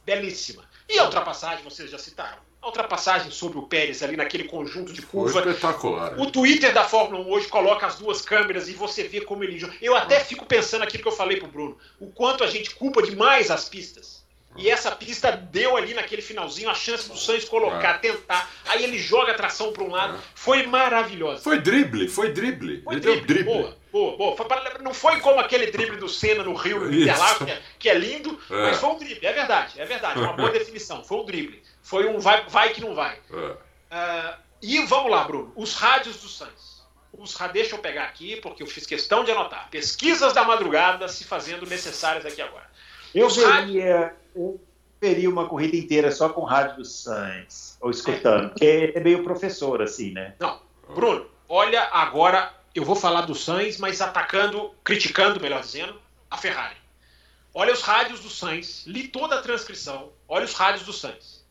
Belíssima. 0.05 0.69
E 0.89 1.01
a 1.01 1.05
ultrapassagem, 1.05 1.65
vocês 1.65 1.91
já 1.91 1.99
citaram 1.99 2.50
a 2.63 2.67
ultrapassagem 2.67 3.31
sobre 3.31 3.59
o 3.59 3.63
Pérez 3.63 4.03
ali 4.03 4.17
naquele 4.17 4.45
conjunto 4.45 4.93
de 4.93 5.03
curva. 5.03 5.43
Foi 5.43 5.51
espetacular. 5.51 6.19
O 6.21 6.31
Twitter 6.31 6.73
da 6.75 6.85
Fórmula 6.85 7.25
1 7.25 7.31
hoje 7.31 7.49
coloca 7.49 7.87
as 7.87 7.97
duas 7.97 8.21
câmeras 8.21 8.69
e 8.69 8.73
você 8.73 9.05
vê 9.05 9.23
como 9.23 9.43
ele 9.43 9.59
joga. 9.59 9.75
Eu 9.81 9.97
até 9.97 10.21
fico 10.21 10.45
pensando 10.45 10.83
aquilo 10.83 11.03
que 11.03 11.09
eu 11.09 11.13
falei 11.13 11.39
pro 11.39 11.49
Bruno, 11.49 11.79
o 11.99 12.09
quanto 12.09 12.45
a 12.45 12.47
gente 12.47 12.75
culpa 12.75 13.03
demais 13.03 13.51
as 13.51 13.69
pistas. 13.69 14.20
E 14.57 14.69
essa 14.69 14.91
pista 14.91 15.31
deu 15.33 15.77
ali 15.77 15.95
naquele 15.95 16.21
finalzinho 16.21 16.69
a 16.69 16.75
chance 16.75 17.09
do 17.09 17.17
Sainz 17.17 17.45
colocar, 17.45 17.97
é. 17.97 17.99
tentar. 17.99 18.51
Aí 18.67 18.83
ele 18.83 18.99
joga 18.99 19.33
a 19.33 19.35
tração 19.35 19.73
para 19.73 19.85
um 19.85 19.91
lado. 19.91 20.17
É. 20.17 20.21
Foi 20.35 20.67
maravilhoso. 20.67 21.43
Foi 21.43 21.61
drible, 21.61 22.09
foi 22.09 22.33
drible. 22.33 22.83
Foi 22.83 22.95
ele 22.95 23.01
drible. 23.01 23.21
deu 23.21 23.27
drible. 23.27 23.53
Boa, 23.53 23.79
boa, 23.93 24.17
boa. 24.17 24.37
Foi 24.37 24.47
não 24.81 24.93
foi 24.93 25.21
como 25.21 25.39
aquele 25.39 25.71
drible 25.71 25.97
do 25.97 26.09
Senna 26.09 26.43
no 26.43 26.55
Rio 26.55 26.81
no 26.81 26.93
Interlagos, 26.93 27.47
que, 27.47 27.53
é, 27.53 27.63
que, 27.79 27.89
é 27.89 27.95
lindo, 27.95 28.39
é. 28.51 28.55
mas 28.55 28.79
foi 28.79 28.91
um 28.91 28.99
drible. 28.99 29.27
É 29.27 29.33
verdade, 29.33 29.81
é 29.81 29.85
verdade. 29.85 30.19
Uma 30.19 30.33
boa 30.33 30.51
definição. 30.53 31.05
Foi 31.05 31.19
um 31.19 31.25
drible. 31.25 31.63
Foi 31.83 32.09
um 32.09 32.19
vai, 32.19 32.45
vai 32.49 32.71
que 32.71 32.81
não 32.81 32.95
vai. 32.95 33.19
Uh, 33.31 34.37
e 34.61 34.81
vamos 34.85 35.11
lá, 35.11 35.25
Bruno. 35.25 35.53
Os 35.57 35.75
rádios 35.75 36.17
do 36.17 36.29
Sainz. 36.29 36.81
Os, 37.13 37.37
deixa 37.53 37.75
eu 37.75 37.81
pegar 37.81 38.05
aqui, 38.05 38.37
porque 38.37 38.63
eu 38.63 38.67
fiz 38.67 38.87
questão 38.87 39.25
de 39.25 39.33
anotar. 39.33 39.69
Pesquisas 39.71 40.33
da 40.33 40.45
madrugada 40.45 41.09
se 41.09 41.25
fazendo 41.25 41.67
necessárias 41.67 42.25
aqui 42.25 42.41
agora. 42.41 42.70
Eu 43.15 43.29
veria, 43.29 44.15
eu 44.35 44.61
veria 45.01 45.31
uma 45.31 45.47
corrida 45.47 45.77
inteira 45.77 46.13
só 46.13 46.29
com 46.29 46.43
rádio 46.43 46.77
do 46.77 46.85
Sainz, 46.85 47.77
ou 47.81 47.91
escutando, 47.91 48.47
é. 48.47 48.49
porque 48.49 48.93
é 48.95 49.01
meio 49.01 49.25
professor, 49.25 49.83
assim, 49.83 50.13
né? 50.13 50.35
Não. 50.39 50.61
Bruno, 50.95 51.27
olha 51.49 51.83
agora, 51.93 52.53
eu 52.75 52.85
vou 52.85 52.97
falar 52.97 53.23
do 53.23 53.35
Sainz, 53.35 53.79
mas 53.79 54.01
atacando, 54.01 54.73
criticando, 54.85 55.41
melhor 55.41 55.61
dizendo, 55.61 56.01
a 56.31 56.37
Ferrari. 56.37 56.77
Olha 57.53 57.73
os 57.73 57.83
rádios 57.83 58.21
do 58.21 58.31
Sainz, 58.31 58.85
li 58.87 59.09
toda 59.09 59.39
a 59.39 59.43
transcrição, 59.43 60.13
olha 60.29 60.45
os 60.45 60.55
rádios 60.55 60.85
do 60.85 60.93
Sainz. 60.93 61.45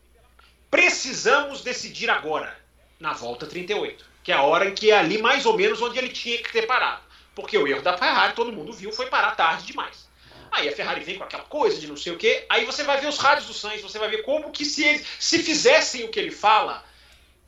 Precisamos 0.70 1.62
decidir 1.62 2.08
agora, 2.08 2.56
na 2.98 3.12
volta 3.12 3.44
38, 3.44 4.04
que 4.22 4.32
é 4.32 4.34
a 4.34 4.42
hora 4.42 4.68
em 4.68 4.74
que 4.74 4.90
é 4.90 4.98
ali 4.98 5.20
mais 5.20 5.44
ou 5.44 5.56
menos 5.56 5.82
onde 5.82 5.98
ele 5.98 6.08
tinha 6.08 6.38
que 6.38 6.52
ter 6.52 6.66
parado. 6.66 7.02
Porque 7.34 7.56
o 7.58 7.66
erro 7.66 7.82
da 7.82 7.98
Ferrari, 7.98 8.34
todo 8.34 8.52
mundo 8.52 8.72
viu, 8.72 8.92
foi 8.92 9.06
parar 9.06 9.34
tarde 9.34 9.66
demais. 9.66 10.09
Aí 10.50 10.68
a 10.68 10.74
Ferrari 10.74 11.04
vem 11.04 11.16
com 11.16 11.24
aquela 11.24 11.44
coisa 11.44 11.78
de 11.78 11.86
não 11.86 11.96
sei 11.96 12.12
o 12.12 12.18
quê, 12.18 12.44
aí 12.48 12.64
você 12.64 12.82
vai 12.82 13.00
ver 13.00 13.06
os 13.06 13.18
rádios 13.18 13.46
do 13.46 13.54
Sainz, 13.54 13.82
você 13.82 13.98
vai 13.98 14.08
ver 14.08 14.22
como 14.22 14.50
que 14.50 14.64
se 14.64 14.84
eles 14.84 15.06
se 15.18 15.38
fizessem 15.42 16.04
o 16.04 16.08
que 16.08 16.18
ele 16.18 16.30
fala, 16.30 16.84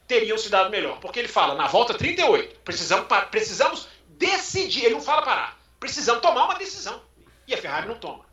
teriam 0.06 0.38
se 0.38 0.48
dado 0.48 0.70
melhor. 0.70 0.98
Porque 1.00 1.18
ele 1.18 1.28
fala, 1.28 1.54
na 1.54 1.66
volta 1.66 1.94
38, 1.94 2.60
precisamos, 2.60 3.06
precisamos 3.30 3.88
decidir, 4.08 4.84
ele 4.84 4.94
não 4.94 5.00
fala 5.00 5.22
parar, 5.22 5.58
precisamos 5.80 6.22
tomar 6.22 6.44
uma 6.44 6.54
decisão. 6.54 7.02
E 7.46 7.54
a 7.54 7.58
Ferrari 7.58 7.88
não 7.88 7.96
toma. 7.96 8.24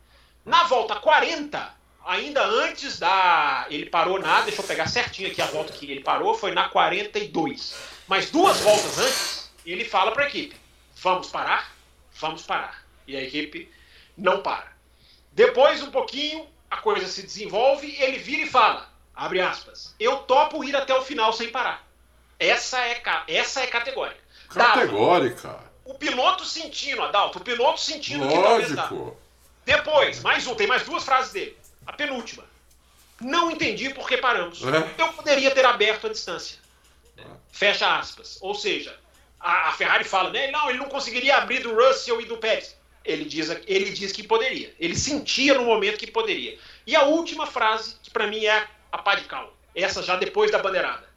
Na 0.44 0.64
volta 0.64 0.96
40, 0.96 1.74
ainda 2.06 2.44
antes 2.44 2.98
da. 2.98 3.66
Ele 3.68 3.86
parou 3.86 4.18
na. 4.18 4.42
Deixa 4.42 4.60
eu 4.60 4.66
pegar 4.66 4.86
certinho 4.86 5.30
aqui 5.30 5.42
a 5.42 5.46
volta 5.46 5.72
que 5.72 5.90
ele 5.90 6.00
parou, 6.00 6.34
foi 6.34 6.52
na 6.52 6.68
42. 6.68 7.74
Mas 8.06 8.30
duas 8.30 8.58
voltas 8.60 8.98
antes, 8.98 9.52
ele 9.66 9.84
fala 9.84 10.12
para 10.12 10.24
a 10.24 10.28
equipe: 10.28 10.56
vamos 10.96 11.28
parar? 11.28 11.72
Vamos 12.20 12.42
parar. 12.42 12.84
E 13.06 13.16
a 13.16 13.22
equipe 13.22 13.70
não 14.16 14.42
para. 14.42 14.70
Depois, 15.32 15.82
um 15.82 15.90
pouquinho, 15.90 16.46
a 16.70 16.78
coisa 16.78 17.06
se 17.06 17.22
desenvolve, 17.22 17.94
ele 18.00 18.18
vira 18.18 18.42
e 18.42 18.50
fala: 18.50 18.88
abre 19.14 19.40
aspas, 19.40 19.94
eu 19.98 20.18
topo 20.18 20.64
ir 20.64 20.74
até 20.76 20.94
o 20.94 21.02
final 21.02 21.32
sem 21.32 21.50
parar. 21.50 21.86
Essa 22.38 22.80
é, 22.86 23.02
essa 23.28 23.60
é 23.60 23.66
categórica. 23.66 24.20
Categórica. 24.48 25.60
o 25.84 25.94
piloto 25.94 26.44
sentindo, 26.44 27.02
Adalto, 27.02 27.38
o 27.38 27.42
piloto 27.42 27.80
sentindo 27.80 28.24
Lógico. 28.24 29.16
que 29.64 29.72
Depois, 29.72 30.22
mais 30.22 30.46
um, 30.46 30.54
tem 30.54 30.66
mais 30.66 30.82
duas 30.84 31.04
frases 31.04 31.32
dele. 31.32 31.56
A 31.86 31.92
penúltima. 31.92 32.44
Não 33.20 33.50
entendi 33.50 33.90
por 33.90 34.08
que 34.08 34.16
paramos. 34.16 34.62
É. 34.64 35.02
Eu 35.02 35.12
poderia 35.12 35.50
ter 35.50 35.64
aberto 35.64 36.06
a 36.06 36.10
distância. 36.10 36.58
Fecha 37.52 37.98
aspas. 37.98 38.38
Ou 38.40 38.54
seja, 38.54 38.96
a, 39.38 39.68
a, 39.68 39.72
Ferrari 39.72 40.04
fala, 40.04 40.30
né? 40.30 40.50
Não, 40.50 40.70
ele 40.70 40.78
não 40.78 40.88
conseguiria 40.88 41.36
abrir 41.36 41.60
do 41.60 41.74
Russell 41.74 42.20
e 42.20 42.24
do 42.24 42.38
Pérez. 42.38 42.76
Ele 43.04 43.24
diz, 43.24 43.48
ele 43.66 43.90
diz 43.90 44.12
que 44.12 44.22
poderia. 44.22 44.74
Ele 44.78 44.94
sentia 44.94 45.54
no 45.54 45.64
momento 45.64 45.98
que 45.98 46.10
poderia. 46.10 46.58
E 46.86 46.94
a 46.94 47.04
última 47.04 47.46
frase, 47.46 47.96
que 48.02 48.10
para 48.10 48.26
mim 48.26 48.44
é 48.44 48.66
a 48.92 48.98
pá 48.98 49.14
de 49.14 49.24
cal. 49.24 49.56
Essa 49.74 50.02
já 50.02 50.16
depois 50.16 50.50
da 50.50 50.58
bandeirada. 50.58 51.08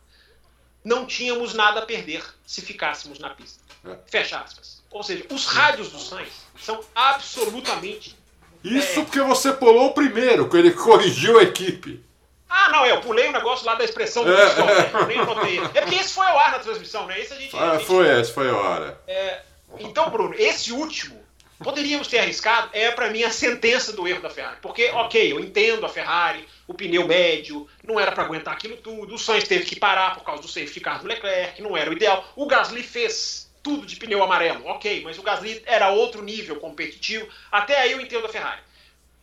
Não 0.84 1.06
tínhamos 1.06 1.54
nada 1.54 1.80
a 1.80 1.86
perder 1.86 2.24
se 2.46 2.62
ficássemos 2.62 3.20
na 3.20 3.30
pista. 3.32 3.62
É. 3.86 3.98
Fecha 4.06 4.40
aspas. 4.40 4.84
Ou 4.92 5.04
seja, 5.04 5.26
os 5.30 5.46
rádios 5.46 5.90
do 5.90 6.00
Sainz 6.00 6.46
são 6.62 6.80
absolutamente. 6.94 8.16
Isso 8.64 9.00
é... 9.00 9.04
porque 9.04 9.20
você 9.22 9.52
pulou 9.52 9.88
o 9.88 9.94
primeiro, 9.94 10.50
que 10.50 10.56
ele 10.56 10.72
corrigiu 10.72 11.40
a 11.40 11.44
equipe. 11.44 12.04
Ah, 12.48 12.70
não, 12.70 12.86
eu 12.86 13.02
pulei 13.02 13.26
o 13.26 13.30
um 13.30 13.34
negócio 13.34 13.66
lá 13.66 13.74
da 13.74 13.84
expressão 13.84 14.24
do 14.24 14.32
é, 14.32 14.46
pessoal, 14.46 14.68
né? 14.68 14.92
eu 14.94 15.08
nem 15.08 15.18
notei. 15.18 15.60
É 15.74 15.82
porque 15.82 15.96
esse 15.96 16.14
foi 16.14 16.26
ao 16.28 16.38
ar 16.38 16.52
na 16.52 16.60
transmissão, 16.60 17.08
né? 17.08 17.20
Esse 17.20 17.34
a 17.34 17.36
gente. 17.36 17.58
Ah, 17.58 17.72
a 17.72 17.78
gente... 17.78 17.88
foi 17.88 18.20
esse, 18.20 18.32
foi 18.32 18.50
ao 18.50 18.64
ar. 18.64 18.96
É, 19.08 19.42
então, 19.80 20.12
Bruno, 20.12 20.36
esse 20.38 20.72
último, 20.72 21.20
poderíamos 21.64 22.08
ter 22.08 22.20
arriscado, 22.20 22.70
é 22.74 22.92
para 22.92 23.10
mim 23.10 23.24
a 23.24 23.32
sentença 23.32 23.92
do 23.94 24.08
erro 24.08 24.22
da 24.22 24.30
Ferrari. 24.30 24.58
Porque, 24.62 24.90
ok, 24.90 25.32
eu 25.32 25.40
entendo 25.40 25.86
a 25.86 25.90
Ferrari, 25.90 26.48
o 26.68 26.74
pneu 26.74 27.08
médio, 27.08 27.68
não 27.84 28.00
era 28.00 28.12
para 28.12 28.24
aguentar 28.24 28.54
aquilo 28.54 28.78
tudo, 28.78 29.16
o 29.16 29.18
Sainz 29.18 29.48
teve 29.48 29.66
que 29.66 29.80
parar 29.80 30.16
por 30.16 30.24
causa 30.24 30.42
do 30.42 30.48
safety 30.48 30.80
car 30.80 31.00
do 31.02 31.08
Leclerc, 31.08 31.62
não 31.62 31.76
era 31.76 31.90
o 31.90 31.94
ideal. 31.94 32.24
O 32.36 32.46
Gasly 32.46 32.84
fez 32.84 33.50
tudo 33.64 33.86
de 33.88 33.96
pneu 33.96 34.22
amarelo, 34.22 34.66
ok, 34.68 35.02
mas 35.04 35.18
o 35.18 35.24
Gasly 35.24 35.64
era 35.66 35.90
outro 35.90 36.22
nível 36.22 36.58
competitivo. 36.58 37.28
Até 37.52 37.80
aí 37.80 37.94
eu 37.94 38.02
entendo 38.02 38.26
a 38.26 38.30
Ferrari. 38.30 38.62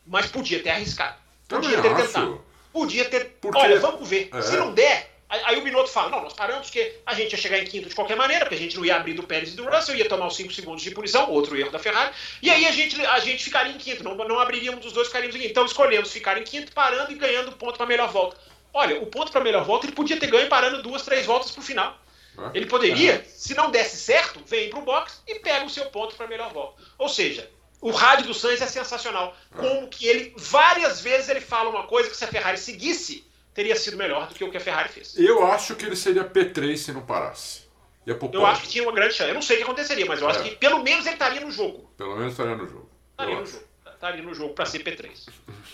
Mas 0.05 0.25
podia 0.25 0.61
ter 0.61 0.71
arriscado. 0.71 1.15
Podia 1.47 1.77
Também 1.77 1.81
ter 1.81 2.01
acho. 2.01 2.07
tentado. 2.07 2.45
Podia 2.73 3.05
ter. 3.05 3.37
Porque- 3.41 3.59
Olha, 3.59 3.79
vamos 3.79 4.07
ver. 4.09 4.29
É. 4.33 4.41
Se 4.41 4.55
não 4.57 4.73
der, 4.73 5.11
aí, 5.45 5.57
o 5.57 5.61
Binotto 5.61 5.89
fala: 5.89 6.09
não, 6.09 6.21
nós 6.23 6.33
paramos 6.33 6.67
porque 6.67 6.97
a 7.05 7.13
gente 7.13 7.31
ia 7.31 7.37
chegar 7.37 7.57
em 7.57 7.65
quinto 7.65 7.87
de 7.87 7.95
qualquer 7.95 8.17
maneira, 8.17 8.45
porque 8.45 8.55
a 8.55 8.57
gente 8.57 8.75
não 8.75 8.83
ia 8.83 8.95
abrir 8.95 9.13
do 9.13 9.23
Pérez 9.23 9.53
e 9.53 9.55
do 9.55 9.63
Russell, 9.63 9.95
ia 9.95 10.07
tomar 10.07 10.27
os 10.27 10.35
5 10.35 10.51
segundos 10.53 10.83
de 10.83 10.91
punição, 10.91 11.29
outro 11.29 11.57
erro 11.57 11.71
da 11.71 11.79
Ferrari, 11.79 12.13
e 12.41 12.49
aí 12.49 12.65
a 12.65 12.71
gente, 12.71 13.03
a 13.05 13.19
gente 13.19 13.43
ficaria 13.43 13.71
em 13.71 13.77
quinto, 13.77 14.03
não, 14.03 14.15
não 14.15 14.39
abriríamos 14.39 14.81
dos 14.81 14.93
dois, 14.93 15.07
ficaríamos 15.07 15.35
em 15.35 15.39
quinto. 15.39 15.51
Então 15.51 15.65
escolhemos 15.65 16.11
ficar 16.11 16.37
em 16.37 16.43
quinto, 16.43 16.71
parando 16.73 17.11
e 17.11 17.15
ganhando 17.15 17.51
ponto 17.53 17.77
para 17.77 17.85
melhor 17.85 18.09
volta. 18.11 18.37
Olha, 18.73 19.01
o 19.01 19.05
ponto 19.05 19.31
para 19.31 19.41
melhor 19.41 19.63
volta 19.63 19.85
ele 19.85 19.93
podia 19.93 20.17
ter 20.17 20.27
ganho 20.27 20.47
parando 20.47 20.81
duas, 20.81 21.03
três 21.03 21.25
voltas 21.25 21.51
pro 21.51 21.61
final. 21.61 21.97
É. 22.37 22.57
Ele 22.57 22.65
poderia, 22.65 23.23
se 23.27 23.53
não 23.53 23.69
desse 23.69 23.97
certo, 23.97 24.41
vem 24.45 24.69
pro 24.69 24.81
box 24.81 25.21
e 25.27 25.35
pega 25.39 25.65
o 25.65 25.69
seu 25.69 25.85
ponto 25.87 26.15
para 26.15 26.27
melhor 26.27 26.51
volta. 26.51 26.81
Ou 26.97 27.09
seja, 27.09 27.49
o 27.81 27.91
rádio 27.91 28.27
do 28.27 28.33
Sainz 28.33 28.61
é 28.61 28.67
sensacional. 28.67 29.35
Como 29.55 29.87
que 29.87 30.05
ele, 30.05 30.33
várias 30.37 31.01
vezes, 31.01 31.29
ele 31.29 31.41
fala 31.41 31.69
uma 31.69 31.87
coisa 31.87 32.09
que 32.09 32.15
se 32.15 32.23
a 32.23 32.27
Ferrari 32.27 32.57
seguisse, 32.57 33.25
teria 33.53 33.75
sido 33.75 33.97
melhor 33.97 34.27
do 34.27 34.35
que 34.35 34.43
o 34.43 34.51
que 34.51 34.57
a 34.57 34.61
Ferrari 34.61 34.89
fez. 34.89 35.17
Eu 35.17 35.45
acho 35.45 35.75
que 35.75 35.85
ele 35.85 35.95
seria 35.95 36.23
P3 36.23 36.77
se 36.77 36.91
não 36.91 37.01
parasse. 37.01 37.61
Ia 38.07 38.15
pro 38.15 38.29
Eu 38.33 38.45
acho 38.45 38.63
que 38.63 38.67
tinha 38.69 38.83
uma 38.83 38.91
grande 38.93 39.13
chance. 39.13 39.29
Eu 39.29 39.35
não 39.35 39.41
sei 39.41 39.57
o 39.57 39.59
que 39.59 39.63
aconteceria, 39.63 40.05
mas 40.05 40.21
eu 40.21 40.27
acho 40.27 40.39
É. 40.39 40.43
que 40.43 40.55
pelo 40.55 40.81
menos 40.83 41.05
ele 41.05 41.13
estaria 41.15 41.41
no 41.41 41.51
jogo. 41.51 41.91
Pelo 41.97 42.15
menos 42.15 42.31
estaria 42.33 42.55
no 42.55 42.67
jogo. 42.67 42.89
Estaria 43.11 43.33
Eu 43.33 43.37
no 43.37 43.43
acho. 43.43 43.51
jogo. 43.53 43.65
Estaria 43.93 44.23
no 44.23 44.33
jogo 44.33 44.53
para 44.55 44.65
ser 44.65 44.79
P3. 44.83 45.27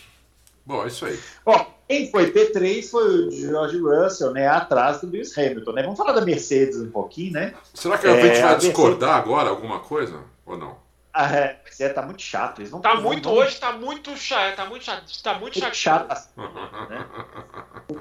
Bom, 0.65 0.83
é 0.83 0.87
isso 0.87 1.05
aí. 1.05 1.17
Ó, 1.45 1.65
quem 1.87 2.11
foi 2.11 2.29
P3 2.29 2.89
foi 2.89 3.27
o 3.27 3.31
George 3.31 3.77
Russell, 3.79 4.31
né? 4.33 4.47
Atrás 4.49 4.99
do 4.99 5.09
Lewis 5.09 5.37
Hamilton, 5.37 5.71
né? 5.71 5.83
Vamos 5.83 5.97
falar 5.97 6.11
da 6.11 6.19
Mercedes 6.19 6.75
um 6.81 6.91
pouquinho, 6.91 7.31
né? 7.33 7.53
Será 7.73 7.97
que 7.97 8.05
a 8.05 8.09
É, 8.09 8.13
gente 8.15 8.21
vai 8.33 8.39
a 8.39 8.41
Mercedes- 8.49 8.65
discordar 8.67 9.15
agora 9.15 9.47
alguma 9.49 9.79
coisa? 9.79 10.19
Ou 10.45 10.57
não? 10.57 10.77
Ah, 11.19 11.35
é, 11.35 11.59
mas 11.63 11.79
é, 11.79 11.89
tá 11.89 12.01
muito 12.03 12.21
chato. 12.21 12.59
Eles 12.61 12.71
não 12.71 12.79
Tá 12.79 12.93
muito 12.95 13.27
não- 13.27 13.35
hoje, 13.37 13.55
tá 13.59 13.71
muito 13.71 14.15
chato, 14.15 14.55
tá 14.55 14.65
muito 14.65 14.85
chato, 14.85 15.23
tá 15.23 15.33
muito 15.39 15.59
muito 15.59 15.75
chato. 15.75 16.07
chato. 16.09 16.29
né? 16.89 17.05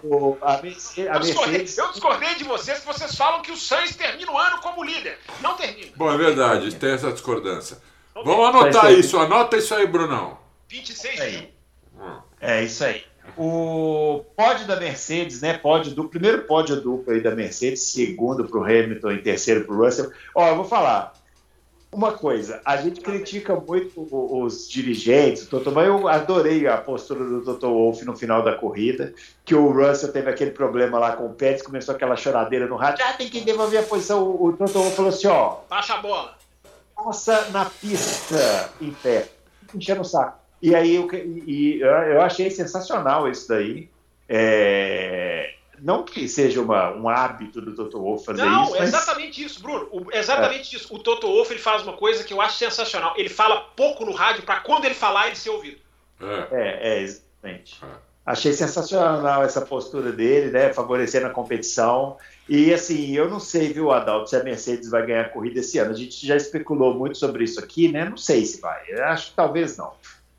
O- 0.04 0.36
a 0.42 0.60
Mercedes, 0.60 1.10
a 1.10 1.14
Eu 1.14 1.20
discordei, 1.20 1.60
eu 1.78 1.90
discordei 1.92 2.34
de 2.34 2.44
vocês 2.44 2.80
que 2.80 2.86
vocês 2.86 3.14
falam 3.14 3.40
que 3.42 3.50
o 3.52 3.56
Sainz 3.56 3.96
termina 3.96 4.30
o 4.30 4.36
ano 4.36 4.60
como 4.60 4.84
líder. 4.84 5.18
Não 5.40 5.54
termina. 5.56 5.92
Bom, 5.96 6.12
é 6.12 6.16
verdade, 6.18 6.74
tem 6.74 6.92
essa 6.92 7.10
discordância. 7.12 7.78
Não 8.14 8.22
Vamos 8.24 8.50
termina. 8.50 8.68
anotar 8.80 8.92
isso, 8.92 9.18
anota 9.18 9.56
isso 9.56 9.74
aí, 9.74 9.86
Brunão. 9.86 10.38
26 10.68 11.20
Aí. 11.20 11.36
mil. 11.94 12.22
É 12.40 12.62
isso 12.62 12.84
aí. 12.84 13.02
O 13.36 14.24
pódio 14.36 14.66
da 14.66 14.76
Mercedes, 14.76 15.40
né? 15.40 15.58
Pódio 15.58 15.92
do 15.94 16.08
primeiro 16.08 16.42
pódio 16.42 16.80
duplo 16.80 17.12
aí 17.12 17.20
da 17.22 17.32
Mercedes, 17.34 17.82
segundo 17.92 18.44
para 18.46 18.58
o 18.58 18.64
Hamilton 18.64 19.12
e 19.12 19.22
terceiro 19.22 19.64
para 19.64 19.74
o 19.74 19.78
Russell. 19.84 20.10
Ó, 20.34 20.46
eu 20.48 20.56
vou 20.56 20.64
falar 20.64 21.12
uma 21.96 22.12
coisa. 22.12 22.60
A 22.64 22.76
gente 22.76 23.00
critica 23.00 23.56
muito 23.56 24.06
os 24.10 24.68
dirigentes, 24.68 25.44
o 25.44 25.46
Toto, 25.48 25.72
mas 25.72 25.86
eu 25.88 26.06
adorei 26.06 26.66
a 26.66 26.76
postura 26.76 27.24
do 27.24 27.42
Toto 27.42 27.66
Wolff 27.68 28.04
no 28.04 28.14
final 28.16 28.42
da 28.42 28.54
corrida, 28.54 29.14
que 29.44 29.54
o 29.54 29.70
Russell 29.70 30.12
teve 30.12 30.28
aquele 30.30 30.50
problema 30.50 30.98
lá 30.98 31.12
com 31.16 31.26
o 31.26 31.32
Pérez, 31.34 31.62
começou 31.62 31.94
aquela 31.94 32.14
choradeira 32.16 32.66
no 32.66 32.76
rádio, 32.76 33.04
ah, 33.08 33.14
tem 33.14 33.28
que 33.28 33.40
devolver 33.40 33.80
a 33.80 33.82
posição. 33.82 34.22
O, 34.28 34.52
Toto 34.52 34.74
Wolff 34.78 34.94
falou 34.96 35.08
assim, 35.08 35.26
ó, 35.28 35.56
Baixa 35.70 35.94
a 35.94 35.98
bola. 36.02 36.34
passa 36.94 37.48
na 37.50 37.64
pista 37.64 38.70
em 38.80 38.90
pé, 38.92 39.28
enchendo 39.74 40.02
o 40.02 40.04
saco. 40.04 40.38
E 40.60 40.74
aí 40.74 40.94
eu, 40.96 41.08
e- 41.12 41.80
eu 41.80 42.20
achei 42.22 42.50
sensacional 42.50 43.28
isso 43.28 43.48
daí. 43.48 43.88
É, 44.28 45.54
não 45.80 46.02
que 46.02 46.28
seja 46.28 46.60
uma, 46.60 46.92
um 46.92 47.08
hábito 47.08 47.60
do 47.60 47.74
Toto 47.74 48.00
Wolff 48.00 48.24
fazer 48.24 48.44
Não, 48.44 48.64
isso, 48.64 48.76
é 48.76 48.78
mas 48.80 48.88
exatamente 48.88 49.44
isso, 49.44 49.62
Bruno. 49.62 49.88
O- 49.90 50.06
exatamente 50.12 50.76
isso. 50.76 50.94
O 50.94 50.98
Toto 50.98 51.26
Wolff 51.26 51.52
ele 51.52 51.60
faz 51.60 51.82
uma 51.82 51.94
coisa 51.94 52.24
que 52.24 52.32
eu 52.32 52.40
acho 52.40 52.58
sensacional. 52.58 53.14
Ele 53.16 53.28
fala 53.28 53.60
pouco 53.76 54.04
no 54.04 54.12
rádio 54.12 54.42
para 54.42 54.60
quando 54.60 54.84
ele 54.84 54.94
falar 54.94 55.26
ele 55.26 55.36
ser 55.36 55.50
ouvido. 55.50 55.78
É. 56.20 56.48
é, 56.50 56.88
é 56.88 57.02
exatamente. 57.02 57.78
É. 57.82 58.06
Achei 58.26 58.52
sensacional 58.52 59.44
essa 59.44 59.60
postura 59.60 60.10
dele, 60.10 60.50
né? 60.50 60.72
Favorecendo 60.72 61.26
a 61.28 61.30
competição. 61.30 62.16
E 62.48 62.74
assim, 62.74 63.12
eu 63.12 63.30
não 63.30 63.38
sei, 63.38 63.72
viu, 63.72 63.92
Adalto, 63.92 64.28
se 64.28 64.34
a 64.36 64.42
Mercedes 64.42 64.90
vai 64.90 65.06
ganhar 65.06 65.26
a 65.26 65.28
corrida 65.28 65.60
esse 65.60 65.78
ano. 65.78 65.92
A 65.92 65.96
gente 65.96 66.26
já 66.26 66.34
especulou 66.34 66.92
muito 66.92 67.16
sobre 67.18 67.44
isso 67.44 67.60
aqui, 67.60 67.86
né? 67.86 68.04
Não 68.04 68.16
sei 68.16 68.44
se 68.44 68.60
vai. 68.60 68.82
Eu 68.88 69.04
acho 69.04 69.30
que 69.30 69.36
talvez 69.36 69.76
não. 69.76 69.92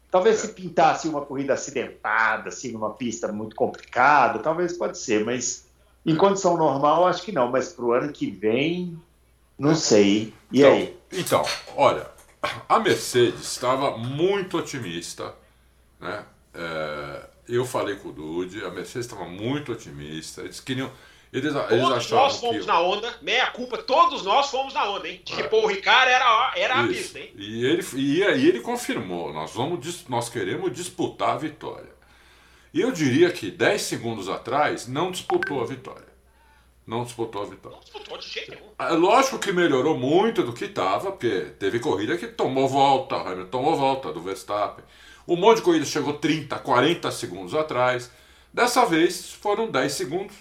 Talvez 0.10 0.38
se 0.38 0.50
pintasse 0.54 1.08
uma 1.08 1.22
corrida 1.22 1.54
acidentada, 1.54 2.50
assim, 2.50 2.72
numa 2.72 2.92
pista 2.92 3.32
muito 3.32 3.56
complicada, 3.56 4.40
talvez 4.40 4.78
pode 4.78 4.98
ser, 4.98 5.26
mas 5.26 5.68
em 6.06 6.16
condição 6.16 6.56
normal, 6.56 7.06
acho 7.06 7.22
que 7.24 7.32
não. 7.32 7.52
Mas 7.52 7.74
pro 7.74 7.92
ano 7.92 8.14
que 8.14 8.32
vem, 8.32 8.98
não 9.60 9.76
sei. 9.76 10.34
E 10.52 10.60
Então, 10.60 10.72
aí? 10.72 10.98
Então, 11.12 11.46
olha, 11.76 12.08
a 12.70 12.80
Mercedes 12.80 13.42
estava 13.42 13.98
muito 13.98 14.58
otimista, 14.58 15.36
né? 16.00 16.24
É, 16.54 17.26
eu 17.50 17.66
falei 17.66 17.96
com 17.98 18.10
o 18.10 18.14
Dude, 18.14 18.64
a 18.64 18.70
Mercedes 18.70 19.06
estava 19.06 19.26
muito 19.26 19.74
otimista. 19.74 20.42
Eles 20.42 20.60
queriam, 20.62 20.90
eles, 21.32 21.54
eles 21.54 21.68
Todos 21.68 22.12
nós 22.12 22.40
fomos 22.40 22.62
que 22.62 22.68
na 22.68 22.80
onda, 22.80 23.14
meia 23.22 23.48
culpa, 23.48 23.78
todos 23.78 24.24
nós 24.24 24.50
fomos 24.50 24.74
na 24.74 24.90
onda, 24.90 25.08
hein? 25.08 25.22
De 25.24 25.36
que 25.36 25.44
pô, 25.44 25.64
o 25.64 25.68
Ricardo 25.68 26.10
era, 26.10 26.54
era 26.56 26.76
a 26.76 26.88
pista, 26.88 27.20
hein? 27.20 27.32
E 27.36 27.66
ele, 27.66 27.86
e 27.96 28.24
aí 28.24 28.48
ele 28.48 28.62
confirmou, 28.62 29.34
nós, 29.34 29.52
vamos, 29.54 30.06
nós 30.08 30.30
queremos 30.30 30.72
disputar 30.72 31.32
a 31.32 31.38
vitória. 31.38 31.98
E 32.74 32.82
eu 32.82 32.92
diria 32.92 33.32
que 33.32 33.52
10 33.52 33.82
segundos 33.82 34.30
atrás 34.30 34.88
não 34.88 35.12
disputou 35.12 35.62
a 35.62 35.66
vitória. 35.66 36.08
Não 36.86 37.04
disputou 37.04 37.42
a 37.42 37.46
vitória. 37.46 37.76
Não 37.78 37.84
disputou 37.84 38.18
de 38.18 38.30
jeito 38.30 38.52
nenhum. 38.52 38.70
É 38.80 38.92
lógico 38.92 39.40
que 39.40 39.52
melhorou 39.52 39.98
muito 39.98 40.42
do 40.42 40.54
que 40.54 40.66
estava, 40.66 41.12
porque 41.12 41.52
teve 41.60 41.80
corrida 41.80 42.18
que 42.18 42.28
tomou 42.28 42.70
volta, 42.70 43.18
o 43.18 43.28
Hamilton 43.28 43.50
tomou 43.50 43.76
volta 43.76 44.14
do 44.14 44.22
Verstappen. 44.22 44.86
Um 45.28 45.36
monte 45.36 45.58
de 45.58 45.64
corrida 45.64 45.86
chegou 45.86 46.14
30, 46.14 46.58
40 46.60 47.12
segundos 47.12 47.54
atrás. 47.54 48.10
Dessa 48.54 48.86
vez 48.86 49.34
foram 49.34 49.70
10 49.70 49.92
segundos. 49.92 50.36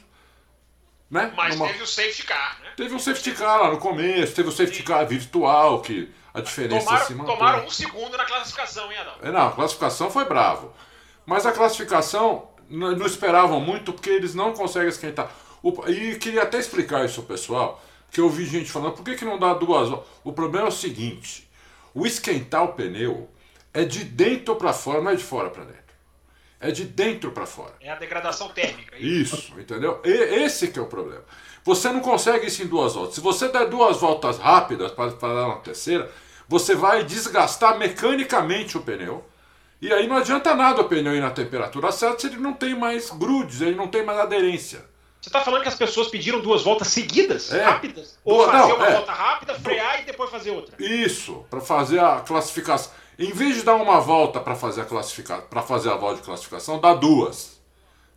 Né? 1.11 1.33
Mas 1.37 1.55
Numa- 1.55 1.69
teve 1.69 1.83
o 1.83 1.87
safety 1.87 2.25
car, 2.25 2.59
né? 2.63 2.71
Teve 2.77 2.95
um 2.95 2.99
safety 2.99 3.33
car 3.33 3.61
lá 3.63 3.71
no 3.71 3.79
começo, 3.79 4.35
teve 4.35 4.49
o 4.49 4.53
safety 4.53 4.83
car 4.83 5.07
virtual, 5.07 5.81
que 5.81 6.13
a 6.35 6.41
diferença 6.41 6.85
Tomaram, 6.85 7.07
se 7.07 7.15
mantém. 7.15 7.37
tomaram 7.37 7.65
um 7.65 7.71
segundo 7.71 8.17
na 8.17 8.25
classificação, 8.25 8.91
hein, 8.91 8.99
Adão? 8.99 9.15
É, 9.23 9.31
Não, 9.31 9.47
a 9.49 9.53
classificação 9.53 10.11
foi 10.11 10.25
bravo. 10.25 10.73
Mas 11.25 11.47
a 11.47 11.53
classificação 11.53 12.49
não 12.69 13.07
esperavam 13.07 13.61
muito 13.61 13.93
porque 13.93 14.11
eles 14.11 14.35
não 14.35 14.53
conseguem 14.53 14.89
esquentar. 14.89 15.31
O- 15.63 15.89
e 15.89 16.17
queria 16.17 16.43
até 16.43 16.59
explicar 16.59 17.05
isso 17.05 17.21
ao 17.21 17.27
pessoal, 17.27 17.83
que 18.11 18.21
eu 18.21 18.29
vi 18.29 18.45
gente 18.45 18.71
falando, 18.71 18.95
por 18.95 19.05
que, 19.05 19.15
que 19.15 19.25
não 19.25 19.39
dá 19.39 19.55
duas 19.55 19.89
horas? 19.91 20.05
O 20.25 20.33
problema 20.33 20.67
é 20.67 20.69
o 20.69 20.73
seguinte, 20.73 21.49
o 21.95 22.05
esquentar 22.07 22.65
o 22.65 22.73
pneu 22.73 23.31
é 23.73 23.85
de 23.85 24.05
dentro 24.05 24.57
para 24.57 24.73
fora, 24.73 25.01
não 25.01 25.11
é 25.13 25.15
de 25.15 25.23
fora 25.25 25.51
para 25.51 25.65
dentro. 25.65 25.86
É 26.59 26.71
de 26.71 26.85
dentro 26.85 27.33
para 27.33 27.47
fora. 27.47 27.75
É 27.81 27.91
a 27.91 27.97
degradação 27.97 28.49
térmica. 28.49 28.97
Isso, 28.97 29.53
entendeu? 29.59 30.01
E, 30.05 30.11
esse 30.11 30.69
que 30.69 30.79
é 30.79 30.83
o 30.83 30.87
problema. 30.87 31.23
Você 31.65 31.91
não 31.91 32.01
consegue 32.01 32.47
isso 32.47 32.63
em 32.63 32.67
duas 32.67 32.95
voltas. 32.95 33.15
Se 33.15 33.21
você 33.21 33.49
der 33.49 33.69
duas 33.69 33.99
voltas 33.99 34.39
rápidas 34.39 34.93
para 34.93 35.11
dar 35.11 35.47
uma 35.47 35.57
terceira, 35.59 36.11
você 36.49 36.75
vai 36.75 37.05
desgastar 37.05 37.77
mecanicamente 37.79 38.79
o 38.79 38.83
pneu. 38.83 39.25
E 39.83 39.93
aí 39.93 40.07
não 40.07 40.17
adianta 40.17 40.55
nada 40.55 40.81
o 40.81 40.85
pneu 40.89 41.15
ir 41.15 41.21
na 41.21 41.31
temperatura 41.31 41.93
certa 41.93 42.21
se 42.21 42.29
ele 42.29 42.37
não 42.37 42.55
tem 42.55 42.75
mais 42.75 43.11
grudes, 43.11 43.61
ele 43.61 43.75
não 43.75 43.89
tem 43.89 44.03
mais 44.05 44.19
aderência. 44.19 44.83
Você 45.21 45.29
está 45.29 45.41
falando 45.41 45.63
que 45.63 45.69
as 45.69 45.75
pessoas 45.75 46.09
pediram 46.09 46.41
duas 46.41 46.63
voltas 46.63 46.89
seguidas, 46.89 47.53
É. 47.53 47.65
rápidas? 47.65 48.17
Ou 48.25 48.47
fazer 48.47 48.69
não, 48.69 48.77
uma 48.77 48.87
é. 48.87 48.93
volta 48.93 49.13
rápida, 49.13 49.55
frear 49.57 50.01
e 50.01 50.05
depois 50.05 50.31
fazer 50.31 50.53
outra? 50.53 50.75
Isso, 50.79 51.45
para 51.51 51.61
fazer 51.61 51.99
a 51.99 52.21
classificação. 52.21 52.93
Em 53.19 53.33
vez 53.33 53.57
de 53.57 53.63
dar 53.63 53.77
uma 53.77 54.01
volta 54.01 54.41
para 54.41 54.55
fazer 54.55 54.83
a 54.83 54.85
classificação, 54.85 55.47
para 55.49 55.63
fazer 55.63 55.91
a 55.91 55.97
volta 55.97 56.17
de 56.21 56.23
classificação, 56.27 56.79
dá 56.79 56.93
duas, 56.95 57.59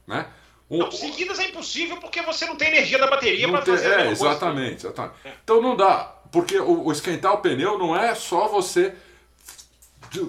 né? 0.05 0.25
Um- 0.69 0.79
Não, 0.79 0.91
seguidas 0.91 1.39
é 1.39 1.45
impossível 1.49 1.97
porque 1.97 2.21
você 2.21 2.45
não 2.45 2.55
tem 2.55 2.67
energia 2.67 2.99
da 2.99 3.07
bateria 3.07 3.49
para 3.49 3.65
fazer 3.65 3.87
a 3.87 4.01
é, 4.01 4.05
coisa. 4.07 4.11
exatamente, 4.11 4.85
exatamente. 4.85 5.15
Então 5.43 5.61
não 5.61 5.75
dá, 5.75 6.13
porque 6.31 6.59
o, 6.59 6.85
o 6.87 6.91
esquentar 6.91 7.33
o 7.33 7.37
pneu 7.39 7.77
não 7.79 7.95
é 7.95 8.13
só 8.13 8.47
você 8.47 8.93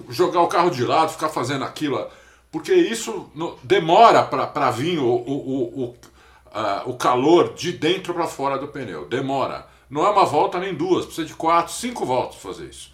jogar 0.09 0.41
o 0.41 0.47
carro 0.47 0.69
de 0.69 0.83
lado, 0.85 1.11
ficar 1.11 1.29
fazendo 1.29 1.63
aquilo, 1.63 2.07
porque 2.51 2.73
isso 2.73 3.29
no- 3.35 3.57
demora 3.63 4.23
para 4.23 4.71
vir 4.71 4.99
o, 4.99 5.05
o, 5.05 5.83
o, 5.83 5.83
o, 5.83 6.91
o 6.91 6.93
calor 6.97 7.53
de 7.53 7.71
dentro 7.71 8.13
para 8.13 8.27
fora 8.27 8.57
do 8.57 8.67
pneu. 8.67 9.05
Demora. 9.07 9.67
Não 9.89 10.05
é 10.05 10.09
uma 10.09 10.25
volta 10.25 10.57
nem 10.59 10.73
duas, 10.73 11.05
precisa 11.05 11.27
de 11.27 11.33
quatro, 11.33 11.73
cinco 11.73 12.05
voltas 12.05 12.37
para 12.39 12.53
fazer 12.53 12.69
isso. 12.69 12.90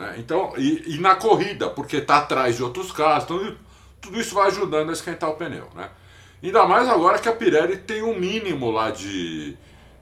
Né? 0.00 0.14
Então, 0.16 0.54
e, 0.56 0.94
e 0.94 0.98
na 0.98 1.14
corrida, 1.14 1.68
porque 1.68 1.98
está 1.98 2.16
atrás 2.16 2.56
de 2.56 2.62
outros 2.62 2.90
carros, 2.90 3.24
então, 3.24 3.56
tudo 4.00 4.18
isso 4.18 4.34
vai 4.34 4.46
ajudando 4.46 4.88
a 4.88 4.92
esquentar 4.94 5.28
o 5.28 5.34
pneu. 5.34 5.68
Né? 5.74 5.90
Ainda 6.42 6.64
mais 6.66 6.88
agora 6.88 7.18
que 7.18 7.28
a 7.28 7.32
Pirelli 7.32 7.76
tem 7.76 8.02
um 8.02 8.18
mínimo 8.18 8.70
lá 8.70 8.90
de, 8.90 9.58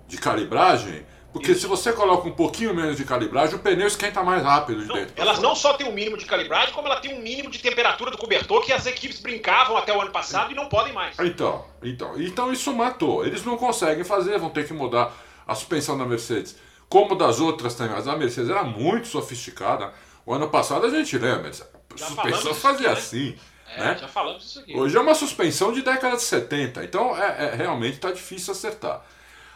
de 0.07 0.17
calibragem, 0.17 1.05
porque 1.33 1.53
se 1.53 1.67
você 1.67 1.93
coloca 1.93 2.29
um 2.29 2.33
pouquinho 2.33 2.73
menos 2.73 2.97
de 2.97 3.05
calibragem, 3.05 3.57
o 3.57 3.59
pneu 3.59 3.89
esquenta 3.89 4.23
mais 4.23 4.43
rápido 4.43 4.83
de 4.83 4.87
Não, 4.89 4.95
dentro. 4.95 5.15
elas 5.17 5.37
fora. 5.37 5.49
não 5.49 5.57
só 5.57 5.73
têm 5.75 5.89
um 5.89 5.93
mínimo 5.93 6.17
de 6.17 6.25
calibragem, 6.25 6.73
como 6.73 6.87
ela 6.87 7.01
tem 7.01 7.13
um 7.19 7.21
mínimo 7.21 7.51
de 7.51 7.59
temperatura 7.59 8.13
do 8.13 8.17
cobertor 8.17 8.65
que 8.65 8.73
as 8.73 8.87
equipes 8.87 9.21
brincavam 9.21 9.77
até 9.77 9.95
o 9.95 10.01
ano 10.01 10.13
passado 10.13 10.53
e 10.53 10.55
não 10.55 10.69
podem 10.69 10.93
mais. 10.93 11.19
Então, 11.19 11.65
então, 11.83 12.21
então 12.21 12.53
isso 12.53 12.73
matou. 12.73 13.27
Eles 13.27 13.45
não 13.45 13.57
conseguem 13.57 14.05
fazer, 14.05 14.39
vão 14.39 14.49
ter 14.49 14.65
que 14.65 14.73
mudar 14.73 15.13
a 15.47 15.57
suspensão 15.57 15.99
da 15.99 16.05
Mercedes. 16.07 16.57
Como 16.89 17.15
das 17.15 17.41
outras 17.41 17.75
também, 17.75 17.95
mas 17.95 18.09
a 18.09 18.17
Mercedes 18.17 18.51
era 18.51 18.65
muito 18.65 19.09
sofisticada. 19.09 19.93
O 20.25 20.33
ano 20.33 20.49
passado 20.49 20.87
a 20.87 20.91
gente 20.91 21.17
lembra, 21.19 21.51
a 21.51 21.97
suspensão 21.99 22.55
fazia 22.55 22.91
aqui, 22.91 22.95
né? 22.95 22.99
assim. 22.99 23.39
É, 23.77 23.85
né? 23.85 23.99
já 24.01 24.09
falamos 24.09 24.45
isso 24.45 24.61
aqui. 24.61 24.75
Hoje 24.75 24.97
é 24.97 25.01
uma 25.01 25.15
suspensão 25.15 25.73
de 25.73 25.83
década 25.83 26.17
de 26.17 26.23
70, 26.23 26.85
então 26.85 27.17
é, 27.17 27.47
é- 27.47 27.55
realmente 27.55 27.97
está 27.97 28.11
difícil 28.11 28.53
acertar. 28.53 29.05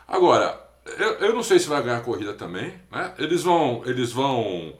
Agora, 0.06 0.60
eu, 0.98 1.12
eu 1.14 1.34
não 1.34 1.42
sei 1.42 1.58
se 1.58 1.68
vai 1.68 1.82
ganhar 1.82 1.98
a 1.98 2.02
corrida 2.02 2.34
também, 2.34 2.74
né? 2.90 3.14
Eles 3.18 3.42
vão, 3.42 3.82
eles 3.86 4.12
vão, 4.12 4.74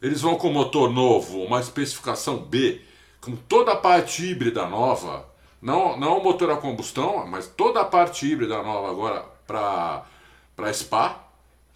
eles 0.00 0.20
vão 0.20 0.36
com 0.36 0.50
motor 0.50 0.90
novo, 0.90 1.42
uma 1.42 1.60
especificação 1.60 2.38
B, 2.38 2.80
com 3.20 3.34
toda 3.34 3.72
a 3.72 3.76
parte 3.76 4.24
híbrida 4.24 4.66
nova, 4.66 5.28
não, 5.60 5.98
não 5.98 6.18
o 6.18 6.22
motor 6.22 6.50
a 6.50 6.56
combustão, 6.56 7.26
mas 7.26 7.46
toda 7.48 7.80
a 7.80 7.84
parte 7.84 8.26
híbrida 8.26 8.62
nova 8.62 8.90
agora 8.90 9.24
para 9.46 10.04
para 10.56 10.72
Spa. 10.72 11.29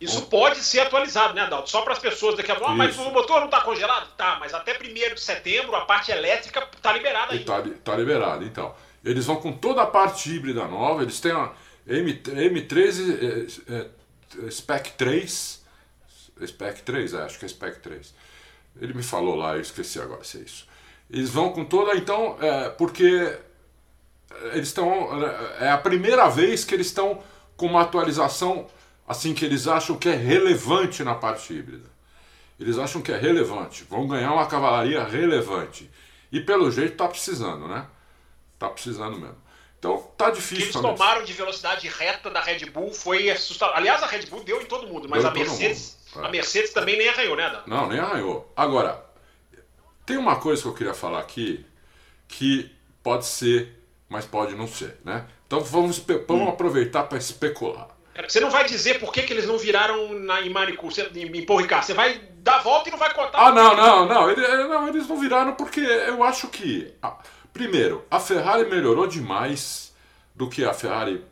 Isso 0.04 0.22
pode 0.26 0.58
ser 0.58 0.80
atualizado, 0.80 1.34
né, 1.34 1.42
Adalto? 1.42 1.70
Só 1.70 1.82
para 1.82 1.92
as 1.92 1.98
pessoas 1.98 2.36
daqui 2.36 2.50
a 2.52 2.56
pouco. 2.56 2.70
Ah, 2.70 2.74
mas 2.74 2.96
o 2.98 3.10
motor 3.10 3.38
não 3.40 3.46
está 3.46 3.60
congelado? 3.62 4.08
Tá, 4.16 4.36
mas 4.40 4.52
até 4.54 4.72
1 4.78 5.14
de 5.14 5.20
setembro 5.20 5.74
a 5.74 5.84
parte 5.84 6.10
elétrica 6.10 6.68
está 6.76 6.92
liberada 6.92 7.34
E 7.34 7.38
ainda. 7.38 7.52
tá, 7.52 7.58
li- 7.60 7.74
tá 7.74 7.96
liberado, 7.96 8.44
então. 8.44 8.74
Eles 9.04 9.26
vão 9.26 9.36
com 9.36 9.52
toda 9.52 9.82
a 9.82 9.86
parte 9.86 10.30
híbrida 10.30 10.64
nova, 10.66 11.02
eles 11.02 11.20
têm 11.20 11.32
a 11.32 11.52
M, 11.86 12.14
M13 12.14 13.58
é, 13.70 14.46
é, 14.46 14.50
Spec 14.50 14.92
3. 14.92 15.62
Spec 16.46 16.82
3, 16.82 17.14
é, 17.14 17.22
acho 17.22 17.38
que 17.38 17.44
é 17.44 17.48
Spec 17.48 17.80
3. 17.80 18.14
Ele 18.80 18.92
me 18.94 19.02
falou 19.02 19.36
lá, 19.36 19.54
eu 19.54 19.60
esqueci 19.60 20.00
agora 20.00 20.24
se 20.24 20.38
é 20.38 20.40
isso. 20.40 20.66
Eles 21.10 21.30
vão 21.30 21.50
com 21.52 21.64
toda, 21.64 21.94
então, 21.94 22.36
é, 22.40 22.70
porque 22.70 23.38
eles 24.52 24.68
estão. 24.68 25.10
É 25.60 25.70
a 25.70 25.78
primeira 25.78 26.28
vez 26.28 26.64
que 26.64 26.74
eles 26.74 26.88
estão 26.88 27.22
com 27.56 27.66
uma 27.66 27.82
atualização 27.82 28.66
assim 29.06 29.34
que 29.34 29.44
eles 29.44 29.66
acham 29.66 29.96
que 29.96 30.08
é 30.08 30.14
relevante 30.14 31.02
na 31.04 31.14
parte 31.14 31.52
híbrida. 31.52 31.88
Eles 32.58 32.78
acham 32.78 33.02
que 33.02 33.12
é 33.12 33.16
relevante, 33.16 33.84
vão 33.84 34.06
ganhar 34.06 34.32
uma 34.32 34.46
cavalaria 34.46 35.02
relevante. 35.04 35.90
E 36.30 36.40
pelo 36.40 36.70
jeito 36.70 36.96
tá 36.96 37.08
precisando, 37.08 37.66
né? 37.68 37.86
Tá 38.58 38.68
precisando 38.68 39.18
mesmo. 39.18 39.44
Então 39.78 39.98
tá 40.16 40.28
O 40.28 40.32
que 40.32 40.36
difícil 40.36 40.64
eles 40.64 40.74
tomaram 40.80 41.24
de 41.24 41.32
velocidade 41.32 41.86
reta 41.88 42.30
da 42.30 42.40
Red 42.40 42.70
Bull 42.70 42.92
foi 42.92 43.28
assustador. 43.28 43.76
Aliás, 43.76 44.02
a 44.02 44.06
Red 44.06 44.26
Bull 44.26 44.42
deu 44.42 44.62
em 44.62 44.64
todo 44.64 44.86
mundo, 44.86 45.08
mas 45.08 45.22
Deu 45.22 45.30
a 45.30 45.34
Mercedes, 45.34 45.98
mundo, 46.14 46.24
é. 46.24 46.28
a 46.28 46.30
Mercedes 46.30 46.72
também 46.72 46.96
nem 46.96 47.08
arranhou, 47.08 47.36
né, 47.36 47.44
Adalto? 47.44 47.68
Não, 47.68 47.88
nem 47.88 47.98
arranhou. 47.98 48.50
Agora, 48.56 49.04
tem 50.06 50.16
uma 50.16 50.36
coisa 50.36 50.62
que 50.62 50.68
eu 50.68 50.74
queria 50.74 50.94
falar 50.94 51.18
aqui 51.18 51.66
que 52.26 52.74
pode 53.02 53.26
ser, 53.26 53.78
mas 54.08 54.24
pode 54.24 54.54
não 54.54 54.66
ser, 54.66 54.98
né? 55.04 55.26
Então 55.46 55.60
vamos, 55.60 56.02
vamos 56.26 56.48
aproveitar 56.48 57.04
para 57.04 57.18
especular. 57.18 57.93
Você 58.28 58.40
não 58.40 58.50
vai 58.50 58.64
dizer 58.64 59.00
por 59.00 59.12
que, 59.12 59.22
que 59.22 59.32
eles 59.32 59.46
não 59.46 59.58
viraram 59.58 60.12
na, 60.20 60.40
em 60.40 60.50
Manicu, 60.50 60.90
você- 60.90 61.10
em, 61.14 61.26
Ricard. 61.56 61.84
Você 61.84 61.94
vai 61.94 62.20
dar 62.38 62.56
a 62.56 62.62
volta 62.62 62.88
e 62.88 62.92
não 62.92 62.98
vai 62.98 63.12
contar. 63.12 63.38
Ah, 63.38 63.50
não, 63.52 63.74
não, 63.76 64.06
não, 64.06 64.30
ele- 64.30 64.46
não, 64.68 64.88
eles 64.88 65.08
não 65.08 65.18
viraram 65.18 65.54
porque 65.54 65.80
eu 65.80 66.22
acho 66.22 66.48
que, 66.48 66.94
ah, 67.02 67.16
primeiro, 67.52 68.04
a 68.10 68.20
Ferrari 68.20 68.64
melhorou 68.70 69.06
demais 69.06 69.92
do 70.34 70.48
que 70.48 70.64
a 70.64 70.72
Ferrari 70.72 71.24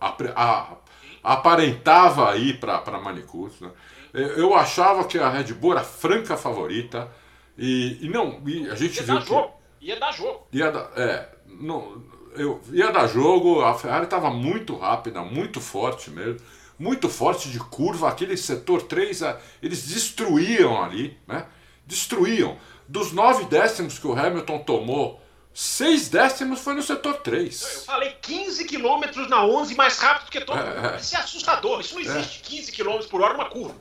apre- 0.00 0.32
a- 0.36 0.76
aparentava 1.22 2.30
aí 2.30 2.54
para 2.54 3.00
Manicus. 3.02 3.60
Né? 3.60 3.70
Eu 4.12 4.54
achava 4.54 5.04
que 5.04 5.18
a 5.18 5.28
Red 5.28 5.52
Bull 5.54 5.72
era 5.72 5.80
a 5.80 5.84
franca 5.84 6.36
favorita 6.36 7.10
e, 7.58 7.98
e 8.04 8.08
não, 8.08 8.40
e 8.46 8.68
a 8.70 8.74
gente 8.74 8.96
Ia 8.98 9.02
viu 9.02 9.14
dar 9.16 9.22
que 9.22 9.28
jogo. 9.28 9.54
Ia 9.80 9.98
dar 10.00 10.12
jogo. 10.12 10.46
ia 10.52 10.70
dar, 10.70 10.90
é, 10.96 11.28
não, 11.46 12.02
eu, 12.34 12.60
ia 12.72 12.90
dar 12.90 13.06
jogo, 13.06 13.62
a 13.62 13.74
Ferrari 13.74 14.04
estava 14.04 14.30
muito 14.30 14.76
rápida, 14.76 15.22
muito 15.22 15.60
forte 15.60 16.10
mesmo, 16.10 16.40
muito 16.78 17.08
forte 17.08 17.48
de 17.48 17.58
curva, 17.58 18.08
aquele 18.08 18.36
setor 18.36 18.82
3, 18.82 19.22
a- 19.22 19.38
eles 19.62 19.86
destruíam 19.86 20.82
ali, 20.82 21.16
né? 21.26 21.46
Destruíam. 21.86 22.56
Dos 22.88 23.12
nove 23.12 23.44
décimos 23.44 23.98
que 23.98 24.06
o 24.06 24.12
Hamilton 24.18 24.58
tomou, 24.60 25.22
seis 25.52 26.08
décimos 26.08 26.60
foi 26.60 26.74
no 26.74 26.82
setor 26.82 27.14
Eu 27.14 27.20
3. 27.20 27.84
falei 27.86 28.10
15 28.20 28.64
km 28.66 29.28
na 29.28 29.44
11 29.44 29.74
mais 29.74 29.98
rápido 29.98 30.30
que 30.30 30.40
todo 30.40 30.58
É, 30.58 30.62
mundo. 30.74 30.86
é. 30.94 30.96
Isso 30.96 31.16
é 31.16 31.20
assustador. 31.20 31.80
Isso 31.80 31.94
não 31.94 32.00
existe 32.02 32.40
15 32.40 32.72
km 32.72 32.98
por 33.08 33.20
hora 33.22 33.34
numa 33.34 33.48
curva. 33.48 33.74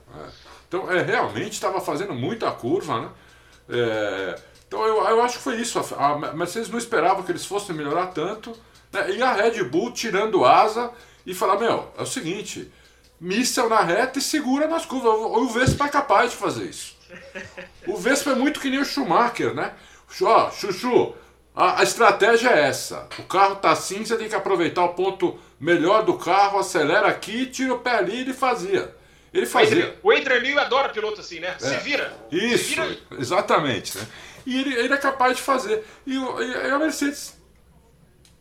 Então, 0.68 0.89
é, 0.91 1.01
realmente 1.01 1.54
estava 1.54 1.82
fazendo 1.82 2.14
muita 2.14 2.49
curva, 2.51 3.01
né? 3.01 3.10
É, 3.70 4.39
então, 4.74 4.88
eu, 4.88 5.06
eu 5.06 5.22
acho 5.22 5.38
que 5.38 5.44
foi 5.44 5.58
isso. 5.58 5.80
A, 5.96 6.34
Mercedes 6.34 6.70
não 6.70 6.80
esperava 6.80 7.22
que 7.22 7.32
eles 7.32 7.45
fossem 7.45 7.76
melhorar 7.76 8.08
tanto. 8.08 8.58
né? 8.91 9.12
E 9.12 9.22
a 9.22 9.32
Red 9.34 9.64
Bull 9.66 9.91
tirando 9.91 10.44
asa 10.44 10.90
e 11.26 11.34
falar: 11.36 11.60
Meu, 11.60 11.91
é 11.95 12.02
o 12.02 12.08
seguinte, 12.08 12.72
míssel 13.22 13.70
na 13.70 13.82
reta 13.82 14.18
e 14.18 14.22
segura 14.22 14.68
nas 14.68 14.84
curvas. 14.84 15.14
O, 15.14 15.48
Vespa 15.48 15.86
é 15.86 15.90
capaz 15.90 16.32
de 16.32 16.38
fazer 16.38 16.66
isso. 16.66 16.98
O 17.86 17.95
Vespa 17.95 18.32
é 18.32 18.36
muito 18.36 18.60
que 18.60 18.70
nem 18.70 18.80
o 18.80 18.86
Schumacher, 18.86 19.54
né? 19.54 19.74
Ó, 20.24 20.50
Chuchu, 20.50 21.14
a, 21.56 21.82
a 21.82 21.84
estratégia 21.84 22.50
é 22.50 22.68
essa. 22.68 23.08
O 23.20 23.24
carro 23.24 23.58
tá 23.58 23.72
assim, 23.72 24.04
você 24.04 24.18
tem 24.18 24.28
que 24.28 24.36
aproveitar 24.36 24.84
o 24.84 24.95
ponto 24.95 25.40
melhor 25.60 26.04
do 26.04 26.16
carro, 26.16 26.58
acelera 26.58 27.08
aqui, 27.08 27.45
tira 27.45 27.76
o 27.76 27.80
pé 27.80 27.98
ali 27.98 28.16
e 28.16 28.22
ele 28.22 28.34
fazia. 28.34 28.95
Ele 29.32 29.45
fazia. 29.48 29.98
O 30.04 30.12
Adrian 30.12 30.41
Newey 30.41 30.60
adora 30.60 30.90
piloto 30.90 31.20
assim, 31.20 31.40
né? 31.40 31.56
Se 31.60 31.76
vira. 31.78 32.14
Se 32.30 32.54
Isso, 32.54 32.82
vira. 32.82 32.98
exatamente. 33.20 33.98
Né? 33.98 34.08
E 34.45 34.60
ele, 34.60 34.74
ele 34.74 34.94
é 34.94 34.98
capaz 34.98 35.38
de 35.38 35.41
fazer. 35.41 35.86
E, 36.06 36.15
e 36.15 36.72
a 36.72 36.78
Mercedes 36.80 37.38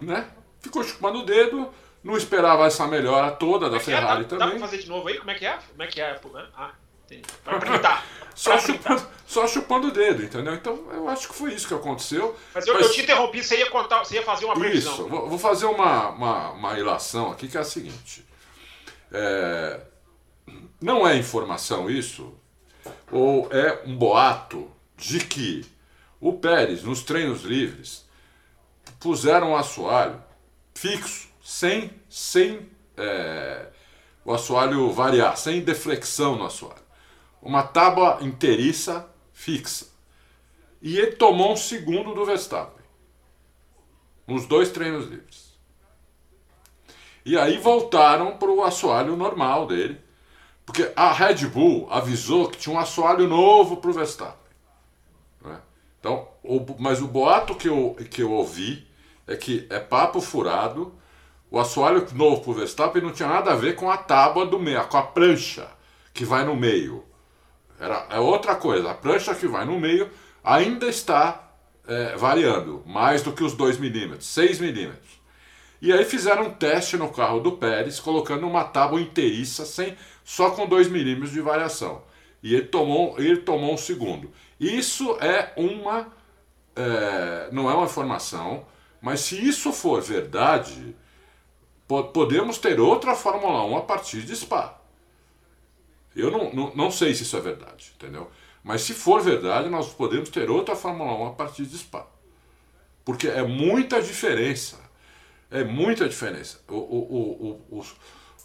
né? 0.00 0.28
ficou 0.60 0.82
chupando 0.82 1.20
o 1.20 1.24
dedo, 1.24 1.72
não 2.02 2.16
esperava 2.16 2.66
essa 2.66 2.86
melhora 2.86 3.30
toda 3.30 3.70
da 3.70 3.76
é 3.76 3.80
é? 3.80 3.82
Ferrari 3.82 4.24
Dá, 4.24 4.36
dá 4.36 4.44
também. 4.44 4.58
pra 4.58 4.68
fazer 4.68 4.82
de 4.82 4.88
novo 4.88 5.08
aí? 5.08 5.18
Como 5.18 5.30
é 5.30 5.34
que 5.34 5.46
é? 5.46 5.58
Como 5.70 5.82
é 5.82 5.86
que 5.86 6.00
é? 6.00 6.20
Ah, 6.56 6.72
entendi. 7.04 7.22
Pra. 7.44 8.02
Só 8.34 8.58
chupando, 8.58 9.06
só 9.26 9.46
chupando 9.46 9.88
o 9.88 9.90
dedo, 9.90 10.22
entendeu? 10.22 10.54
Então 10.54 10.86
eu 10.90 11.06
acho 11.06 11.28
que 11.28 11.34
foi 11.34 11.52
isso 11.52 11.68
que 11.68 11.74
aconteceu. 11.74 12.34
Mas 12.54 12.66
eu, 12.66 12.78
eu 12.78 12.90
te 12.90 13.02
interrompi, 13.02 13.44
você 13.44 13.58
ia 13.58 13.68
contar, 13.68 13.98
você 13.98 14.14
ia 14.14 14.22
fazer 14.22 14.46
uma 14.46 14.54
previsão. 14.54 14.94
Isso, 14.94 15.06
vou, 15.06 15.28
vou 15.28 15.38
fazer 15.38 15.66
uma, 15.66 16.08
uma, 16.08 16.50
uma 16.52 16.78
ilação 16.78 17.30
aqui 17.30 17.46
que 17.46 17.58
é 17.58 17.60
a 17.60 17.64
seguinte. 17.64 18.26
É, 19.12 19.80
não 20.80 21.06
é 21.06 21.14
informação 21.16 21.90
isso, 21.90 22.34
ou 23.10 23.48
é 23.52 23.82
um 23.84 23.94
boato 23.94 24.70
de 24.96 25.20
que 25.20 25.70
o 26.22 26.34
Pérez, 26.34 26.84
nos 26.84 27.02
treinos 27.02 27.42
livres, 27.42 28.06
puseram 29.00 29.50
um 29.50 29.56
assoalho 29.56 30.22
fixo, 30.72 31.28
sem, 31.42 31.90
sem 32.08 32.70
é, 32.96 33.66
o 34.24 34.32
assoalho 34.32 34.88
variar, 34.92 35.36
sem 35.36 35.60
deflexão 35.62 36.36
no 36.36 36.44
assoalho. 36.44 36.80
Uma 37.42 37.64
tábua 37.64 38.18
inteiriça 38.20 39.10
fixa. 39.32 39.88
e 40.80 40.96
ele 40.96 41.16
tomou 41.16 41.54
um 41.54 41.56
segundo 41.56 42.14
do 42.14 42.24
Verstappen. 42.24 42.84
Nos 44.24 44.46
dois 44.46 44.70
treinos 44.70 45.08
livres. 45.08 45.58
E 47.24 47.36
aí 47.36 47.58
voltaram 47.58 48.36
para 48.36 48.48
o 48.48 48.62
assoalho 48.62 49.16
normal 49.16 49.66
dele, 49.66 50.00
porque 50.64 50.92
a 50.94 51.12
Red 51.12 51.48
Bull 51.48 51.88
avisou 51.90 52.48
que 52.48 52.58
tinha 52.58 52.76
um 52.76 52.78
assoalho 52.78 53.26
novo 53.26 53.78
para 53.78 53.90
o 53.90 53.92
Verstappen. 53.92 54.41
Então, 56.02 56.26
o, 56.42 56.60
mas 56.80 57.00
o 57.00 57.06
boato 57.06 57.54
que 57.54 57.68
eu, 57.68 57.96
que 58.10 58.24
eu 58.24 58.32
ouvi 58.32 58.84
é 59.24 59.36
que 59.36 59.68
é 59.70 59.78
papo 59.78 60.20
furado, 60.20 60.92
o 61.48 61.60
assoalho 61.60 62.04
novo 62.12 62.40
para 62.40 62.50
o 62.50 62.54
Verstappen 62.54 63.00
não 63.00 63.12
tinha 63.12 63.28
nada 63.28 63.52
a 63.52 63.54
ver 63.54 63.76
com 63.76 63.88
a 63.88 63.96
tábua 63.96 64.44
do 64.44 64.58
meio, 64.58 64.84
com 64.88 64.96
a 64.96 65.02
prancha 65.04 65.68
que 66.12 66.24
vai 66.24 66.44
no 66.44 66.56
meio. 66.56 67.04
Era, 67.78 68.04
é 68.10 68.18
outra 68.18 68.56
coisa, 68.56 68.90
a 68.90 68.94
prancha 68.94 69.32
que 69.32 69.46
vai 69.46 69.64
no 69.64 69.78
meio 69.78 70.10
ainda 70.42 70.88
está 70.88 71.52
é, 71.86 72.16
variando, 72.16 72.82
mais 72.84 73.22
do 73.22 73.32
que 73.32 73.44
os 73.44 73.52
2 73.52 73.78
milímetros, 73.78 74.26
6 74.26 74.58
milímetros. 74.58 75.22
E 75.80 75.92
aí 75.92 76.04
fizeram 76.04 76.46
um 76.46 76.50
teste 76.50 76.96
no 76.96 77.10
carro 77.10 77.38
do 77.38 77.52
Pérez, 77.52 78.00
colocando 78.00 78.44
uma 78.44 78.64
tábua 78.64 79.00
inteiriça, 79.00 79.64
sem, 79.64 79.96
só 80.24 80.50
com 80.50 80.66
2 80.66 80.88
milímetros 80.88 81.30
de 81.30 81.40
variação. 81.40 82.02
E 82.42 82.54
ele 82.54 82.66
tomou, 82.66 83.14
ele 83.18 83.36
tomou 83.36 83.72
um 83.72 83.76
segundo. 83.76 84.32
Isso 84.62 85.18
é 85.20 85.52
uma. 85.56 86.06
É, 86.76 87.48
não 87.50 87.68
é 87.68 87.74
uma 87.74 87.86
informação, 87.86 88.64
mas 89.00 89.20
se 89.20 89.36
isso 89.36 89.72
for 89.72 90.00
verdade, 90.00 90.94
po 91.88 92.04
podemos 92.04 92.58
ter 92.58 92.78
outra 92.78 93.16
Fórmula 93.16 93.64
1 93.66 93.76
a 93.78 93.82
partir 93.82 94.22
de 94.22 94.36
Spa. 94.36 94.80
Eu 96.14 96.30
não, 96.30 96.52
não, 96.52 96.74
não 96.76 96.90
sei 96.92 97.12
se 97.12 97.24
isso 97.24 97.36
é 97.36 97.40
verdade, 97.40 97.92
entendeu? 97.96 98.30
Mas 98.62 98.82
se 98.82 98.94
for 98.94 99.20
verdade, 99.20 99.68
nós 99.68 99.92
podemos 99.92 100.30
ter 100.30 100.48
outra 100.48 100.76
Fórmula 100.76 101.12
1 101.12 101.26
a 101.26 101.32
partir 101.32 101.66
de 101.66 101.76
Spa. 101.76 102.06
Porque 103.04 103.26
é 103.26 103.42
muita 103.42 104.00
diferença. 104.00 104.78
É 105.50 105.64
muita 105.64 106.08
diferença. 106.08 106.60
O, 106.68 106.76
o, 106.76 107.60
o, 107.68 107.82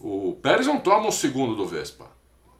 o, 0.01 0.29
o 0.29 0.35
Pérez 0.41 0.65
não 0.65 0.79
toma 0.79 1.09
o 1.09 1.11
segundo 1.11 1.55
do 1.55 1.67
Vespa. 1.67 2.16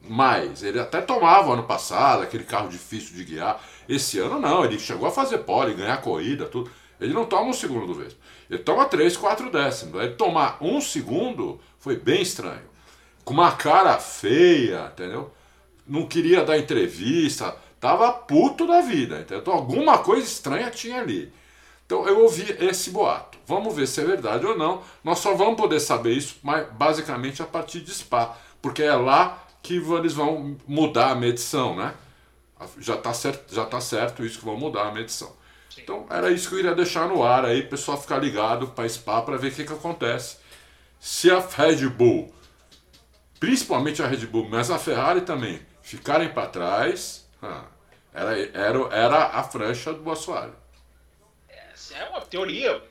Mas 0.08 0.64
ele 0.64 0.80
até 0.80 1.02
tomava 1.02 1.54
ano 1.54 1.64
passado, 1.64 2.24
aquele 2.24 2.44
carro 2.44 2.70
difícil 2.70 3.16
de 3.16 3.24
guiar. 3.24 3.62
Esse 3.88 4.20
ano 4.20 4.40
não, 4.40 4.64
ele 4.64 4.80
chegou 4.80 5.08
a 5.08 5.12
fazer 5.12 5.40
pole, 5.40 5.74
ganhar 5.74 6.02
corrida, 6.02 6.46
tudo. 6.46 6.72
Ele 7.00 7.14
não 7.14 7.26
toma 7.26 7.52
o 7.52 7.54
segundo 7.54 7.88
do 7.88 7.94
Vespa. 7.94 8.20
Ele 8.50 8.60
toma 8.60 8.86
3, 8.86 9.16
4 9.16 9.52
décimos. 9.52 10.02
Ele 10.02 10.14
tomar 10.14 10.58
um 10.62 10.82
segundo 10.82 11.60
foi 11.80 11.96
bem 11.96 12.22
estranho. 12.22 12.66
Com 13.24 13.34
uma 13.34 13.52
cara 13.52 13.98
feia, 14.00 14.92
entendeu? 14.94 15.32
não 15.88 16.06
queria 16.06 16.44
dar 16.44 16.58
entrevista, 16.58 17.56
tava 17.80 18.12
puto 18.12 18.68
da 18.68 18.82
vida, 18.82 19.20
entendeu? 19.20 19.40
Então 19.40 19.54
alguma 19.54 20.00
coisa 20.00 20.28
estranha 20.28 20.70
tinha 20.70 21.00
ali. 21.00 21.32
Então 21.86 22.06
eu 22.06 22.22
ouvi 22.24 22.56
esse 22.60 22.90
boato. 22.92 23.38
Vamos 23.46 23.74
ver 23.74 23.88
se 23.88 24.02
é 24.02 24.04
verdade 24.04 24.46
ou 24.46 24.58
não. 24.58 24.82
Nós 25.04 25.20
só 25.20 25.34
vamos 25.34 25.56
poder 25.56 25.80
saber 25.80 26.12
isso 26.12 26.38
mas, 26.44 26.68
basicamente 26.74 27.42
a 27.42 27.46
partir 27.46 27.80
de 27.80 27.94
Spa, 27.94 28.36
porque 28.62 28.84
é 28.84 28.94
lá 28.94 29.42
que 29.68 29.76
eles 29.76 30.14
vão 30.14 30.58
mudar 30.66 31.12
a 31.12 31.16
medição, 31.16 31.76
né? 31.76 31.94
Já 32.80 32.96
está 32.96 33.14
certo, 33.14 33.54
já 33.54 33.66
tá 33.66 33.82
certo 33.82 34.26
isso 34.26 34.40
que 34.40 34.46
vão 34.46 34.56
mudar 34.56 34.88
a 34.88 34.92
medição. 34.92 35.36
Sim. 35.70 35.82
Então 35.82 36.08
era 36.10 36.32
isso 36.32 36.48
que 36.48 36.56
eu 36.56 36.60
iria 36.60 36.74
deixar 36.74 37.10
no 37.10 37.22
ar 37.22 37.44
aí, 37.44 37.62
pessoal 37.64 38.00
ficar 38.00 38.18
ligado 38.18 38.70
para 38.70 38.88
Spa 38.88 39.22
para 39.22 39.36
ver 39.38 39.52
o 39.52 39.52
que, 39.56 39.66
que 39.66 39.74
acontece. 39.74 40.38
Se 41.02 41.30
a 41.30 41.40
Red 41.40 41.86
Bull, 41.90 42.34
principalmente 43.42 44.02
a 44.02 44.08
Red 44.08 44.26
Bull, 44.26 44.48
mas 44.50 44.72
a 44.72 44.80
Ferrari 44.80 45.22
também, 45.22 45.60
ficarem 45.82 46.30
para 46.30 46.48
trás, 46.48 47.28
era, 48.14 48.40
era, 48.40 48.80
era 48.96 49.26
a 49.26 49.44
francha 49.44 49.94
do 49.94 50.10
assoalho. 50.10 50.56
Essa 51.50 51.98
é 51.98 52.10
uma 52.10 52.22
teoria. 52.22 52.82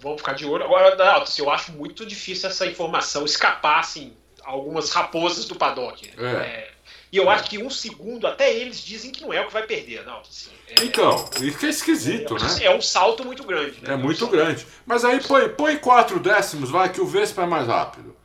Vamos 0.00 0.20
ficar 0.20 0.32
de 0.32 0.44
olho. 0.44 0.64
Agora, 0.64 1.22
assim, 1.22 1.42
eu 1.42 1.50
acho 1.50 1.70
muito 1.72 2.04
difícil 2.04 2.48
essa 2.48 2.66
informação 2.66 3.24
escapar, 3.24 3.80
assim, 3.80 4.16
algumas 4.46 4.90
raposas 4.90 5.44
do 5.44 5.54
paddock. 5.54 6.10
É. 6.16 6.24
É, 6.24 6.70
e 7.12 7.18
eu 7.18 7.30
acho 7.30 7.44
que 7.48 7.62
um 7.62 7.70
segundo, 7.70 8.26
até 8.26 8.52
eles 8.52 8.80
dizem 8.80 9.10
que 9.10 9.22
não 9.22 9.32
é 9.32 9.40
o 9.40 9.46
que 9.46 9.52
vai 9.52 9.62
perder, 9.62 10.04
não. 10.04 10.20
Assim, 10.20 10.50
é, 10.68 10.84
então, 10.84 11.28
isso 11.40 11.58
que 11.58 11.66
é 11.66 11.68
esquisito, 11.68 12.34
né? 12.34 12.48
É 12.62 12.74
um 12.74 12.82
salto 12.82 13.24
muito 13.24 13.44
grande, 13.44 13.80
né? 13.82 13.94
É 13.94 13.96
muito 13.96 14.24
um 14.26 14.30
grande. 14.30 14.66
Mas 14.84 15.04
aí 15.04 15.20
põe, 15.20 15.48
põe 15.48 15.76
quatro 15.76 16.18
décimos, 16.18 16.70
vai, 16.70 16.92
que 16.92 17.00
o 17.00 17.06
Vespa 17.06 17.42
é 17.42 17.46
mais 17.46 17.66
rápido. 17.66 18.16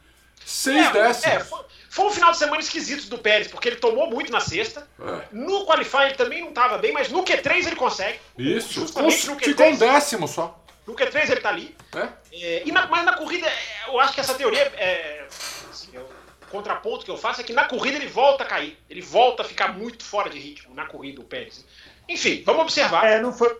Seis 0.45 0.87
é, 0.87 0.91
décimos. 0.91 1.35
É, 1.35 1.39
foi, 1.39 1.59
foi 1.89 2.05
um 2.05 2.09
final 2.09 2.31
de 2.31 2.37
semana 2.37 2.59
esquisito 2.59 3.07
do 3.07 3.17
Pérez, 3.17 3.47
porque 3.47 3.69
ele 3.69 3.75
tomou 3.75 4.09
muito 4.09 4.31
na 4.31 4.39
sexta. 4.39 4.87
É. 4.99 5.21
No 5.31 5.65
Qualify 5.65 6.05
ele 6.05 6.15
também 6.15 6.41
não 6.41 6.49
estava 6.49 6.77
bem, 6.77 6.91
mas 6.91 7.09
no 7.09 7.23
Q3 7.23 7.67
ele 7.67 7.75
consegue. 7.75 8.19
Isso. 8.37 8.81
Justamente 8.81 9.27
no 9.27 9.35
Q3. 9.35 9.43
Ficou 9.43 9.67
um 9.67 9.77
décimo 9.77 10.27
só. 10.27 10.59
No 10.87 10.95
Q3 10.95 11.23
ele 11.23 11.33
está 11.35 11.49
ali. 11.49 11.75
É? 11.95 12.07
É, 12.33 12.63
e 12.65 12.71
na, 12.71 12.87
mas 12.87 13.05
na 13.05 13.13
corrida, 13.13 13.47
eu 13.87 13.99
acho 13.99 14.13
que 14.13 14.19
essa 14.19 14.33
teoria 14.33 14.61
é, 14.75 15.25
assim, 15.69 15.91
o 15.97 16.05
contraponto 16.51 17.05
que 17.05 17.11
eu 17.11 17.17
faço 17.17 17.41
é 17.41 17.43
que 17.43 17.53
na 17.53 17.65
corrida 17.65 17.97
ele 17.97 18.07
volta 18.07 18.43
a 18.43 18.47
cair. 18.47 18.77
Ele 18.89 19.01
volta 19.01 19.43
a 19.43 19.45
ficar 19.45 19.73
muito 19.75 20.03
fora 20.03 20.29
de 20.29 20.37
ritmo 20.37 20.75
na 20.75 20.85
corrida, 20.85 21.21
o 21.21 21.23
Pérez. 21.23 21.65
Enfim, 22.07 22.43
vamos 22.45 22.63
observar. 22.63 23.07
É, 23.07 23.21
não 23.21 23.33
foi. 23.33 23.55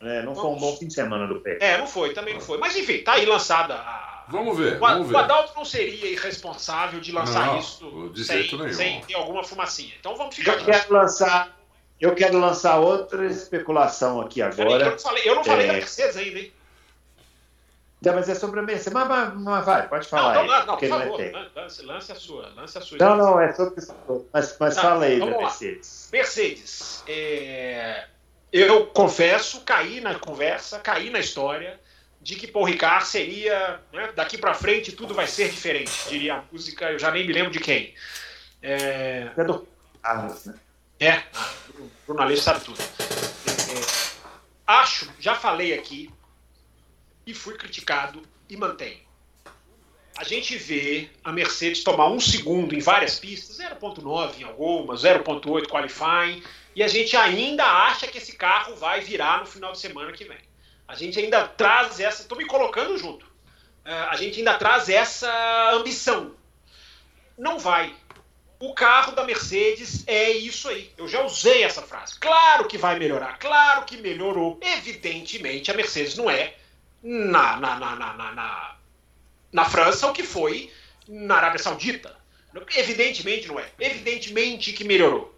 É, 0.00 0.22
não 0.22 0.34
foi 0.34 0.50
um 0.50 0.56
bom 0.56 0.76
fim 0.76 0.88
de 0.88 0.94
semana 0.94 1.26
do 1.26 1.40
Pérez. 1.40 1.62
É, 1.62 1.78
não 1.78 1.86
foi, 1.86 2.12
também 2.12 2.34
não 2.34 2.40
foi. 2.40 2.58
Mas 2.58 2.76
enfim, 2.76 2.98
tá 2.98 3.12
aí 3.12 3.24
lançada 3.24 3.74
a 3.74 4.12
Vamos 4.28 4.56
ver. 4.56 4.78
Vamos 4.78 5.06
o, 5.06 5.10
ver. 5.10 5.14
o 5.14 5.18
Adalto 5.18 5.52
não 5.54 5.64
seria 5.64 6.10
irresponsável 6.10 7.00
de 7.00 7.12
lançar 7.12 7.46
não, 7.46 7.58
isso 7.58 8.12
sem, 8.16 8.72
sem, 8.72 9.00
ter 9.02 9.14
alguma 9.14 9.44
fumacinha. 9.44 9.92
Então 9.98 10.16
vamos 10.16 10.34
ficar. 10.34 10.54
Eu 10.54 10.64
quero 10.64 10.92
lançar. 10.92 11.56
Eu 12.00 12.14
quero 12.14 12.38
lançar 12.38 12.78
outra 12.78 13.26
especulação 13.26 14.20
aqui 14.20 14.42
agora. 14.42 14.86
Eu 14.86 14.90
não 14.92 14.98
falei, 14.98 15.22
eu 15.28 15.34
não 15.36 15.44
falei 15.44 15.64
é... 15.64 15.68
da 15.68 15.72
Mercedes 15.74 16.16
ainda, 16.16 16.38
hein? 16.40 16.52
Não, 18.04 18.14
mas 18.14 18.28
é 18.28 18.34
sobre 18.34 18.58
a 18.60 18.62
Mercedes. 18.62 18.92
Mas, 18.92 19.08
mas, 19.08 19.34
mas 19.34 19.64
vai, 19.64 19.88
pode 19.88 20.08
falar. 20.08 20.34
Não, 20.34 20.46
não, 20.46 20.58
não, 20.58 20.66
não 20.66 20.76
por 20.76 20.88
favor, 20.88 21.20
lance, 21.54 21.82
lance, 21.82 22.12
a 22.12 22.14
sua. 22.16 22.52
Lance 22.56 22.78
a 22.78 22.80
sua 22.80 22.98
não, 22.98 23.16
não, 23.16 23.40
é 23.40 23.52
sobre 23.52 23.84
Mas, 24.32 24.56
mas 24.58 24.74
tá, 24.74 24.82
fala 24.82 25.04
aí 25.04 25.20
da 25.20 25.26
Mercedes. 25.26 26.08
Mercedes. 26.12 27.04
É... 27.06 28.06
Eu 28.52 28.86
confesso, 28.86 29.62
caí 29.62 30.00
na 30.00 30.18
conversa, 30.18 30.78
caí 30.78 31.10
na 31.10 31.20
história 31.20 31.80
de 32.20 32.36
que 32.36 32.46
Paul 32.46 32.66
Ricard 32.66 33.06
seria, 33.06 33.80
né, 33.92 34.12
daqui 34.14 34.38
para 34.38 34.54
frente 34.54 34.92
tudo 34.92 35.14
vai 35.14 35.26
ser 35.26 35.48
diferente, 35.48 35.90
diria 36.08 36.36
a 36.36 36.44
música, 36.52 36.92
eu 36.92 36.98
já 36.98 37.10
nem 37.10 37.26
me 37.26 37.32
lembro 37.32 37.50
de 37.50 37.58
quem. 37.58 37.94
É, 38.62 39.30
é 39.36 39.44
do 39.44 39.66
Carlos, 40.00 40.44
né? 40.44 40.54
É, 41.00 41.22
o 41.78 41.90
jornalista 42.06 42.52
sabe 42.52 42.64
tudo. 42.64 42.80
É, 42.80 44.30
acho, 44.66 45.10
já 45.18 45.34
falei 45.34 45.74
aqui, 45.74 46.10
e 47.26 47.34
fui 47.34 47.56
criticado 47.56 48.22
e 48.48 48.56
mantenho. 48.56 49.00
A 50.16 50.24
gente 50.24 50.56
vê 50.58 51.08
a 51.24 51.32
Mercedes 51.32 51.82
tomar 51.82 52.08
um 52.08 52.20
segundo 52.20 52.74
em 52.74 52.80
várias 52.80 53.18
pistas, 53.18 53.58
0.9 53.58 54.40
em 54.40 54.44
algumas, 54.44 55.02
0.8 55.02 55.66
qualifying, 55.66 56.42
e 56.76 56.82
a 56.82 56.88
gente 56.88 57.16
ainda 57.16 57.64
acha 57.64 58.06
que 58.06 58.18
esse 58.18 58.36
carro 58.36 58.76
vai 58.76 59.00
virar 59.00 59.40
no 59.40 59.46
final 59.46 59.72
de 59.72 59.78
semana 59.78 60.12
que 60.12 60.24
vem. 60.24 60.38
A 60.86 60.94
gente 60.94 61.18
ainda 61.18 61.48
traz 61.48 62.00
essa. 62.00 62.22
Estou 62.22 62.36
me 62.36 62.46
colocando 62.46 62.98
junto. 62.98 63.26
É, 63.84 63.92
a 63.92 64.16
gente 64.16 64.38
ainda 64.38 64.54
traz 64.54 64.88
essa 64.88 65.70
ambição. 65.72 66.34
Não 67.38 67.58
vai. 67.58 67.94
O 68.60 68.74
carro 68.74 69.12
da 69.12 69.24
Mercedes 69.24 70.04
é 70.06 70.30
isso 70.30 70.68
aí. 70.68 70.92
Eu 70.96 71.08
já 71.08 71.24
usei 71.24 71.64
essa 71.64 71.82
frase. 71.82 72.18
Claro 72.18 72.68
que 72.68 72.78
vai 72.78 72.98
melhorar. 72.98 73.38
Claro 73.38 73.84
que 73.84 73.96
melhorou. 73.96 74.58
Evidentemente, 74.60 75.70
a 75.70 75.74
Mercedes 75.74 76.16
não 76.16 76.30
é 76.30 76.54
na, 77.02 77.56
na, 77.56 77.76
na, 77.76 77.96
na, 77.96 78.32
na, 78.32 78.76
na 79.52 79.64
França 79.64 80.06
o 80.06 80.12
que 80.12 80.22
foi 80.22 80.70
na 81.08 81.36
Arábia 81.36 81.58
Saudita. 81.58 82.16
Evidentemente 82.76 83.48
não 83.48 83.58
é. 83.58 83.66
Evidentemente 83.78 84.72
que 84.72 84.84
melhorou. 84.84 85.32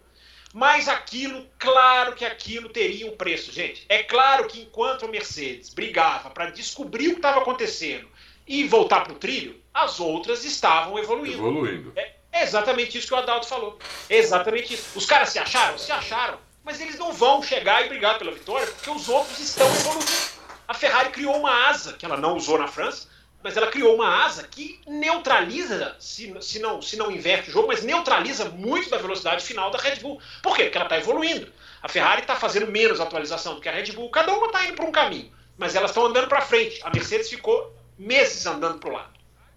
Mas 0.53 0.87
aquilo, 0.87 1.45
claro 1.59 2.15
que 2.15 2.23
aquilo 2.23 2.69
teria 2.69 3.11
um 3.11 3.17
preço, 3.17 3.51
gente. 3.51 3.85
É 3.89 4.03
claro 4.03 4.47
que 4.47 4.61
enquanto 4.61 5.03
a 5.03 5.07
Mercedes 5.07 5.73
brigava 5.73 6.29
para 6.29 6.49
descobrir 6.49 7.09
o 7.09 7.11
que 7.11 7.17
estava 7.17 7.41
acontecendo 7.41 8.07
e 8.47 8.63
voltar 8.65 9.01
para 9.01 9.13
o 9.13 9.17
trilho, 9.17 9.59
as 9.73 9.99
outras 9.99 10.45
estavam 10.45 10.97
evoluindo. 10.97 11.37
Evoluindo. 11.37 11.93
É, 11.95 12.43
exatamente 12.43 12.97
isso 12.97 13.07
que 13.07 13.13
o 13.13 13.17
Adalto 13.17 13.47
falou. 13.47 13.77
É 14.09 14.17
exatamente 14.17 14.75
isso. 14.75 14.97
Os 14.97 15.05
caras 15.05 15.29
se 15.29 15.39
acharam? 15.39 15.77
Se 15.77 15.91
acharam. 15.91 16.37
Mas 16.63 16.79
eles 16.79 16.97
não 16.97 17.11
vão 17.11 17.43
chegar 17.43 17.85
e 17.85 17.89
brigar 17.89 18.17
pela 18.17 18.31
vitória 18.31 18.65
porque 18.67 18.89
os 18.89 19.09
outros 19.09 19.39
estão 19.39 19.67
evoluindo. 19.67 20.34
A 20.67 20.73
Ferrari 20.73 21.09
criou 21.09 21.37
uma 21.37 21.67
asa 21.69 21.93
que 21.93 22.05
ela 22.05 22.17
não 22.17 22.35
usou 22.35 22.57
na 22.57 22.67
França, 22.67 23.07
mas 23.43 23.55
ela 23.55 23.67
criou 23.67 23.93
uma 23.93 24.25
asa 24.25 24.47
que 24.47 24.81
neutraliza, 24.87 25.95
se, 25.99 26.35
se, 26.41 26.57
não, 26.57 26.81
se 26.81 26.97
não 26.97 27.11
inverte 27.11 27.49
o 27.49 27.53
jogo, 27.53 27.67
mas 27.67 27.83
neutraliza 27.83 28.45
muito 28.45 28.89
da 28.89 28.97
velocidade 28.97 29.45
final 29.45 29.69
da 29.69 29.77
Red 29.77 29.97
Bull. 29.97 30.19
Por 30.41 30.55
quê? 30.55 30.63
Porque 30.63 30.77
ela 30.77 30.87
está 30.87 30.97
evoluindo. 30.97 31.53
A 31.81 31.87
Ferrari 31.87 32.21
está 32.21 32.35
fazendo 32.35 32.71
menos 32.71 32.99
atualização 32.99 33.53
do 33.53 33.61
que 33.61 33.69
a 33.69 33.71
Red 33.71 33.91
Bull, 33.91 34.09
cada 34.09 34.33
uma 34.33 34.47
está 34.47 34.65
indo 34.65 34.73
para 34.73 34.85
um 34.85 34.91
caminho, 34.91 35.31
mas 35.55 35.75
elas 35.75 35.91
estão 35.91 36.07
andando 36.07 36.27
para 36.27 36.41
frente. 36.41 36.79
A 36.83 36.89
Mercedes 36.89 37.29
ficou 37.29 37.71
meses 37.99 38.43
andando 38.47 38.79
para 38.79 38.89
o 38.89 38.93
lado. 38.93 39.13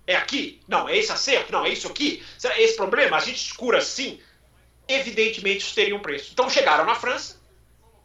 É 0.07 0.17
aqui? 0.17 0.61
Não, 0.69 0.87
é 0.87 0.97
esse 0.97 1.11
acerto? 1.11 1.51
Não, 1.51 1.65
é 1.65 1.71
isso 1.71 1.89
aqui? 1.89 2.23
Será 2.37 2.61
esse 2.61 2.77
problema? 2.77 3.17
A 3.17 3.21
gente 3.21 3.37
escura 3.37 3.79
assim? 3.79 4.21
Evidentemente 4.87 5.65
isso 5.65 5.75
teria 5.75 5.97
um 5.97 6.01
preço. 6.01 6.31
Então 6.33 6.51
chegaram 6.51 6.85
na 6.85 6.95
França, 6.95 7.37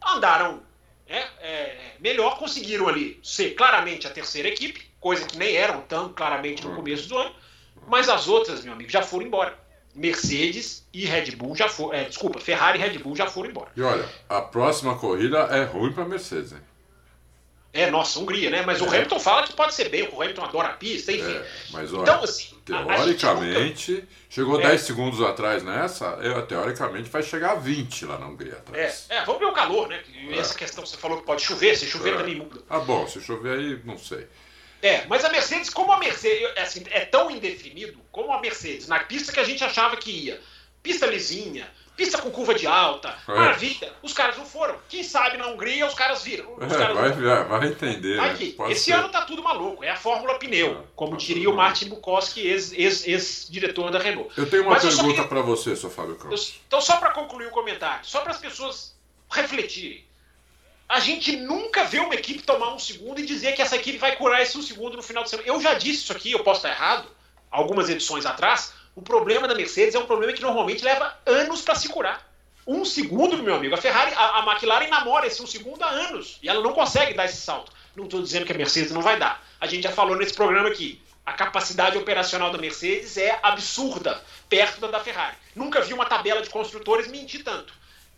andaram 0.02 0.62
né, 1.08 1.26
é, 1.40 1.76
melhor, 2.00 2.38
conseguiram 2.38 2.88
ali 2.88 3.18
ser 3.22 3.54
claramente 3.54 4.06
a 4.06 4.10
terceira 4.10 4.48
equipe, 4.48 4.90
coisa 5.00 5.26
que 5.26 5.36
nem 5.36 5.54
eram 5.56 5.82
tão 5.82 6.12
claramente 6.12 6.66
no 6.66 6.74
começo 6.74 7.08
do 7.08 7.18
ano, 7.18 7.34
mas 7.86 8.08
as 8.08 8.28
outras, 8.28 8.64
meu 8.64 8.72
amigo, 8.72 8.90
já 8.90 9.02
foram 9.02 9.26
embora. 9.26 9.58
Mercedes 9.94 10.84
e 10.92 11.06
Red 11.06 11.36
Bull 11.36 11.54
já 11.54 11.68
foram. 11.68 11.96
É, 11.96 12.04
desculpa, 12.04 12.40
Ferrari 12.40 12.78
e 12.78 12.82
Red 12.82 12.98
Bull 12.98 13.14
já 13.14 13.26
foram 13.28 13.50
embora. 13.50 13.70
E 13.76 13.82
olha, 13.82 14.08
a 14.28 14.40
próxima 14.40 14.98
corrida 14.98 15.38
é 15.50 15.64
ruim 15.64 15.92
para 15.92 16.04
Mercedes, 16.04 16.52
hein? 16.52 16.58
É, 17.74 17.90
nossa, 17.90 18.20
Hungria, 18.20 18.48
né? 18.50 18.62
Mas 18.64 18.80
o 18.80 18.84
É. 18.84 18.88
Hamilton 18.98 19.18
fala 19.18 19.42
que 19.46 19.52
pode 19.52 19.74
ser 19.74 19.88
bem, 19.88 20.08
o 20.12 20.22
Hamilton 20.22 20.44
adora 20.44 20.68
a 20.68 20.72
pista, 20.74 21.10
enfim. 21.10 21.34
É, 21.34 21.46
mas 21.72 21.92
olha, 21.92 22.02
Então, 22.02 22.22
assim, 22.22 22.54
teoricamente, 22.64 24.04
chegou 24.30 24.60
É. 24.60 24.68
10 24.68 24.80
segundos 24.82 25.20
atrás 25.20 25.62
nessa, 25.62 26.06
eu, 26.22 26.46
teoricamente 26.46 27.10
vai 27.10 27.22
chegar 27.22 27.52
a 27.52 27.54
20 27.56 28.06
lá 28.06 28.18
na 28.18 28.26
Hungria 28.28 28.52
É, 28.52 28.56
atrás. 28.58 29.06
é, 29.08 29.24
vamos 29.24 29.40
ver 29.40 29.46
o 29.46 29.52
calor, 29.52 29.88
né? 29.88 30.00
É. 30.30 30.38
Essa 30.38 30.54
questão 30.54 30.86
você 30.86 30.96
falou 30.96 31.18
que 31.18 31.26
pode 31.26 31.42
chover, 31.42 31.76
se 31.76 31.86
chover 31.86 32.14
É. 32.14 32.16
também 32.18 32.36
muda. 32.36 32.60
Ah, 32.70 32.78
bom, 32.78 33.06
se 33.08 33.20
chover 33.20 33.58
aí, 33.58 33.80
não 33.84 33.98
sei. 33.98 34.26
É, 34.82 35.04
mas 35.08 35.24
a 35.24 35.30
Mercedes, 35.30 35.70
como 35.70 35.90
a 35.92 35.98
Mercedes 35.98 36.48
é, 36.56 36.62
assim, 36.62 36.84
é 36.90 37.00
tão 37.00 37.30
indefinido, 37.30 37.98
como 38.12 38.32
a 38.32 38.40
Mercedes, 38.40 38.86
na 38.86 39.00
pista 39.00 39.32
que 39.32 39.40
a 39.40 39.44
gente 39.44 39.64
achava 39.64 39.96
que 39.96 40.10
ia, 40.10 40.40
pista 40.82 41.06
lisinha, 41.06 41.66
pista 41.96 42.18
com 42.20 42.30
curva 42.30 42.54
de 42.54 42.66
alta, 42.66 43.16
É. 43.28 43.32
maravilha, 43.34 43.92
os 44.02 44.12
caras 44.12 44.36
não 44.36 44.44
foram. 44.44 44.76
Quem 44.88 45.02
sabe 45.04 45.36
na 45.36 45.46
Hungria 45.48 45.86
os 45.86 45.94
caras 45.94 46.22
viram. 46.22 46.54
Os 46.56 46.62
É, 46.72 46.76
caras 46.76 46.96
vai, 46.96 47.08
não 47.10 47.48
vai, 47.48 47.68
entender. 47.68 48.16
Vai 48.16 48.32
né? 48.34 48.54
esse 48.72 48.84
ser. 48.84 48.92
ano 48.94 49.08
tá 49.10 49.22
tudo 49.22 49.42
maluco, 49.42 49.84
é 49.84 49.90
a 49.90 49.96
Fórmula 49.96 50.38
Pneu, 50.38 50.72
É, 50.72 50.84
como 50.96 51.12
tá 51.12 51.18
diria 51.18 51.48
o 51.48 51.54
Martin 51.54 51.88
Bukowski, 51.88 52.40
ex- 52.40 52.72
ex- 52.72 53.06
ex-diretor 53.06 53.90
da 53.90 53.98
Renault. 53.98 54.32
Eu 54.36 54.48
tenho 54.50 54.62
uma 54.64 54.72
Mas 54.72 54.82
pergunta 54.82 55.08
queria- 55.08 55.24
para 55.28 55.40
você, 55.40 55.76
seu 55.76 55.88
Fábio 55.90 56.16
Campos. 56.16 56.54
Então, 56.66 56.80
só 56.80 56.96
para 56.96 57.10
concluir 57.12 57.46
o 57.46 57.50
comentário, 57.50 58.04
só 58.04 58.20
para 58.20 58.32
as 58.32 58.38
pessoas 58.38 58.94
refletirem. 59.30 60.04
A 60.88 61.00
gente 61.00 61.34
nunca 61.36 61.84
vê 61.84 61.98
uma 61.98 62.14
equipe 62.14 62.42
tomar 62.42 62.74
um 62.74 62.78
segundo 62.78 63.18
e 63.18 63.24
dizer 63.24 63.52
que 63.54 63.62
essa 63.62 63.74
equipe 63.76 63.96
vai 63.98 64.14
curar 64.16 64.42
esse 64.42 64.56
um 64.58 64.62
segundo 64.62 64.96
no 64.96 65.02
final 65.02 65.24
de 65.24 65.30
semana. 65.30 65.48
Eu 65.48 65.58
já 65.60 65.74
disse 65.74 66.02
isso 66.02 66.12
aqui, 66.12 66.32
eu 66.32 66.44
posso 66.44 66.58
estar 66.58 66.68
errado, 66.70 67.08
algumas 67.50 67.88
edições 67.88 68.26
atrás. 68.26 68.73
O 68.94 69.02
problema 69.02 69.48
da 69.48 69.54
Mercedes 69.54 69.94
é 69.94 69.98
um 69.98 70.06
problema 70.06 70.32
que 70.32 70.42
normalmente 70.42 70.84
leva 70.84 71.16
anos 71.26 71.62
para 71.62 71.74
se 71.74 71.88
curar. 71.88 72.24
Um 72.66 72.84
segundo, 72.84 73.42
meu 73.42 73.56
amigo. 73.56 73.74
A 73.74 73.78
Ferrari, 73.78 74.14
a, 74.14 74.38
a 74.38 74.52
McLaren 74.52 74.88
namora 74.88 75.26
esse 75.26 75.42
um 75.42 75.46
segundo 75.46 75.82
há 75.82 75.88
anos 75.88 76.38
e 76.42 76.48
ela 76.48 76.62
não 76.62 76.72
consegue 76.72 77.12
dar 77.12 77.24
esse 77.24 77.36
salto. 77.36 77.72
Não 77.96 78.04
estou 78.04 78.22
dizendo 78.22 78.46
que 78.46 78.52
a 78.52 78.56
Mercedes 78.56 78.92
não 78.92 79.02
vai 79.02 79.18
dar. 79.18 79.44
A 79.60 79.66
gente 79.66 79.82
já 79.82 79.90
falou 79.90 80.16
nesse 80.16 80.34
programa 80.34 80.68
aqui. 80.68 81.02
A 81.26 81.32
capacidade 81.32 81.96
operacional 81.96 82.50
da 82.50 82.58
Mercedes 82.58 83.16
é 83.16 83.38
absurda, 83.42 84.22
perto 84.48 84.80
da 84.80 84.88
da 84.88 85.00
Ferrari. 85.00 85.36
Nunca 85.54 85.80
vi 85.80 85.94
uma 85.94 86.04
tabela 86.04 86.42
de 86.42 86.50
construtores 86.50 87.08
mentir 87.08 87.42
tanto. 87.42 87.72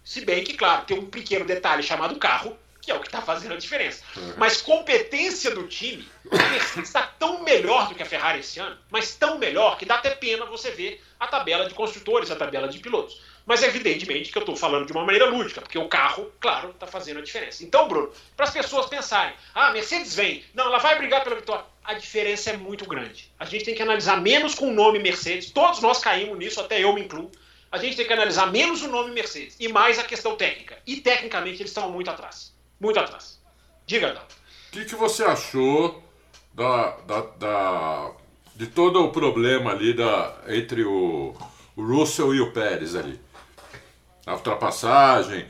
Se 0.04 0.24
bem 0.24 0.44
que, 0.44 0.54
claro, 0.54 0.84
tem 0.84 0.98
um 0.98 1.06
pequeno 1.06 1.44
detalhe 1.44 1.82
chamado 1.82 2.16
carro, 2.16 2.56
que 2.86 2.92
é 2.92 2.94
o 2.94 3.00
que 3.00 3.08
está 3.08 3.20
fazendo 3.20 3.52
a 3.52 3.56
diferença. 3.56 4.04
Mas 4.36 4.62
competência 4.62 5.50
do 5.50 5.66
time, 5.66 6.08
a 6.30 6.36
Mercedes 6.36 6.88
está 6.88 7.02
tão 7.02 7.42
melhor 7.42 7.88
do 7.88 7.96
que 7.96 8.02
a 8.02 8.06
Ferrari 8.06 8.38
esse 8.38 8.60
ano, 8.60 8.78
mas 8.90 9.16
tão 9.16 9.38
melhor 9.38 9.76
que 9.76 9.84
dá 9.84 9.96
até 9.96 10.10
pena 10.10 10.46
você 10.46 10.70
ver 10.70 11.02
a 11.18 11.26
tabela 11.26 11.66
de 11.66 11.74
construtores, 11.74 12.30
a 12.30 12.36
tabela 12.36 12.68
de 12.68 12.78
pilotos. 12.78 13.20
Mas 13.44 13.62
evidentemente 13.64 14.30
que 14.30 14.38
eu 14.38 14.42
estou 14.42 14.54
falando 14.54 14.86
de 14.86 14.92
uma 14.92 15.04
maneira 15.04 15.26
lúdica, 15.26 15.60
porque 15.60 15.78
o 15.78 15.88
carro, 15.88 16.32
claro, 16.40 16.70
está 16.70 16.86
fazendo 16.86 17.18
a 17.18 17.22
diferença. 17.22 17.64
Então, 17.64 17.88
Bruno, 17.88 18.12
para 18.36 18.46
as 18.46 18.52
pessoas 18.52 18.86
pensarem, 18.86 19.34
ah, 19.52 19.68
a 19.68 19.72
Mercedes 19.72 20.14
vem, 20.14 20.44
não, 20.54 20.66
ela 20.66 20.78
vai 20.78 20.96
brigar 20.96 21.24
pela 21.24 21.34
vitória. 21.34 21.64
A 21.84 21.94
diferença 21.94 22.50
é 22.50 22.56
muito 22.56 22.84
grande. 22.86 23.30
A 23.36 23.44
gente 23.44 23.64
tem 23.64 23.74
que 23.74 23.82
analisar 23.82 24.20
menos 24.20 24.54
com 24.54 24.68
o 24.68 24.72
nome 24.72 25.00
Mercedes, 25.00 25.50
todos 25.50 25.80
nós 25.80 25.98
caímos 25.98 26.38
nisso, 26.38 26.60
até 26.60 26.82
eu 26.82 26.92
me 26.92 27.02
incluo. 27.02 27.30
A 27.70 27.78
gente 27.78 27.96
tem 27.96 28.06
que 28.06 28.12
analisar 28.12 28.46
menos 28.46 28.82
o 28.82 28.88
nome 28.88 29.10
Mercedes 29.10 29.56
e 29.58 29.66
mais 29.66 29.98
a 29.98 30.04
questão 30.04 30.36
técnica. 30.36 30.78
E 30.86 30.96
tecnicamente 30.96 31.62
eles 31.62 31.70
estão 31.70 31.90
muito 31.90 32.10
atrás. 32.10 32.55
Muito 32.80 32.98
atrás. 32.98 33.40
Diga, 33.86 34.10
Adão. 34.10 34.22
O 34.22 34.70
que, 34.72 34.84
que 34.84 34.94
você 34.94 35.24
achou 35.24 36.02
da, 36.54 36.90
da, 37.06 37.20
da- 37.38 38.10
de 38.54 38.66
todo 38.66 39.02
o 39.04 39.10
problema 39.12 39.70
ali 39.72 39.92
da, 39.94 40.34
entre 40.48 40.84
o, 40.84 41.34
o 41.76 41.82
Russell 41.84 42.34
e 42.34 42.40
o 42.40 42.52
Pérez 42.52 42.94
ali? 42.94 43.20
A 44.26 44.34
ultrapassagem. 44.34 45.46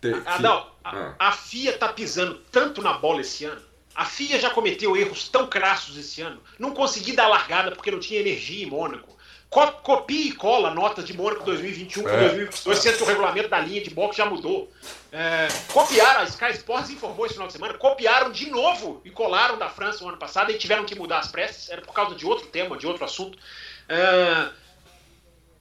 te- 0.00 0.12
que- 0.12 0.28
Adão, 0.28 0.66
Ah. 0.84 1.14
a, 1.18 1.28
a 1.28 1.32
FIA 1.32 1.76
tá 1.78 1.88
pisando 1.92 2.34
tanto 2.50 2.80
na 2.82 2.94
bola 2.94 3.20
esse 3.20 3.44
ano. 3.44 3.60
A 3.94 4.04
FIA 4.04 4.38
já 4.38 4.50
cometeu 4.50 4.96
erros 4.96 5.28
tão 5.28 5.46
crassos 5.46 5.96
esse 5.96 6.22
ano. 6.22 6.40
Não 6.58 6.72
consegui 6.72 7.12
dar 7.12 7.28
largada 7.28 7.72
porque 7.72 7.90
não 7.90 7.98
tinha 8.00 8.20
energia 8.20 8.64
em 8.64 8.70
Mônaco. 8.70 9.16
Co 9.50 9.66
copia 9.82 10.28
e 10.28 10.32
cola 10.32 10.72
notas 10.72 11.04
de 11.04 11.12
Mônaco 11.12 11.44
2021 11.44 12.04
para 12.04 12.12
É. 12.12 12.28
2022, 12.28 12.78
sendo 12.78 12.96
que 12.98 13.02
o 13.02 13.06
regulamento 13.06 13.48
da 13.48 13.58
linha 13.58 13.82
de 13.82 13.90
boxe 13.90 14.18
já 14.18 14.24
mudou. 14.24 14.72
É, 15.10 15.48
copiaram, 15.72 16.20
a 16.20 16.24
Sky 16.24 16.52
Sports 16.52 16.88
informou 16.90 17.26
esse 17.26 17.34
final 17.34 17.48
de 17.48 17.54
semana, 17.54 17.74
copiaram 17.74 18.30
de 18.30 18.48
novo 18.48 19.02
e 19.04 19.10
colaram 19.10 19.58
da 19.58 19.68
França 19.68 20.04
o 20.04 20.08
ano 20.08 20.18
passado 20.18 20.52
e 20.52 20.56
tiveram 20.56 20.84
que 20.84 20.94
mudar 20.94 21.18
as 21.18 21.32
pressas, 21.32 21.68
era 21.68 21.82
por 21.82 21.92
causa 21.92 22.14
de 22.14 22.24
outro 22.24 22.46
tema, 22.46 22.76
de 22.78 22.86
outro 22.86 23.04
assunto. 23.04 23.36
É, 23.88 24.50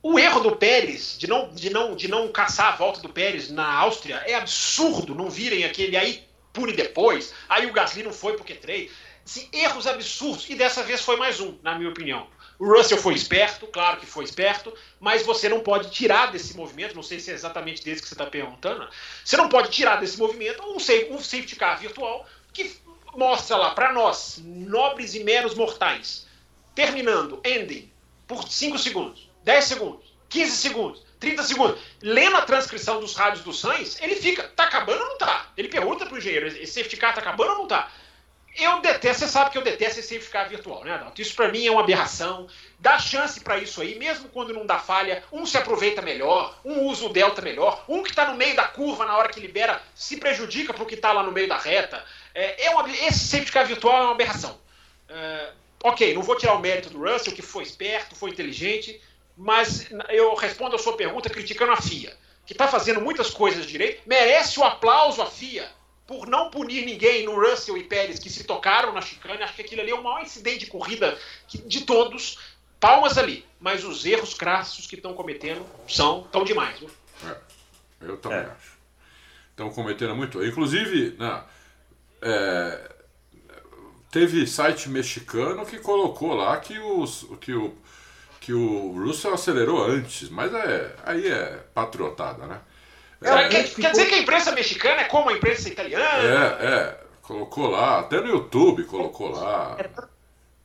o 0.03 0.19
erro 0.19 0.39
do 0.39 0.55
Pérez 0.55 1.17
de 1.17 1.27
não, 1.27 1.49
de, 1.49 1.69
não, 1.71 1.95
de 1.95 2.07
não 2.07 2.27
caçar 2.29 2.73
a 2.73 2.75
volta 2.75 3.01
do 3.01 3.09
Pérez 3.09 3.49
na 3.49 3.73
Áustria 3.73 4.21
é 4.25 4.35
absurdo. 4.35 5.15
Não 5.15 5.31
virem 5.31 5.65
aquele 5.65 5.97
aí 5.97 6.23
pune 6.53 6.73
depois. 6.73 7.33
Aí 7.49 7.65
o 7.65 7.73
Gasly 7.73 8.03
não 8.03 8.13
foi 8.13 8.37
porque 8.37 8.53
três. 8.53 8.91
Assim, 9.25 9.49
erros 9.51 9.87
absurdos. 9.87 10.49
E 10.49 10.55
dessa 10.55 10.83
vez 10.83 11.01
foi 11.01 11.17
mais 11.17 11.39
um, 11.39 11.57
na 11.61 11.75
minha 11.75 11.89
opinião. 11.89 12.27
O 12.59 12.65
Russell 12.75 12.97
foi 12.97 13.13
esperto, 13.13 13.65
claro 13.67 13.97
que 14.01 14.05
foi 14.05 14.25
esperto, 14.25 14.73
mas 14.99 15.25
você 15.25 15.47
não 15.47 15.61
pode 15.61 15.91
tirar 15.91 16.29
desse 16.29 16.57
movimento, 16.57 16.93
não 16.93 17.01
sei 17.01 17.17
se 17.19 17.31
é 17.31 17.33
exatamente 17.33 17.81
desse 17.83 18.01
que 18.01 18.07
você 18.09 18.13
está 18.13 18.25
perguntando, 18.25 18.85
você 19.23 19.37
não 19.37 19.47
pode 19.47 19.69
tirar 19.71 19.95
desse 19.95 20.19
movimento 20.19 20.61
um, 20.69 20.77
safe- 20.77 21.07
um 21.09 21.19
safety 21.19 21.55
car 21.55 21.79
virtual 21.79 22.27
que 22.51 22.75
mostra 23.15 23.55
lá 23.55 23.71
para 23.71 23.93
nós, 23.93 24.41
nobres 24.43 25.15
e 25.15 25.23
meros 25.23 25.55
mortais, 25.55 26.27
terminando, 26.75 27.39
ending, 27.45 27.89
por 28.27 28.47
5 28.47 28.77
segundos, 28.77 29.29
10 29.43 29.63
segundos, 29.63 30.13
15 30.27 30.57
segundos, 30.57 31.03
30 31.19 31.43
segundos. 31.43 31.79
Lendo 32.01 32.35
a 32.37 32.41
transcrição 32.41 32.99
dos 32.99 33.15
rádios 33.15 33.43
do 33.43 33.53
Sainz, 33.53 33.97
ele 34.01 34.15
fica, 34.15 34.43
tá 34.49 34.65
acabando 34.65 35.01
ou 35.01 35.07
não 35.09 35.17
tá? 35.17 35.47
Ele 35.57 35.67
pergunta 35.69 36.05
pro 36.05 36.17
engenheiro, 36.17 36.47
esse 36.47 36.67
safety 36.73 36.97
car 36.97 37.13
tá 37.15 37.21
acabando 37.21 37.51
ou 37.53 37.57
não 37.59 37.67
tá? 37.67 37.89
Eu 38.59 38.81
detesto, 38.81 39.25
você 39.25 39.31
sabe 39.31 39.51
que 39.51 39.57
eu 39.57 39.61
detesto 39.61 39.99
esse 39.99 40.09
safety 40.09 40.29
car 40.29 40.49
virtual, 40.49 40.83
né, 40.83 40.93
Adalto? 40.93 41.21
Isso 41.21 41.33
para 41.33 41.49
mim 41.49 41.65
é 41.65 41.71
uma 41.71 41.81
aberração. 41.81 42.47
Dá 42.77 42.99
chance 42.99 43.39
para 43.39 43.57
isso 43.57 43.81
aí, 43.81 43.97
mesmo 43.97 44.27
quando 44.29 44.53
não 44.53 44.65
dá 44.65 44.77
falha, 44.77 45.23
um 45.31 45.45
se 45.45 45.57
aproveita 45.57 46.01
melhor, 46.01 46.59
um 46.65 46.85
usa 46.85 47.05
o 47.05 47.09
delta 47.09 47.41
melhor, 47.41 47.85
um 47.87 48.03
que 48.03 48.13
tá 48.13 48.25
no 48.25 48.35
meio 48.35 48.55
da 48.55 48.67
curva 48.67 49.05
na 49.05 49.17
hora 49.17 49.29
que 49.29 49.39
libera 49.39 49.81
se 49.95 50.17
prejudica 50.17 50.73
pro 50.73 50.85
que 50.85 50.97
tá 50.97 51.13
lá 51.13 51.23
no 51.23 51.31
meio 51.31 51.47
da 51.47 51.57
reta. 51.57 52.03
É, 52.35 52.65
é 52.65 52.69
uma, 52.71 52.89
esse 52.89 53.19
safety 53.19 53.51
car 53.51 53.65
virtual 53.65 53.97
é 53.97 54.01
uma 54.01 54.11
aberração. 54.11 54.59
É, 55.07 55.51
ok, 55.83 56.13
não 56.13 56.21
vou 56.21 56.35
tirar 56.35 56.53
o 56.53 56.59
mérito 56.59 56.89
do 56.89 56.99
Russell, 56.99 57.33
que 57.33 57.41
foi 57.41 57.63
esperto, 57.63 58.15
foi 58.15 58.29
inteligente, 58.29 58.99
mas 59.37 59.87
eu 60.09 60.35
respondo 60.35 60.75
a 60.75 60.79
sua 60.79 60.97
pergunta 60.97 61.29
criticando 61.29 61.71
a 61.71 61.77
FIA, 61.81 62.15
que 62.45 62.53
está 62.53 62.67
fazendo 62.67 62.99
muitas 62.99 63.29
coisas 63.29 63.65
direito, 63.65 64.01
merece 64.05 64.59
o 64.59 64.65
aplauso 64.65 65.21
a 65.21 65.25
FIA 65.25 65.78
por 66.09 66.27
não 66.27 66.49
punir 66.49 66.87
ninguém 66.87 67.23
no 67.23 67.39
Russell 67.39 67.77
e 67.77 67.83
Pérez 67.83 68.17
que 68.17 68.31
se 68.31 68.43
tocaram 68.43 68.91
na 68.91 68.99
chicane. 68.99 69.43
Acho 69.43 69.53
que 69.53 69.61
aquilo 69.61 69.81
ali 69.81 69.91
é 69.91 69.93
o 69.93 70.03
maior 70.03 70.23
incidente 70.23 70.61
de 70.61 70.65
corrida 70.65 71.15
de 71.47 71.81
todos. 71.81 72.39
Palmas 72.79 73.15
ali. 73.15 73.45
Mas 73.59 73.83
os 73.83 74.03
erros 74.07 74.33
crassos 74.33 74.87
que 74.87 74.95
estão 74.95 75.13
cometendo 75.13 75.63
são 75.87 76.23
tão 76.31 76.43
demais. 76.43 76.79
Viu? 76.79 76.89
É, 77.27 77.37
eu 78.01 78.17
também 78.17 78.39
É. 78.39 78.41
acho. 78.41 78.79
Estão 79.51 79.69
cometendo 79.69 80.15
muito. 80.15 80.43
Inclusive, 80.43 81.15
né, 81.19 81.43
é, 82.23 82.91
teve 84.09 84.47
site 84.47 84.89
mexicano 84.89 85.63
que 85.63 85.77
colocou 85.77 86.33
lá 86.33 86.57
que, 86.57 86.79
os, 86.79 87.27
que, 87.39 87.53
o, 87.53 87.77
que 88.41 88.51
o 88.51 88.93
Russell 88.93 89.35
acelerou 89.35 89.83
antes, 89.83 90.27
mas 90.29 90.51
é, 90.55 90.95
aí 91.05 91.27
é 91.27 91.63
patriotada, 91.71 92.47
né? 92.47 92.61
Quer- 93.21 93.37
É, 93.45 93.47
quer, 93.49 93.63
ficou- 93.65 93.83
quer 93.83 93.91
dizer 93.91 94.05
que 94.07 94.15
a 94.15 94.19
imprensa 94.19 94.51
mexicana 94.51 95.01
é 95.01 95.05
como 95.05 95.29
a 95.29 95.33
imprensa 95.33 95.67
italiana? 95.69 96.05
É, 96.05 96.65
é, 96.67 96.97
colocou 97.21 97.67
lá, 97.69 97.99
até 97.99 98.21
no 98.21 98.27
YouTube 98.27 98.83
colocou 98.85 99.29
lá. 99.31 99.77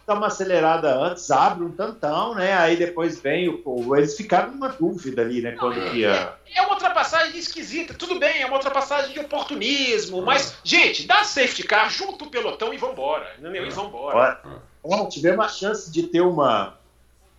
Dá 0.07 0.13
uma 0.15 0.27
acelerada 0.27 0.95
antes, 0.95 1.31
abre 1.31 1.65
um 1.65 1.73
tantão, 1.73 2.35
né? 2.35 2.53
Aí 2.53 2.77
depois 2.77 3.19
vem 3.21 3.49
o. 3.49 3.63
o- 3.65 3.97
Eles 3.97 4.15
ficaram 4.15 4.51
numa 4.51 4.69
dúvida 4.69 5.23
ali, 5.23 5.41
né? 5.41 5.53
Quando 5.53 5.81
que 5.91 5.97
ia. 5.97 6.35
É 6.55 6.61
uma 6.61 6.73
ultrapassagem 6.75 7.39
esquisita. 7.39 7.95
Tudo 7.95 8.19
bem, 8.19 8.43
é 8.43 8.47
uma 8.47 8.57
ultrapassagem 8.57 9.15
de 9.15 9.19
oportunismo. 9.21 10.21
Mas, 10.21 10.57
gente, 10.63 11.07
dá 11.07 11.25
safety 11.25 11.63
car, 11.63 11.91
junta 11.91 12.23
o 12.25 12.31
pelotão 12.31 12.73
e 12.75 12.77
vambora. 12.77 13.27
Entendeu? 13.39 13.67
E 13.67 13.71
vambora. 13.71 14.41
Ó, 14.83 15.07
tivemos 15.09 15.43
a 15.47 15.49
chance 15.49 15.91
de 15.91 16.03
ter 16.03 16.21
uma 16.21 16.77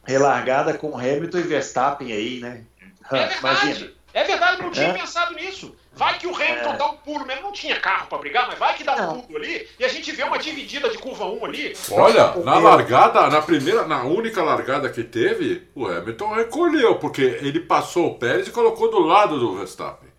relargada 0.03 0.73
com 0.75 0.97
Hamilton 0.97 1.37
e 1.37 1.41
Verstappen 1.43 2.11
aí, 2.11 2.39
né? 2.39 2.63
É 3.11 3.15
verdade. 3.27 3.39
Imagina. 3.39 3.91
É 4.15 4.23
verdade, 4.23 4.61
não 4.61 4.71
tinha 4.71 4.87
É? 4.87 4.93
pensado 4.93 5.35
nisso. 5.35 5.75
Vai 5.91 6.17
que 6.17 6.25
o 6.25 6.33
Hamilton 6.33 6.73
É. 6.73 6.77
dá 6.77 6.85
um 6.87 6.95
pulo, 6.97 7.25
mesmo 7.25 7.41
não 7.43 7.51
tinha 7.51 7.77
carro 7.79 8.07
pra 8.07 8.17
brigar, 8.17 8.47
mas 8.47 8.57
vai 8.57 8.73
que 8.73 8.83
dá 8.83 8.95
um 8.95 9.21
pulo 9.21 9.37
ali 9.37 9.67
e 9.77 9.83
a 9.83 9.89
gente 9.89 10.09
vê 10.13 10.23
uma 10.23 10.39
dividida 10.39 10.89
de 10.89 10.97
curva 10.97 11.25
1 11.25 11.45
ali. 11.45 11.73
Olha, 11.91 12.33
na 12.37 12.57
largada, 12.57 13.27
na 13.27 13.41
primeira, 13.41 13.85
na 13.85 14.03
única 14.03 14.41
largada 14.41 14.89
que 14.89 15.03
teve, 15.03 15.67
o 15.75 15.85
Hamilton 15.85 16.33
recolheu, 16.33 16.95
porque 16.95 17.21
ele 17.21 17.59
passou 17.59 18.07
o 18.07 18.15
Pérez 18.17 18.47
e 18.47 18.51
colocou 18.51 18.89
do 18.89 18.99
lado 18.99 19.37
do 19.37 19.57
Verstappen. 19.57 20.09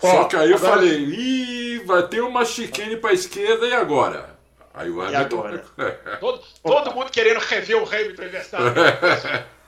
Só 0.00 0.24
que 0.24 0.36
aí 0.36 0.50
eu 0.50 0.56
agora... 0.56 0.74
falei, 0.74 0.96
ih, 0.98 1.82
vai 1.84 2.06
ter 2.06 2.20
uma 2.22 2.44
chicane 2.44 2.96
pra 2.96 3.12
esquerda 3.12 3.66
e 3.66 3.72
agora? 3.72 4.36
Aí 4.74 4.90
o 4.90 5.02
Hamilton. 5.02 5.60
Todo, 6.20 6.40
todo 6.62 6.94
mundo 6.94 7.10
querendo 7.10 7.38
rever 7.40 7.76
o 7.76 7.84
Hamilton 7.84 8.22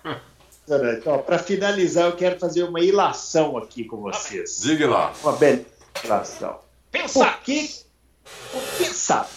Então, 0.66 1.18
para 1.22 1.38
finalizar, 1.38 2.06
eu 2.06 2.16
quero 2.16 2.38
fazer 2.38 2.62
uma 2.62 2.80
ilação 2.80 3.56
aqui 3.58 3.84
com 3.84 3.98
vocês. 3.98 4.60
Diga 4.62 4.88
lá. 4.88 5.12
Uma 5.22 5.32
bela 5.32 5.60
ilação. 6.02 6.58
Pensar. 6.90 7.36
Por 7.36 7.44
que, 7.44 7.70
por 8.50 8.62
pensar. 8.78 9.28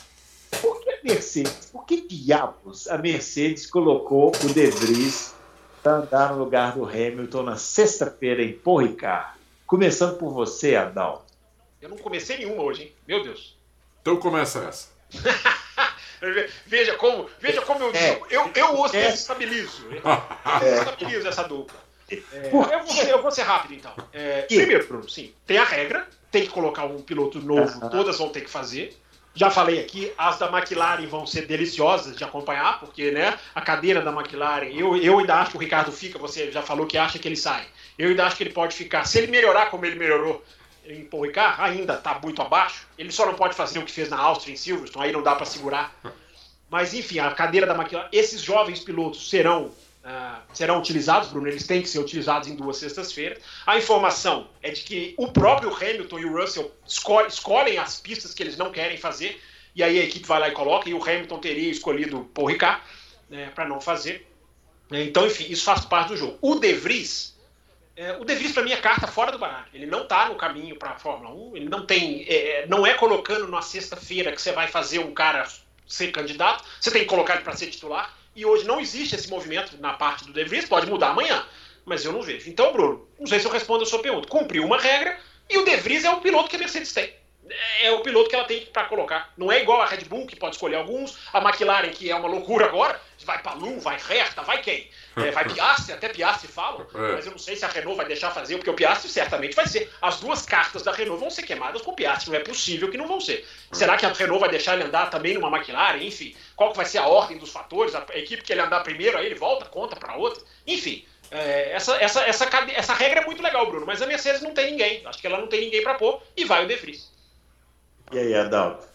Por 0.62 0.82
que 0.82 0.90
a 0.90 1.00
Mercedes, 1.04 1.70
por 1.72 1.86
que 1.86 2.08
diabos 2.08 2.88
a 2.88 2.98
Mercedes 2.98 3.66
colocou 3.66 4.32
o 4.32 4.54
De 4.54 4.68
Vries 4.68 5.36
para 5.84 5.98
andar 5.98 6.32
no 6.32 6.40
lugar 6.40 6.74
do 6.74 6.86
Hamilton 6.86 7.44
na 7.44 7.58
sexta-feira 7.58 8.42
em 8.42 8.54
Paul 8.54 8.78
Ricard? 8.78 9.38
Começando 9.66 10.18
por 10.18 10.32
você, 10.32 10.76
Adal. 10.76 11.26
Eu 11.82 11.90
não 11.90 11.98
comecei 11.98 12.38
nenhuma 12.38 12.64
hoje, 12.64 12.84
hein? 12.84 12.94
Meu 13.06 13.22
Deus. 13.22 13.58
Então 14.02 14.16
começa 14.16 14.60
essa. 14.60 14.88
veja 16.66 16.96
como, 16.96 17.30
veja 17.40 17.62
como 17.62 17.84
eu 17.84 17.92
é, 17.94 18.20
eu, 18.30 18.52
eu 18.56 18.82
os 18.82 18.94
é. 18.94 19.06
desestabilizo. 19.06 19.88
Eu 19.92 20.02
é. 20.08 20.60
desestabilizo 20.60 21.28
essa 21.28 21.44
dupla. 21.44 21.88
É, 22.10 22.48
eu, 22.48 22.52
vou 22.52 22.88
ser, 22.88 23.10
eu, 23.10 23.22
vou 23.22 23.32
ser, 23.32 23.42
rápido, 23.42 23.74
então. 23.74 23.92
É, 24.14 24.44
primeiro, 24.44 24.88
Bruno, 24.88 25.10
sim, 25.10 25.34
tem 25.46 25.58
a 25.58 25.66
regra, 25.66 26.08
tem 26.32 26.44
que 26.44 26.50
colocar 26.50 26.86
um 26.86 27.02
piloto 27.02 27.40
novo, 27.40 27.90
todas 27.90 28.18
vão 28.18 28.30
ter 28.30 28.42
que 28.42 28.50
fazer. 28.50 28.98
Já 29.36 29.52
falei 29.52 29.80
aqui, 29.80 30.12
as 30.18 30.40
da 30.40 30.48
McLaren 30.48 31.06
vão 31.06 31.28
ser 31.28 31.46
deliciosas 31.46 32.18
de 32.18 32.24
acompanhar, 32.24 32.80
porque 32.80 33.12
né, 33.12 33.38
a 33.54 33.62
cadeira 33.62 34.02
da 34.02 34.12
McLaren, 34.12 34.70
eu, 34.74 34.98
eu 34.98 35.20
ainda 35.20 35.36
acho 35.36 35.52
que 35.52 35.58
o 35.58 35.60
Ricardo 35.60 35.92
fica, 35.92 36.18
você 36.18 36.52
já 36.52 36.64
falou 36.64 36.88
que 36.88 36.98
acha 36.98 37.20
que 37.20 37.28
ele 37.28 37.36
sai. 37.36 37.68
Eu 38.00 38.10
ainda 38.10 38.26
acho 38.26 38.36
que 38.36 38.44
ele 38.44 38.52
pode 38.52 38.76
ficar. 38.76 39.06
Se 39.06 39.20
ele 39.20 39.28
melhorar 39.28 39.70
como 39.70 39.86
ele 39.86 39.96
melhorou 39.96 40.44
em 40.88 41.06
Paul 41.06 41.24
Ricard, 41.24 41.62
ainda 41.62 41.94
está 41.96 42.20
muito 42.20 42.42
abaixo. 42.42 42.88
Ele 42.98 43.12
só 43.12 43.26
não 43.26 43.34
pode 43.34 43.56
fazer 43.56 43.80
o 43.80 43.84
que 43.84 43.92
fez 43.92 44.10
na 44.10 44.18
Áustria, 44.18 44.54
em 44.54 44.58
Silverstone, 44.58 45.06
aí 45.06 45.12
não 45.12 45.22
dá 45.22 45.36
para 45.36 45.46
segurar. 45.46 45.94
Mas, 46.70 46.94
enfim, 46.94 47.20
a 47.20 47.32
cadeira 47.32 47.66
da 47.66 47.76
McLaren, 47.76 48.10
esses 48.12 48.42
jovens 48.42 48.80
pilotos 48.80 49.30
serão, 49.30 49.66
uh, 49.66 50.42
serão 50.54 50.80
utilizados, 50.80 51.30
Bruno, 51.30 51.48
eles 51.48 51.66
têm 51.66 51.82
que 51.82 51.90
ser 51.90 52.00
utilizados 52.00 52.48
em 52.48 52.56
duas 52.56 52.78
sextas-feiras. 52.78 53.40
A 53.66 53.78
informação 53.78 54.50
é 54.62 54.72
de 54.72 54.82
que 54.82 55.14
o 55.18 55.32
próprio 55.32 55.74
Hamilton 55.74 56.20
e 56.20 56.26
o 56.26 56.38
Russell 56.38 56.72
escolhem, 56.86 57.28
escolhem 57.28 57.78
as 57.78 58.00
pistas 58.00 58.34
que 58.34 58.44
eles 58.44 58.58
não 58.58 58.72
querem 58.72 58.98
fazer, 58.98 59.42
e 59.76 59.84
aí 59.84 60.00
a 60.00 60.04
equipe 60.04 60.28
vai 60.28 60.40
lá 60.40 60.50
e 60.50 60.52
coloca, 60.52 60.90
e 60.90 60.94
o 60.94 61.02
Hamilton 61.02 61.40
teria 61.40 61.70
escolhido 61.70 62.30
Paul 62.34 62.48
Ricard 62.48 62.82
né, 63.30 63.52
para 63.54 63.68
não 63.68 63.80
fazer. 63.80 64.28
Então, 64.92 65.28
enfim, 65.28 65.46
isso 65.50 65.66
faz 65.66 65.86
parte 65.86 66.10
do 66.10 66.18
jogo. 66.18 66.38
O 66.42 66.56
De 66.56 66.74
Vries, 66.74 67.37
é, 67.98 68.16
o 68.20 68.24
De 68.24 68.36
Vries, 68.36 68.52
para 68.52 68.62
mim, 68.62 68.72
é 68.72 68.78
carta 68.78 69.08
fora 69.08 69.32
do 69.32 69.40
baralho. 69.40 69.66
Ele 69.74 69.88
não 69.88 70.04
está 70.04 70.30
no 70.30 70.36
caminho 70.36 70.76
para 70.76 70.92
a 70.92 71.00
Fórmula 71.00 71.34
1. 71.34 71.58
Ele 71.58 71.68
não 71.68 71.84
tem. 71.84 72.26
É, 72.30 72.68
não 72.68 72.86
é 72.86 72.94
colocando 72.94 73.48
na 73.48 73.64
sexta-feira 73.64 74.32
que 74.32 74.40
você 74.40 74.52
vai 74.52 74.68
fazer 74.68 75.00
um 75.00 75.16
cara 75.16 75.48
ser 75.88 76.12
candidato. 76.12 76.64
Você 76.80 76.92
tem 76.92 77.02
que 77.02 77.08
colocar 77.08 77.34
ele 77.34 77.44
para 77.44 77.56
ser 77.56 77.66
titular. 77.68 78.16
E 78.36 78.46
hoje 78.46 78.66
não 78.66 78.80
existe 78.80 79.16
esse 79.16 79.28
movimento 79.28 79.76
na 79.82 79.94
parte 79.94 80.26
do 80.26 80.32
De 80.32 80.44
Vries. 80.44 80.70
Pode 80.70 80.86
mudar 80.88 81.10
amanhã, 81.10 81.44
mas 81.86 82.06
eu 82.06 82.14
não 82.14 82.22
vejo. 82.22 82.48
Então, 82.48 82.72
Bruno, 82.72 83.08
não 83.20 83.26
sei 83.26 83.40
se 83.40 83.48
eu 83.48 83.52
respondo 83.52 83.82
a 83.82 83.88
sua 83.88 84.00
pergunta. 84.00 84.28
Cumpriu 84.28 84.64
uma 84.64 84.78
regra 84.78 85.20
e 85.50 85.58
o 85.58 85.66
De 85.66 85.76
Vries 85.78 86.06
é 86.06 86.12
o 86.12 86.22
piloto 86.22 86.50
que 86.50 86.56
a 86.56 86.60
Mercedes 86.60 86.94
tem. 86.94 87.12
É, 87.50 87.88
é 87.88 87.92
o 87.92 88.02
piloto 88.02 88.30
que 88.30 88.36
ela 88.36 88.46
tem 88.46 88.64
para 88.66 88.86
colocar. 88.86 89.34
Não 89.36 89.52
é 89.52 89.64
igual 89.64 89.82
a 89.82 89.88
Red 89.88 90.06
Bull, 90.06 90.28
que 90.28 90.36
pode 90.36 90.56
escolher 90.56 90.76
alguns, 90.76 91.18
a 91.34 91.40
McLaren, 91.40 91.90
que 91.90 92.12
é 92.12 92.16
uma 92.16 92.28
loucura 92.28 92.68
agora, 92.68 93.02
vai 93.28 93.40
para 93.40 93.54
Lu, 93.54 93.80
vai 93.80 93.98
Herta, 94.10 94.42
vai 94.42 94.62
quem? 94.62 94.90
É, 95.18 95.32
vai 95.32 95.46
Piastri, 95.46 95.94
até 95.94 96.10
Piastri 96.10 96.48
falam, 96.48 96.86
é. 96.94 97.14
mas 97.14 97.26
eu 97.26 97.32
não 97.32 97.40
sei 97.40 97.56
se 97.56 97.66
a 97.66 97.68
Renault 97.68 97.98
vai 97.98 98.06
deixar 98.06 98.30
fazer, 98.30 98.56
porque 98.58 98.70
o 98.70 98.76
Piastri 98.76 99.10
certamente 99.10 99.56
vai 99.56 99.66
ser. 99.66 99.92
As 100.00 100.20
duas 100.20 100.44
cartas 100.44 100.84
da 100.84 100.92
Renault 100.92 101.20
vão 101.20 101.32
ser 101.32 101.42
queimadas 101.42 101.82
com 101.82 101.90
o 101.90 101.96
Piastri, 101.96 102.30
não 102.30 102.38
é 102.38 102.44
possível 102.44 102.92
que 102.92 103.00
não 103.00 103.08
vão 103.08 103.20
ser. 103.20 103.44
Será 103.72 103.98
que 103.98 104.06
a 104.06 104.14
Renault 104.14 104.40
vai 104.40 104.50
deixar 104.50 104.76
ele 104.76 104.84
andar 104.84 105.10
também 105.10 105.34
numa 105.34 105.50
McLaren? 105.50 106.04
Enfim, 106.04 106.36
qual 106.56 106.70
que 106.70 106.78
vai 106.78 106.86
ser 106.86 107.00
a 107.00 107.08
ordem 107.08 107.40
dos 107.40 107.50
fatores? 107.50 107.96
A 107.96 108.06
equipe 108.14 108.44
que 108.44 108.54
ele 108.54 108.62
andar 108.62 108.82
primeiro, 108.82 109.18
aí 109.18 109.26
ele 109.26 109.34
volta, 109.34 109.66
conta 109.66 109.96
para 109.96 110.16
outra. 110.16 110.44
Enfim, 110.68 111.04
é, 111.32 111.72
essa, 111.72 111.96
essa, 111.96 112.22
essa, 112.22 112.46
essa 112.46 112.94
regra 112.94 113.22
é 113.22 113.26
muito 113.26 113.42
legal, 113.42 113.66
Bruno, 113.66 113.88
mas 113.88 114.04
a 114.04 114.06
Mercedes 114.06 114.44
não 114.44 114.54
tem 114.54 114.70
ninguém. 114.70 115.02
Acho 115.06 115.20
que 115.20 115.26
ela 115.26 115.40
não 115.40 115.48
tem 115.48 115.62
ninguém 115.62 115.82
para 115.82 115.96
pôr 115.96 116.22
e 116.36 116.46
vai 116.46 116.64
o 116.64 116.68
De 116.68 116.76
Vries. 116.76 117.12
E 118.12 118.20
aí, 118.20 118.36
Adalto? 118.36 118.88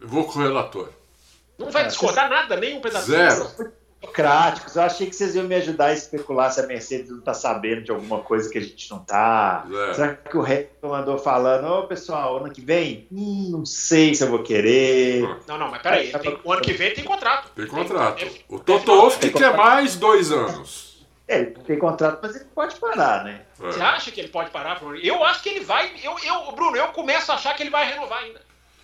Eu 0.00 0.08
vou 0.08 0.24
com 0.24 0.40
o 0.40 0.42
relator. 0.42 0.92
Não 1.58 1.70
vai 1.70 1.86
discordar 1.86 2.28
nada, 2.28 2.56
nem 2.56 2.76
um 2.76 2.80
pedacinho. 2.80 3.16
Zero. 3.16 3.74
Burocráticos. 4.04 4.76
Eu 4.76 4.82
achei 4.82 5.06
que 5.06 5.16
vocês 5.16 5.34
iam 5.34 5.44
me 5.44 5.54
ajudar 5.54 5.86
a 5.86 5.92
especular 5.92 6.52
se 6.52 6.60
a 6.60 6.66
Mercedes 6.66 7.10
não 7.10 7.18
está 7.18 7.34
sabendo 7.34 7.82
de 7.82 7.90
alguma 7.90 8.20
coisa 8.20 8.50
que 8.50 8.58
a 8.58 8.60
gente 8.60 8.90
não 8.90 8.98
está. 8.98 9.66
Será 9.94 10.14
que 10.14 10.36
o 10.36 10.42
Hamilton 10.42 10.94
andou 10.94 11.18
falando, 11.18 11.66
ô 11.66 11.86
pessoal, 11.86 12.36
ano 12.38 12.52
que 12.52 12.60
vem? 12.60 13.06
Hum, 13.10 13.48
não 13.50 13.64
sei 13.64 14.14
se 14.14 14.22
eu 14.22 14.28
vou 14.28 14.42
querer. 14.42 15.22
Não, 15.46 15.58
não, 15.58 15.70
mas 15.70 15.82
peraí. 15.82 16.12
Tem, 16.12 16.38
o 16.42 16.52
ano 16.52 16.62
que 16.62 16.72
vem 16.72 16.94
tem 16.94 17.04
contrato. 17.04 17.50
Tem 17.54 17.66
contrato. 17.66 18.18
Tem, 18.18 18.44
o 18.48 18.58
Toto 18.58 18.94
Wolff 18.94 19.30
quer 19.30 19.56
mais 19.56 19.96
dois 19.96 20.30
anos. 20.30 20.94
É, 21.26 21.38
ele 21.38 21.50
tem 21.52 21.78
contrato, 21.78 22.18
mas 22.22 22.36
ele 22.36 22.44
pode 22.54 22.76
parar, 22.76 23.24
né? 23.24 23.40
É. 23.58 23.66
Você 23.66 23.80
acha 23.80 24.10
que 24.10 24.20
ele 24.20 24.28
pode 24.28 24.50
parar, 24.50 24.78
Bruno? 24.78 24.96
Eu 24.96 25.24
acho 25.24 25.42
que 25.42 25.48
ele 25.48 25.64
vai. 25.64 25.90
Eu, 26.02 26.16
eu, 26.22 26.52
Bruno, 26.52 26.76
eu 26.76 26.88
começo 26.88 27.32
a 27.32 27.36
achar 27.36 27.54
que 27.54 27.62
ele 27.62 27.70
vai 27.70 27.90
renovar 27.90 28.22
ainda. 28.22 28.42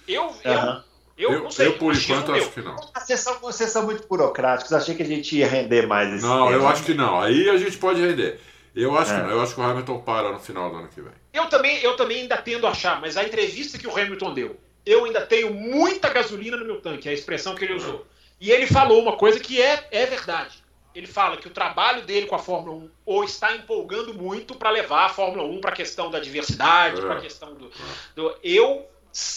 Eu, 0.08 0.24
uhum. 0.24 0.36
eu, 0.42 0.82
eu, 1.20 1.32
eu, 1.32 1.42
não 1.42 1.50
sei. 1.50 1.66
Eu, 1.66 1.78
por 1.78 1.94
enquanto, 1.94 2.32
acho 2.32 2.50
que 2.50 2.62
não. 2.62 2.76
Vocês 2.76 3.20
são, 3.20 3.38
vocês 3.40 3.70
são 3.70 3.84
muito 3.84 4.06
burocráticos. 4.08 4.72
Achei 4.72 4.94
que 4.94 5.02
a 5.02 5.06
gente 5.06 5.36
ia 5.36 5.46
render 5.46 5.86
mais 5.86 6.12
esse 6.14 6.24
Não, 6.24 6.50
eu 6.50 6.66
acho 6.66 6.82
que 6.82 6.94
não. 6.94 7.20
Aí 7.20 7.48
a 7.50 7.56
gente 7.58 7.76
pode 7.76 8.00
render. 8.00 8.40
Eu 8.74 8.96
acho 8.96 9.12
é. 9.12 9.16
que 9.16 9.22
não. 9.22 9.30
Eu 9.30 9.40
acho 9.42 9.54
que 9.54 9.60
o 9.60 9.64
Hamilton 9.64 9.98
para 10.00 10.32
no 10.32 10.38
final 10.38 10.70
do 10.70 10.76
ano 10.76 10.88
que 10.88 11.00
vem. 11.00 11.12
Eu 11.32 11.46
também, 11.46 11.78
eu 11.82 11.94
também 11.96 12.22
ainda 12.22 12.36
tendo 12.38 12.66
a 12.66 12.70
achar, 12.70 13.00
mas 13.00 13.16
a 13.16 13.24
entrevista 13.24 13.78
que 13.78 13.86
o 13.86 13.96
Hamilton 13.96 14.32
deu, 14.32 14.56
eu 14.86 15.04
ainda 15.04 15.20
tenho 15.26 15.52
muita 15.52 16.08
gasolina 16.08 16.56
no 16.56 16.64
meu 16.64 16.80
tanque, 16.80 17.08
é 17.08 17.10
a 17.10 17.14
expressão 17.14 17.54
que 17.54 17.64
ele 17.64 17.74
usou. 17.74 18.06
E 18.40 18.50
ele 18.50 18.66
falou 18.66 19.02
uma 19.02 19.16
coisa 19.16 19.38
que 19.38 19.60
é, 19.60 19.86
é 19.90 20.06
verdade. 20.06 20.62
Ele 20.94 21.06
fala 21.06 21.36
que 21.36 21.46
o 21.46 21.50
trabalho 21.50 22.02
dele 22.02 22.26
com 22.26 22.34
a 22.34 22.38
Fórmula 22.38 22.76
1 22.76 22.90
ou 23.06 23.22
está 23.22 23.54
empolgando 23.54 24.12
muito 24.14 24.56
para 24.56 24.70
levar 24.70 25.06
a 25.06 25.08
Fórmula 25.08 25.44
1 25.44 25.60
para 25.60 25.70
a 25.70 25.76
questão 25.76 26.10
da 26.10 26.18
diversidade, 26.18 26.98
é. 26.98 27.02
para 27.02 27.14
a 27.18 27.20
questão 27.20 27.54
do, 27.54 27.70
do. 28.16 28.36
Eu 28.42 28.88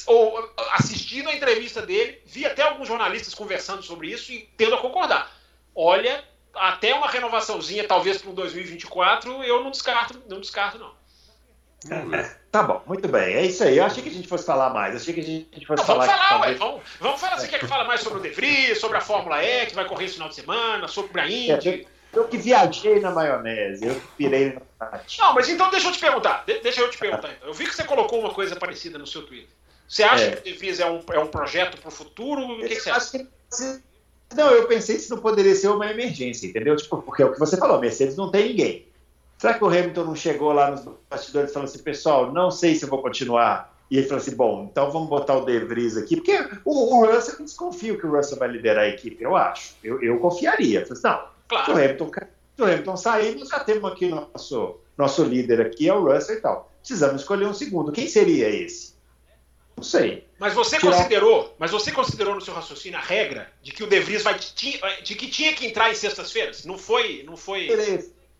ou 0.08 0.54
assistindo 0.72 1.30
a 1.30 1.36
entrevista 1.36 1.82
dele, 1.82 2.22
vi 2.26 2.46
até 2.46 2.62
alguns 2.62 2.88
jornalistas 2.88 3.34
conversando 3.34 3.84
sobre 3.84 4.08
isso 4.08 4.32
e 4.32 4.50
tendo 4.58 4.76
a 4.76 4.82
concordar. 4.82 5.32
Olha, 5.76 6.24
até 6.54 6.94
uma 6.94 7.08
renovaçãozinha, 7.08 7.88
talvez 7.88 8.20
para 8.20 8.30
o 8.30 8.34
2024, 8.34 9.44
eu 9.44 9.64
não 9.64 9.72
descarto, 9.72 10.22
não 10.30 10.40
descarto 10.40 10.78
não. 10.78 10.94
É, 11.90 12.36
tá 12.50 12.64
bom, 12.64 12.82
muito 12.86 13.08
bem. 13.10 13.36
É 13.36 13.46
isso 13.46 13.64
aí. 13.64 13.78
Eu 13.78 13.84
achei 13.84 14.02
que 14.02 14.10
a 14.10 14.14
gente 14.14 14.28
fosse 14.28 14.46
falar 14.46 14.70
mais. 14.70 14.94
Eu 14.94 15.02
achei 15.02 15.14
que 15.14 15.20
a 15.20 15.24
gente 15.24 15.66
fosse 15.66 15.82
não, 15.82 15.86
falar. 15.86 16.06
Vamos 16.06 16.22
falar, 16.22 16.42
ué, 16.42 16.54
vamos, 16.54 16.82
vamos 17.00 17.20
falar. 17.20 17.40
Você 17.40 17.48
quer 17.48 17.60
que 17.60 17.68
fale 17.68 17.88
mais 17.88 18.02
sobre 18.02 18.20
o 18.20 18.22
De 18.22 18.30
Vries, 18.30 18.80
sobre 18.80 18.98
a 18.98 19.02
Fórmula 19.02 19.44
E, 19.44 19.66
que 19.66 19.76
vai 19.76 19.86
correr 19.86 20.06
esse 20.06 20.14
final 20.14 20.30
de 20.30 20.36
semana, 20.36 20.88
sobre 20.88 21.20
a 21.20 21.28
Indy? 21.28 21.70
É, 21.70 21.86
eu 22.14 22.28
que 22.28 22.38
viajei 22.38 23.00
na 23.00 23.12
maionese, 23.12 23.86
eu 23.86 23.96
que 23.96 24.08
pirei 24.16 24.54
no 24.54 24.62
Não, 25.20 25.34
mas 25.34 25.50
então 25.50 25.70
deixa 25.72 25.88
eu 25.88 25.92
te 25.92 26.00
perguntar. 26.00 26.44
deixa 26.46 26.82
eu 26.82 26.90
te 26.90 26.98
perguntar. 26.98 27.32
Então. 27.34 27.48
Eu 27.48 27.54
vi 27.54 27.66
que 27.66 27.76
você 27.76 27.84
colocou 27.84 28.20
uma 28.20 28.34
coisa 28.34 28.56
parecida 28.56 28.98
no 28.98 29.08
seu 29.08 29.24
Twitter. 29.24 29.50
Você 29.94 30.02
acha 30.02 30.24
é. 30.24 30.32
que 30.32 30.40
o 30.40 30.44
De 30.44 30.58
Vries 30.58 30.80
é 30.80 30.90
um, 30.90 31.04
é 31.12 31.20
um 31.20 31.28
projeto 31.28 31.80
para 31.80 31.88
o 31.88 31.92
futuro? 31.92 32.42
O 32.42 32.60
que, 32.62 32.70
que 32.70 32.80
você 32.80 32.90
acha? 32.90 33.12
Que... 33.12 33.28
Não, 34.36 34.50
eu 34.50 34.68
pensei 34.68 34.98
se 34.98 35.08
não 35.12 35.20
poderia 35.20 35.54
ser 35.54 35.68
uma 35.68 35.86
emergência, 35.86 36.48
entendeu? 36.48 36.76
Tipo, 36.76 37.00
porque 37.04 37.22
é 37.22 37.26
o 37.28 37.32
que 37.32 37.40
você 37.40 37.56
falou, 37.56 37.80
Mercedes 37.80 38.18
não 38.18 38.32
tem 38.32 38.50
ninguém. 38.50 38.88
Será 39.38 39.54
que 39.54 39.64
o 39.64 39.68
Hamilton 39.68 40.06
não 40.06 40.16
chegou 40.16 40.52
lá 40.52 40.72
nos 40.72 40.84
bastidores 41.08 41.52
e 41.52 41.54
falou 41.54 41.70
assim, 41.70 41.78
pessoal, 41.78 42.34
não 42.34 42.50
sei 42.50 42.74
se 42.74 42.86
eu 42.86 42.90
vou 42.90 43.04
continuar? 43.04 43.72
E 43.92 43.98
ele 43.98 44.08
falou 44.08 44.20
assim, 44.20 44.36
bom, 44.36 44.68
então 44.72 44.90
vamos 44.90 45.10
botar 45.10 45.38
o 45.38 45.46
De 45.46 45.60
Vries 45.60 45.96
aqui, 45.96 46.16
porque 46.16 46.40
o, 46.66 46.96
o 46.96 47.06
Russell, 47.06 47.36
eu 47.38 47.46
desconfio 47.46 48.00
que 48.00 48.08
o 48.08 48.16
Russell 48.16 48.40
vai 48.40 48.48
liderar 48.48 48.86
a 48.86 48.90
equipe, 48.90 49.24
eu 49.24 49.36
acho. 49.36 49.76
Eu, 49.84 50.02
eu 50.02 50.18
confiaria. 50.18 50.80
Eu 50.80 50.88
falei 50.88 51.04
assim, 51.04 51.08
não, 51.08 51.28
claro. 51.48 51.66
se 51.66 51.72
o 51.72 51.76
Hamilton, 51.76 52.12
se 52.56 52.62
o 52.64 52.66
Hamilton 52.66 52.98
sair, 52.98 53.36
nós 53.36 53.50
já 53.50 53.60
temos 53.60 53.92
aqui 53.92 54.10
nosso, 54.10 54.80
nosso 54.98 55.24
líder 55.24 55.62
aqui, 55.62 55.88
é 55.88 55.94
o 55.94 56.12
Russell 56.12 56.38
e 56.38 56.42
tal. 56.42 56.72
Precisamos 56.80 57.22
escolher 57.22 57.46
um 57.46 57.54
segundo. 57.54 57.92
Quem 57.92 58.08
seria 58.08 58.50
esse? 58.50 58.93
Não 59.76 59.84
sei. 59.84 60.26
Mas 60.40 60.54
você 60.54 60.78
Tirar... 60.78 60.92
considerou, 60.92 61.56
mas 61.58 61.72
você 61.72 61.92
considerou 61.92 62.36
no 62.36 62.42
seu 62.42 62.54
raciocínio 62.54 62.98
a 62.98 63.02
regra 63.02 63.52
de 63.62 63.72
que 63.72 63.84
o 63.84 63.88
De 63.88 64.00
Vries 64.00 64.24
vai 64.24 64.38
de 64.38 65.16
que 65.16 65.28
tinha 65.28 65.54
que 65.54 65.66
entrar 65.66 65.92
em 65.92 65.96
sextas-feiras? 65.96 66.66
Não 66.66 66.78
foi, 66.78 67.24
não 67.26 67.36
foi. 67.36 67.68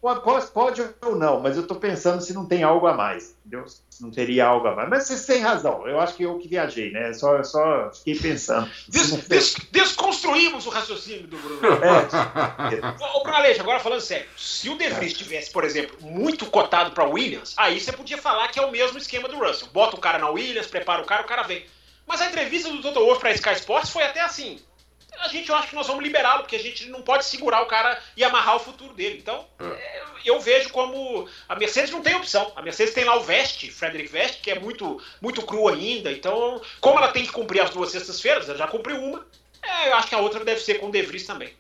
Pode, 0.04 0.52
pode, 0.52 0.86
ou 1.02 1.16
não, 1.16 1.40
mas 1.40 1.56
eu 1.56 1.62
estou 1.62 1.80
pensando 1.80 2.22
se 2.22 2.34
não 2.34 2.46
tem 2.46 2.62
algo 2.62 2.86
a 2.88 2.94
mais, 2.94 3.38
entendeu? 3.40 3.66
Se 3.66 4.04
não 4.04 4.12
teria 4.12 4.46
algo 4.46 4.68
a 4.68 4.76
mais. 4.76 4.90
Mas 4.90 5.04
vocês 5.04 5.26
têm 5.26 5.40
razão. 5.40 5.88
Eu 5.88 5.98
acho 5.98 6.16
que 6.16 6.24
eu 6.24 6.38
que 6.40 6.50
viajei, 6.50 6.92
né? 6.92 7.14
Só, 7.14 7.42
só 7.42 7.90
fiquei 7.94 8.20
pensando. 8.20 8.70
Des, 8.90 9.12
des, 9.30 9.56
desconstruímos 9.72 10.68
o 10.68 10.70
raciocínio 10.70 11.26
do 11.28 11.38
Bruno. 11.38 11.62
É. 11.82 13.16
Ô, 13.16 13.24
Bruno 13.24 13.38
Aleixo, 13.38 13.62
agora 13.62 13.80
falando 13.80 14.02
sério, 14.02 14.28
se 14.36 14.70
o 14.70 14.78
De 14.78 14.90
Vries 14.90 15.14
tivesse, 15.14 15.50
por 15.50 15.64
exemplo, 15.64 15.96
muito 16.02 16.48
cotado 16.48 16.92
para 16.92 17.06
Williams, 17.06 17.54
aí 17.56 17.80
você 17.80 17.94
podia 17.94 18.18
falar 18.18 18.50
que 18.50 18.60
é 18.60 18.66
o 18.66 18.72
mesmo 18.72 18.98
esquema 18.98 19.30
do 19.30 19.38
Russell. 19.38 19.70
Bota 19.72 19.96
o 19.96 20.02
cara 20.02 20.20
na 20.20 20.30
Williams, 20.30 20.68
prepara 20.68 21.02
o 21.02 21.06
cara, 21.06 21.22
o 21.22 21.28
cara 21.28 21.44
vem. 21.44 21.66
Mas 22.06 22.20
a 22.20 22.26
entrevista 22.26 22.70
do 22.70 22.82
Toto 22.82 23.00
Wolff 23.00 23.22
para 23.22 23.32
Sky 23.32 23.54
Sports 23.54 23.90
foi 23.90 24.04
até 24.04 24.20
assim 24.20 24.60
a 25.24 25.28
gente 25.28 25.50
eu 25.50 25.56
acho 25.56 25.70
que 25.70 25.76
nós 25.76 25.88
vamos 25.88 26.04
liberá-lo, 26.04 26.42
porque 26.42 26.56
a 26.56 26.60
gente 26.60 26.90
não 26.90 27.02
pode 27.02 27.26
segurar 27.26 27.62
o 27.62 27.68
cara 27.68 28.00
e 28.16 28.24
amarrar 28.24 28.58
o 28.58 28.60
futuro 28.60 28.94
dele. 28.94 29.18
Então, 29.22 29.46
é. 29.60 30.02
eu 30.26 30.40
vejo 30.40 30.70
como 30.70 31.28
a 31.48 31.56
Mercedes 31.56 31.92
não 31.92 32.02
tem 32.02 32.16
opção. 32.16 32.52
A 32.56 32.62
Mercedes 32.62 32.94
tem 32.94 33.06
lá 33.06 33.16
o 33.16 33.24
Veste, 33.24 33.72
Frederick 33.72 34.10
Veste, 34.12 34.42
que 34.42 34.52
é 34.52 34.60
muito, 34.60 35.02
muito 35.22 35.42
cru 35.44 35.68
ainda. 35.68 36.12
Então, 36.12 36.62
como 36.80 36.98
ela 36.98 37.12
tem 37.12 37.26
que 37.26 37.32
cumprir 37.32 37.62
as 37.62 37.70
duas 37.70 37.92
sextas-feiras, 37.92 38.50
ela 38.50 38.58
já 38.58 38.68
cumpriu 38.68 38.98
uma, 38.98 39.26
é, 39.64 39.90
eu 39.90 39.96
acho 39.96 40.08
que 40.08 40.16
a 40.16 40.20
outra 40.20 40.44
deve 40.44 40.62
ser 40.62 40.76
com 40.76 40.88
o 40.88 40.92
De 40.92 41.02
Vries 41.02 41.26
também. 41.26 41.54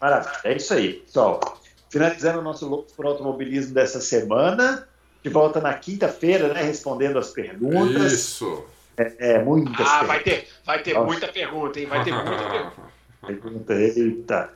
Maravilha, 0.00 0.40
é 0.44 0.56
isso 0.56 0.74
aí, 0.74 0.94
pessoal. 0.94 1.40
Finalizando 1.88 2.40
o 2.40 2.42
nosso 2.42 2.68
Loucos 2.68 2.92
por 2.92 3.06
Automobilismo 3.06 3.72
dessa 3.72 4.00
semana. 4.00 4.86
De 5.22 5.30
volta 5.30 5.60
na 5.60 5.74
quinta-feira, 5.74 6.52
né? 6.52 6.62
Respondendo 6.62 7.18
as 7.18 7.30
perguntas. 7.30 8.12
Isso. 8.12 8.64
É, 8.96 9.32
é 9.32 9.42
muitas 9.42 9.86
Ah, 9.86 10.04
vai 10.04 10.20
ter, 10.20 10.48
vai 10.64 10.82
ter 10.82 10.98
muita 10.98 11.28
pergunta, 11.28 11.78
hein? 11.78 11.86
Vai 11.86 12.04
ter 12.04 12.12
muita 12.12 12.72
pergunta. 13.26 13.74
Eita. 13.74 14.50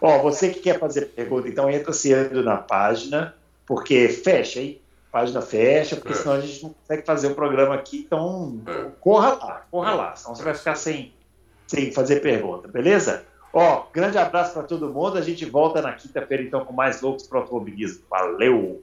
Ó, 0.00 0.18
você 0.18 0.50
que 0.50 0.60
quer 0.60 0.78
fazer 0.78 1.06
pergunta, 1.06 1.48
então 1.48 1.70
entra 1.70 1.92
cedo 1.92 2.42
na 2.42 2.56
página, 2.58 3.34
porque 3.66 4.08
fecha, 4.08 4.60
hein? 4.60 4.80
Página 5.10 5.42
fecha, 5.42 5.96
porque 5.96 6.12
é. 6.12 6.16
senão 6.16 6.34
a 6.34 6.40
gente 6.40 6.62
não 6.62 6.70
consegue 6.70 7.04
fazer 7.04 7.28
o 7.28 7.34
programa 7.34 7.74
aqui, 7.74 8.04
então 8.06 8.60
é. 8.66 8.90
corra 9.00 9.34
lá, 9.34 9.66
corra 9.70 9.94
lá, 9.94 10.16
senão 10.16 10.36
você 10.36 10.42
vai 10.42 10.54
ficar 10.54 10.76
sem, 10.76 11.12
sem 11.66 11.90
fazer 11.90 12.20
pergunta, 12.20 12.68
beleza? 12.68 13.24
Ó, 13.52 13.86
grande 13.92 14.16
abraço 14.16 14.52
para 14.52 14.62
todo 14.62 14.92
mundo. 14.92 15.18
A 15.18 15.22
gente 15.22 15.44
volta 15.44 15.82
na 15.82 15.92
quinta-feira 15.92 16.42
então 16.42 16.64
com 16.64 16.72
mais 16.72 17.00
loucos 17.00 17.26
para 17.26 17.40
automobilismo. 17.40 18.04
Valeu! 18.08 18.82